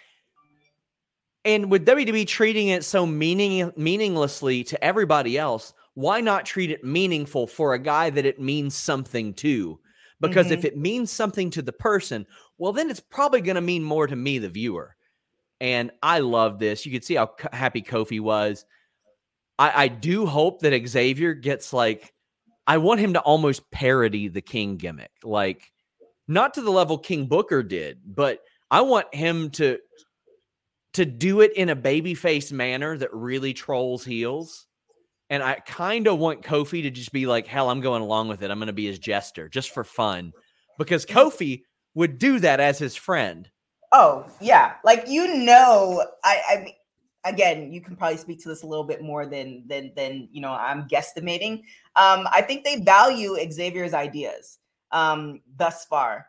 And 1.45 1.71
with 1.71 1.87
WWE 1.87 2.27
treating 2.27 2.69
it 2.69 2.83
so 2.85 3.07
meaning 3.07 3.73
meaninglessly 3.77 4.65
to 4.65 4.83
everybody 4.85 5.39
else, 5.39 5.73
why 5.95 6.21
not 6.21 6.45
treat 6.45 6.71
it 6.71 6.85
meaningful 6.85 7.47
for 7.47 7.75
a 7.75 7.79
guy 7.79 8.11
that 8.11 8.27
it 8.27 8.41
means 8.41 8.75
something 8.75 9.33
to? 9.35 9.79
Because 10.21 10.47
mm-hmm. 10.47 10.55
if 10.55 10.65
it 10.65 10.77
means 10.77 11.13
something 11.13 11.49
to 11.51 11.63
the 11.63 11.73
person, 11.73 12.27
well, 12.59 12.73
then 12.73 12.91
it's 12.91 13.01
probably 13.01 13.41
going 13.41 13.55
to 13.55 13.61
mean 13.61 13.85
more 13.85 14.07
to 14.07 14.17
me, 14.17 14.39
the 14.39 14.49
viewer. 14.49 14.97
And 15.61 15.93
I 16.03 16.19
love 16.19 16.59
this. 16.59 16.85
You 16.85 16.93
could 16.93 17.05
see 17.05 17.15
how 17.15 17.31
happy 17.53 17.83
Kofi 17.83 18.21
was. 18.21 18.65
I, 19.59 19.85
I 19.85 19.89
do 19.89 20.27
hope 20.27 20.61
that 20.61 20.89
Xavier 20.89 21.35
gets 21.35 21.73
like, 21.73 22.12
I 22.66 22.78
want 22.78 23.01
him 23.01 23.15
to 23.15 23.20
almost 23.20 23.70
parody 23.70 24.28
the 24.28 24.41
King 24.43 24.77
gimmick, 24.77 25.12
like 25.23 25.70
not 26.28 26.55
to 26.55 26.62
the 26.62 26.70
level 26.73 26.99
King 26.99 27.27
Booker 27.27 27.62
did, 27.62 28.01
but 28.05 28.41
I 28.70 28.81
want 28.83 29.15
him 29.15 29.51
to 29.51 29.78
to 30.95 31.05
do 31.05 31.43
it 31.43 31.53
in 31.53 31.69
a 31.69 31.77
babyface 31.77 32.51
manner 32.51 32.97
that 32.99 33.12
really 33.12 33.53
trolls 33.53 34.05
heels. 34.05 34.66
And 35.28 35.43
I 35.43 35.55
kind 35.57 36.09
of 36.09 36.19
want 36.19 36.41
Kofi 36.43 36.83
to 36.85 36.91
just 36.91 37.12
be 37.12 37.27
like, 37.27 37.47
hell, 37.47 37.69
I'm 37.69 37.83
going 37.83 38.01
along 38.01 38.28
with 38.28 38.41
it. 38.43 38.51
I'm 38.51 38.59
going 38.59 38.69
to 38.69 38.73
be 38.73 38.87
his 38.87 38.99
jester 38.99 39.47
just 39.51 39.73
for 39.74 39.85
fun 39.85 40.33
because 40.78 41.05
Kofi 41.05 41.62
would 41.95 42.19
do 42.19 42.39
that 42.41 42.61
as 42.61 42.78
his 42.78 42.95
friend. 42.97 43.51
Oh, 43.93 44.24
yeah. 44.41 44.74
Like, 44.85 45.05
you 45.07 45.37
know, 45.45 46.03
I, 46.24 46.41
I 46.51 46.57
mean, 46.61 46.74
again, 47.27 47.73
you 47.73 47.81
can 47.81 47.97
probably 47.97 48.16
speak 48.16 48.40
to 48.43 48.48
this 48.48 48.62
a 48.62 48.66
little 48.66 48.85
bit 48.85 49.03
more 49.03 49.27
than 49.27 49.65
than 49.66 49.93
than 49.97 50.28
you 50.32 50.40
know 50.40 50.53
I'm 50.53 50.89
guesstimating. 50.89 51.59
Um, 51.97 52.27
I 52.32 52.43
think 52.47 52.65
they 52.65 52.81
value 52.81 53.36
Xavier's 53.51 53.93
ideas 53.93 54.59
um, 54.93 55.40
thus 55.57 55.85
far. 55.85 56.27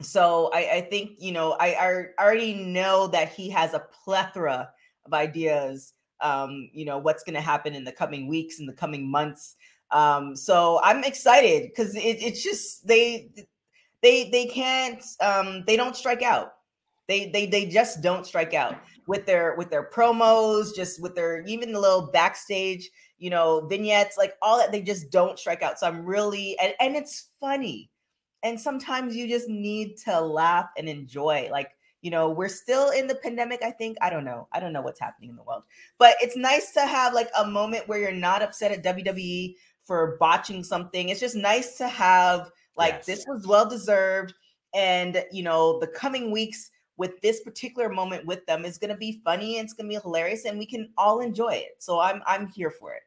So 0.00 0.50
I, 0.52 0.58
I 0.76 0.80
think 0.82 1.12
you 1.18 1.32
know 1.32 1.52
I, 1.58 1.66
I, 1.68 2.04
already 2.22 2.54
know 2.54 3.06
that 3.08 3.30
he 3.30 3.50
has 3.50 3.74
a 3.74 3.80
plethora 4.04 4.70
of 5.06 5.14
ideas. 5.14 5.94
Um, 6.20 6.70
you 6.72 6.84
know 6.84 6.98
what's 6.98 7.24
going 7.24 7.34
to 7.34 7.40
happen 7.40 7.74
in 7.74 7.84
the 7.84 7.92
coming 7.92 8.28
weeks, 8.28 8.58
in 8.60 8.66
the 8.66 8.72
coming 8.72 9.10
months. 9.10 9.56
Um, 9.90 10.36
so 10.36 10.80
I'm 10.82 11.02
excited 11.04 11.68
because 11.70 11.94
it, 11.96 12.00
it's 12.00 12.42
just 12.42 12.86
they 12.86 13.32
they 14.02 14.30
they 14.30 14.46
can't 14.46 15.02
um, 15.20 15.64
they 15.66 15.76
don't 15.76 15.96
strike 15.96 16.22
out. 16.22 16.54
They 17.08 17.30
they 17.30 17.46
they 17.46 17.66
just 17.66 18.00
don't 18.02 18.24
strike 18.26 18.54
out 18.54 18.76
with 19.06 19.26
their 19.26 19.54
with 19.56 19.70
their 19.70 19.88
promos, 19.90 20.74
just 20.74 21.00
with 21.00 21.14
their 21.14 21.42
even 21.46 21.72
the 21.72 21.80
little 21.80 22.02
backstage, 22.10 22.90
you 23.18 23.30
know, 23.30 23.66
vignettes, 23.66 24.16
like 24.16 24.34
all 24.40 24.58
that. 24.58 24.72
They 24.72 24.82
just 24.82 25.10
don't 25.10 25.38
strike 25.38 25.62
out. 25.62 25.78
So 25.78 25.86
I'm 25.88 26.04
really 26.04 26.56
and, 26.60 26.74
and 26.80 26.96
it's 26.96 27.28
funny. 27.40 27.90
And 28.44 28.58
sometimes 28.58 29.14
you 29.16 29.28
just 29.28 29.48
need 29.48 29.96
to 29.98 30.20
laugh 30.20 30.68
and 30.76 30.88
enjoy. 30.88 31.48
Like, 31.52 31.70
you 32.00 32.10
know, 32.10 32.30
we're 32.30 32.48
still 32.48 32.90
in 32.90 33.06
the 33.06 33.14
pandemic, 33.16 33.62
I 33.62 33.70
think. 33.70 33.96
I 34.00 34.10
don't 34.10 34.24
know. 34.24 34.48
I 34.52 34.58
don't 34.60 34.72
know 34.72 34.82
what's 34.82 34.98
happening 35.00 35.30
in 35.30 35.36
the 35.36 35.44
world. 35.44 35.62
But 35.98 36.16
it's 36.20 36.36
nice 36.36 36.72
to 36.74 36.80
have 36.84 37.12
like 37.14 37.28
a 37.38 37.46
moment 37.46 37.86
where 37.88 38.00
you're 38.00 38.10
not 38.12 38.42
upset 38.42 38.72
at 38.72 38.82
WWE 38.98 39.54
for 39.84 40.16
botching 40.18 40.64
something. 40.64 41.08
It's 41.08 41.20
just 41.20 41.36
nice 41.36 41.76
to 41.78 41.88
have 41.88 42.50
like 42.76 42.94
yes. 42.94 43.06
this 43.06 43.24
was 43.28 43.46
well 43.46 43.68
deserved. 43.68 44.34
And 44.74 45.22
you 45.30 45.42
know, 45.42 45.78
the 45.80 45.86
coming 45.86 46.30
weeks, 46.30 46.70
with 46.96 47.20
this 47.20 47.40
particular 47.40 47.88
moment 47.88 48.26
with 48.26 48.44
them 48.46 48.64
is 48.64 48.78
going 48.78 48.90
to 48.90 48.96
be 48.96 49.20
funny 49.24 49.56
and 49.58 49.64
it's 49.64 49.72
going 49.72 49.86
to 49.88 49.96
be 49.96 50.00
hilarious 50.02 50.44
and 50.44 50.58
we 50.58 50.66
can 50.66 50.90
all 50.98 51.20
enjoy 51.20 51.52
it. 51.54 51.76
So 51.78 51.98
I'm 52.00 52.22
I'm 52.26 52.48
here 52.48 52.70
for 52.70 52.94
it. 52.94 53.02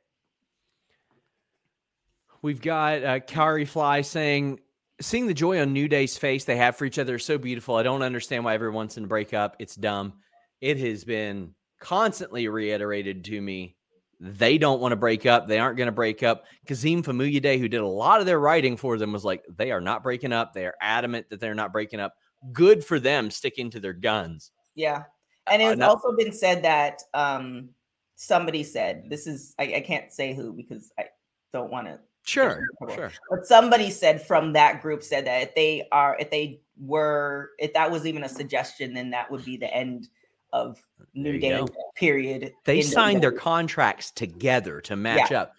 We've 2.41 2.61
got 2.61 3.03
uh, 3.03 3.19
Kari 3.21 3.65
Fly 3.65 4.01
saying, 4.01 4.59
seeing 5.01 5.25
the 5.27 5.33
joy 5.33 5.59
on 5.61 5.73
New 5.73 5.87
Day's 5.87 6.17
face 6.17 6.45
they 6.45 6.57
have 6.57 6.75
for 6.75 6.85
each 6.85 6.99
other 6.99 7.15
is 7.15 7.25
so 7.25 7.37
beautiful. 7.39 7.75
I 7.75 7.83
don't 7.83 8.03
understand 8.03 8.45
why 8.45 8.53
everyone's 8.53 8.97
in 8.97 9.03
a 9.05 9.07
breakup. 9.07 9.55
It's 9.59 9.75
dumb. 9.75 10.13
It 10.61 10.77
has 10.77 11.03
been 11.03 11.53
constantly 11.79 12.47
reiterated 12.47 13.23
to 13.25 13.41
me. 13.41 13.75
They 14.19 14.57
don't 14.59 14.79
want 14.79 14.91
to 14.91 14.95
break 14.95 15.25
up. 15.25 15.47
They 15.47 15.57
aren't 15.59 15.75
going 15.75 15.87
to 15.87 15.91
break 15.91 16.21
up. 16.23 16.45
Kazeem 16.67 17.03
Famuyide, 17.03 17.59
who 17.59 17.67
did 17.67 17.81
a 17.81 17.87
lot 17.87 18.19
of 18.21 18.25
their 18.27 18.39
writing 18.39 18.77
for 18.77 18.97
them, 18.97 19.11
was 19.11 19.25
like, 19.25 19.43
they 19.57 19.71
are 19.71 19.81
not 19.81 20.03
breaking 20.03 20.31
up. 20.31 20.53
They 20.53 20.65
are 20.67 20.75
adamant 20.81 21.29
that 21.31 21.39
they're 21.39 21.55
not 21.55 21.73
breaking 21.73 21.99
up 21.99 22.13
good 22.53 22.83
for 22.83 22.99
them 22.99 23.29
sticking 23.31 23.69
to 23.71 23.79
their 23.79 23.93
guns. 23.93 24.51
Yeah. 24.75 25.03
Uh, 25.47 25.51
and 25.51 25.61
it's 25.61 25.81
uh, 25.81 25.87
also 25.89 26.15
been 26.15 26.31
said 26.31 26.63
that 26.63 27.01
um, 27.13 27.69
somebody 28.15 28.63
said, 28.63 29.09
this 29.09 29.27
is, 29.27 29.55
I, 29.59 29.75
I 29.77 29.79
can't 29.81 30.11
say 30.11 30.33
who 30.33 30.53
because 30.53 30.91
I 30.97 31.05
don't 31.53 31.71
want 31.71 31.87
to 31.87 31.99
sure 32.27 32.65
sure 32.95 33.11
but 33.29 33.45
somebody 33.45 33.89
said 33.91 34.19
from 34.19 34.51
that 34.51 34.81
group 34.81 35.03
said 35.03 35.25
that 35.27 35.43
if 35.43 35.53
they 35.55 35.87
are 35.91 36.17
if 36.19 36.31
they 36.31 36.59
were 36.81 37.51
if 37.59 37.71
that 37.75 37.91
was 37.91 38.07
even 38.07 38.23
a 38.23 38.27
suggestion 38.29 38.95
then 38.95 39.11
that 39.11 39.29
would 39.29 39.45
be 39.45 39.55
the 39.57 39.71
end 39.71 40.09
of 40.51 40.81
new 41.13 41.37
day 41.37 41.55
go. 41.59 41.67
period 41.95 42.51
they 42.65 42.81
signed 42.81 43.21
their 43.21 43.31
contracts 43.31 44.09
together 44.09 44.81
to 44.81 44.95
match 44.95 45.29
yeah. 45.29 45.43
up 45.43 45.53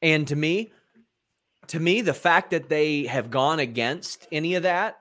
and 0.00 0.26
to 0.26 0.34
me 0.34 0.72
to 1.66 1.78
me 1.78 2.00
the 2.00 2.14
fact 2.14 2.50
that 2.50 2.70
they 2.70 3.04
have 3.04 3.30
gone 3.30 3.60
against 3.60 4.26
any 4.32 4.54
of 4.54 4.62
that 4.62 4.96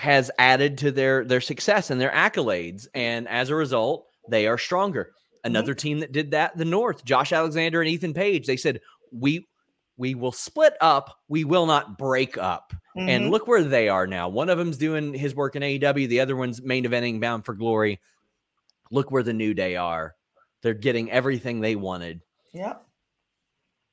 has 0.00 0.30
added 0.38 0.78
to 0.78 0.90
their 0.90 1.26
their 1.26 1.42
success 1.42 1.90
and 1.90 2.00
their 2.00 2.10
accolades, 2.12 2.86
and 2.94 3.28
as 3.28 3.50
a 3.50 3.54
result, 3.54 4.06
they 4.30 4.46
are 4.46 4.56
stronger. 4.56 5.12
Another 5.44 5.72
mm-hmm. 5.72 5.78
team 5.78 5.98
that 6.00 6.10
did 6.12 6.30
that, 6.30 6.56
the 6.56 6.64
North, 6.64 7.04
Josh 7.04 7.34
Alexander 7.34 7.82
and 7.82 7.88
Ethan 7.90 8.14
Page, 8.14 8.46
they 8.46 8.56
said 8.56 8.80
we 9.12 9.46
we 9.98 10.14
will 10.14 10.32
split 10.32 10.72
up, 10.80 11.14
we 11.28 11.44
will 11.44 11.66
not 11.66 11.98
break 11.98 12.38
up. 12.38 12.72
Mm-hmm. 12.96 13.08
And 13.10 13.30
look 13.30 13.46
where 13.46 13.62
they 13.62 13.90
are 13.90 14.06
now. 14.06 14.30
One 14.30 14.48
of 14.48 14.56
them's 14.56 14.78
doing 14.78 15.12
his 15.12 15.34
work 15.34 15.54
in 15.54 15.60
AEW, 15.60 16.08
the 16.08 16.20
other 16.20 16.34
one's 16.34 16.62
main 16.62 16.84
eventing 16.84 17.20
Bound 17.20 17.44
for 17.44 17.52
Glory. 17.52 18.00
Look 18.90 19.10
where 19.10 19.22
the 19.22 19.34
New 19.34 19.52
Day 19.52 19.76
are. 19.76 20.14
They're 20.62 20.72
getting 20.72 21.10
everything 21.10 21.60
they 21.60 21.76
wanted. 21.76 22.22
Yep. 22.54 22.86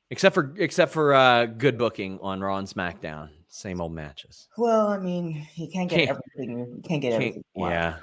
Except 0.09 0.35
for 0.35 0.55
except 0.57 0.93
for 0.93 1.13
uh, 1.13 1.47
good 1.47 1.77
booking 1.77 2.19
on 2.21 2.39
Raw 2.39 2.59
and 2.59 2.67
SmackDown 2.67 3.27
same 3.57 3.81
old 3.81 3.91
matches. 3.91 4.47
Well, 4.57 4.87
I 4.87 4.99
mean, 4.99 5.47
you 5.55 5.67
can't 5.71 5.89
get 5.89 6.07
can't, 6.07 6.09
everything. 6.37 6.59
You 6.59 6.81
can't 6.87 7.01
get 7.01 7.11
can't, 7.11 7.15
everything. 7.23 7.43
Wow. 7.55 7.69
Yeah. 7.69 7.95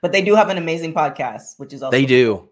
But 0.00 0.12
they 0.12 0.22
do 0.22 0.34
have 0.34 0.48
an 0.48 0.58
amazing 0.58 0.94
podcast, 0.94 1.58
which 1.58 1.72
is 1.72 1.82
also 1.82 1.90
they 1.90 2.06
do. 2.06 2.48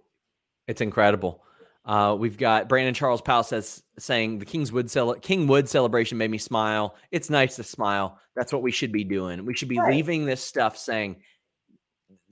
It's 0.66 0.80
incredible. 0.80 1.42
Uh, 1.84 2.14
we've 2.18 2.36
got 2.36 2.68
Brandon 2.68 2.94
Charles 2.94 3.22
Powell 3.22 3.42
says 3.42 3.82
saying 3.98 4.38
the 4.38 4.44
Kingswood 4.44 4.90
cele- 4.90 5.16
Kingwood 5.18 5.66
celebration 5.68 6.18
made 6.18 6.30
me 6.30 6.38
smile. 6.38 6.94
It's 7.10 7.30
nice 7.30 7.56
to 7.56 7.64
smile. 7.64 8.20
That's 8.36 8.52
what 8.52 8.62
we 8.62 8.70
should 8.70 8.92
be 8.92 9.02
doing. 9.04 9.44
We 9.46 9.54
should 9.54 9.68
be 9.68 9.78
right. 9.78 9.94
leaving 9.94 10.26
this 10.26 10.42
stuff 10.44 10.76
saying 10.76 11.16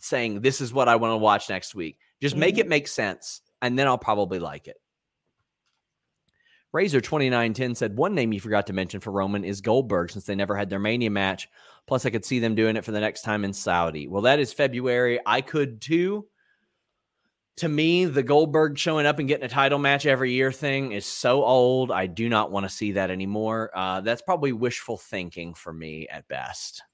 saying 0.01 0.43
this 0.43 0.61
is 0.61 0.73
what 0.73 0.89
I 0.89 0.97
want 0.97 1.13
to 1.13 1.17
watch 1.17 1.49
next 1.49 1.75
week. 1.75 1.99
Just 2.21 2.35
mm-hmm. 2.35 2.41
make 2.41 2.59
it 2.59 2.69
make 2.69 2.87
sense, 2.87 3.41
and 3.63 3.79
then 3.79 3.87
I'll 3.87 3.99
probably 3.99 4.39
like 4.39 4.69
it. 4.69 4.77
Razor2910 6.79 7.77
said 7.77 7.97
one 7.97 8.15
name 8.15 8.33
you 8.33 8.39
forgot 8.39 8.69
to 8.69 8.73
mention 8.73 9.01
for 9.01 9.11
Roman 9.11 9.43
is 9.43 9.61
Goldberg 9.61 10.13
since 10.13 10.27
they 10.27 10.37
never 10.37 10.55
had 10.55 10.71
their 10.71 10.79
Mania 10.79 11.11
match. 11.11 11.49
Plus, 11.89 12.07
I 12.07 12.11
could 12.11 12.25
see 12.25 12.39
them 12.39 12.55
doing 12.55 12.77
it 12.77 12.85
for 12.85 12.93
the 12.93 13.01
next 13.01 13.23
time 13.23 13.45
in 13.45 13.53
Saudi. 13.53 14.07
Well, 14.07 14.23
that 14.23 14.39
is 14.39 14.53
February. 14.53 15.19
I 15.27 15.41
could 15.41 15.81
too. 15.81 16.29
To 17.57 17.69
me, 17.69 18.05
the 18.05 18.23
Goldberg 18.23 18.79
showing 18.79 19.07
up 19.07 19.19
and 19.19 19.27
getting 19.27 19.45
a 19.45 19.49
title 19.49 19.81
match 19.81 20.07
every 20.07 20.31
year 20.33 20.53
thing 20.53 20.93
is 20.93 21.05
so 21.05 21.43
old. 21.45 21.91
I 21.91 22.07
do 22.07 22.29
not 22.29 22.53
want 22.53 22.65
to 22.65 22.71
see 22.71 22.93
that 22.93 23.11
anymore. 23.11 23.73
Uh, 23.75 24.01
that's 24.03 24.23
probably 24.23 24.53
wishful 24.53 24.97
thinking 24.99 25.55
for 25.55 25.73
me 25.73 26.07
at 26.07 26.29
best. 26.29 26.85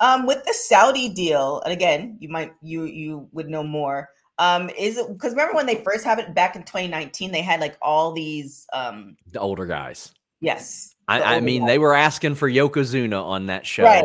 Um, 0.00 0.26
with 0.26 0.44
the 0.44 0.54
Saudi 0.54 1.08
deal, 1.08 1.60
and 1.64 1.72
again, 1.72 2.16
you 2.20 2.28
might 2.30 2.52
you 2.62 2.82
you 2.82 3.28
would 3.30 3.48
know 3.48 3.62
more. 3.62 4.08
Um, 4.40 4.70
is 4.70 4.96
it 4.96 5.06
because 5.12 5.32
remember 5.32 5.54
when 5.54 5.66
they 5.66 5.84
first 5.84 6.02
had 6.02 6.18
it 6.18 6.34
back 6.34 6.56
in 6.56 6.62
2019, 6.62 7.30
they 7.30 7.42
had 7.42 7.60
like 7.60 7.76
all 7.82 8.12
these 8.12 8.66
um 8.72 9.14
the 9.30 9.38
older 9.38 9.66
guys. 9.66 10.12
Yes. 10.40 10.94
I, 11.06 11.36
I 11.36 11.40
mean, 11.40 11.60
guys. 11.62 11.68
they 11.68 11.78
were 11.78 11.94
asking 11.94 12.36
for 12.36 12.50
Yokozuna 12.50 13.22
on 13.22 13.46
that 13.46 13.66
show. 13.66 13.84
Right. 13.84 14.04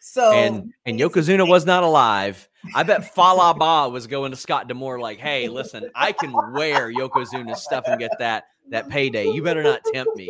So 0.00 0.32
and 0.34 0.74
and 0.84 1.00
Yokozuna 1.00 1.48
was 1.48 1.64
not 1.64 1.82
alive. 1.82 2.46
I 2.74 2.82
bet 2.82 3.14
Fala 3.14 3.54
Ba 3.54 3.88
was 3.88 4.06
going 4.06 4.32
to 4.32 4.36
Scott 4.36 4.68
D'Amore 4.68 5.00
like, 5.00 5.18
"Hey, 5.18 5.48
listen, 5.48 5.88
I 5.94 6.12
can 6.12 6.32
wear 6.32 6.92
Yokozuna's 6.92 7.62
stuff 7.62 7.84
and 7.86 7.98
get 7.98 8.10
that 8.18 8.44
that 8.68 8.90
payday. 8.90 9.28
You 9.30 9.42
better 9.42 9.62
not 9.62 9.80
tempt 9.94 10.14
me." 10.14 10.28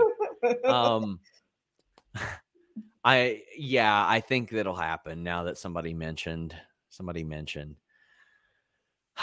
Um, 0.65 1.19
I 3.05 3.43
yeah, 3.59 4.07
I 4.07 4.21
think 4.21 4.51
that'll 4.51 4.77
happen 4.77 5.25
now 5.25 5.45
that 5.45 5.59
somebody 5.59 5.93
mentioned 5.93 6.55
somebody 6.91 7.25
mentioned. 7.25 7.75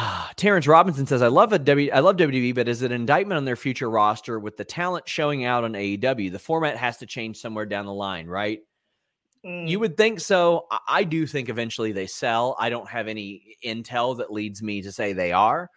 Terrence 0.36 0.68
Robinson 0.68 1.06
says, 1.08 1.22
"I 1.22 1.28
love 1.28 1.54
a 1.54 1.60
W. 1.60 1.90
I 1.92 2.00
love 2.00 2.18
WWE, 2.18 2.54
but 2.56 2.68
is 2.68 2.82
it 2.82 2.92
an 2.92 3.02
indictment 3.02 3.38
on 3.38 3.46
their 3.46 3.56
future 3.56 3.90
roster 3.90 4.40
with 4.40 4.56
the 4.58 4.66
talent 4.66 5.08
showing 5.10 5.46
out 5.46 5.64
on 5.64 5.74
AEW? 5.74 6.32
The 6.32 6.38
format 6.40 6.78
has 6.78 6.98
to 6.98 7.06
change 7.06 7.38
somewhere 7.38 7.66
down 7.66 7.86
the 7.86 7.94
line, 7.94 8.28
right? 8.28 8.60
Mm. 9.46 9.68
You 9.70 9.80
would 9.80 9.98
think 9.98 10.20
so. 10.20 10.68
I, 10.72 10.80
I 10.90 11.04
do 11.04 11.26
think 11.26 11.50
eventually 11.50 11.92
they 11.92 12.06
sell. 12.08 12.56
I 12.60 12.70
don't 12.70 12.88
have 12.90 13.08
any 13.08 13.58
intel 13.66 14.18
that 14.20 14.32
leads 14.32 14.62
me 14.62 14.82
to 14.84 14.92
say 14.92 15.14
they 15.14 15.32
are. 15.32 15.70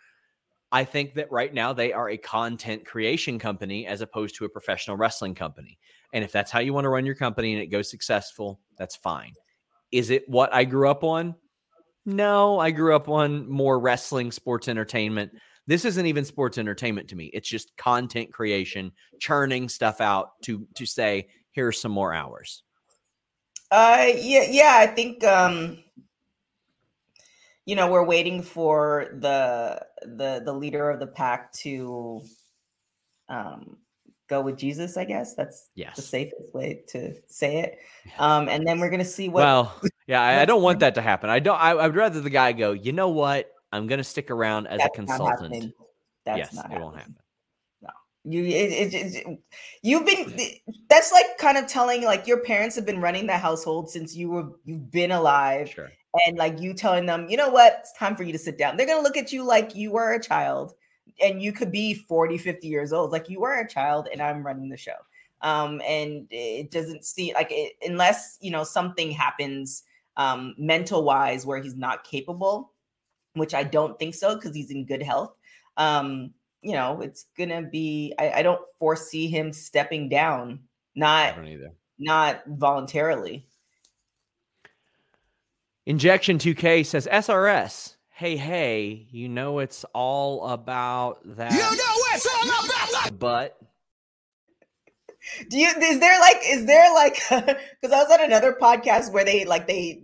I 0.73 0.85
think 0.85 1.15
that 1.15 1.31
right 1.33 1.53
now 1.53 1.73
they 1.73 1.93
are 1.93 2.11
a 2.11 2.17
content 2.17 2.85
creation 2.85 3.39
company 3.41 3.87
as 3.87 4.03
opposed 4.03 4.37
to 4.37 4.45
a 4.45 4.49
professional 4.49 4.97
wrestling 4.97 5.35
company. 5.35 5.79
And 6.13 6.23
if 6.23 6.31
that's 6.31 6.51
how 6.51 6.61
you 6.61 6.73
want 6.75 6.85
to 6.85 6.91
run 6.91 7.07
your 7.07 7.17
company 7.17 7.55
and 7.55 7.63
it 7.63 7.67
goes 7.69 7.91
successful, 7.91 8.61
that's 8.77 8.95
fine. 8.95 9.33
Is 9.91 10.11
it 10.11 10.29
what 10.29 10.53
I 10.55 10.65
grew 10.65 10.89
up 10.89 11.03
on? 11.05 11.35
No, 12.07 12.59
I 12.59 12.71
grew 12.71 12.97
up 12.97 13.09
on 13.09 13.49
more 13.49 13.79
wrestling, 13.79 14.33
sports 14.33 14.69
entertainment. 14.69 15.33
This 15.67 15.85
isn't 15.85 16.07
even 16.07 16.25
sports 16.25 16.57
entertainment 16.59 17.09
to 17.09 17.17
me. 17.17 17.27
It's 17.27 17.49
just 17.49 17.77
content 17.77 18.33
creation, 18.33 18.93
churning 19.21 19.69
stuff 19.69 20.01
out 20.01 20.31
to 20.45 20.67
to 20.77 20.87
say, 20.87 21.29
here's 21.53 21.81
some 21.81 21.93
more 21.93 22.15
hours. 22.15 22.63
Uh 23.71 24.07
yeah, 24.17 24.47
yeah, 24.49 24.77
I 24.79 24.87
think 24.87 25.23
um 25.25 25.79
you 27.67 27.77
know, 27.77 27.91
we're 27.91 28.05
waiting 28.05 28.43
for 28.43 29.11
the 29.21 29.81
the 30.03 30.43
the 30.45 30.53
leader 30.53 30.91
of 30.91 30.99
the 31.01 31.07
pack 31.07 31.53
to 31.59 32.23
um 33.29 33.77
go 34.29 34.41
with 34.41 34.57
Jesus, 34.57 34.97
I 34.97 35.05
guess. 35.05 35.35
That's 35.35 35.69
yes. 35.75 35.97
the 35.97 36.03
safest 36.03 36.55
way 36.55 36.83
to 36.91 37.15
say 37.29 37.59
it. 37.59 37.79
Um, 38.19 38.49
and 38.49 38.67
then 38.67 38.81
we're 38.81 38.91
gonna 38.91 39.05
see 39.05 39.29
what 39.29 39.43
well 39.43 39.81
yeah, 40.11 40.21
I, 40.21 40.41
I, 40.41 40.45
don't 40.45 40.63
want 40.63 40.81
that 40.81 40.97
to 40.97 41.03
happen. 41.03 41.31
I 41.31 41.39
don't. 41.39 41.57
I, 41.57 41.71
I, 41.71 41.87
would 41.87 41.95
rather 41.95 42.21
the 42.21 42.31
guy 42.31 42.51
go. 42.51 42.73
You 42.73 42.91
know 42.91 43.11
what? 43.11 43.53
I'm 43.73 43.87
going 43.87 43.99
to 43.99 44.05
stick 44.05 44.33
around 44.33 44.67
as 44.67 44.79
That's 44.81 44.89
a 44.89 44.91
consultant. 44.99 45.73
That's 46.25 46.37
yes, 46.37 46.53
not 46.53 46.73
it 46.73 46.81
won't 46.81 46.97
happen. 46.97 47.17
You, 48.25 48.43
it, 48.43 48.93
it, 48.93 49.15
it, 49.15 49.39
you've 49.83 50.05
been. 50.05 50.37
That's 50.89 51.13
like 51.13 51.39
kind 51.39 51.57
of 51.57 51.69
telling 51.69 52.03
like 52.03 52.27
your 52.27 52.41
parents 52.41 52.75
have 52.75 52.85
been 52.85 53.01
running 53.01 53.29
the 53.29 53.39
household 53.39 53.89
since 53.89 54.17
you 54.17 54.29
were 54.31 54.49
you've 54.65 54.91
been 54.91 55.13
alive, 55.13 55.71
sure. 55.71 55.93
and 56.27 56.37
like 56.37 56.61
you 56.61 56.75
telling 56.75 57.07
them, 57.07 57.29
you 57.31 57.37
know 57.37 57.49
what, 57.49 57.77
it's 57.81 57.93
time 57.97 58.17
for 58.17 58.25
you 58.25 58.33
to 58.33 58.39
sit 58.39 58.59
down. 58.59 58.77
They're 58.77 58.87
gonna 58.87 59.03
look 59.03 59.17
at 59.17 59.33
you 59.33 59.43
like 59.45 59.75
you 59.77 59.93
were 59.93 60.13
a 60.15 60.21
child, 60.21 60.75
and 61.25 61.41
you 61.41 61.53
could 61.53 61.71
be 61.71 61.95
40, 61.95 62.37
50 62.37 62.67
years 62.67 62.93
old. 62.93 63.11
Like 63.13 63.29
you 63.31 63.39
were 63.41 63.55
a 63.61 63.67
child, 63.69 64.09
and 64.13 64.21
I'm 64.21 64.45
running 64.45 64.69
the 64.71 64.77
show. 64.77 64.97
Um, 65.41 65.81
and 65.83 66.27
it 66.33 66.73
doesn't 66.73 67.05
seem 67.07 67.33
like 67.35 67.49
it 67.53 67.75
unless 67.87 68.37
you 68.43 68.51
know 68.51 68.65
something 68.65 69.13
happens 69.13 69.85
um, 70.21 70.55
mental 70.59 71.03
wise 71.03 71.47
where 71.47 71.59
he's 71.63 71.77
not 71.77 72.05
capable, 72.05 72.75
which 73.35 73.55
I 73.55 73.63
don't 73.63 73.99
think 73.99 74.15
so 74.15 74.35
because 74.35 74.55
he's 74.55 74.71
in 74.71 74.85
good 74.85 75.03
health. 75.03 75.33
Um, 75.79 76.33
you 76.61 76.73
know, 76.75 77.01
it's 77.01 77.25
gonna 77.39 77.63
be. 77.63 78.13
I, 78.19 78.31
I 78.33 78.43
don't 78.43 78.61
foresee 78.79 79.29
him 79.29 79.51
stepping 79.55 80.11
down. 80.11 80.61
Not 80.95 81.37
Not 81.99 82.43
voluntarily. 82.47 83.47
Injection 85.87 86.37
2K 86.39 86.85
says 86.85 87.09
SRS. 87.11 87.97
Hey, 88.11 88.37
hey, 88.37 89.07
you 89.11 89.31
know 89.31 89.61
it's 89.61 89.85
all 89.95 90.47
about 90.49 91.21
that. 91.37 91.53
You 91.53 91.61
know 91.61 91.95
it's 92.13 92.27
all 92.27 92.43
about 92.43 92.69
that. 93.05 93.11
But 93.19 93.57
do 95.49 95.59
you 95.59 95.69
is 95.69 95.99
there 95.99 96.21
like 96.21 96.43
is 96.45 96.67
there 96.67 96.93
like 96.93 97.15
because 97.29 97.51
I 97.93 98.03
was 98.03 98.11
on 98.13 98.23
another 98.27 98.53
podcast 98.61 99.11
where 99.13 99.25
they 99.25 99.47
like 99.47 99.67
they 99.67 100.03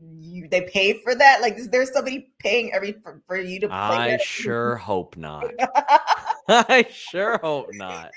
they 0.50 0.62
pay 0.62 0.94
for 1.00 1.14
that? 1.14 1.40
Like, 1.40 1.56
is 1.58 1.68
there 1.68 1.84
somebody 1.86 2.28
paying 2.38 2.72
every 2.72 2.92
for, 2.92 3.22
for 3.26 3.36
you 3.36 3.60
to 3.60 3.68
play? 3.68 3.76
I 3.76 4.18
sure 4.22 4.76
hope 4.76 5.16
not. 5.16 5.50
I 6.48 6.86
sure 6.90 7.38
hope 7.38 7.68
not. 7.74 8.10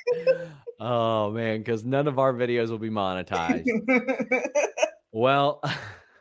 Oh 0.79 1.31
man, 1.31 1.59
because 1.59 1.83
none 1.83 2.07
of 2.07 2.19
our 2.19 2.33
videos 2.33 2.69
will 2.69 2.77
be 2.79 2.89
monetized. 2.89 3.67
well, 5.11 5.61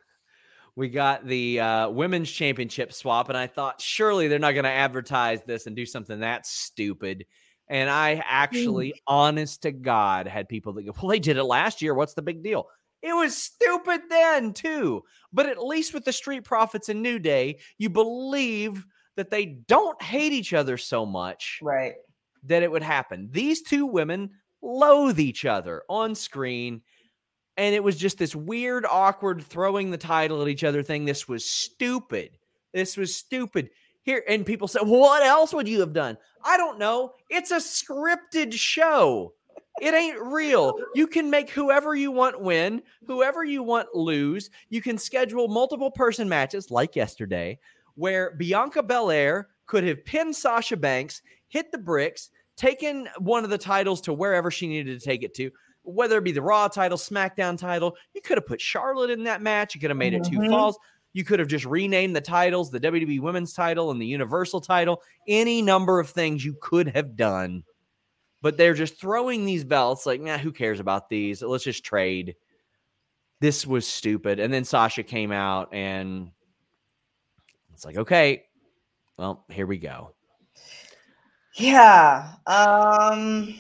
we 0.77 0.89
got 0.89 1.27
the 1.27 1.61
uh, 1.61 1.89
women's 1.91 2.31
championship 2.31 2.93
swap, 2.93 3.29
and 3.29 3.39
I 3.39 3.47
thought 3.47 3.81
surely 3.81 4.29
they're 4.29 4.39
not 4.39 4.53
going 4.53 4.65
to 4.65 4.71
advertise 4.71 5.43
this 5.45 5.67
and 5.67 5.77
do 5.77 5.87
something 5.87 6.21
that 6.21 6.47
stupid. 6.47 7.27
And 7.71 7.91
I 7.91 8.23
actually, 8.27 8.89
mm. 8.91 8.97
honest 9.07 9.61
to 9.63 9.73
God, 9.73 10.27
had 10.27 10.49
people 10.49 10.73
that 10.75 10.87
go, 10.87 10.95
"Well, 11.01 11.11
they 11.11 11.19
did 11.19 11.37
it 11.37 11.45
last 11.45 11.83
year. 11.83 11.93
What's 11.95 12.15
the 12.15 12.23
big 12.23 12.43
deal?" 12.43 12.69
It 13.03 13.15
was 13.15 13.37
stupid 13.37 14.03
then 14.11 14.53
too. 14.53 15.05
But 15.33 15.47
at 15.47 15.63
least 15.65 15.95
with 15.95 16.05
the 16.05 16.13
Street 16.13 16.45
Profits 16.45 16.89
and 16.89 17.03
New 17.03 17.19
Day, 17.19 17.59
you 17.77 17.91
believe 17.91 18.87
that 19.17 19.31
they 19.31 19.45
don't 19.47 20.01
hate 20.03 20.33
each 20.33 20.53
other 20.53 20.77
so 20.77 21.05
much. 21.07 21.61
Right. 21.63 21.95
That 22.45 22.63
it 22.63 22.71
would 22.71 22.83
happen. 22.83 23.29
These 23.31 23.63
two 23.63 23.87
women 23.87 24.31
loathe 24.63 25.21
each 25.21 25.45
other 25.45 25.83
on 25.89 26.15
screen. 26.15 26.83
And 27.57 27.75
it 27.75 27.83
was 27.83 27.97
just 27.97 28.19
this 28.19 28.35
weird, 28.37 28.85
awkward 28.89 29.43
throwing 29.43 29.91
the 29.91 29.99
title 29.99 30.41
at 30.43 30.49
each 30.49 30.65
other 30.65 30.83
thing. 30.83 31.05
This 31.05 31.29
was 31.29 31.49
stupid. 31.49 32.39
This 32.73 32.97
was 32.97 33.15
stupid. 33.17 33.71
Here, 34.03 34.25
and 34.29 34.47
people 34.47 34.69
said, 34.69 34.83
What 34.85 35.23
else 35.23 35.53
would 35.53 35.69
you 35.69 35.81
have 35.81 35.93
done? 35.93 36.17
I 36.45 36.57
don't 36.57 36.79
know. 36.79 37.13
It's 37.31 37.51
a 37.51 37.57
scripted 37.57 38.53
show. 38.55 39.35
It 39.81 39.95
ain't 39.95 40.21
real. 40.21 40.75
You 40.95 41.07
can 41.07 41.31
make 41.31 41.51
whoever 41.51 41.95
you 41.95 42.11
want 42.11 42.41
win, 42.41 42.83
whoever 43.07 43.45
you 43.45 43.63
want 43.63 43.89
lose. 43.95 44.51
You 44.71 44.81
can 44.83 44.99
schedule 44.99 45.49
multiple 45.49 45.91
person 45.91 46.29
matches 46.29 46.71
like 46.71 46.97
yesterday 46.97 47.59
where 47.95 48.35
Bianca 48.37 48.83
Belair 48.83 49.49
could 49.67 49.85
have 49.85 50.05
pinned 50.05 50.35
Sasha 50.35 50.77
Banks, 50.77 51.23
hit 51.49 51.71
the 51.73 51.79
bricks, 51.79 52.31
taken 52.57 53.09
one 53.19 53.45
of 53.45 53.51
the 53.51 53.59
titles 53.59 54.01
to 54.03 54.13
wherever 54.13 54.51
she 54.51 54.67
needed 54.67 54.99
to 54.99 55.05
take 55.05 55.23
it 55.23 55.35
to, 55.35 55.51
whether 55.83 56.19
it 56.19 56.25
be 56.25 56.33
the 56.33 56.43
Raw 56.43 56.69
title, 56.69 56.99
SmackDown 56.99 57.57
title. 57.59 57.97
You 58.15 58.21
could 58.21 58.39
have 58.39 58.47
put 58.47 58.61
Charlotte 58.61 59.11
in 59.11 59.25
that 59.25 59.43
match. 59.43 59.75
You 59.75 59.81
could 59.81 59.91
have 59.91 59.97
made 59.97 60.15
it 60.15 60.23
mm-hmm. 60.23 60.45
two 60.45 60.49
falls. 60.49 60.79
You 61.13 61.25
could 61.25 61.39
have 61.39 61.49
just 61.49 61.65
renamed 61.65 62.15
the 62.17 62.21
titles, 62.21 62.71
the 62.71 62.81
WWE 62.81 63.21
Women's 63.21 63.53
title 63.53 63.91
and 63.91 64.01
the 64.01 64.07
Universal 64.07 64.61
title, 64.63 65.03
any 65.27 65.63
number 65.63 66.01
of 66.01 66.11
things 66.11 66.45
you 66.45 66.57
could 66.61 66.89
have 66.89 67.17
done 67.17 67.65
but 68.43 68.57
they're 68.57 68.75
just 68.75 69.01
throwing 69.01 69.45
these 69.45 69.65
belts 69.65 70.07
like, 70.07 70.21
nah, 70.21 70.39
who 70.39 70.53
cares 70.53 70.81
about 70.81 71.09
these? 71.09 71.43
Let's 71.43 71.65
just 71.65 71.85
trade. 71.85 72.37
This 73.41 73.67
was 73.67 73.87
stupid. 73.87 74.39
And 74.41 74.53
then 74.53 74.65
Sasha 74.65 75.03
came 75.03 75.33
out 75.33 75.73
and 75.75 76.31
it's 77.73 77.85
like, 77.85 77.97
okay, 77.97 78.45
well, 79.17 79.45
here 79.49 79.67
we 79.67 79.79
go. 79.79 80.15
Yeah. 81.57 82.33
Um 82.47 83.55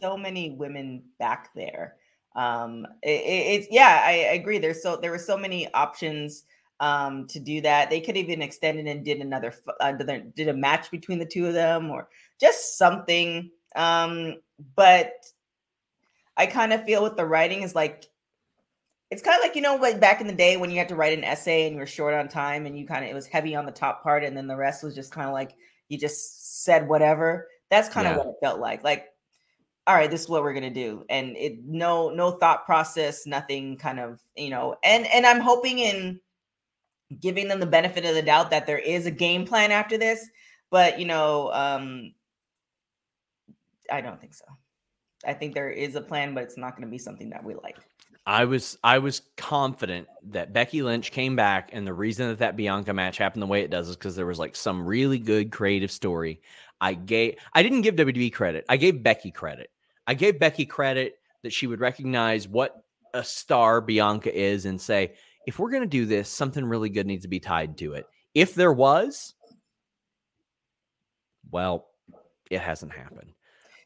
so 0.00 0.16
many 0.16 0.50
women 0.50 1.02
back 1.18 1.50
there. 1.54 1.96
Um 2.36 2.86
it, 3.02 3.08
it, 3.10 3.22
it's 3.60 3.66
yeah, 3.72 4.00
I, 4.04 4.12
agree. 4.34 4.58
There's 4.58 4.82
so 4.82 4.96
there 4.96 5.10
were 5.10 5.18
so 5.18 5.36
many 5.36 5.72
options 5.74 6.44
um, 6.78 7.26
to 7.26 7.40
do 7.40 7.60
that. 7.60 7.90
They 7.90 8.00
could 8.00 8.16
even 8.16 8.40
extend 8.40 8.78
it 8.78 8.86
and 8.90 9.04
did 9.04 9.18
another, 9.20 9.52
uh, 9.68 9.72
another 9.80 10.20
did 10.20 10.48
a 10.48 10.54
match 10.54 10.90
between 10.90 11.18
the 11.18 11.26
two 11.26 11.46
of 11.46 11.52
them, 11.52 11.90
or 11.90 12.08
just 12.40 12.78
something. 12.78 13.50
Um, 13.76 14.36
but 14.74 15.12
I 16.36 16.46
kind 16.46 16.72
of 16.72 16.84
feel 16.84 17.02
with 17.02 17.16
the 17.16 17.26
writing 17.26 17.62
is 17.62 17.74
like 17.74 18.06
it's 19.10 19.22
kind 19.22 19.36
of 19.38 19.42
like 19.42 19.56
you 19.56 19.62
know 19.62 19.76
like 19.76 20.00
back 20.00 20.20
in 20.20 20.26
the 20.26 20.32
day 20.34 20.56
when 20.56 20.70
you 20.70 20.78
had 20.78 20.88
to 20.88 20.94
write 20.94 21.16
an 21.16 21.24
essay 21.24 21.66
and 21.66 21.74
you 21.74 21.80
were 21.80 21.86
short 21.86 22.14
on 22.14 22.28
time 22.28 22.64
and 22.66 22.78
you 22.78 22.86
kind 22.86 23.04
of 23.04 23.10
it 23.10 23.14
was 23.14 23.26
heavy 23.26 23.54
on 23.54 23.66
the 23.66 23.72
top 23.72 24.02
part 24.02 24.24
and 24.24 24.36
then 24.36 24.46
the 24.46 24.56
rest 24.56 24.82
was 24.82 24.94
just 24.94 25.12
kind 25.12 25.26
of 25.28 25.32
like 25.34 25.54
you 25.88 25.98
just 25.98 26.64
said 26.64 26.88
whatever 26.88 27.48
that's 27.70 27.88
kind 27.90 28.06
yeah. 28.06 28.12
of 28.12 28.16
what 28.18 28.26
it 28.28 28.34
felt 28.40 28.58
like 28.60 28.82
like 28.84 29.08
all 29.86 29.94
right 29.94 30.10
this 30.10 30.22
is 30.22 30.28
what 30.30 30.42
we're 30.42 30.52
going 30.54 30.62
to 30.62 30.70
do 30.72 31.04
and 31.10 31.36
it 31.36 31.58
no 31.66 32.10
no 32.10 32.30
thought 32.30 32.64
process 32.64 33.26
nothing 33.26 33.76
kind 33.76 33.98
of 34.00 34.20
you 34.36 34.48
know 34.50 34.76
and 34.84 35.06
and 35.12 35.26
i'm 35.26 35.40
hoping 35.40 35.78
in 35.80 36.18
giving 37.20 37.48
them 37.48 37.60
the 37.60 37.66
benefit 37.66 38.04
of 38.06 38.14
the 38.14 38.22
doubt 38.22 38.48
that 38.50 38.66
there 38.66 38.78
is 38.78 39.04
a 39.06 39.10
game 39.10 39.44
plan 39.44 39.70
after 39.72 39.98
this 39.98 40.24
but 40.70 40.98
you 41.00 41.06
know 41.06 41.50
um 41.52 42.12
I 43.90 44.00
don't 44.00 44.20
think 44.20 44.34
so. 44.34 44.44
I 45.26 45.34
think 45.34 45.54
there 45.54 45.70
is 45.70 45.96
a 45.96 46.00
plan, 46.00 46.32
but 46.34 46.44
it's 46.44 46.56
not 46.56 46.76
going 46.76 46.86
to 46.88 46.90
be 46.90 46.98
something 46.98 47.30
that 47.30 47.44
we 47.44 47.54
like. 47.54 47.76
I 48.26 48.44
was 48.44 48.78
I 48.84 48.98
was 48.98 49.22
confident 49.36 50.06
that 50.28 50.52
Becky 50.52 50.82
Lynch 50.82 51.10
came 51.10 51.36
back, 51.36 51.70
and 51.72 51.86
the 51.86 51.92
reason 51.92 52.28
that 52.28 52.38
that 52.38 52.56
Bianca 52.56 52.92
match 52.92 53.18
happened 53.18 53.42
the 53.42 53.46
way 53.46 53.62
it 53.62 53.70
does 53.70 53.88
is 53.88 53.96
because 53.96 54.14
there 54.16 54.26
was 54.26 54.38
like 54.38 54.54
some 54.54 54.86
really 54.86 55.18
good 55.18 55.50
creative 55.50 55.90
story. 55.90 56.40
I 56.80 56.94
gave 56.94 57.36
I 57.54 57.62
didn't 57.62 57.82
give 57.82 57.96
WWE 57.96 58.32
credit. 58.32 58.64
I 58.68 58.76
gave 58.76 59.02
Becky 59.02 59.30
credit. 59.30 59.70
I 60.06 60.14
gave 60.14 60.38
Becky 60.38 60.64
credit 60.66 61.14
that 61.42 61.52
she 61.52 61.66
would 61.66 61.80
recognize 61.80 62.46
what 62.46 62.82
a 63.14 63.24
star 63.24 63.80
Bianca 63.80 64.34
is 64.34 64.66
and 64.66 64.80
say, 64.80 65.14
if 65.46 65.58
we're 65.58 65.70
going 65.70 65.82
to 65.82 65.88
do 65.88 66.06
this, 66.06 66.28
something 66.28 66.64
really 66.64 66.90
good 66.90 67.06
needs 67.06 67.22
to 67.22 67.28
be 67.28 67.40
tied 67.40 67.76
to 67.78 67.94
it. 67.94 68.04
If 68.34 68.54
there 68.54 68.72
was, 68.72 69.34
well, 71.50 71.88
it 72.50 72.60
hasn't 72.60 72.92
happened. 72.92 73.32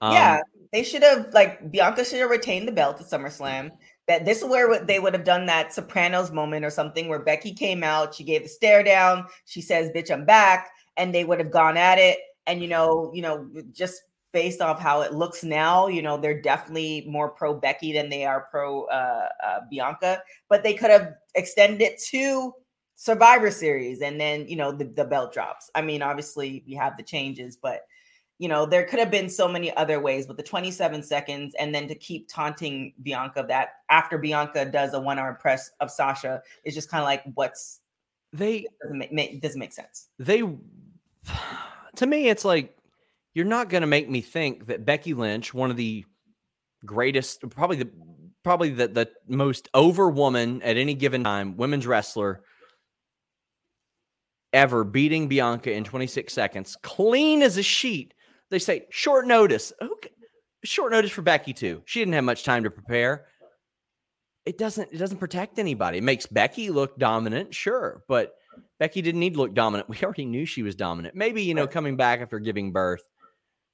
Um, 0.04 0.12
yeah, 0.12 0.40
they 0.70 0.82
should 0.82 1.02
have 1.02 1.28
like 1.32 1.70
Bianca 1.70 2.04
should 2.04 2.20
have 2.20 2.28
retained 2.28 2.68
the 2.68 2.72
belt 2.72 3.00
at 3.00 3.06
SummerSlam. 3.06 3.70
That 4.06 4.26
this 4.26 4.42
is 4.42 4.44
where 4.44 4.84
they 4.84 4.98
would 5.00 5.14
have 5.14 5.24
done 5.24 5.46
that 5.46 5.72
Sopranos 5.72 6.30
moment 6.30 6.62
or 6.62 6.68
something 6.68 7.08
where 7.08 7.20
Becky 7.20 7.54
came 7.54 7.82
out, 7.82 8.14
she 8.14 8.22
gave 8.22 8.42
the 8.42 8.50
stare 8.50 8.82
down, 8.82 9.24
she 9.46 9.62
says, 9.62 9.88
"Bitch, 9.92 10.10
I'm 10.10 10.26
back," 10.26 10.68
and 10.98 11.14
they 11.14 11.24
would 11.24 11.38
have 11.38 11.50
gone 11.50 11.78
at 11.78 11.96
it. 11.98 12.18
And 12.46 12.60
you 12.60 12.68
know, 12.68 13.10
you 13.14 13.22
know, 13.22 13.48
just 13.72 14.02
based 14.34 14.60
off 14.60 14.78
how 14.78 15.00
it 15.00 15.14
looks 15.14 15.42
now, 15.42 15.86
you 15.86 16.02
know, 16.02 16.18
they're 16.18 16.42
definitely 16.42 17.06
more 17.08 17.30
pro 17.30 17.54
Becky 17.54 17.92
than 17.94 18.10
they 18.10 18.26
are 18.26 18.46
pro 18.50 18.82
uh, 18.86 19.28
uh, 19.46 19.60
Bianca. 19.70 20.22
But 20.50 20.62
they 20.62 20.74
could 20.74 20.90
have 20.90 21.14
extended 21.34 21.80
it 21.80 21.98
to 22.10 22.52
Survivor 22.96 23.50
Series, 23.50 24.02
and 24.02 24.20
then 24.20 24.46
you 24.48 24.56
know 24.56 24.70
the, 24.70 24.84
the 24.84 25.06
belt 25.06 25.32
drops. 25.32 25.70
I 25.74 25.80
mean, 25.80 26.02
obviously 26.02 26.62
we 26.66 26.74
have 26.74 26.98
the 26.98 27.02
changes, 27.02 27.56
but 27.56 27.84
you 28.38 28.48
know, 28.48 28.66
there 28.66 28.84
could 28.84 28.98
have 28.98 29.10
been 29.10 29.28
so 29.28 29.46
many 29.46 29.74
other 29.76 30.00
ways, 30.00 30.26
but 30.26 30.36
the 30.36 30.42
27 30.42 31.02
seconds, 31.02 31.54
and 31.58 31.74
then 31.74 31.86
to 31.86 31.94
keep 31.94 32.28
taunting 32.28 32.92
Bianca 33.02 33.44
that 33.48 33.68
after 33.90 34.18
Bianca 34.18 34.64
does 34.64 34.92
a 34.94 35.00
one 35.00 35.18
arm 35.18 35.36
press 35.38 35.70
of 35.80 35.90
Sasha 35.90 36.42
is 36.64 36.74
just 36.74 36.90
kind 36.90 37.00
of 37.00 37.06
like, 37.06 37.22
what's 37.34 37.80
they 38.32 38.66
doesn't 38.82 39.12
make, 39.12 39.40
doesn't 39.40 39.60
make 39.60 39.72
sense. 39.72 40.08
They, 40.18 40.38
to 41.96 42.06
me, 42.06 42.28
it's 42.28 42.44
like, 42.44 42.76
you're 43.34 43.44
not 43.44 43.68
going 43.68 43.82
to 43.82 43.86
make 43.86 44.08
me 44.10 44.20
think 44.20 44.66
that 44.66 44.84
Becky 44.84 45.14
Lynch, 45.14 45.54
one 45.54 45.70
of 45.70 45.76
the 45.76 46.04
greatest, 46.84 47.48
probably 47.50 47.76
the, 47.78 47.90
probably 48.42 48.70
the, 48.70 48.88
the 48.88 49.08
most 49.28 49.68
over 49.74 50.08
woman 50.08 50.60
at 50.62 50.76
any 50.76 50.94
given 50.94 51.22
time, 51.22 51.56
women's 51.56 51.86
wrestler, 51.86 52.42
ever 54.52 54.82
beating 54.84 55.28
Bianca 55.28 55.72
in 55.72 55.84
26 55.84 56.32
seconds, 56.32 56.76
clean 56.82 57.40
as 57.40 57.56
a 57.58 57.62
sheet. 57.62 58.12
They 58.54 58.60
say 58.60 58.86
short 58.88 59.26
notice. 59.26 59.72
Okay. 59.82 60.10
Short 60.62 60.92
notice 60.92 61.10
for 61.10 61.22
Becky 61.22 61.52
too. 61.52 61.82
She 61.86 61.98
didn't 62.00 62.14
have 62.14 62.22
much 62.22 62.44
time 62.44 62.62
to 62.62 62.70
prepare. 62.70 63.26
It 64.46 64.58
doesn't 64.58 64.90
it 64.92 64.98
doesn't 64.98 65.18
protect 65.18 65.58
anybody. 65.58 65.98
It 65.98 66.04
makes 66.04 66.26
Becky 66.26 66.70
look 66.70 66.96
dominant, 66.96 67.52
sure, 67.52 68.04
but 68.06 68.34
Becky 68.78 69.02
didn't 69.02 69.18
need 69.18 69.32
to 69.34 69.40
look 69.40 69.54
dominant. 69.54 69.88
We 69.88 69.96
already 70.04 70.24
knew 70.26 70.46
she 70.46 70.62
was 70.62 70.76
dominant. 70.76 71.16
Maybe, 71.16 71.42
you 71.42 71.54
know, 71.54 71.66
coming 71.66 71.96
back 71.96 72.20
after 72.20 72.38
giving 72.38 72.70
birth, 72.70 73.02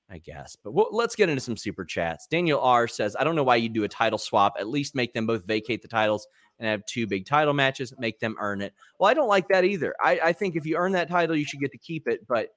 I 0.09 0.17
guess. 0.17 0.57
But 0.65 0.73
we'll, 0.73 0.89
let's 0.93 1.15
get 1.15 1.29
into 1.29 1.43
some 1.43 1.59
super 1.59 1.85
chats. 1.85 2.27
Daniel 2.27 2.61
R 2.63 2.89
says, 2.89 3.15
I 3.21 3.25
don't 3.25 3.37
know 3.37 3.45
why 3.45 3.57
you 3.57 3.69
do 3.69 3.85
a 3.85 3.89
title 3.89 4.17
swap. 4.19 4.55
At 4.59 4.67
least 4.67 4.95
make 4.95 5.13
them 5.13 5.27
both 5.27 5.45
vacate 5.45 5.83
the 5.83 5.89
titles 5.89 6.27
and 6.59 6.67
have 6.67 6.87
two 6.87 7.07
big 7.07 7.27
title 7.27 7.53
matches, 7.53 7.93
make 7.99 8.19
them 8.19 8.35
earn 8.41 8.63
it. 8.63 8.73
Well, 8.99 9.11
I 9.11 9.15
don't 9.15 9.29
like 9.29 9.49
that 9.49 9.65
either. 9.65 9.95
I, 10.03 10.19
I 10.25 10.33
think 10.33 10.57
if 10.57 10.65
you 10.65 10.77
earn 10.77 10.93
that 10.93 11.11
title, 11.11 11.37
you 11.37 11.45
should 11.45 11.61
get 11.61 11.73
to 11.73 11.79
keep 11.79 12.09
it. 12.09 12.21
But 12.27 12.49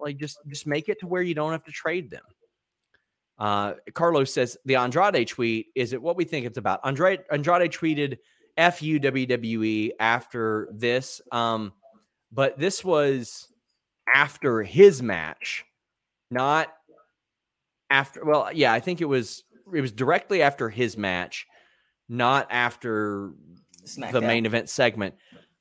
like 0.00 0.16
just 0.18 0.38
just 0.48 0.66
make 0.66 0.88
it 0.88 1.00
to 1.00 1.06
where 1.06 1.22
you 1.22 1.34
don't 1.34 1.52
have 1.52 1.64
to 1.64 1.72
trade 1.72 2.10
them. 2.10 2.22
Uh, 3.38 3.74
Carlos 3.94 4.32
says 4.32 4.56
the 4.64 4.76
Andrade 4.76 5.28
tweet 5.28 5.66
is 5.74 5.92
it 5.92 6.00
what 6.00 6.16
we 6.16 6.24
think 6.24 6.46
it's 6.46 6.58
about. 6.58 6.80
Andrade 6.84 7.20
Andrade 7.30 7.70
tweeted 7.72 8.18
"fu 8.56 8.98
WWE" 9.00 9.92
after 10.00 10.68
this, 10.72 11.20
um, 11.32 11.72
but 12.32 12.58
this 12.58 12.84
was 12.84 13.48
after 14.12 14.62
his 14.62 15.02
match, 15.02 15.64
not 16.30 16.72
after. 17.90 18.24
Well, 18.24 18.50
yeah, 18.52 18.72
I 18.72 18.80
think 18.80 19.00
it 19.00 19.04
was 19.06 19.44
it 19.74 19.80
was 19.80 19.92
directly 19.92 20.42
after 20.42 20.68
his 20.68 20.96
match, 20.96 21.46
not 22.08 22.46
after 22.50 23.32
Smack 23.84 24.12
the 24.12 24.18
out. 24.18 24.24
main 24.24 24.46
event 24.46 24.68
segment. 24.68 25.14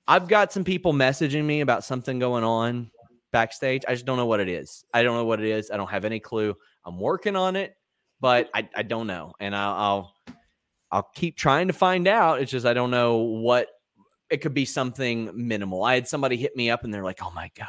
I've 0.07 0.28
got 0.28 0.53
some 0.53 0.64
people 0.64 0.94
messaging 0.94 1.45
me 1.45 1.62
about 1.62 1.84
something 1.84 2.20
going 2.20 2.44
on 2.44 2.91
backstage. 3.36 3.84
I 3.86 3.91
just 3.95 4.06
don't 4.06 4.16
know 4.16 4.26
what 4.26 4.40
it 4.40 4.48
is. 4.48 4.86
I 4.94 5.03
don't 5.03 5.14
know 5.18 5.26
what 5.26 5.41
it 5.41 5.49
is. 5.49 5.70
I 5.70 5.76
don't 5.76 5.90
have 5.90 6.06
any 6.06 6.22
clue. 6.22 6.56
I'm 6.86 6.98
working 6.98 7.36
on 7.36 7.57
it, 7.57 7.76
but 8.22 8.49
I, 8.56 8.70
I 8.74 8.82
don't 8.84 9.07
know. 9.07 9.34
And 9.41 9.53
I'll, 9.56 9.74
I'll 9.74 10.16
I'll 10.91 11.10
keep 11.16 11.36
trying 11.36 11.68
to 11.68 11.74
find 11.74 12.07
out. 12.07 12.40
It's 12.41 12.49
just 12.52 12.66
I 12.66 12.74
don't 12.74 12.91
know 12.91 13.18
what 13.18 13.68
it 14.30 14.38
could 14.38 14.53
be 14.53 14.64
something 14.64 15.32
minimal. 15.36 15.84
I 15.84 15.95
had 15.95 16.07
somebody 16.07 16.38
hit 16.38 16.56
me 16.56 16.70
up 16.70 16.86
and 16.86 16.94
they're 16.94 17.03
like, 17.03 17.20
"Oh 17.22 17.32
my 17.32 17.52
god, 17.57 17.68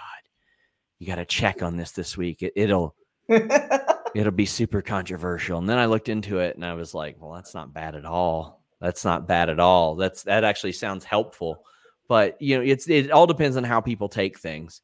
you 1.00 1.06
got 1.08 1.16
to 1.16 1.24
check 1.24 1.60
on 1.62 1.76
this 1.76 1.90
this 1.90 2.16
week. 2.16 2.42
It, 2.44 2.52
it'll 2.54 2.94
it'll 3.28 4.30
be 4.30 4.46
super 4.46 4.82
controversial." 4.82 5.58
And 5.58 5.68
then 5.68 5.78
I 5.78 5.86
looked 5.86 6.08
into 6.08 6.38
it 6.38 6.54
and 6.54 6.64
I 6.64 6.74
was 6.74 6.94
like, 6.94 7.16
"Well, 7.18 7.32
that's 7.32 7.54
not 7.54 7.74
bad 7.74 7.96
at 7.96 8.04
all. 8.04 8.62
That's 8.80 9.04
not 9.04 9.26
bad 9.26 9.50
at 9.50 9.58
all. 9.58 9.96
That's 9.96 10.22
that 10.24 10.44
actually 10.44 10.72
sounds 10.74 11.04
helpful." 11.04 11.64
But 12.08 12.40
you 12.40 12.56
know, 12.58 12.62
it's 12.62 12.88
it 12.88 13.10
all 13.10 13.26
depends 13.26 13.56
on 13.56 13.64
how 13.64 13.80
people 13.80 14.08
take 14.08 14.38
things. 14.38 14.80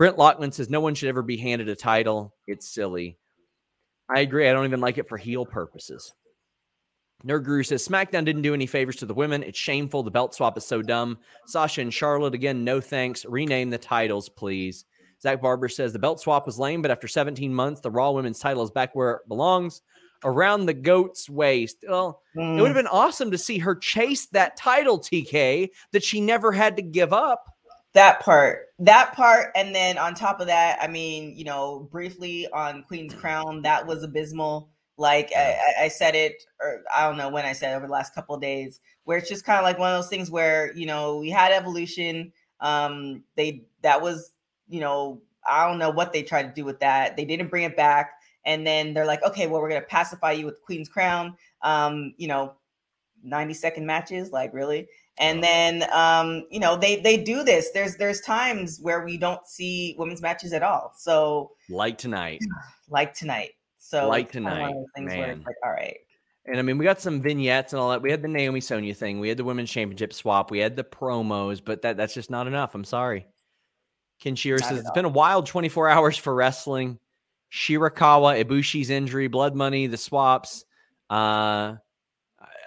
Brent 0.00 0.16
Lockman 0.16 0.50
says 0.50 0.70
no 0.70 0.80
one 0.80 0.94
should 0.94 1.10
ever 1.10 1.20
be 1.20 1.36
handed 1.36 1.68
a 1.68 1.76
title. 1.76 2.34
It's 2.46 2.66
silly. 2.66 3.18
I 4.08 4.20
agree. 4.20 4.48
I 4.48 4.52
don't 4.54 4.64
even 4.64 4.80
like 4.80 4.96
it 4.96 5.06
for 5.06 5.18
heel 5.18 5.44
purposes. 5.44 6.14
Nerd 7.22 7.44
Guru 7.44 7.62
says 7.62 7.86
SmackDown 7.86 8.24
didn't 8.24 8.40
do 8.40 8.54
any 8.54 8.64
favors 8.64 8.96
to 8.96 9.04
the 9.04 9.12
women. 9.12 9.42
It's 9.42 9.58
shameful. 9.58 10.02
The 10.02 10.10
belt 10.10 10.34
swap 10.34 10.56
is 10.56 10.64
so 10.64 10.80
dumb. 10.80 11.18
Sasha 11.46 11.82
and 11.82 11.92
Charlotte 11.92 12.32
again. 12.32 12.64
No 12.64 12.80
thanks. 12.80 13.26
Rename 13.26 13.68
the 13.68 13.76
titles, 13.76 14.30
please. 14.30 14.86
Zach 15.20 15.42
Barber 15.42 15.68
says 15.68 15.92
the 15.92 15.98
belt 15.98 16.18
swap 16.18 16.46
was 16.46 16.58
lame, 16.58 16.80
but 16.80 16.90
after 16.90 17.06
17 17.06 17.52
months, 17.52 17.82
the 17.82 17.90
Raw 17.90 18.12
Women's 18.12 18.38
title 18.38 18.62
is 18.62 18.70
back 18.70 18.94
where 18.94 19.16
it 19.16 19.28
belongs, 19.28 19.82
around 20.24 20.64
the 20.64 20.72
goat's 20.72 21.28
waist. 21.28 21.76
Well, 21.86 22.22
mm. 22.34 22.52
it 22.52 22.52
would 22.52 22.58
hmm. 22.62 22.66
have 22.68 22.76
been 22.84 22.86
awesome 22.86 23.30
to 23.32 23.36
see 23.38 23.58
her 23.58 23.74
chase 23.74 24.28
that 24.28 24.56
title, 24.56 24.98
TK, 24.98 25.68
that 25.92 26.02
she 26.04 26.22
never 26.22 26.52
had 26.52 26.76
to 26.76 26.82
give 26.82 27.12
up 27.12 27.44
that 27.92 28.20
part 28.20 28.66
that 28.78 29.12
part 29.14 29.50
and 29.54 29.74
then 29.74 29.98
on 29.98 30.14
top 30.14 30.40
of 30.40 30.46
that 30.46 30.78
i 30.80 30.86
mean 30.86 31.36
you 31.36 31.44
know 31.44 31.88
briefly 31.90 32.46
on 32.52 32.82
queen's 32.84 33.12
mm. 33.14 33.18
crown 33.18 33.62
that 33.62 33.84
was 33.86 34.02
abysmal 34.02 34.68
like 34.96 35.30
I, 35.36 35.56
I, 35.82 35.88
said 35.88 36.14
it 36.14 36.42
or 36.60 36.82
i 36.94 37.06
don't 37.08 37.16
know 37.18 37.28
when 37.28 37.44
i 37.44 37.52
said 37.52 37.72
it, 37.72 37.76
over 37.76 37.86
the 37.86 37.92
last 37.92 38.14
couple 38.14 38.36
days 38.36 38.80
where 39.04 39.18
it's 39.18 39.28
just 39.28 39.44
kind 39.44 39.58
of 39.58 39.64
like 39.64 39.78
one 39.78 39.90
of 39.92 39.98
those 39.98 40.08
things 40.10 40.30
where 40.30 40.72
you 40.76 40.86
know 40.86 41.18
we 41.18 41.30
had 41.30 41.52
evolution 41.52 42.32
um 42.60 43.24
they 43.36 43.64
that 43.82 44.00
was 44.00 44.32
you 44.68 44.80
know 44.80 45.20
i 45.48 45.66
don't 45.66 45.78
know 45.78 45.90
what 45.90 46.12
they 46.12 46.22
tried 46.22 46.42
to 46.44 46.52
do 46.54 46.64
with 46.64 46.78
that 46.80 47.16
they 47.16 47.24
didn't 47.24 47.48
bring 47.48 47.64
it 47.64 47.76
back 47.76 48.12
and 48.44 48.64
then 48.66 48.92
they're 48.94 49.06
like 49.06 49.22
okay 49.24 49.46
well 49.48 49.60
we're 49.60 49.68
going 49.70 49.80
to 49.80 49.86
pacify 49.88 50.30
you 50.32 50.44
with 50.46 50.60
queen's 50.62 50.88
crown 50.88 51.34
um 51.62 52.14
you 52.18 52.28
know 52.28 52.52
90 53.24 53.52
second 53.54 53.84
matches 53.84 54.30
like 54.32 54.52
really 54.54 54.86
and 55.20 55.42
then 55.44 55.84
um, 55.92 56.42
you 56.50 56.58
know 56.58 56.76
they 56.76 56.96
they 56.96 57.18
do 57.18 57.44
this. 57.44 57.70
There's 57.72 57.96
there's 57.96 58.20
times 58.22 58.80
where 58.80 59.04
we 59.04 59.18
don't 59.18 59.46
see 59.46 59.94
women's 59.98 60.22
matches 60.22 60.52
at 60.52 60.62
all. 60.62 60.92
So 60.96 61.52
like 61.68 61.98
tonight, 61.98 62.40
like 62.88 63.12
tonight. 63.14 63.50
So 63.78 64.08
like 64.08 64.32
tonight, 64.32 64.74
man. 64.96 65.42
Like, 65.46 65.56
all 65.64 65.70
right. 65.72 65.96
And 66.46 66.58
I 66.58 66.62
mean, 66.62 66.78
we 66.78 66.84
got 66.86 67.00
some 67.00 67.20
vignettes 67.20 67.72
and 67.72 67.80
all 67.80 67.90
that. 67.90 68.00
We 68.02 68.10
had 68.10 68.22
the 68.22 68.28
Naomi 68.28 68.60
Sonya 68.60 68.94
thing. 68.94 69.20
We 69.20 69.28
had 69.28 69.36
the 69.36 69.44
women's 69.44 69.70
championship 69.70 70.12
swap. 70.14 70.50
We 70.50 70.58
had 70.58 70.74
the 70.74 70.84
promos, 70.84 71.60
but 71.64 71.82
that 71.82 71.96
that's 71.98 72.14
just 72.14 72.30
not 72.30 72.46
enough. 72.46 72.74
I'm 72.74 72.84
sorry. 72.84 73.26
Ken 74.20 74.34
Shearer 74.34 74.58
says 74.58 74.78
it's 74.78 74.88
all. 74.88 74.94
been 74.94 75.04
a 75.06 75.10
wild 75.10 75.46
24 75.46 75.88
hours 75.88 76.16
for 76.16 76.34
wrestling. 76.34 76.98
Shirakawa, 77.52 78.44
Ibushi's 78.44 78.90
injury, 78.90 79.28
blood 79.28 79.54
money, 79.56 79.86
the 79.86 79.96
swaps. 79.96 80.64
Uh, 81.08 81.76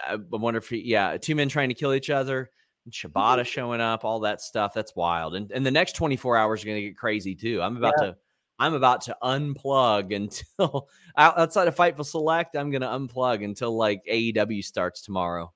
I 0.06 0.16
wonder 0.30 0.58
if 0.58 0.68
he, 0.68 0.78
yeah, 0.78 1.16
two 1.16 1.34
men 1.34 1.48
trying 1.48 1.68
to 1.68 1.74
kill 1.74 1.92
each 1.94 2.10
other, 2.10 2.50
mm-hmm. 2.88 3.08
Shibata 3.18 3.44
showing 3.46 3.80
up, 3.80 4.04
all 4.04 4.20
that 4.20 4.40
stuff. 4.40 4.74
That's 4.74 4.94
wild. 4.94 5.34
And 5.34 5.50
and 5.52 5.64
the 5.64 5.70
next 5.70 5.94
24 5.96 6.36
hours 6.36 6.62
are 6.62 6.66
going 6.66 6.78
to 6.82 6.88
get 6.88 6.96
crazy 6.96 7.34
too. 7.34 7.62
I'm 7.62 7.76
about 7.76 7.94
yeah. 8.00 8.06
to 8.08 8.16
I'm 8.58 8.74
about 8.74 9.02
to 9.02 9.16
unplug 9.22 10.14
until 10.14 10.88
outside 11.16 11.68
of 11.68 11.74
Fightful 11.76 12.06
Select. 12.06 12.56
I'm 12.56 12.70
going 12.70 12.82
to 12.82 12.88
unplug 12.88 13.44
until 13.44 13.76
like 13.76 14.02
AEW 14.10 14.64
starts 14.64 15.02
tomorrow. 15.02 15.52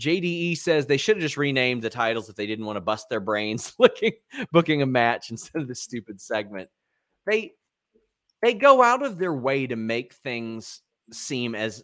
JDE 0.00 0.56
says 0.56 0.86
they 0.86 0.96
should 0.96 1.16
have 1.18 1.22
just 1.22 1.36
renamed 1.36 1.82
the 1.82 1.90
titles 1.90 2.30
if 2.30 2.36
they 2.36 2.46
didn't 2.46 2.64
want 2.64 2.76
to 2.76 2.80
bust 2.80 3.08
their 3.10 3.20
brains 3.20 3.74
looking 3.78 4.12
booking 4.50 4.80
a 4.80 4.86
match 4.86 5.30
instead 5.30 5.60
of 5.60 5.68
the 5.68 5.74
stupid 5.74 6.20
segment. 6.20 6.70
They 7.26 7.52
they 8.42 8.54
go 8.54 8.82
out 8.82 9.02
of 9.04 9.18
their 9.18 9.34
way 9.34 9.66
to 9.66 9.76
make 9.76 10.14
things 10.14 10.80
seem 11.12 11.54
as 11.54 11.82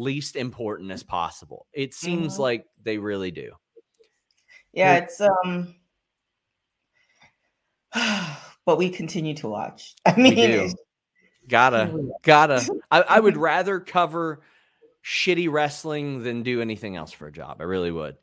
least 0.00 0.36
important 0.36 0.90
as 0.90 1.02
possible. 1.02 1.66
It 1.72 1.94
seems 1.94 2.34
mm-hmm. 2.34 2.42
like 2.42 2.66
they 2.82 2.98
really 2.98 3.30
do. 3.30 3.52
Yeah, 4.72 4.96
it's 4.96 5.20
um 5.20 5.74
but 8.64 8.78
we 8.78 8.90
continue 8.90 9.34
to 9.34 9.48
watch. 9.48 9.94
I 10.06 10.16
mean 10.16 10.72
gotta 11.48 11.92
gotta 12.22 12.66
I, 12.90 13.02
I 13.02 13.20
would 13.20 13.36
rather 13.36 13.80
cover 13.80 14.42
shitty 15.04 15.50
wrestling 15.50 16.22
than 16.22 16.42
do 16.42 16.60
anything 16.60 16.96
else 16.96 17.12
for 17.12 17.26
a 17.26 17.32
job. 17.32 17.58
I 17.60 17.64
really 17.64 17.90
would. 17.90 18.16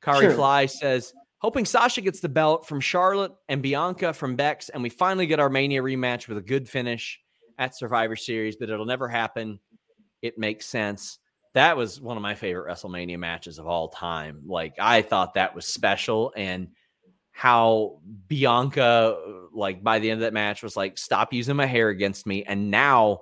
Kari 0.00 0.26
True. 0.26 0.34
Fly 0.36 0.66
says, 0.66 1.12
hoping 1.38 1.64
Sasha 1.64 2.02
gets 2.02 2.20
the 2.20 2.28
belt 2.28 2.68
from 2.68 2.80
Charlotte 2.80 3.32
and 3.48 3.62
Bianca 3.62 4.12
from 4.12 4.36
Bex, 4.36 4.68
and 4.68 4.82
we 4.82 4.90
finally 4.90 5.26
get 5.26 5.40
our 5.40 5.48
Mania 5.48 5.82
rematch 5.82 6.28
with 6.28 6.36
a 6.38 6.42
good 6.42 6.68
finish 6.68 7.18
at 7.58 7.74
Survivor 7.76 8.14
Series, 8.14 8.56
but 8.56 8.68
it'll 8.70 8.84
never 8.86 9.08
happen. 9.08 9.58
It 10.24 10.38
makes 10.38 10.64
sense. 10.66 11.18
That 11.52 11.76
was 11.76 12.00
one 12.00 12.16
of 12.16 12.22
my 12.22 12.34
favorite 12.34 12.66
WrestleMania 12.74 13.18
matches 13.18 13.58
of 13.58 13.68
all 13.68 13.88
time. 13.88 14.40
Like 14.46 14.72
I 14.80 15.02
thought 15.02 15.34
that 15.34 15.54
was 15.54 15.66
special 15.66 16.32
and 16.36 16.68
how 17.30 18.00
Bianca 18.26 19.16
like 19.52 19.82
by 19.84 19.98
the 19.98 20.10
end 20.10 20.18
of 20.20 20.22
that 20.22 20.32
match 20.32 20.62
was 20.62 20.76
like 20.78 20.96
stop 20.98 21.32
using 21.34 21.56
my 21.56 21.66
hair 21.66 21.90
against 21.90 22.26
me 22.26 22.42
and 22.44 22.70
now 22.70 23.20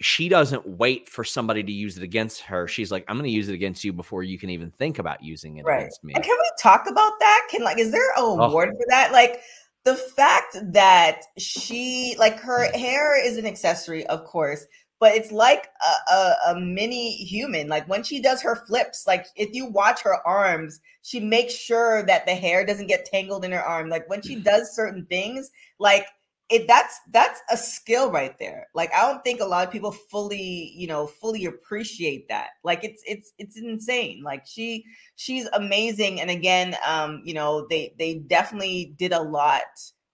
she 0.00 0.28
doesn't 0.28 0.66
wait 0.66 1.08
for 1.08 1.22
somebody 1.22 1.62
to 1.62 1.70
use 1.72 1.96
it 1.96 2.02
against 2.02 2.40
her. 2.40 2.66
She's 2.66 2.90
like, 2.90 3.04
I'm 3.06 3.14
going 3.16 3.24
to 3.30 3.30
use 3.30 3.48
it 3.48 3.54
against 3.54 3.84
you 3.84 3.92
before 3.92 4.24
you 4.24 4.36
can 4.40 4.50
even 4.50 4.72
think 4.72 4.98
about 4.98 5.22
using 5.22 5.58
it 5.58 5.64
right. 5.64 5.82
against 5.82 6.02
me. 6.02 6.12
And 6.16 6.24
can 6.24 6.36
we 6.40 6.50
talk 6.58 6.86
about 6.90 7.12
that? 7.20 7.42
Can 7.48 7.62
like, 7.62 7.78
is 7.78 7.92
there 7.92 8.10
a 8.14 8.14
oh. 8.16 8.40
award 8.40 8.70
for 8.70 8.84
that? 8.88 9.12
Like 9.12 9.42
the 9.84 9.94
fact 9.94 10.56
that 10.72 11.22
she, 11.38 12.16
like 12.18 12.40
her 12.40 12.68
hair 12.72 13.24
is 13.24 13.38
an 13.38 13.46
accessory, 13.46 14.04
of 14.08 14.24
course, 14.24 14.66
but 15.02 15.16
it's 15.16 15.32
like 15.32 15.66
a, 16.08 16.12
a, 16.12 16.34
a, 16.52 16.60
mini 16.60 17.14
human. 17.16 17.66
Like 17.66 17.88
when 17.88 18.04
she 18.04 18.22
does 18.22 18.40
her 18.42 18.54
flips, 18.54 19.04
like 19.04 19.26
if 19.34 19.52
you 19.52 19.66
watch 19.66 20.00
her 20.04 20.24
arms, 20.24 20.78
she 21.02 21.18
makes 21.18 21.52
sure 21.54 22.04
that 22.06 22.24
the 22.24 22.36
hair 22.36 22.64
doesn't 22.64 22.86
get 22.86 23.04
tangled 23.04 23.44
in 23.44 23.50
her 23.50 23.60
arm. 23.64 23.88
Like 23.88 24.08
when 24.08 24.22
she 24.22 24.36
does 24.36 24.76
certain 24.76 25.04
things, 25.06 25.50
like 25.80 26.06
it 26.50 26.68
that's 26.68 27.00
that's 27.10 27.40
a 27.50 27.56
skill 27.56 28.12
right 28.12 28.38
there. 28.38 28.68
Like 28.76 28.94
I 28.94 29.00
don't 29.00 29.24
think 29.24 29.40
a 29.40 29.44
lot 29.44 29.66
of 29.66 29.72
people 29.72 29.90
fully, 29.90 30.72
you 30.76 30.86
know, 30.86 31.08
fully 31.08 31.46
appreciate 31.46 32.28
that. 32.28 32.50
Like 32.62 32.84
it's 32.84 33.02
it's 33.04 33.32
it's 33.40 33.58
insane. 33.58 34.22
Like 34.22 34.46
she 34.46 34.84
she's 35.16 35.48
amazing. 35.52 36.20
And 36.20 36.30
again, 36.30 36.76
um, 36.86 37.22
you 37.24 37.34
know, 37.34 37.66
they 37.68 37.92
they 37.98 38.20
definitely 38.20 38.94
did 39.00 39.10
a 39.12 39.20
lot 39.20 39.62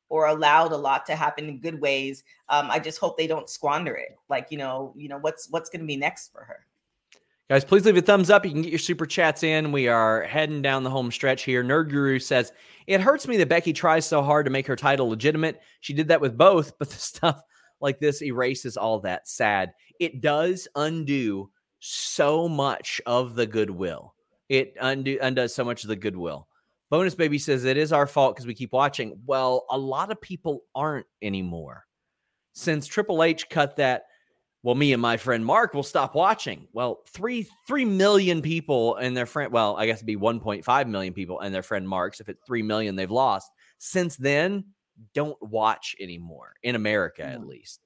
or 0.09 0.27
allowed 0.27 0.73
a 0.73 0.77
lot 0.77 1.07
to 1.07 1.17
happen 1.17 1.49
in 1.49 1.61
good 1.61 1.81
ways. 1.81 2.25
Um, 2.49 2.71
I 2.71 2.79
just 2.79 2.99
hope 2.99 3.17
they 3.19 3.27
don't 3.27 3.49
squander 3.49 3.95
it. 3.95 4.19
Like 4.29 4.49
you 4.51 4.59
know, 4.59 4.93
you 4.97 5.09
know 5.09 5.19
what's 5.19 5.49
what's 5.51 5.71
going 5.71 5.81
to 5.83 5.87
be 5.87 5.97
next 5.97 6.33
for 6.33 6.45
her. 6.45 6.65
Guys, 7.49 7.65
please 7.65 7.85
leave 7.87 7.97
a 7.97 8.03
thumbs 8.03 8.29
up. 8.29 8.45
You 8.45 8.53
can 8.53 8.61
get 8.61 8.71
your 8.73 8.79
super 8.79 9.07
chats 9.07 9.43
in. 9.43 9.73
We 9.73 9.89
are 9.89 10.23
heading 10.25 10.61
down 10.61 10.83
the 10.83 10.91
home 10.91 11.11
stretch 11.11 11.45
here. 11.45 11.65
Nerd 11.65 11.89
Guru 11.89 12.19
says, 12.19 12.53
It 12.87 13.01
hurts 13.01 13.27
me 13.27 13.39
that 13.39 13.49
Becky 13.49 13.73
tries 13.73 14.05
so 14.05 14.21
hard 14.23 14.45
to 14.45 14.51
make 14.51 14.67
her 14.67 14.77
title 14.77 15.09
legitimate. 15.09 15.59
She 15.81 15.95
did 15.95 16.09
that 16.09 16.21
with 16.21 16.37
both, 16.37 16.79
but 16.79 16.91
the 16.91 16.97
stuff 16.97 17.41
like 17.81 18.01
this 18.01 18.21
erases 18.23 18.77
all 18.77 19.01
that. 19.01 19.27
Sad. 19.29 19.73
It 19.99 20.21
does 20.21 20.69
undo 20.77 21.51
so 21.79 22.49
much 22.51 23.01
of 23.07 23.35
the 23.35 23.47
goodwill. 23.47 24.15
It 24.51 24.75
undo, 24.81 25.19
undoes 25.23 25.55
so 25.55 25.65
much 25.65 25.85
of 25.85 25.89
the 25.89 25.97
goodwill. 25.97 26.48
Bonus 26.91 27.15
Baby 27.15 27.39
says 27.39 27.65
it 27.65 27.77
is 27.77 27.93
our 27.93 28.07
fault 28.07 28.35
because 28.35 28.47
we 28.47 28.55
keep 28.55 28.73
watching. 28.73 29.21
Well, 29.27 29.67
a 29.71 29.77
lot 29.77 30.11
of 30.11 30.21
people 30.21 30.63
aren't 30.75 31.07
anymore. 31.21 31.85
Since 32.55 32.87
Triple 32.87 33.23
H 33.23 33.49
cut 33.51 33.77
that, 33.77 34.07
well, 34.63 34.75
me 34.75 34.93
and 34.95 35.03
my 35.03 35.19
friend 35.19 35.45
Mark 35.45 35.75
will 35.75 35.83
stop 35.83 36.15
watching. 36.15 36.67
Well, 36.73 37.01
three 37.09 37.47
three 37.67 37.85
million 37.85 38.41
people 38.43 38.97
and 38.97 39.17
their 39.17 39.27
friend, 39.27 39.53
well, 39.53 39.77
I 39.77 39.87
guess 39.87 39.99
it'd 39.99 40.07
be 40.07 40.17
1.5 40.17 40.89
million 40.89 41.13
people 41.13 41.41
and 41.41 41.55
their 41.55 41.63
friend 41.63 41.87
Mark's. 41.87 42.21
If 42.21 42.29
it's 42.31 42.43
three 42.47 42.63
million, 42.63 42.97
they've 42.97 43.11
lost. 43.11 43.51
Since 43.79 44.17
then, 44.17 44.65
don't 45.15 45.41
watch 45.43 45.95
anymore, 46.01 46.55
in 46.63 46.75
America 46.75 47.23
at 47.23 47.39
mm. 47.41 47.49
least. 47.49 47.81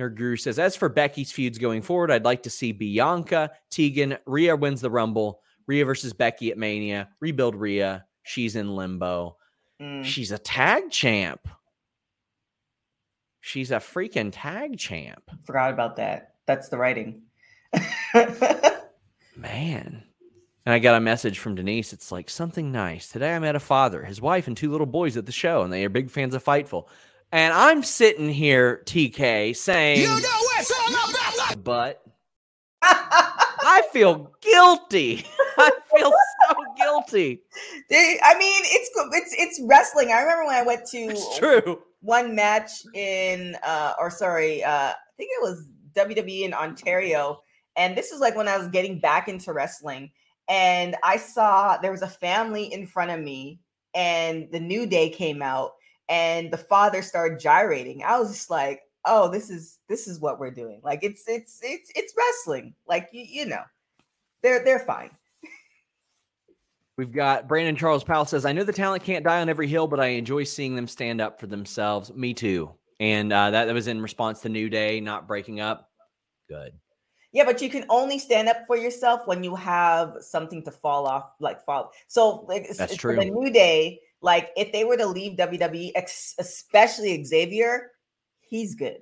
Nerd 0.00 0.16
Guru 0.16 0.36
says, 0.36 0.58
as 0.58 0.74
for 0.74 0.88
Becky's 0.88 1.30
feuds 1.30 1.58
going 1.58 1.82
forward, 1.82 2.10
I'd 2.10 2.24
like 2.24 2.44
to 2.44 2.50
see 2.50 2.72
Bianca, 2.72 3.50
Tegan, 3.70 4.16
Rhea 4.24 4.56
wins 4.56 4.80
the 4.80 4.90
Rumble 4.90 5.40
Rhea 5.66 5.84
versus 5.84 6.12
Becky 6.12 6.50
at 6.50 6.58
Mania, 6.58 7.08
rebuild 7.20 7.54
Rhea. 7.56 8.04
She's 8.22 8.56
in 8.56 8.74
limbo. 8.74 9.36
Mm. 9.80 10.04
She's 10.04 10.32
a 10.32 10.38
tag 10.38 10.90
champ. 10.90 11.48
She's 13.40 13.70
a 13.70 13.76
freaking 13.76 14.30
tag 14.32 14.78
champ. 14.78 15.22
Forgot 15.44 15.72
about 15.72 15.96
that. 15.96 16.34
That's 16.46 16.68
the 16.68 16.78
writing. 16.78 17.22
Man. 19.36 20.04
And 20.64 20.72
I 20.72 20.78
got 20.78 20.94
a 20.94 21.00
message 21.00 21.40
from 21.40 21.56
Denise. 21.56 21.92
It's 21.92 22.12
like 22.12 22.30
something 22.30 22.70
nice. 22.70 23.08
Today 23.08 23.34
I 23.34 23.38
met 23.40 23.56
a 23.56 23.60
father, 23.60 24.04
his 24.04 24.20
wife, 24.20 24.46
and 24.46 24.56
two 24.56 24.70
little 24.70 24.86
boys 24.86 25.16
at 25.16 25.26
the 25.26 25.32
show, 25.32 25.62
and 25.62 25.72
they 25.72 25.84
are 25.84 25.88
big 25.88 26.08
fans 26.10 26.34
of 26.36 26.44
Fightful. 26.44 26.86
And 27.32 27.52
I'm 27.52 27.82
sitting 27.82 28.28
here, 28.28 28.80
TK, 28.86 29.56
saying, 29.56 30.02
You 30.02 30.06
know 30.06 30.16
what? 30.16 31.64
But 31.64 32.02
I 32.82 33.82
feel 33.92 34.32
guilty. 34.40 35.26
feel 35.96 36.10
so 36.48 36.56
guilty. 36.76 37.42
I 37.90 38.34
mean, 38.38 38.60
it's 38.64 38.90
it's 39.12 39.34
it's 39.38 39.60
wrestling. 39.64 40.10
I 40.12 40.20
remember 40.20 40.46
when 40.46 40.56
I 40.56 40.62
went 40.62 40.86
to 40.86 40.98
it's 40.98 41.38
true. 41.38 41.82
one 42.00 42.34
match 42.34 42.70
in 42.94 43.56
uh 43.62 43.94
or 43.98 44.10
sorry, 44.10 44.62
uh 44.64 44.70
I 44.90 44.96
think 45.16 45.30
it 45.32 45.42
was 45.42 45.66
WWE 45.94 46.42
in 46.42 46.54
Ontario. 46.54 47.42
And 47.76 47.96
this 47.96 48.10
is 48.12 48.20
like 48.20 48.36
when 48.36 48.48
I 48.48 48.58
was 48.58 48.68
getting 48.68 48.98
back 49.00 49.28
into 49.28 49.52
wrestling 49.52 50.10
and 50.48 50.94
I 51.02 51.16
saw 51.16 51.78
there 51.78 51.90
was 51.92 52.02
a 52.02 52.08
family 52.08 52.72
in 52.72 52.86
front 52.86 53.10
of 53.10 53.20
me 53.20 53.60
and 53.94 54.50
the 54.52 54.60
new 54.60 54.84
day 54.86 55.08
came 55.08 55.40
out 55.40 55.72
and 56.10 56.50
the 56.52 56.58
father 56.58 57.00
started 57.00 57.38
gyrating. 57.40 58.02
I 58.02 58.18
was 58.18 58.30
just 58.32 58.50
like, 58.50 58.82
"Oh, 59.06 59.30
this 59.30 59.48
is 59.48 59.78
this 59.88 60.08
is 60.08 60.18
what 60.20 60.38
we're 60.38 60.50
doing." 60.50 60.80
Like 60.82 61.00
it's 61.02 61.22
it's 61.26 61.60
it's 61.62 61.90
it's 61.94 62.12
wrestling. 62.16 62.74
Like 62.86 63.08
you 63.12 63.24
you 63.26 63.46
know. 63.46 63.62
They're 64.42 64.64
they're 64.64 64.80
fine. 64.80 65.10
We've 67.02 67.10
got 67.10 67.48
Brandon 67.48 67.74
Charles 67.74 68.04
Powell 68.04 68.26
says, 68.26 68.44
I 68.44 68.52
know 68.52 68.62
the 68.62 68.72
talent 68.72 69.02
can't 69.02 69.24
die 69.24 69.40
on 69.40 69.48
every 69.48 69.66
hill, 69.66 69.88
but 69.88 69.98
I 69.98 70.06
enjoy 70.10 70.44
seeing 70.44 70.76
them 70.76 70.86
stand 70.86 71.20
up 71.20 71.40
for 71.40 71.48
themselves. 71.48 72.14
Me 72.14 72.32
too. 72.32 72.70
And 73.00 73.32
uh, 73.32 73.50
that, 73.50 73.64
that 73.64 73.74
was 73.74 73.88
in 73.88 74.00
response 74.00 74.38
to 74.42 74.48
New 74.48 74.70
Day 74.70 75.00
not 75.00 75.26
breaking 75.26 75.58
up. 75.58 75.90
Good. 76.48 76.74
Yeah, 77.32 77.44
but 77.44 77.60
you 77.60 77.68
can 77.70 77.86
only 77.88 78.20
stand 78.20 78.48
up 78.48 78.58
for 78.68 78.76
yourself 78.76 79.22
when 79.24 79.42
you 79.42 79.56
have 79.56 80.14
something 80.20 80.62
to 80.62 80.70
fall 80.70 81.06
off, 81.08 81.30
like 81.40 81.64
fall. 81.64 81.90
So 82.06 82.44
like, 82.48 82.68
that's 82.70 82.94
true. 82.94 83.16
The 83.16 83.24
New 83.24 83.50
Day, 83.52 83.98
like 84.20 84.50
if 84.56 84.70
they 84.70 84.84
were 84.84 84.96
to 84.98 85.06
leave 85.06 85.36
WWE, 85.36 85.90
ex- 85.96 86.36
especially 86.38 87.24
Xavier, 87.24 87.90
he's 88.42 88.76
good. 88.76 88.98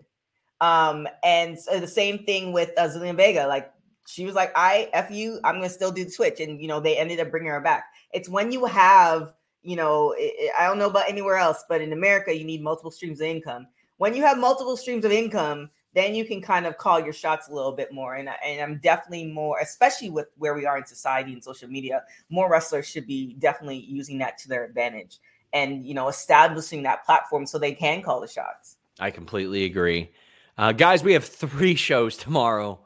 Um, 0.63 1.07
and 1.23 1.59
so 1.61 1.79
the 1.79 1.87
same 1.87 2.21
thing 2.25 2.53
with 2.55 2.71
uh, 2.79 2.89
Zelina 2.89 3.15
Vega. 3.15 3.47
Like 3.47 3.71
she 4.11 4.25
was 4.27 4.35
like, 4.35 4.53
I 4.57 4.89
F 4.93 5.11
you, 5.11 5.39
I'm 5.45 5.57
going 5.57 5.69
to 5.69 5.75
still 5.75 5.93
do 5.93 6.05
the 6.05 6.11
switch, 6.11 6.41
And, 6.41 6.61
you 6.61 6.69
know, 6.69 6.81
they 6.81 6.99
ended 6.99 7.21
up 7.21 7.31
bringing 7.31 7.51
her 7.51 7.61
back. 7.61 7.87
It's 8.13 8.29
when 8.29 8.51
you 8.53 8.65
have, 8.67 9.33
you 9.63 9.77
know, 9.77 10.15
it, 10.19 10.53
I 10.59 10.67
don't 10.67 10.79
know 10.79 10.89
about 10.91 11.09
anywhere 11.09 11.37
else, 11.37 11.65
but 11.69 11.81
in 11.81 11.93
America, 11.93 12.37
you 12.37 12.45
need 12.45 12.63
multiple 12.63 12.91
streams 12.91 13.21
of 13.21 13.27
income. 13.27 13.69
When 13.99 14.15
you 14.15 14.23
have 14.23 14.39
multiple 14.39 14.77
streams 14.77 15.05
of 15.05 15.13
income, 15.13 15.71
then 15.95 16.15
you 16.15 16.25
can 16.25 16.41
kind 16.41 16.67
of 16.67 16.79
call 16.79 17.01
your 17.01 17.13
shots 17.13 17.49
a 17.49 17.53
little 17.55 17.73
bit 17.73 17.93
more. 17.93 18.15
And, 18.15 18.29
and 18.45 18.61
I'm 18.61 18.79
definitely 18.79 19.27
more, 19.27 19.59
especially 19.61 20.11
with 20.11 20.27
where 20.39 20.55
we 20.55 20.65
are 20.65 20.79
in 20.79 20.87
society 20.87 21.33
and 21.33 21.43
social 21.43 21.69
media, 21.69 22.03
more 22.31 22.51
wrestlers 22.51 22.87
should 22.89 23.07
be 23.07 23.35
definitely 23.39 23.79
using 23.79 24.19
that 24.19 24.39
to 24.39 24.49
their 24.49 24.65
advantage 24.65 25.19
and, 25.53 25.87
you 25.87 25.95
know, 25.95 26.09
establishing 26.09 26.83
that 26.85 27.05
platform 27.05 27.45
so 27.47 27.59
they 27.59 27.75
can 27.75 28.03
call 28.03 28.21
the 28.21 28.29
shots. 28.29 28.77
I 28.99 29.11
completely 29.11 29.65
agree. 29.65 30.11
Uh, 30.57 30.73
guys, 30.73 31.03
we 31.03 31.13
have 31.13 31.25
three 31.25 31.75
shows 31.75 32.17
tomorrow. 32.17 32.81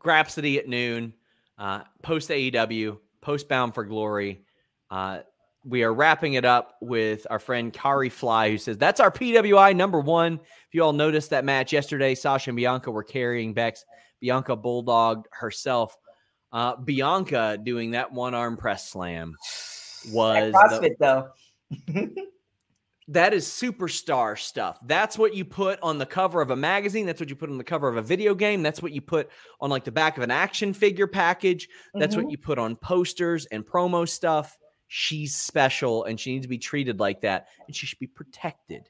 Grapsody 0.00 0.56
at 0.58 0.66
noon, 0.68 1.12
uh, 1.58 1.82
post 2.02 2.30
AEW, 2.30 2.98
post 3.20 3.48
Bound 3.48 3.74
for 3.74 3.84
Glory. 3.84 4.40
Uh, 4.90 5.20
we 5.64 5.82
are 5.84 5.92
wrapping 5.92 6.34
it 6.34 6.44
up 6.46 6.76
with 6.80 7.26
our 7.28 7.38
friend 7.38 7.70
Kari 7.72 8.08
Fly, 8.08 8.50
who 8.50 8.58
says, 8.58 8.78
That's 8.78 8.98
our 8.98 9.10
PWI 9.10 9.76
number 9.76 10.00
one. 10.00 10.34
If 10.34 10.68
you 10.72 10.82
all 10.82 10.94
noticed 10.94 11.30
that 11.30 11.44
match 11.44 11.72
yesterday, 11.72 12.14
Sasha 12.14 12.50
and 12.50 12.56
Bianca 12.56 12.90
were 12.90 13.04
carrying 13.04 13.52
Bex. 13.52 13.84
Bianca 14.20 14.56
bulldogged 14.56 15.24
herself. 15.32 15.96
Uh, 16.52 16.76
Bianca 16.76 17.58
doing 17.62 17.92
that 17.92 18.12
one 18.12 18.34
arm 18.34 18.56
press 18.56 18.88
slam 18.88 19.36
was. 20.12 20.52
That 20.52 20.70
CrossFit, 20.82 20.98
the- 20.98 20.98
though. 20.98 22.10
that 23.08 23.34
is 23.34 23.46
superstar 23.46 24.38
stuff. 24.38 24.78
That's 24.84 25.18
what 25.18 25.34
you 25.34 25.44
put 25.44 25.80
on 25.82 25.98
the 25.98 26.06
cover 26.06 26.40
of 26.40 26.50
a 26.50 26.56
magazine. 26.56 27.06
That's 27.06 27.20
what 27.20 27.28
you 27.28 27.36
put 27.36 27.50
on 27.50 27.58
the 27.58 27.64
cover 27.64 27.88
of 27.88 27.96
a 27.96 28.02
video 28.02 28.34
game. 28.34 28.62
That's 28.62 28.82
what 28.82 28.92
you 28.92 29.00
put 29.00 29.30
on 29.60 29.70
like 29.70 29.84
the 29.84 29.92
back 29.92 30.16
of 30.16 30.22
an 30.22 30.30
action 30.30 30.72
figure 30.74 31.06
package. 31.06 31.68
That's 31.94 32.14
mm-hmm. 32.14 32.24
what 32.24 32.30
you 32.30 32.38
put 32.38 32.58
on 32.58 32.76
posters 32.76 33.46
and 33.46 33.66
promo 33.66 34.08
stuff. 34.08 34.56
She's 34.88 35.34
special 35.34 36.04
and 36.04 36.18
she 36.18 36.32
needs 36.32 36.44
to 36.44 36.48
be 36.48 36.58
treated 36.58 36.98
like 37.00 37.20
that 37.22 37.48
and 37.66 37.74
she 37.74 37.86
should 37.86 37.98
be 37.98 38.06
protected. 38.08 38.88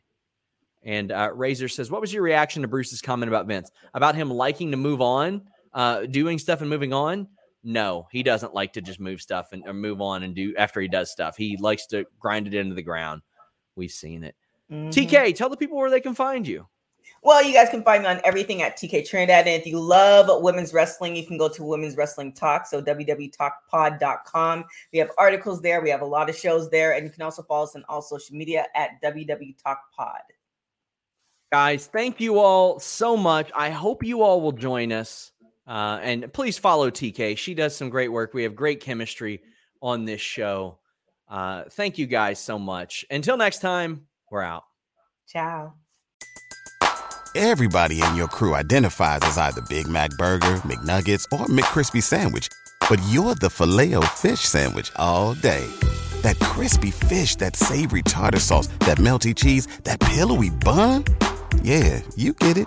And 0.83 1.13
uh, 1.13 1.31
Razor 1.35 1.69
says, 1.69 1.91
What 1.91 2.01
was 2.01 2.13
your 2.13 2.23
reaction 2.23 2.63
to 2.63 2.69
Bruce's 2.69 3.03
comment 3.03 3.29
about 3.29 3.47
Vince? 3.47 3.71
About 3.93 4.15
him 4.15 4.31
liking 4.31 4.71
to 4.71 4.79
move 4.79 5.03
on, 5.03 5.43
uh, 5.75 6.07
doing 6.07 6.39
stuff 6.39 6.63
and 6.63 6.71
moving 6.71 6.95
on? 6.95 7.29
No, 7.63 8.09
he 8.11 8.23
doesn't 8.23 8.55
like 8.55 8.73
to 8.73 8.81
just 8.81 8.99
move 8.99 9.21
stuff 9.21 9.53
and 9.53 9.63
move 9.79 10.01
on 10.01 10.23
and 10.23 10.35
do 10.35 10.55
after 10.57 10.81
he 10.81 10.89
does 10.89 11.11
stuff. 11.11 11.37
He 11.37 11.59
likes 11.61 11.87
to 11.89 12.07
grind 12.19 12.47
it 12.47 12.55
into 12.55 12.75
the 12.75 12.81
ground. 12.81 13.21
We've 13.81 13.91
seen 13.91 14.25
it. 14.25 14.35
Mm-hmm. 14.71 14.91
TK, 14.91 15.35
tell 15.35 15.49
the 15.49 15.57
people 15.57 15.79
where 15.79 15.89
they 15.89 16.03
can 16.03 16.15
find 16.15 16.47
you. 16.47 16.67
Well, 17.23 17.43
you 17.43 17.55
guys 17.55 17.71
can 17.71 17.83
find 17.83 18.03
me 18.03 18.11
on 18.11 18.21
everything 18.27 18.61
at 18.61 18.77
TK 18.77 19.09
Trinidad. 19.09 19.47
And 19.49 19.59
if 19.59 19.67
you 19.67 19.81
love 19.81 20.27
women's 20.43 20.75
wrestling, 20.75 21.17
you 21.17 21.25
can 21.27 21.39
go 21.39 21.49
to 21.49 21.65
Women's 21.65 21.97
Wrestling 21.97 22.35
Talk. 22.35 22.67
So 22.67 22.83
www.talkpod.com. 22.83 24.65
We 24.93 24.99
have 24.99 25.11
articles 25.17 25.63
there. 25.63 25.81
We 25.81 25.89
have 25.89 26.03
a 26.03 26.07
lot 26.07 26.29
of 26.29 26.37
shows 26.37 26.69
there. 26.69 26.93
And 26.93 27.05
you 27.05 27.11
can 27.11 27.23
also 27.23 27.43
follow 27.43 27.65
us 27.65 27.75
on 27.75 27.83
all 27.89 28.03
social 28.03 28.37
media 28.37 28.67
at 28.77 29.01
www.talkpod. 29.03 30.19
Guys, 31.51 31.87
thank 31.87 32.21
you 32.21 32.39
all 32.39 32.79
so 32.81 33.17
much. 33.17 33.51
I 33.57 33.71
hope 33.71 34.05
you 34.05 34.21
all 34.21 34.43
will 34.43 34.53
join 34.53 34.93
us. 34.93 35.33
Uh, 35.67 36.01
and 36.03 36.31
please 36.35 36.59
follow 36.59 36.91
TK. 36.91 37.39
She 37.39 37.55
does 37.55 37.75
some 37.75 37.89
great 37.89 38.09
work. 38.09 38.35
We 38.35 38.43
have 38.43 38.55
great 38.55 38.81
chemistry 38.81 39.41
on 39.81 40.05
this 40.05 40.21
show. 40.21 40.77
Uh, 41.31 41.63
thank 41.71 41.97
you 41.97 42.07
guys 42.07 42.41
so 42.41 42.59
much. 42.59 43.05
Until 43.11 43.37
next 43.37 43.61
time, 43.61 44.07
we're 44.31 44.43
out. 44.43 44.65
Ciao. 45.29 45.75
Everybody 47.37 48.03
in 48.03 48.17
your 48.17 48.27
crew 48.27 48.55
identifies 48.57 49.21
as 49.23 49.39
either 49.39 49.61
Big 49.63 49.87
Mac 49.87 50.11
Burger, 50.19 50.57
McNuggets, 50.67 51.25
or 51.31 51.47
McCrispy 51.47 52.03
Sandwich, 52.03 52.49
but 52.89 53.01
you're 53.09 53.37
the 53.37 53.49
filet 53.49 53.95
fish 54.15 54.41
Sandwich 54.41 54.91
all 54.97 55.35
day. 55.35 55.65
That 56.23 56.39
crispy 56.41 56.91
fish, 56.91 57.37
that 57.37 57.55
savory 57.57 58.03
tartar 58.03 58.41
sauce, 58.41 58.67
that 58.81 58.99
melty 58.99 59.35
cheese, 59.35 59.67
that 59.85 60.01
pillowy 60.01 60.51
bun. 60.51 61.05
Yeah, 61.63 62.03
you 62.15 62.35
get 62.35 62.59
it 62.59 62.67